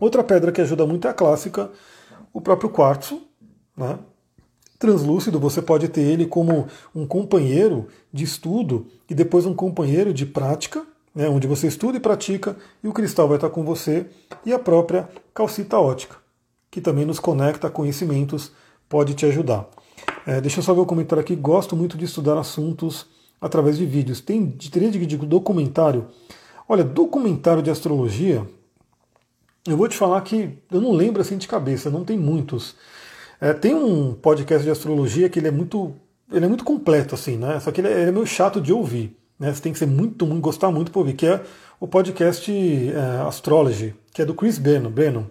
Outra 0.00 0.24
pedra 0.24 0.52
que 0.52 0.60
ajuda 0.60 0.86
muito 0.86 1.06
é 1.06 1.10
a 1.10 1.14
clássica, 1.14 1.70
o 2.32 2.40
próprio 2.40 2.70
quartzo, 2.70 3.20
né? 3.76 3.98
Translúcido, 4.78 5.40
você 5.40 5.62
pode 5.62 5.88
ter 5.88 6.02
ele 6.02 6.26
como 6.26 6.66
um 6.94 7.06
companheiro 7.06 7.88
de 8.12 8.24
estudo 8.24 8.86
e 9.08 9.14
depois 9.14 9.46
um 9.46 9.54
companheiro 9.54 10.12
de 10.12 10.26
prática, 10.26 10.84
né, 11.14 11.28
onde 11.28 11.46
você 11.46 11.66
estuda 11.66 11.96
e 11.96 12.00
pratica, 12.00 12.56
e 12.82 12.88
o 12.88 12.92
cristal 12.92 13.26
vai 13.26 13.36
estar 13.36 13.50
com 13.50 13.64
você, 13.64 14.06
e 14.44 14.52
a 14.52 14.58
própria 14.58 15.08
calcita 15.32 15.78
ótica, 15.78 16.16
que 16.70 16.80
também 16.80 17.06
nos 17.06 17.18
conecta 17.18 17.68
a 17.68 17.70
conhecimentos, 17.70 18.52
pode 18.88 19.14
te 19.14 19.24
ajudar. 19.24 19.66
É, 20.26 20.40
deixa 20.40 20.58
eu 20.58 20.62
só 20.62 20.74
ver 20.74 20.80
o 20.80 20.86
comentário 20.86 21.20
aqui. 21.20 21.34
Gosto 21.34 21.76
muito 21.76 21.96
de 21.96 22.04
estudar 22.04 22.38
assuntos 22.38 23.06
através 23.40 23.78
de 23.78 23.86
vídeos. 23.86 24.20
Tem 24.20 24.50
teria 24.50 24.90
de 24.90 25.16
documentário. 25.16 26.06
Olha, 26.68 26.82
documentário 26.82 27.62
de 27.62 27.70
astrologia, 27.70 28.46
eu 29.66 29.76
vou 29.76 29.88
te 29.88 29.96
falar 29.96 30.20
que 30.22 30.58
eu 30.70 30.80
não 30.80 30.92
lembro 30.92 31.22
assim 31.22 31.36
de 31.36 31.46
cabeça, 31.46 31.90
não 31.90 32.04
tem 32.04 32.18
muitos. 32.18 32.74
É, 33.40 33.52
tem 33.52 33.74
um 33.74 34.14
podcast 34.14 34.64
de 34.64 34.70
astrologia 34.70 35.28
que 35.28 35.38
ele 35.38 35.48
é 35.48 35.50
muito, 35.50 35.94
ele 36.32 36.44
é 36.44 36.48
muito 36.48 36.64
completo, 36.64 37.14
assim, 37.14 37.36
né? 37.36 37.60
Só 37.60 37.70
que 37.70 37.80
ele 37.80 37.88
é, 37.88 38.00
ele 38.00 38.08
é 38.08 38.12
meio 38.12 38.26
chato 38.26 38.60
de 38.60 38.72
ouvir. 38.72 39.16
Né? 39.38 39.52
Você 39.52 39.60
tem 39.60 39.72
que 39.72 39.78
ser 39.78 39.86
muito, 39.86 40.26
muito 40.26 40.42
gostar 40.42 40.70
muito 40.70 40.90
para 40.90 40.98
ouvir, 40.98 41.14
que 41.14 41.26
é 41.26 41.42
o 41.78 41.86
podcast 41.86 42.50
é, 42.50 43.26
Astrology, 43.26 43.94
que 44.12 44.22
é 44.22 44.24
do 44.24 44.34
Chris 44.34 44.58
Bannon, 44.58 44.90
Bannon. 44.90 45.24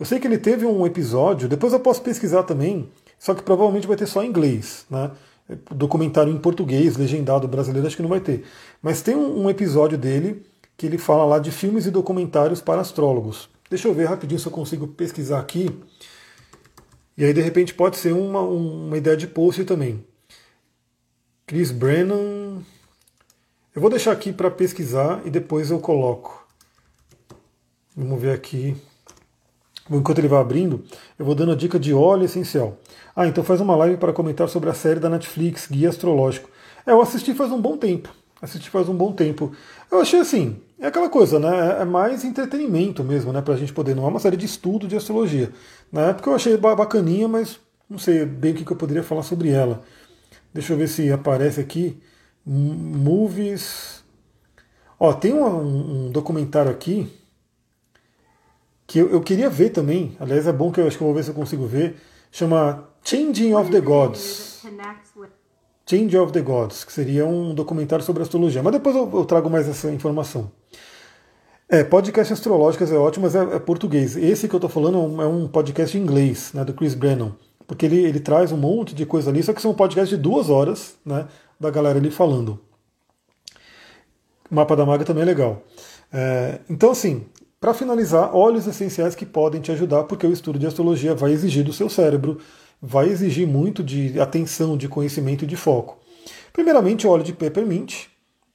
Eu 0.00 0.06
sei 0.06 0.18
que 0.18 0.26
ele 0.26 0.38
teve 0.38 0.64
um 0.64 0.86
episódio, 0.86 1.48
depois 1.48 1.72
eu 1.72 1.80
posso 1.80 2.02
pesquisar 2.02 2.42
também, 2.42 2.88
só 3.18 3.34
que 3.34 3.42
provavelmente 3.42 3.86
vai 3.86 3.96
ter 3.96 4.06
só 4.06 4.22
em 4.22 4.28
inglês, 4.28 4.86
né? 4.90 5.10
Documentário 5.70 6.32
em 6.32 6.38
português, 6.38 6.96
legendado 6.96 7.46
brasileiro, 7.46 7.86
acho 7.86 7.96
que 7.96 8.02
não 8.02 8.08
vai 8.08 8.20
ter. 8.20 8.44
Mas 8.80 9.02
tem 9.02 9.14
um, 9.14 9.44
um 9.44 9.50
episódio 9.50 9.98
dele 9.98 10.42
que 10.76 10.86
ele 10.86 10.98
fala 10.98 11.24
lá 11.24 11.38
de 11.38 11.50
filmes 11.50 11.86
e 11.86 11.90
documentários 11.90 12.60
para 12.60 12.80
astrólogos. 12.80 13.48
Deixa 13.68 13.86
eu 13.86 13.94
ver 13.94 14.06
rapidinho 14.06 14.40
se 14.40 14.46
eu 14.46 14.52
consigo 14.52 14.88
pesquisar 14.88 15.38
aqui. 15.38 15.70
E 17.16 17.24
aí, 17.24 17.32
de 17.32 17.40
repente, 17.40 17.74
pode 17.74 17.96
ser 17.96 18.12
uma, 18.12 18.40
uma 18.40 18.96
ideia 18.96 19.16
de 19.16 19.26
post 19.26 19.64
também. 19.64 20.04
Chris 21.46 21.70
Brennan. 21.70 22.62
Eu 23.74 23.80
vou 23.80 23.90
deixar 23.90 24.12
aqui 24.12 24.32
para 24.32 24.50
pesquisar 24.50 25.20
e 25.24 25.30
depois 25.30 25.70
eu 25.70 25.78
coloco. 25.78 26.46
Vamos 27.96 28.20
ver 28.20 28.32
aqui. 28.32 28.76
Enquanto 29.90 30.18
ele 30.18 30.28
vai 30.28 30.40
abrindo, 30.40 30.84
eu 31.18 31.24
vou 31.24 31.34
dando 31.34 31.52
a 31.52 31.56
dica 31.56 31.78
de 31.78 31.92
óleo 31.92 32.24
essencial. 32.24 32.78
Ah, 33.14 33.26
então 33.26 33.44
faz 33.44 33.60
uma 33.60 33.76
live 33.76 33.96
para 33.96 34.12
comentar 34.12 34.48
sobre 34.48 34.70
a 34.70 34.74
série 34.74 35.00
da 35.00 35.10
Netflix, 35.10 35.66
Guia 35.70 35.88
Astrológico. 35.88 36.48
É, 36.86 36.92
eu 36.92 37.02
assisti 37.02 37.34
faz 37.34 37.50
um 37.50 37.60
bom 37.60 37.76
tempo. 37.76 38.08
Assisti 38.42 38.68
faz 38.68 38.88
um 38.88 38.94
bom 38.94 39.12
tempo. 39.12 39.52
Eu 39.88 40.00
achei 40.00 40.18
assim, 40.18 40.60
é 40.80 40.88
aquela 40.88 41.08
coisa, 41.08 41.38
né? 41.38 41.78
É, 41.78 41.82
é 41.82 41.84
mais 41.84 42.24
entretenimento 42.24 43.04
mesmo, 43.04 43.32
né? 43.32 43.40
Pra 43.40 43.56
gente 43.56 43.72
poder. 43.72 43.94
Não 43.94 44.04
é 44.04 44.08
uma 44.08 44.18
série 44.18 44.36
de 44.36 44.44
estudo 44.44 44.88
de 44.88 44.96
astrologia. 44.96 45.52
Na 45.92 46.08
época 46.08 46.28
eu 46.28 46.34
achei 46.34 46.56
bacaninha, 46.56 47.28
mas 47.28 47.60
não 47.88 47.98
sei 47.98 48.26
bem 48.26 48.52
o 48.52 48.56
que 48.56 48.72
eu 48.72 48.76
poderia 48.76 49.04
falar 49.04 49.22
sobre 49.22 49.50
ela. 49.50 49.82
Deixa 50.52 50.72
eu 50.72 50.76
ver 50.76 50.88
se 50.88 51.12
aparece 51.12 51.60
aqui. 51.60 52.02
Movies. 52.44 54.02
Ó, 54.98 55.12
tem 55.12 55.32
um, 55.32 56.06
um 56.06 56.10
documentário 56.10 56.70
aqui 56.70 57.08
que 58.86 58.98
eu, 58.98 59.08
eu, 59.08 59.20
queria 59.20 59.48
ver 59.48 59.70
também. 59.70 60.16
Aliás, 60.18 60.46
é 60.46 60.52
bom 60.52 60.72
que 60.72 60.80
eu 60.80 60.86
acho 60.86 60.98
que 60.98 61.02
eu 61.02 61.06
vou 61.06 61.14
ver 61.14 61.22
se 61.22 61.30
eu 61.30 61.34
consigo 61.34 61.66
ver. 61.66 61.96
Chama 62.30 62.88
Changing 63.04 63.54
of 63.54 63.70
the 63.70 63.80
Gods. 63.80 64.62
Change 65.86 66.16
of 66.16 66.32
the 66.32 66.40
Gods, 66.40 66.84
que 66.84 66.92
seria 66.92 67.26
um 67.26 67.54
documentário 67.54 68.04
sobre 68.04 68.22
astrologia. 68.22 68.62
Mas 68.62 68.72
depois 68.72 68.94
eu, 68.94 69.10
eu 69.12 69.24
trago 69.24 69.50
mais 69.50 69.68
essa 69.68 69.90
informação. 69.90 70.50
É, 71.68 71.82
podcast 71.82 72.32
astrológicas 72.32 72.92
é 72.92 72.96
ótimo, 72.96 73.24
mas 73.24 73.34
é, 73.34 73.56
é 73.56 73.58
português. 73.58 74.16
Esse 74.16 74.46
que 74.46 74.54
eu 74.54 74.58
estou 74.58 74.70
falando 74.70 74.98
é 74.98 75.00
um, 75.00 75.22
é 75.22 75.26
um, 75.26 75.48
podcast 75.48 75.96
em 75.96 76.02
inglês, 76.02 76.52
né, 76.52 76.64
do 76.64 76.74
Chris 76.74 76.94
Brennan. 76.94 77.34
Porque 77.66 77.86
ele, 77.86 78.04
ele 78.04 78.20
traz 78.20 78.52
um 78.52 78.56
monte 78.56 78.94
de 78.94 79.06
coisa 79.06 79.30
ali, 79.30 79.42
só 79.42 79.52
que 79.52 79.62
são 79.62 79.72
podcasts 79.72 80.10
de 80.10 80.22
duas 80.22 80.50
horas, 80.50 80.96
né, 81.04 81.26
da 81.58 81.70
galera 81.70 81.98
ali 81.98 82.10
falando. 82.10 82.60
Mapa 84.50 84.76
da 84.76 84.84
maga 84.84 85.04
também 85.04 85.22
é 85.22 85.26
legal. 85.26 85.62
É, 86.12 86.58
então, 86.68 86.90
assim, 86.90 87.24
para 87.58 87.72
finalizar, 87.72 88.36
óleos 88.36 88.66
essenciais 88.66 89.14
que 89.14 89.24
podem 89.24 89.60
te 89.60 89.72
ajudar, 89.72 90.04
porque 90.04 90.26
o 90.26 90.32
estudo 90.32 90.58
de 90.58 90.66
astrologia 90.66 91.14
vai 91.14 91.32
exigir 91.32 91.64
do 91.64 91.72
seu 91.72 91.88
cérebro 91.88 92.38
vai 92.82 93.08
exigir 93.08 93.46
muito 93.46 93.82
de 93.82 94.18
atenção, 94.20 94.76
de 94.76 94.88
conhecimento 94.88 95.44
e 95.44 95.46
de 95.46 95.56
foco. 95.56 95.98
Primeiramente, 96.52 97.06
o 97.06 97.10
óleo 97.10 97.22
de 97.22 97.32
peppermint, 97.32 98.06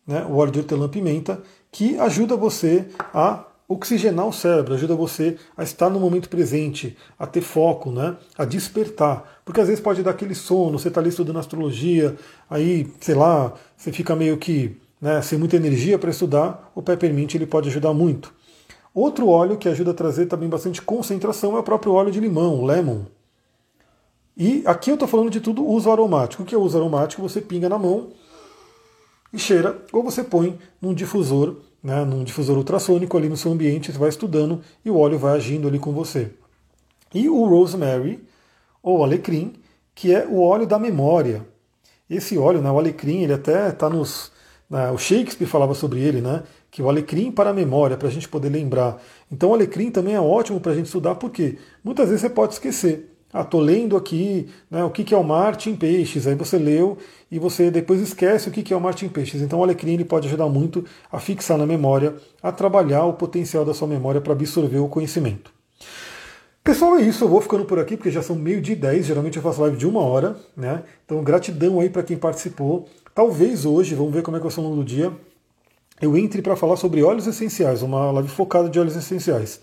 né, 0.06 0.26
o 0.30 0.36
óleo 0.36 0.52
de 0.52 0.60
hortelã-pimenta, 0.60 1.42
que 1.72 1.98
ajuda 1.98 2.36
você 2.36 2.86
a 3.14 3.46
oxigenar 3.70 4.28
o 4.28 4.34
cérebro, 4.34 4.74
ajuda 4.74 4.96
você 4.96 5.38
a 5.56 5.64
estar 5.64 5.90
no 5.90 6.00
momento 6.00 6.30
presente, 6.30 6.96
a 7.18 7.26
ter 7.26 7.42
foco, 7.42 7.92
né, 7.92 8.16
a 8.38 8.46
despertar. 8.46 9.42
Porque 9.44 9.62
às 9.62 9.68
vezes 9.68 9.84
pode 9.84 10.04
dar 10.04 10.12
aquele 10.12 10.36
sono, 10.36 10.78
você 10.78 10.88
está 10.90 11.02
ali 11.02 11.10
estudando 11.10 11.40
astrologia, 11.40 12.16
aí, 12.50 12.88
sei 13.00 13.16
lá, 13.16 13.54
você 13.76 13.92
fica 13.92 14.16
meio 14.16 14.38
que 14.38 14.78
né, 15.02 15.22
sem 15.22 15.38
muita 15.38 15.56
energia 15.56 15.98
para 15.98 16.10
estudar, 16.10 16.72
o 16.76 16.82
peppermint 16.82 17.36
ele 17.36 17.46
pode 17.46 17.70
ajudar 17.70 17.94
muito. 17.94 18.34
Outro 18.94 19.28
óleo 19.28 19.58
que 19.58 19.70
ajuda 19.70 19.92
a 19.92 19.94
trazer 19.94 20.26
também 20.26 20.50
bastante 20.50 20.82
concentração 20.82 21.56
é 21.56 21.60
o 21.60 21.64
próprio 21.64 21.94
óleo 21.94 22.12
de 22.12 22.20
limão, 22.20 22.56
o 22.56 22.66
lemon. 22.66 23.04
E 24.38 24.62
aqui 24.68 24.92
eu 24.92 24.94
estou 24.94 25.08
falando 25.08 25.32
de 25.32 25.42
tudo 25.42 25.66
uso 25.66 25.92
aromático. 25.92 26.44
O 26.44 26.46
que 26.46 26.54
é 26.54 26.58
uso 26.58 26.78
aromático? 26.78 27.24
Você 27.24 27.42
pinga 27.42 27.68
na 27.68 27.80
mão 27.80 28.12
e 29.34 29.40
cheira, 29.40 29.84
ou 29.92 30.04
você 30.04 30.24
põe 30.24 30.58
num 30.80 30.94
difusor, 30.94 31.56
né, 31.84 32.06
num 32.06 32.24
difusor 32.24 32.56
ultrassônico 32.56 33.18
ali 33.18 33.28
no 33.28 33.36
seu 33.36 33.52
ambiente, 33.52 33.92
você 33.92 33.98
vai 33.98 34.10
estudando 34.10 34.62
e 34.86 34.92
o 34.92 34.98
óleo 34.98 35.18
vai 35.18 35.36
agindo 35.36 35.68
ali 35.68 35.80
com 35.80 35.92
você. 35.92 36.32
E 37.14 37.28
o 37.28 37.46
rosemary, 37.46 38.24
ou 38.82 39.04
alecrim, 39.04 39.54
que 39.96 40.14
é 40.14 40.26
o 40.28 40.40
óleo 40.40 40.68
da 40.68 40.78
memória. 40.78 41.46
Esse 42.08 42.38
óleo, 42.38 42.62
né, 42.62 42.70
o 42.70 42.78
alecrim, 42.78 43.24
ele 43.24 43.34
até 43.34 43.70
está 43.70 43.90
nos. 43.90 44.32
Né, 44.70 44.92
o 44.92 44.98
Shakespeare 44.98 45.48
falava 45.48 45.74
sobre 45.74 46.00
ele, 46.00 46.22
né? 46.22 46.44
Que 46.70 46.82
o 46.82 46.90
alecrim 46.90 47.32
para 47.32 47.50
a 47.50 47.54
memória, 47.54 47.98
para 47.98 48.08
a 48.08 48.12
gente 48.12 48.30
poder 48.30 48.50
lembrar. 48.50 49.02
Então 49.32 49.50
o 49.50 49.54
alecrim 49.54 49.90
também 49.90 50.14
é 50.14 50.22
ótimo 50.22 50.60
para 50.60 50.74
a 50.74 50.76
gente 50.76 50.86
estudar, 50.86 51.16
porque 51.16 51.58
muitas 51.84 52.08
vezes 52.10 52.22
você 52.22 52.30
pode 52.30 52.54
esquecer. 52.54 53.17
Ah, 53.34 53.46
lendo 53.54 53.98
aqui 53.98 54.48
né, 54.72 54.84
o 54.84 54.90
que, 54.90 55.14
é 55.14 55.18
o 55.18 55.24
Marte 55.24 55.70
em 55.70 55.76
peixes. 55.76 56.26
Aí 56.26 56.36
você 56.36 56.58
leu 56.58 56.98
e 57.30 57.38
você 57.38 57.70
depois 57.70 58.00
esquece 58.02 58.48
o 58.48 58.52
que, 58.52 58.74
é 58.74 58.78
o 58.78 58.82
Marte 58.82 59.06
em 59.06 59.10
peixes. 59.10 59.42
Então 59.42 59.60
o 59.60 59.64
alecrim 59.64 60.02
pode 60.04 60.28
ajudar 60.28 60.48
muito 60.48 60.86
a 61.12 61.20
fixar 61.20 61.58
na 61.58 61.66
memória, 61.66 62.16
a 62.42 62.52
trabalhar 62.52 63.06
o 63.06 63.14
potencial 63.14 63.66
da 63.66 63.74
sua 63.74 63.88
memória 63.88 64.22
para 64.22 64.34
absorver 64.34 64.80
o 64.80 64.88
conhecimento. 64.88 65.52
Pessoal, 66.64 66.98
é 66.98 67.02
isso. 67.02 67.24
Eu 67.24 67.30
vou 67.30 67.42
ficando 67.42 67.66
por 67.66 67.80
aqui 67.80 67.98
porque 67.98 68.12
já 68.12 68.22
são 68.22 68.36
meio 68.36 68.62
de 68.62 68.76
10. 68.76 69.06
Geralmente 69.06 69.38
eu 69.38 69.44
faço 69.44 69.62
live 69.62 69.78
de 69.78 69.88
uma 69.88 70.02
hora. 70.02 70.38
Né? 70.56 70.84
Então 71.06 71.22
gratidão 71.24 71.80
aí 71.80 71.90
para 71.90 72.04
quem 72.04 72.18
participou. 72.18 72.88
Talvez 73.14 73.66
hoje, 73.66 73.96
vamos 73.96 74.14
ver 74.14 74.22
como 74.22 74.38
é 74.38 74.40
que 74.40 74.46
vai 74.46 74.52
ser 74.52 74.60
o 74.60 74.64
longo 74.64 74.76
do 74.76 74.84
dia, 74.84 75.12
eu 76.00 76.16
entre 76.16 76.42
para 76.42 76.56
falar 76.56 76.78
sobre 76.78 77.02
óleos 77.02 77.26
essenciais, 77.26 77.82
uma 77.82 78.12
live 78.12 78.30
focada 78.30 78.70
de 78.70 78.80
óleos 78.80 78.96
essenciais. 78.96 79.60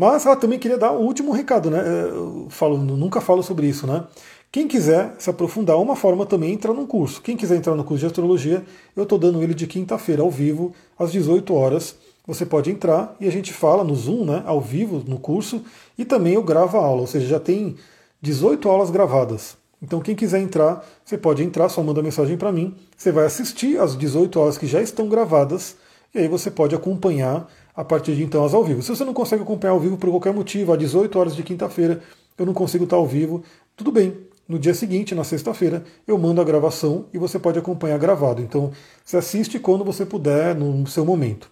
Mas 0.00 0.24
ela 0.24 0.34
também 0.34 0.58
queria 0.58 0.78
dar 0.78 0.92
o 0.92 1.02
último 1.02 1.30
recado, 1.30 1.70
né? 1.70 1.78
É, 1.78 2.08
eu 2.08 2.46
falo, 2.48 2.78
nunca 2.78 3.20
falo 3.20 3.42
sobre 3.42 3.66
isso, 3.66 3.86
né? 3.86 4.04
Quem 4.50 4.66
quiser 4.66 5.14
se 5.18 5.28
aprofundar, 5.28 5.76
uma 5.76 5.94
forma 5.94 6.24
também 6.24 6.48
é 6.48 6.54
entrar 6.54 6.72
num 6.72 6.86
curso. 6.86 7.20
Quem 7.20 7.36
quiser 7.36 7.56
entrar 7.56 7.74
no 7.74 7.84
curso 7.84 8.00
de 8.00 8.06
astrologia, 8.06 8.64
eu 8.96 9.02
estou 9.02 9.18
dando 9.18 9.42
ele 9.42 9.52
de 9.52 9.66
quinta-feira 9.66 10.22
ao 10.22 10.30
vivo, 10.30 10.72
às 10.98 11.12
18 11.12 11.52
horas. 11.52 11.96
Você 12.26 12.46
pode 12.46 12.70
entrar 12.70 13.14
e 13.20 13.28
a 13.28 13.30
gente 13.30 13.52
fala 13.52 13.84
no 13.84 13.94
Zoom, 13.94 14.24
né, 14.24 14.42
ao 14.46 14.58
vivo, 14.58 15.04
no 15.06 15.18
curso, 15.18 15.62
e 15.98 16.04
também 16.06 16.32
eu 16.32 16.42
gravo 16.42 16.78
a 16.78 16.80
aula, 16.80 17.02
ou 17.02 17.06
seja, 17.06 17.26
já 17.26 17.38
tem 17.38 17.76
18 18.22 18.70
aulas 18.70 18.90
gravadas. 18.90 19.54
Então, 19.82 20.00
quem 20.00 20.14
quiser 20.14 20.40
entrar, 20.40 20.82
você 21.04 21.18
pode 21.18 21.42
entrar, 21.42 21.68
só 21.68 21.82
manda 21.82 22.02
mensagem 22.02 22.38
para 22.38 22.50
mim. 22.50 22.74
Você 22.96 23.12
vai 23.12 23.26
assistir 23.26 23.78
as 23.78 23.94
18 23.98 24.38
aulas 24.38 24.56
que 24.56 24.66
já 24.66 24.80
estão 24.80 25.10
gravadas, 25.10 25.76
e 26.14 26.20
aí 26.20 26.26
você 26.26 26.50
pode 26.50 26.74
acompanhar 26.74 27.46
a 27.74 27.84
partir 27.84 28.14
de 28.14 28.22
então 28.22 28.44
as 28.44 28.54
ao 28.54 28.64
vivo. 28.64 28.82
Se 28.82 28.88
você 28.88 29.04
não 29.04 29.14
consegue 29.14 29.42
acompanhar 29.42 29.72
ao 29.72 29.80
vivo 29.80 29.96
por 29.96 30.10
qualquer 30.10 30.32
motivo, 30.32 30.72
às 30.72 30.78
18 30.78 31.18
horas 31.18 31.36
de 31.36 31.42
quinta-feira, 31.42 32.00
eu 32.36 32.46
não 32.46 32.54
consigo 32.54 32.84
estar 32.84 32.96
ao 32.96 33.06
vivo, 33.06 33.42
tudo 33.76 33.92
bem. 33.92 34.16
No 34.48 34.58
dia 34.58 34.74
seguinte, 34.74 35.14
na 35.14 35.22
sexta-feira, 35.22 35.84
eu 36.06 36.18
mando 36.18 36.40
a 36.40 36.44
gravação 36.44 37.06
e 37.14 37.18
você 37.18 37.38
pode 37.38 37.58
acompanhar 37.58 37.98
gravado. 37.98 38.42
Então, 38.42 38.72
você 39.04 39.16
assiste 39.16 39.60
quando 39.60 39.84
você 39.84 40.04
puder, 40.04 40.56
no 40.56 40.86
seu 40.88 41.04
momento. 41.04 41.48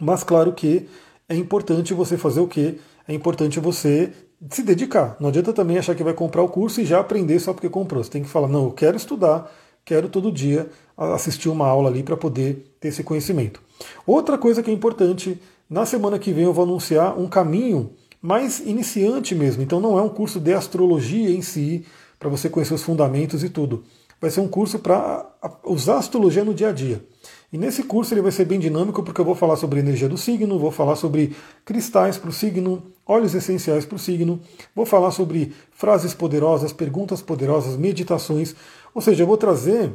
Mas 0.00 0.24
claro 0.24 0.52
que 0.52 0.88
é 1.28 1.36
importante 1.36 1.92
você 1.92 2.16
fazer 2.16 2.40
o 2.40 2.48
quê? 2.48 2.78
É 3.06 3.12
importante 3.12 3.60
você 3.60 4.12
se 4.50 4.62
dedicar. 4.62 5.16
Não 5.20 5.28
adianta 5.28 5.52
também 5.52 5.78
achar 5.78 5.94
que 5.94 6.04
vai 6.04 6.14
comprar 6.14 6.42
o 6.42 6.48
curso 6.48 6.80
e 6.80 6.86
já 6.86 7.00
aprender 7.00 7.38
só 7.38 7.52
porque 7.52 7.68
comprou. 7.68 8.02
Você 8.02 8.10
tem 8.10 8.22
que 8.22 8.28
falar, 8.28 8.48
não, 8.48 8.64
eu 8.64 8.72
quero 8.72 8.96
estudar, 8.96 9.50
quero 9.84 10.08
todo 10.08 10.32
dia 10.32 10.68
assistir 10.96 11.48
uma 11.48 11.66
aula 11.66 11.90
ali 11.90 12.02
para 12.02 12.16
poder 12.16 12.74
ter 12.80 12.88
esse 12.88 13.02
conhecimento. 13.02 13.60
Outra 14.06 14.38
coisa 14.38 14.62
que 14.62 14.70
é 14.70 14.74
importante, 14.74 15.40
na 15.68 15.84
semana 15.84 16.18
que 16.18 16.32
vem 16.32 16.44
eu 16.44 16.52
vou 16.52 16.64
anunciar 16.64 17.18
um 17.18 17.28
caminho 17.28 17.90
mais 18.22 18.60
iniciante 18.60 19.34
mesmo. 19.34 19.62
Então 19.62 19.80
não 19.80 19.98
é 19.98 20.02
um 20.02 20.08
curso 20.08 20.40
de 20.40 20.52
astrologia 20.52 21.30
em 21.30 21.42
si, 21.42 21.84
para 22.18 22.28
você 22.28 22.48
conhecer 22.48 22.74
os 22.74 22.82
fundamentos 22.82 23.44
e 23.44 23.48
tudo. 23.48 23.84
Vai 24.20 24.30
ser 24.30 24.40
um 24.40 24.48
curso 24.48 24.78
para 24.78 25.26
usar 25.64 25.98
astrologia 25.98 26.42
no 26.42 26.54
dia 26.54 26.70
a 26.70 26.72
dia. 26.72 27.04
E 27.52 27.58
nesse 27.58 27.82
curso 27.82 28.14
ele 28.14 28.22
vai 28.22 28.32
ser 28.32 28.46
bem 28.46 28.58
dinâmico 28.58 29.02
porque 29.02 29.20
eu 29.20 29.24
vou 29.24 29.34
falar 29.34 29.56
sobre 29.56 29.78
energia 29.78 30.08
do 30.08 30.16
signo, 30.16 30.58
vou 30.58 30.70
falar 30.70 30.96
sobre 30.96 31.36
cristais 31.64 32.16
para 32.16 32.30
o 32.30 32.32
signo, 32.32 32.82
óleos 33.06 33.34
essenciais 33.34 33.84
para 33.84 33.96
o 33.96 33.98
signo, 33.98 34.40
vou 34.74 34.86
falar 34.86 35.10
sobre 35.10 35.52
frases 35.70 36.14
poderosas, 36.14 36.72
perguntas 36.72 37.20
poderosas, 37.20 37.76
meditações. 37.76 38.56
Ou 38.94 39.02
seja, 39.02 39.22
eu 39.22 39.26
vou 39.26 39.36
trazer 39.36 39.92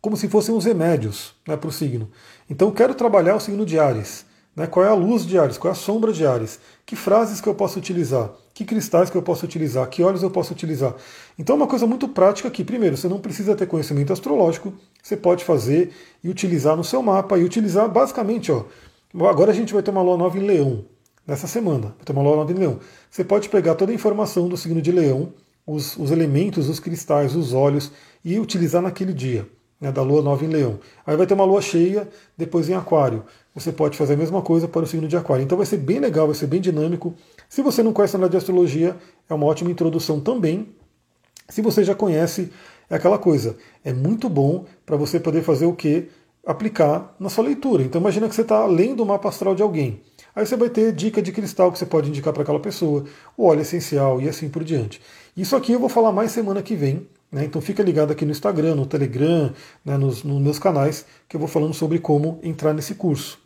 como 0.00 0.16
se 0.16 0.28
fossem 0.28 0.54
os 0.54 0.64
remédios 0.64 1.34
né, 1.46 1.56
para 1.56 1.68
o 1.68 1.72
signo. 1.72 2.10
Então, 2.48 2.70
quero 2.70 2.94
trabalhar 2.94 3.36
o 3.36 3.40
signo 3.40 3.66
de 3.66 3.78
Ares. 3.78 4.24
Né, 4.56 4.66
qual 4.66 4.84
é 4.84 4.88
a 4.88 4.94
luz 4.94 5.26
de 5.26 5.38
Ares? 5.38 5.58
Qual 5.58 5.70
é 5.70 5.72
a 5.72 5.78
sombra 5.78 6.12
de 6.12 6.26
Ares? 6.26 6.58
Que 6.84 6.96
frases 6.96 7.40
que 7.40 7.48
eu 7.48 7.54
posso 7.54 7.78
utilizar? 7.78 8.30
Que 8.54 8.64
cristais 8.64 9.10
que 9.10 9.16
eu 9.16 9.22
posso 9.22 9.44
utilizar? 9.44 9.86
Que 9.88 10.02
óleos 10.02 10.22
eu 10.22 10.30
posso 10.30 10.52
utilizar? 10.52 10.94
Então, 11.38 11.54
é 11.54 11.56
uma 11.58 11.66
coisa 11.66 11.86
muito 11.86 12.08
prática 12.08 12.48
aqui. 12.48 12.64
Primeiro, 12.64 12.96
você 12.96 13.08
não 13.08 13.20
precisa 13.20 13.54
ter 13.54 13.66
conhecimento 13.66 14.12
astrológico, 14.12 14.72
você 15.02 15.16
pode 15.16 15.44
fazer 15.44 15.92
e 16.24 16.28
utilizar 16.28 16.76
no 16.76 16.84
seu 16.84 17.02
mapa 17.02 17.38
e 17.38 17.44
utilizar 17.44 17.88
basicamente, 17.88 18.50
ó. 18.50 18.64
Agora 19.28 19.50
a 19.50 19.54
gente 19.54 19.72
vai 19.72 19.82
ter 19.82 19.90
uma 19.90 20.02
lua 20.02 20.16
nova 20.16 20.38
em 20.38 20.42
Leão 20.42 20.84
nessa 21.26 21.46
semana. 21.46 21.88
Vai 21.96 22.04
ter 22.04 22.12
uma 22.12 22.22
lua 22.22 22.36
nova 22.36 22.52
em 22.52 22.54
Leão. 22.54 22.78
Você 23.10 23.24
pode 23.24 23.48
pegar 23.48 23.74
toda 23.74 23.92
a 23.92 23.94
informação 23.94 24.48
do 24.48 24.56
signo 24.56 24.80
de 24.80 24.92
Leão, 24.92 25.32
os, 25.66 25.96
os 25.96 26.10
elementos, 26.10 26.68
os 26.68 26.78
cristais, 26.78 27.34
os 27.34 27.52
óleos 27.52 27.90
e 28.24 28.38
utilizar 28.38 28.80
naquele 28.80 29.12
dia 29.12 29.48
né, 29.80 29.90
da 29.90 30.02
lua 30.02 30.20
nova 30.20 30.44
em 30.44 30.48
leão. 30.48 30.78
Aí 31.06 31.16
vai 31.16 31.26
ter 31.26 31.34
uma 31.34 31.44
lua 31.44 31.62
cheia 31.62 32.08
depois 32.36 32.68
em 32.68 32.74
aquário. 32.74 33.24
Você 33.54 33.72
pode 33.72 33.96
fazer 33.96 34.14
a 34.14 34.16
mesma 34.16 34.42
coisa 34.42 34.68
para 34.68 34.82
o 34.82 34.86
signo 34.86 35.08
de 35.08 35.16
aquário. 35.16 35.42
Então 35.42 35.56
vai 35.56 35.66
ser 35.66 35.78
bem 35.78 35.98
legal, 35.98 36.26
vai 36.26 36.34
ser 36.34 36.46
bem 36.46 36.60
dinâmico. 36.60 37.14
Se 37.48 37.62
você 37.62 37.82
não 37.82 37.92
conhece 37.92 38.16
nada 38.16 38.28
de 38.28 38.36
astrologia, 38.36 38.96
é 39.28 39.34
uma 39.34 39.46
ótima 39.46 39.70
introdução 39.70 40.20
também. 40.20 40.68
Se 41.48 41.62
você 41.62 41.82
já 41.82 41.94
conhece, 41.94 42.52
é 42.88 42.94
aquela 42.94 43.18
coisa. 43.18 43.56
É 43.84 43.92
muito 43.92 44.28
bom 44.28 44.66
para 44.84 44.96
você 44.96 45.18
poder 45.18 45.42
fazer 45.42 45.66
o 45.66 45.72
que? 45.72 46.08
Aplicar 46.46 47.14
na 47.18 47.28
sua 47.28 47.44
leitura. 47.44 47.82
Então 47.82 48.00
imagina 48.00 48.28
que 48.28 48.34
você 48.34 48.42
está 48.42 48.64
lendo 48.66 49.02
o 49.02 49.06
mapa 49.06 49.28
astral 49.28 49.54
de 49.54 49.62
alguém. 49.62 50.00
Aí 50.34 50.46
você 50.46 50.56
vai 50.56 50.68
ter 50.68 50.92
dica 50.92 51.20
de 51.20 51.32
cristal 51.32 51.72
que 51.72 51.78
você 51.78 51.86
pode 51.86 52.08
indicar 52.08 52.32
para 52.32 52.42
aquela 52.42 52.60
pessoa, 52.60 53.04
o 53.36 53.46
óleo 53.46 53.62
essencial 53.62 54.20
e 54.20 54.28
assim 54.28 54.48
por 54.48 54.62
diante. 54.62 55.00
Isso 55.36 55.56
aqui 55.56 55.72
eu 55.72 55.80
vou 55.80 55.88
falar 55.88 56.12
mais 56.12 56.30
semana 56.30 56.62
que 56.62 56.76
vem, 56.76 57.06
Né? 57.30 57.44
Então 57.44 57.60
fica 57.60 57.82
ligado 57.82 58.10
aqui 58.10 58.24
no 58.24 58.32
Instagram, 58.32 58.74
no 58.74 58.86
Telegram, 58.86 59.52
né, 59.84 59.96
nos, 59.96 60.24
nos 60.24 60.40
meus 60.40 60.58
canais, 60.58 61.04
que 61.28 61.36
eu 61.36 61.40
vou 61.40 61.48
falando 61.48 61.74
sobre 61.74 61.98
como 61.98 62.40
entrar 62.42 62.72
nesse 62.72 62.94
curso. 62.94 63.38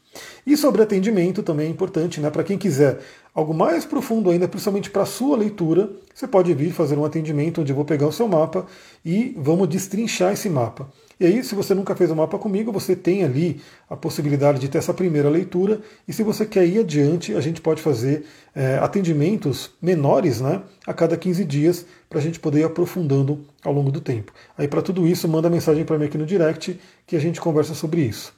E 0.47 0.56
sobre 0.56 0.82
atendimento 0.82 1.43
também 1.43 1.66
é 1.66 1.70
importante, 1.70 2.20
né? 2.20 2.31
Para 2.31 2.44
quem 2.44 2.56
quiser 2.56 3.01
algo 3.35 3.52
mais 3.52 3.85
profundo 3.85 4.31
ainda, 4.31 4.47
principalmente 4.47 4.90
para 4.90 5.02
a 5.02 5.06
sua 5.06 5.36
leitura, 5.36 5.90
você 6.15 6.28
pode 6.28 6.55
vir 6.55 6.73
fazer 6.73 6.97
um 6.97 7.05
atendimento 7.05 7.61
onde 7.61 7.73
eu 7.73 7.77
vou 7.77 7.85
pegar 7.85 8.06
o 8.06 8.12
seu 8.12 8.28
mapa 8.28 8.66
e 9.05 9.35
vamos 9.36 9.69
destrinchar 9.69 10.32
esse 10.32 10.48
mapa. 10.48 10.89
E 11.18 11.26
aí, 11.26 11.44
se 11.44 11.54
você 11.54 11.74
nunca 11.74 11.94
fez 11.94 12.10
o 12.10 12.16
mapa 12.16 12.38
comigo, 12.38 12.72
você 12.72 12.96
tem 12.96 13.24
ali 13.24 13.60
a 13.88 13.96
possibilidade 13.96 14.58
de 14.58 14.68
ter 14.68 14.78
essa 14.78 14.92
primeira 14.92 15.28
leitura. 15.28 15.80
E 16.06 16.12
se 16.12 16.22
você 16.22 16.44
quer 16.44 16.66
ir 16.66 16.80
adiante, 16.80 17.34
a 17.34 17.40
gente 17.40 17.60
pode 17.60 17.80
fazer 17.80 18.24
é, 18.54 18.78
atendimentos 18.78 19.70
menores 19.80 20.40
né, 20.40 20.62
a 20.86 20.92
cada 20.92 21.16
15 21.16 21.44
dias 21.44 21.86
para 22.08 22.18
a 22.18 22.22
gente 22.22 22.40
poder 22.40 22.60
ir 22.60 22.64
aprofundando 22.64 23.44
ao 23.62 23.72
longo 23.72 23.90
do 23.90 24.00
tempo. 24.00 24.32
Aí, 24.58 24.66
para 24.66 24.82
tudo 24.82 25.06
isso, 25.06 25.28
manda 25.28 25.48
mensagem 25.48 25.84
para 25.84 25.98
mim 25.98 26.06
aqui 26.06 26.18
no 26.18 26.26
direct 26.26 26.78
que 27.06 27.16
a 27.16 27.20
gente 27.20 27.40
conversa 27.40 27.74
sobre 27.74 28.02
isso. 28.02 28.32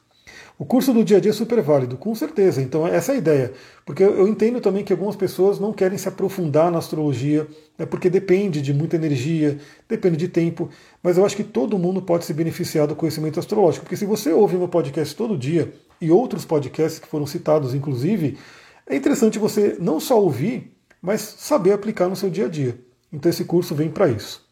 O 0.58 0.64
curso 0.64 0.92
do 0.92 1.04
dia 1.04 1.18
a 1.18 1.20
dia 1.20 1.32
é 1.32 1.34
super 1.34 1.60
válido, 1.60 1.98
com 1.98 2.14
certeza. 2.14 2.62
Então, 2.62 2.86
essa 2.86 3.12
é 3.12 3.16
a 3.16 3.18
ideia. 3.18 3.52
Porque 3.84 4.02
eu 4.02 4.26
entendo 4.26 4.58
também 4.58 4.82
que 4.82 4.92
algumas 4.92 5.14
pessoas 5.14 5.60
não 5.60 5.70
querem 5.70 5.98
se 5.98 6.08
aprofundar 6.08 6.70
na 6.70 6.78
astrologia, 6.78 7.46
né, 7.78 7.84
porque 7.84 8.08
depende 8.08 8.62
de 8.62 8.72
muita 8.72 8.96
energia, 8.96 9.58
depende 9.86 10.16
de 10.16 10.28
tempo. 10.28 10.70
Mas 11.02 11.18
eu 11.18 11.26
acho 11.26 11.36
que 11.36 11.44
todo 11.44 11.78
mundo 11.78 12.00
pode 12.00 12.24
se 12.24 12.32
beneficiar 12.32 12.86
do 12.86 12.96
conhecimento 12.96 13.38
astrológico. 13.38 13.84
Porque 13.84 13.98
se 13.98 14.06
você 14.06 14.32
ouve 14.32 14.56
meu 14.56 14.68
podcast 14.68 15.14
todo 15.14 15.36
dia, 15.36 15.72
e 16.00 16.10
outros 16.10 16.44
podcasts 16.44 16.98
que 16.98 17.08
foram 17.08 17.26
citados, 17.26 17.74
inclusive, 17.74 18.38
é 18.86 18.96
interessante 18.96 19.38
você 19.38 19.76
não 19.78 19.98
só 20.00 20.20
ouvir, 20.20 20.72
mas 21.02 21.20
saber 21.20 21.72
aplicar 21.72 22.08
no 22.08 22.16
seu 22.16 22.30
dia 22.30 22.46
a 22.46 22.48
dia. 22.48 22.78
Então, 23.12 23.30
esse 23.30 23.44
curso 23.44 23.74
vem 23.74 23.90
para 23.90 24.08
isso. 24.08 24.46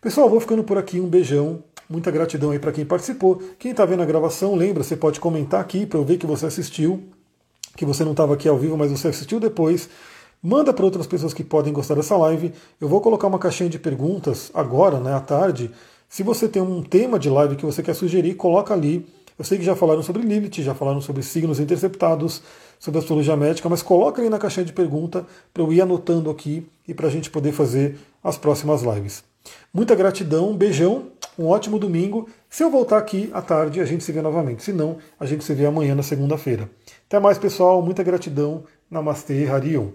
Pessoal, 0.00 0.30
vou 0.30 0.40
ficando 0.40 0.62
por 0.62 0.78
aqui. 0.78 1.00
Um 1.00 1.08
beijão. 1.08 1.64
Muita 1.88 2.10
gratidão 2.10 2.50
aí 2.50 2.58
para 2.58 2.70
quem 2.70 2.84
participou. 2.84 3.42
Quem 3.58 3.70
está 3.70 3.84
vendo 3.86 4.02
a 4.02 4.06
gravação, 4.06 4.54
lembra, 4.54 4.82
você 4.82 4.94
pode 4.94 5.18
comentar 5.18 5.60
aqui 5.60 5.86
para 5.86 5.98
eu 5.98 6.04
ver 6.04 6.18
que 6.18 6.26
você 6.26 6.44
assistiu, 6.44 7.02
que 7.76 7.86
você 7.86 8.04
não 8.04 8.10
estava 8.12 8.34
aqui 8.34 8.46
ao 8.46 8.58
vivo, 8.58 8.76
mas 8.76 8.90
você 8.90 9.08
assistiu 9.08 9.40
depois. 9.40 9.88
Manda 10.42 10.72
para 10.72 10.84
outras 10.84 11.06
pessoas 11.06 11.32
que 11.32 11.42
podem 11.42 11.72
gostar 11.72 11.94
dessa 11.94 12.16
live. 12.16 12.52
Eu 12.78 12.88
vou 12.88 13.00
colocar 13.00 13.26
uma 13.26 13.38
caixinha 13.38 13.70
de 13.70 13.78
perguntas 13.78 14.50
agora, 14.52 15.00
né, 15.00 15.14
à 15.14 15.20
tarde. 15.20 15.70
Se 16.08 16.22
você 16.22 16.46
tem 16.46 16.60
um 16.60 16.82
tema 16.82 17.18
de 17.18 17.30
live 17.30 17.56
que 17.56 17.64
você 17.64 17.82
quer 17.82 17.94
sugerir, 17.94 18.34
coloca 18.34 18.74
ali. 18.74 19.06
Eu 19.38 19.44
sei 19.44 19.56
que 19.56 19.64
já 19.64 19.74
falaram 19.74 20.02
sobre 20.02 20.22
Lilith, 20.22 20.62
já 20.62 20.74
falaram 20.74 21.00
sobre 21.00 21.22
signos 21.22 21.58
interceptados, 21.58 22.42
sobre 22.78 22.98
astrologia 22.98 23.36
médica, 23.36 23.68
mas 23.68 23.82
coloca 23.82 24.20
ali 24.20 24.28
na 24.28 24.38
caixinha 24.38 24.66
de 24.66 24.72
pergunta 24.72 25.26
para 25.54 25.62
eu 25.62 25.72
ir 25.72 25.80
anotando 25.80 26.28
aqui 26.28 26.66
e 26.86 26.92
para 26.92 27.06
a 27.06 27.10
gente 27.10 27.30
poder 27.30 27.52
fazer 27.52 27.96
as 28.22 28.36
próximas 28.36 28.82
lives. 28.82 29.24
Muita 29.72 29.94
gratidão, 29.94 30.56
beijão, 30.56 31.06
um 31.38 31.46
ótimo 31.46 31.78
domingo. 31.78 32.28
Se 32.50 32.64
eu 32.64 32.70
voltar 32.70 32.98
aqui 32.98 33.30
à 33.32 33.40
tarde, 33.40 33.80
a 33.80 33.84
gente 33.84 34.02
se 34.02 34.10
vê 34.10 34.20
novamente. 34.20 34.62
Se 34.62 34.72
não, 34.72 34.98
a 35.18 35.24
gente 35.24 35.44
se 35.44 35.54
vê 35.54 35.66
amanhã 35.66 35.94
na 35.94 36.02
segunda-feira. 36.02 36.68
Até 37.06 37.20
mais, 37.20 37.38
pessoal. 37.38 37.80
Muita 37.80 38.02
gratidão. 38.02 38.64
Namastê, 38.90 39.46
Harion. 39.46 39.90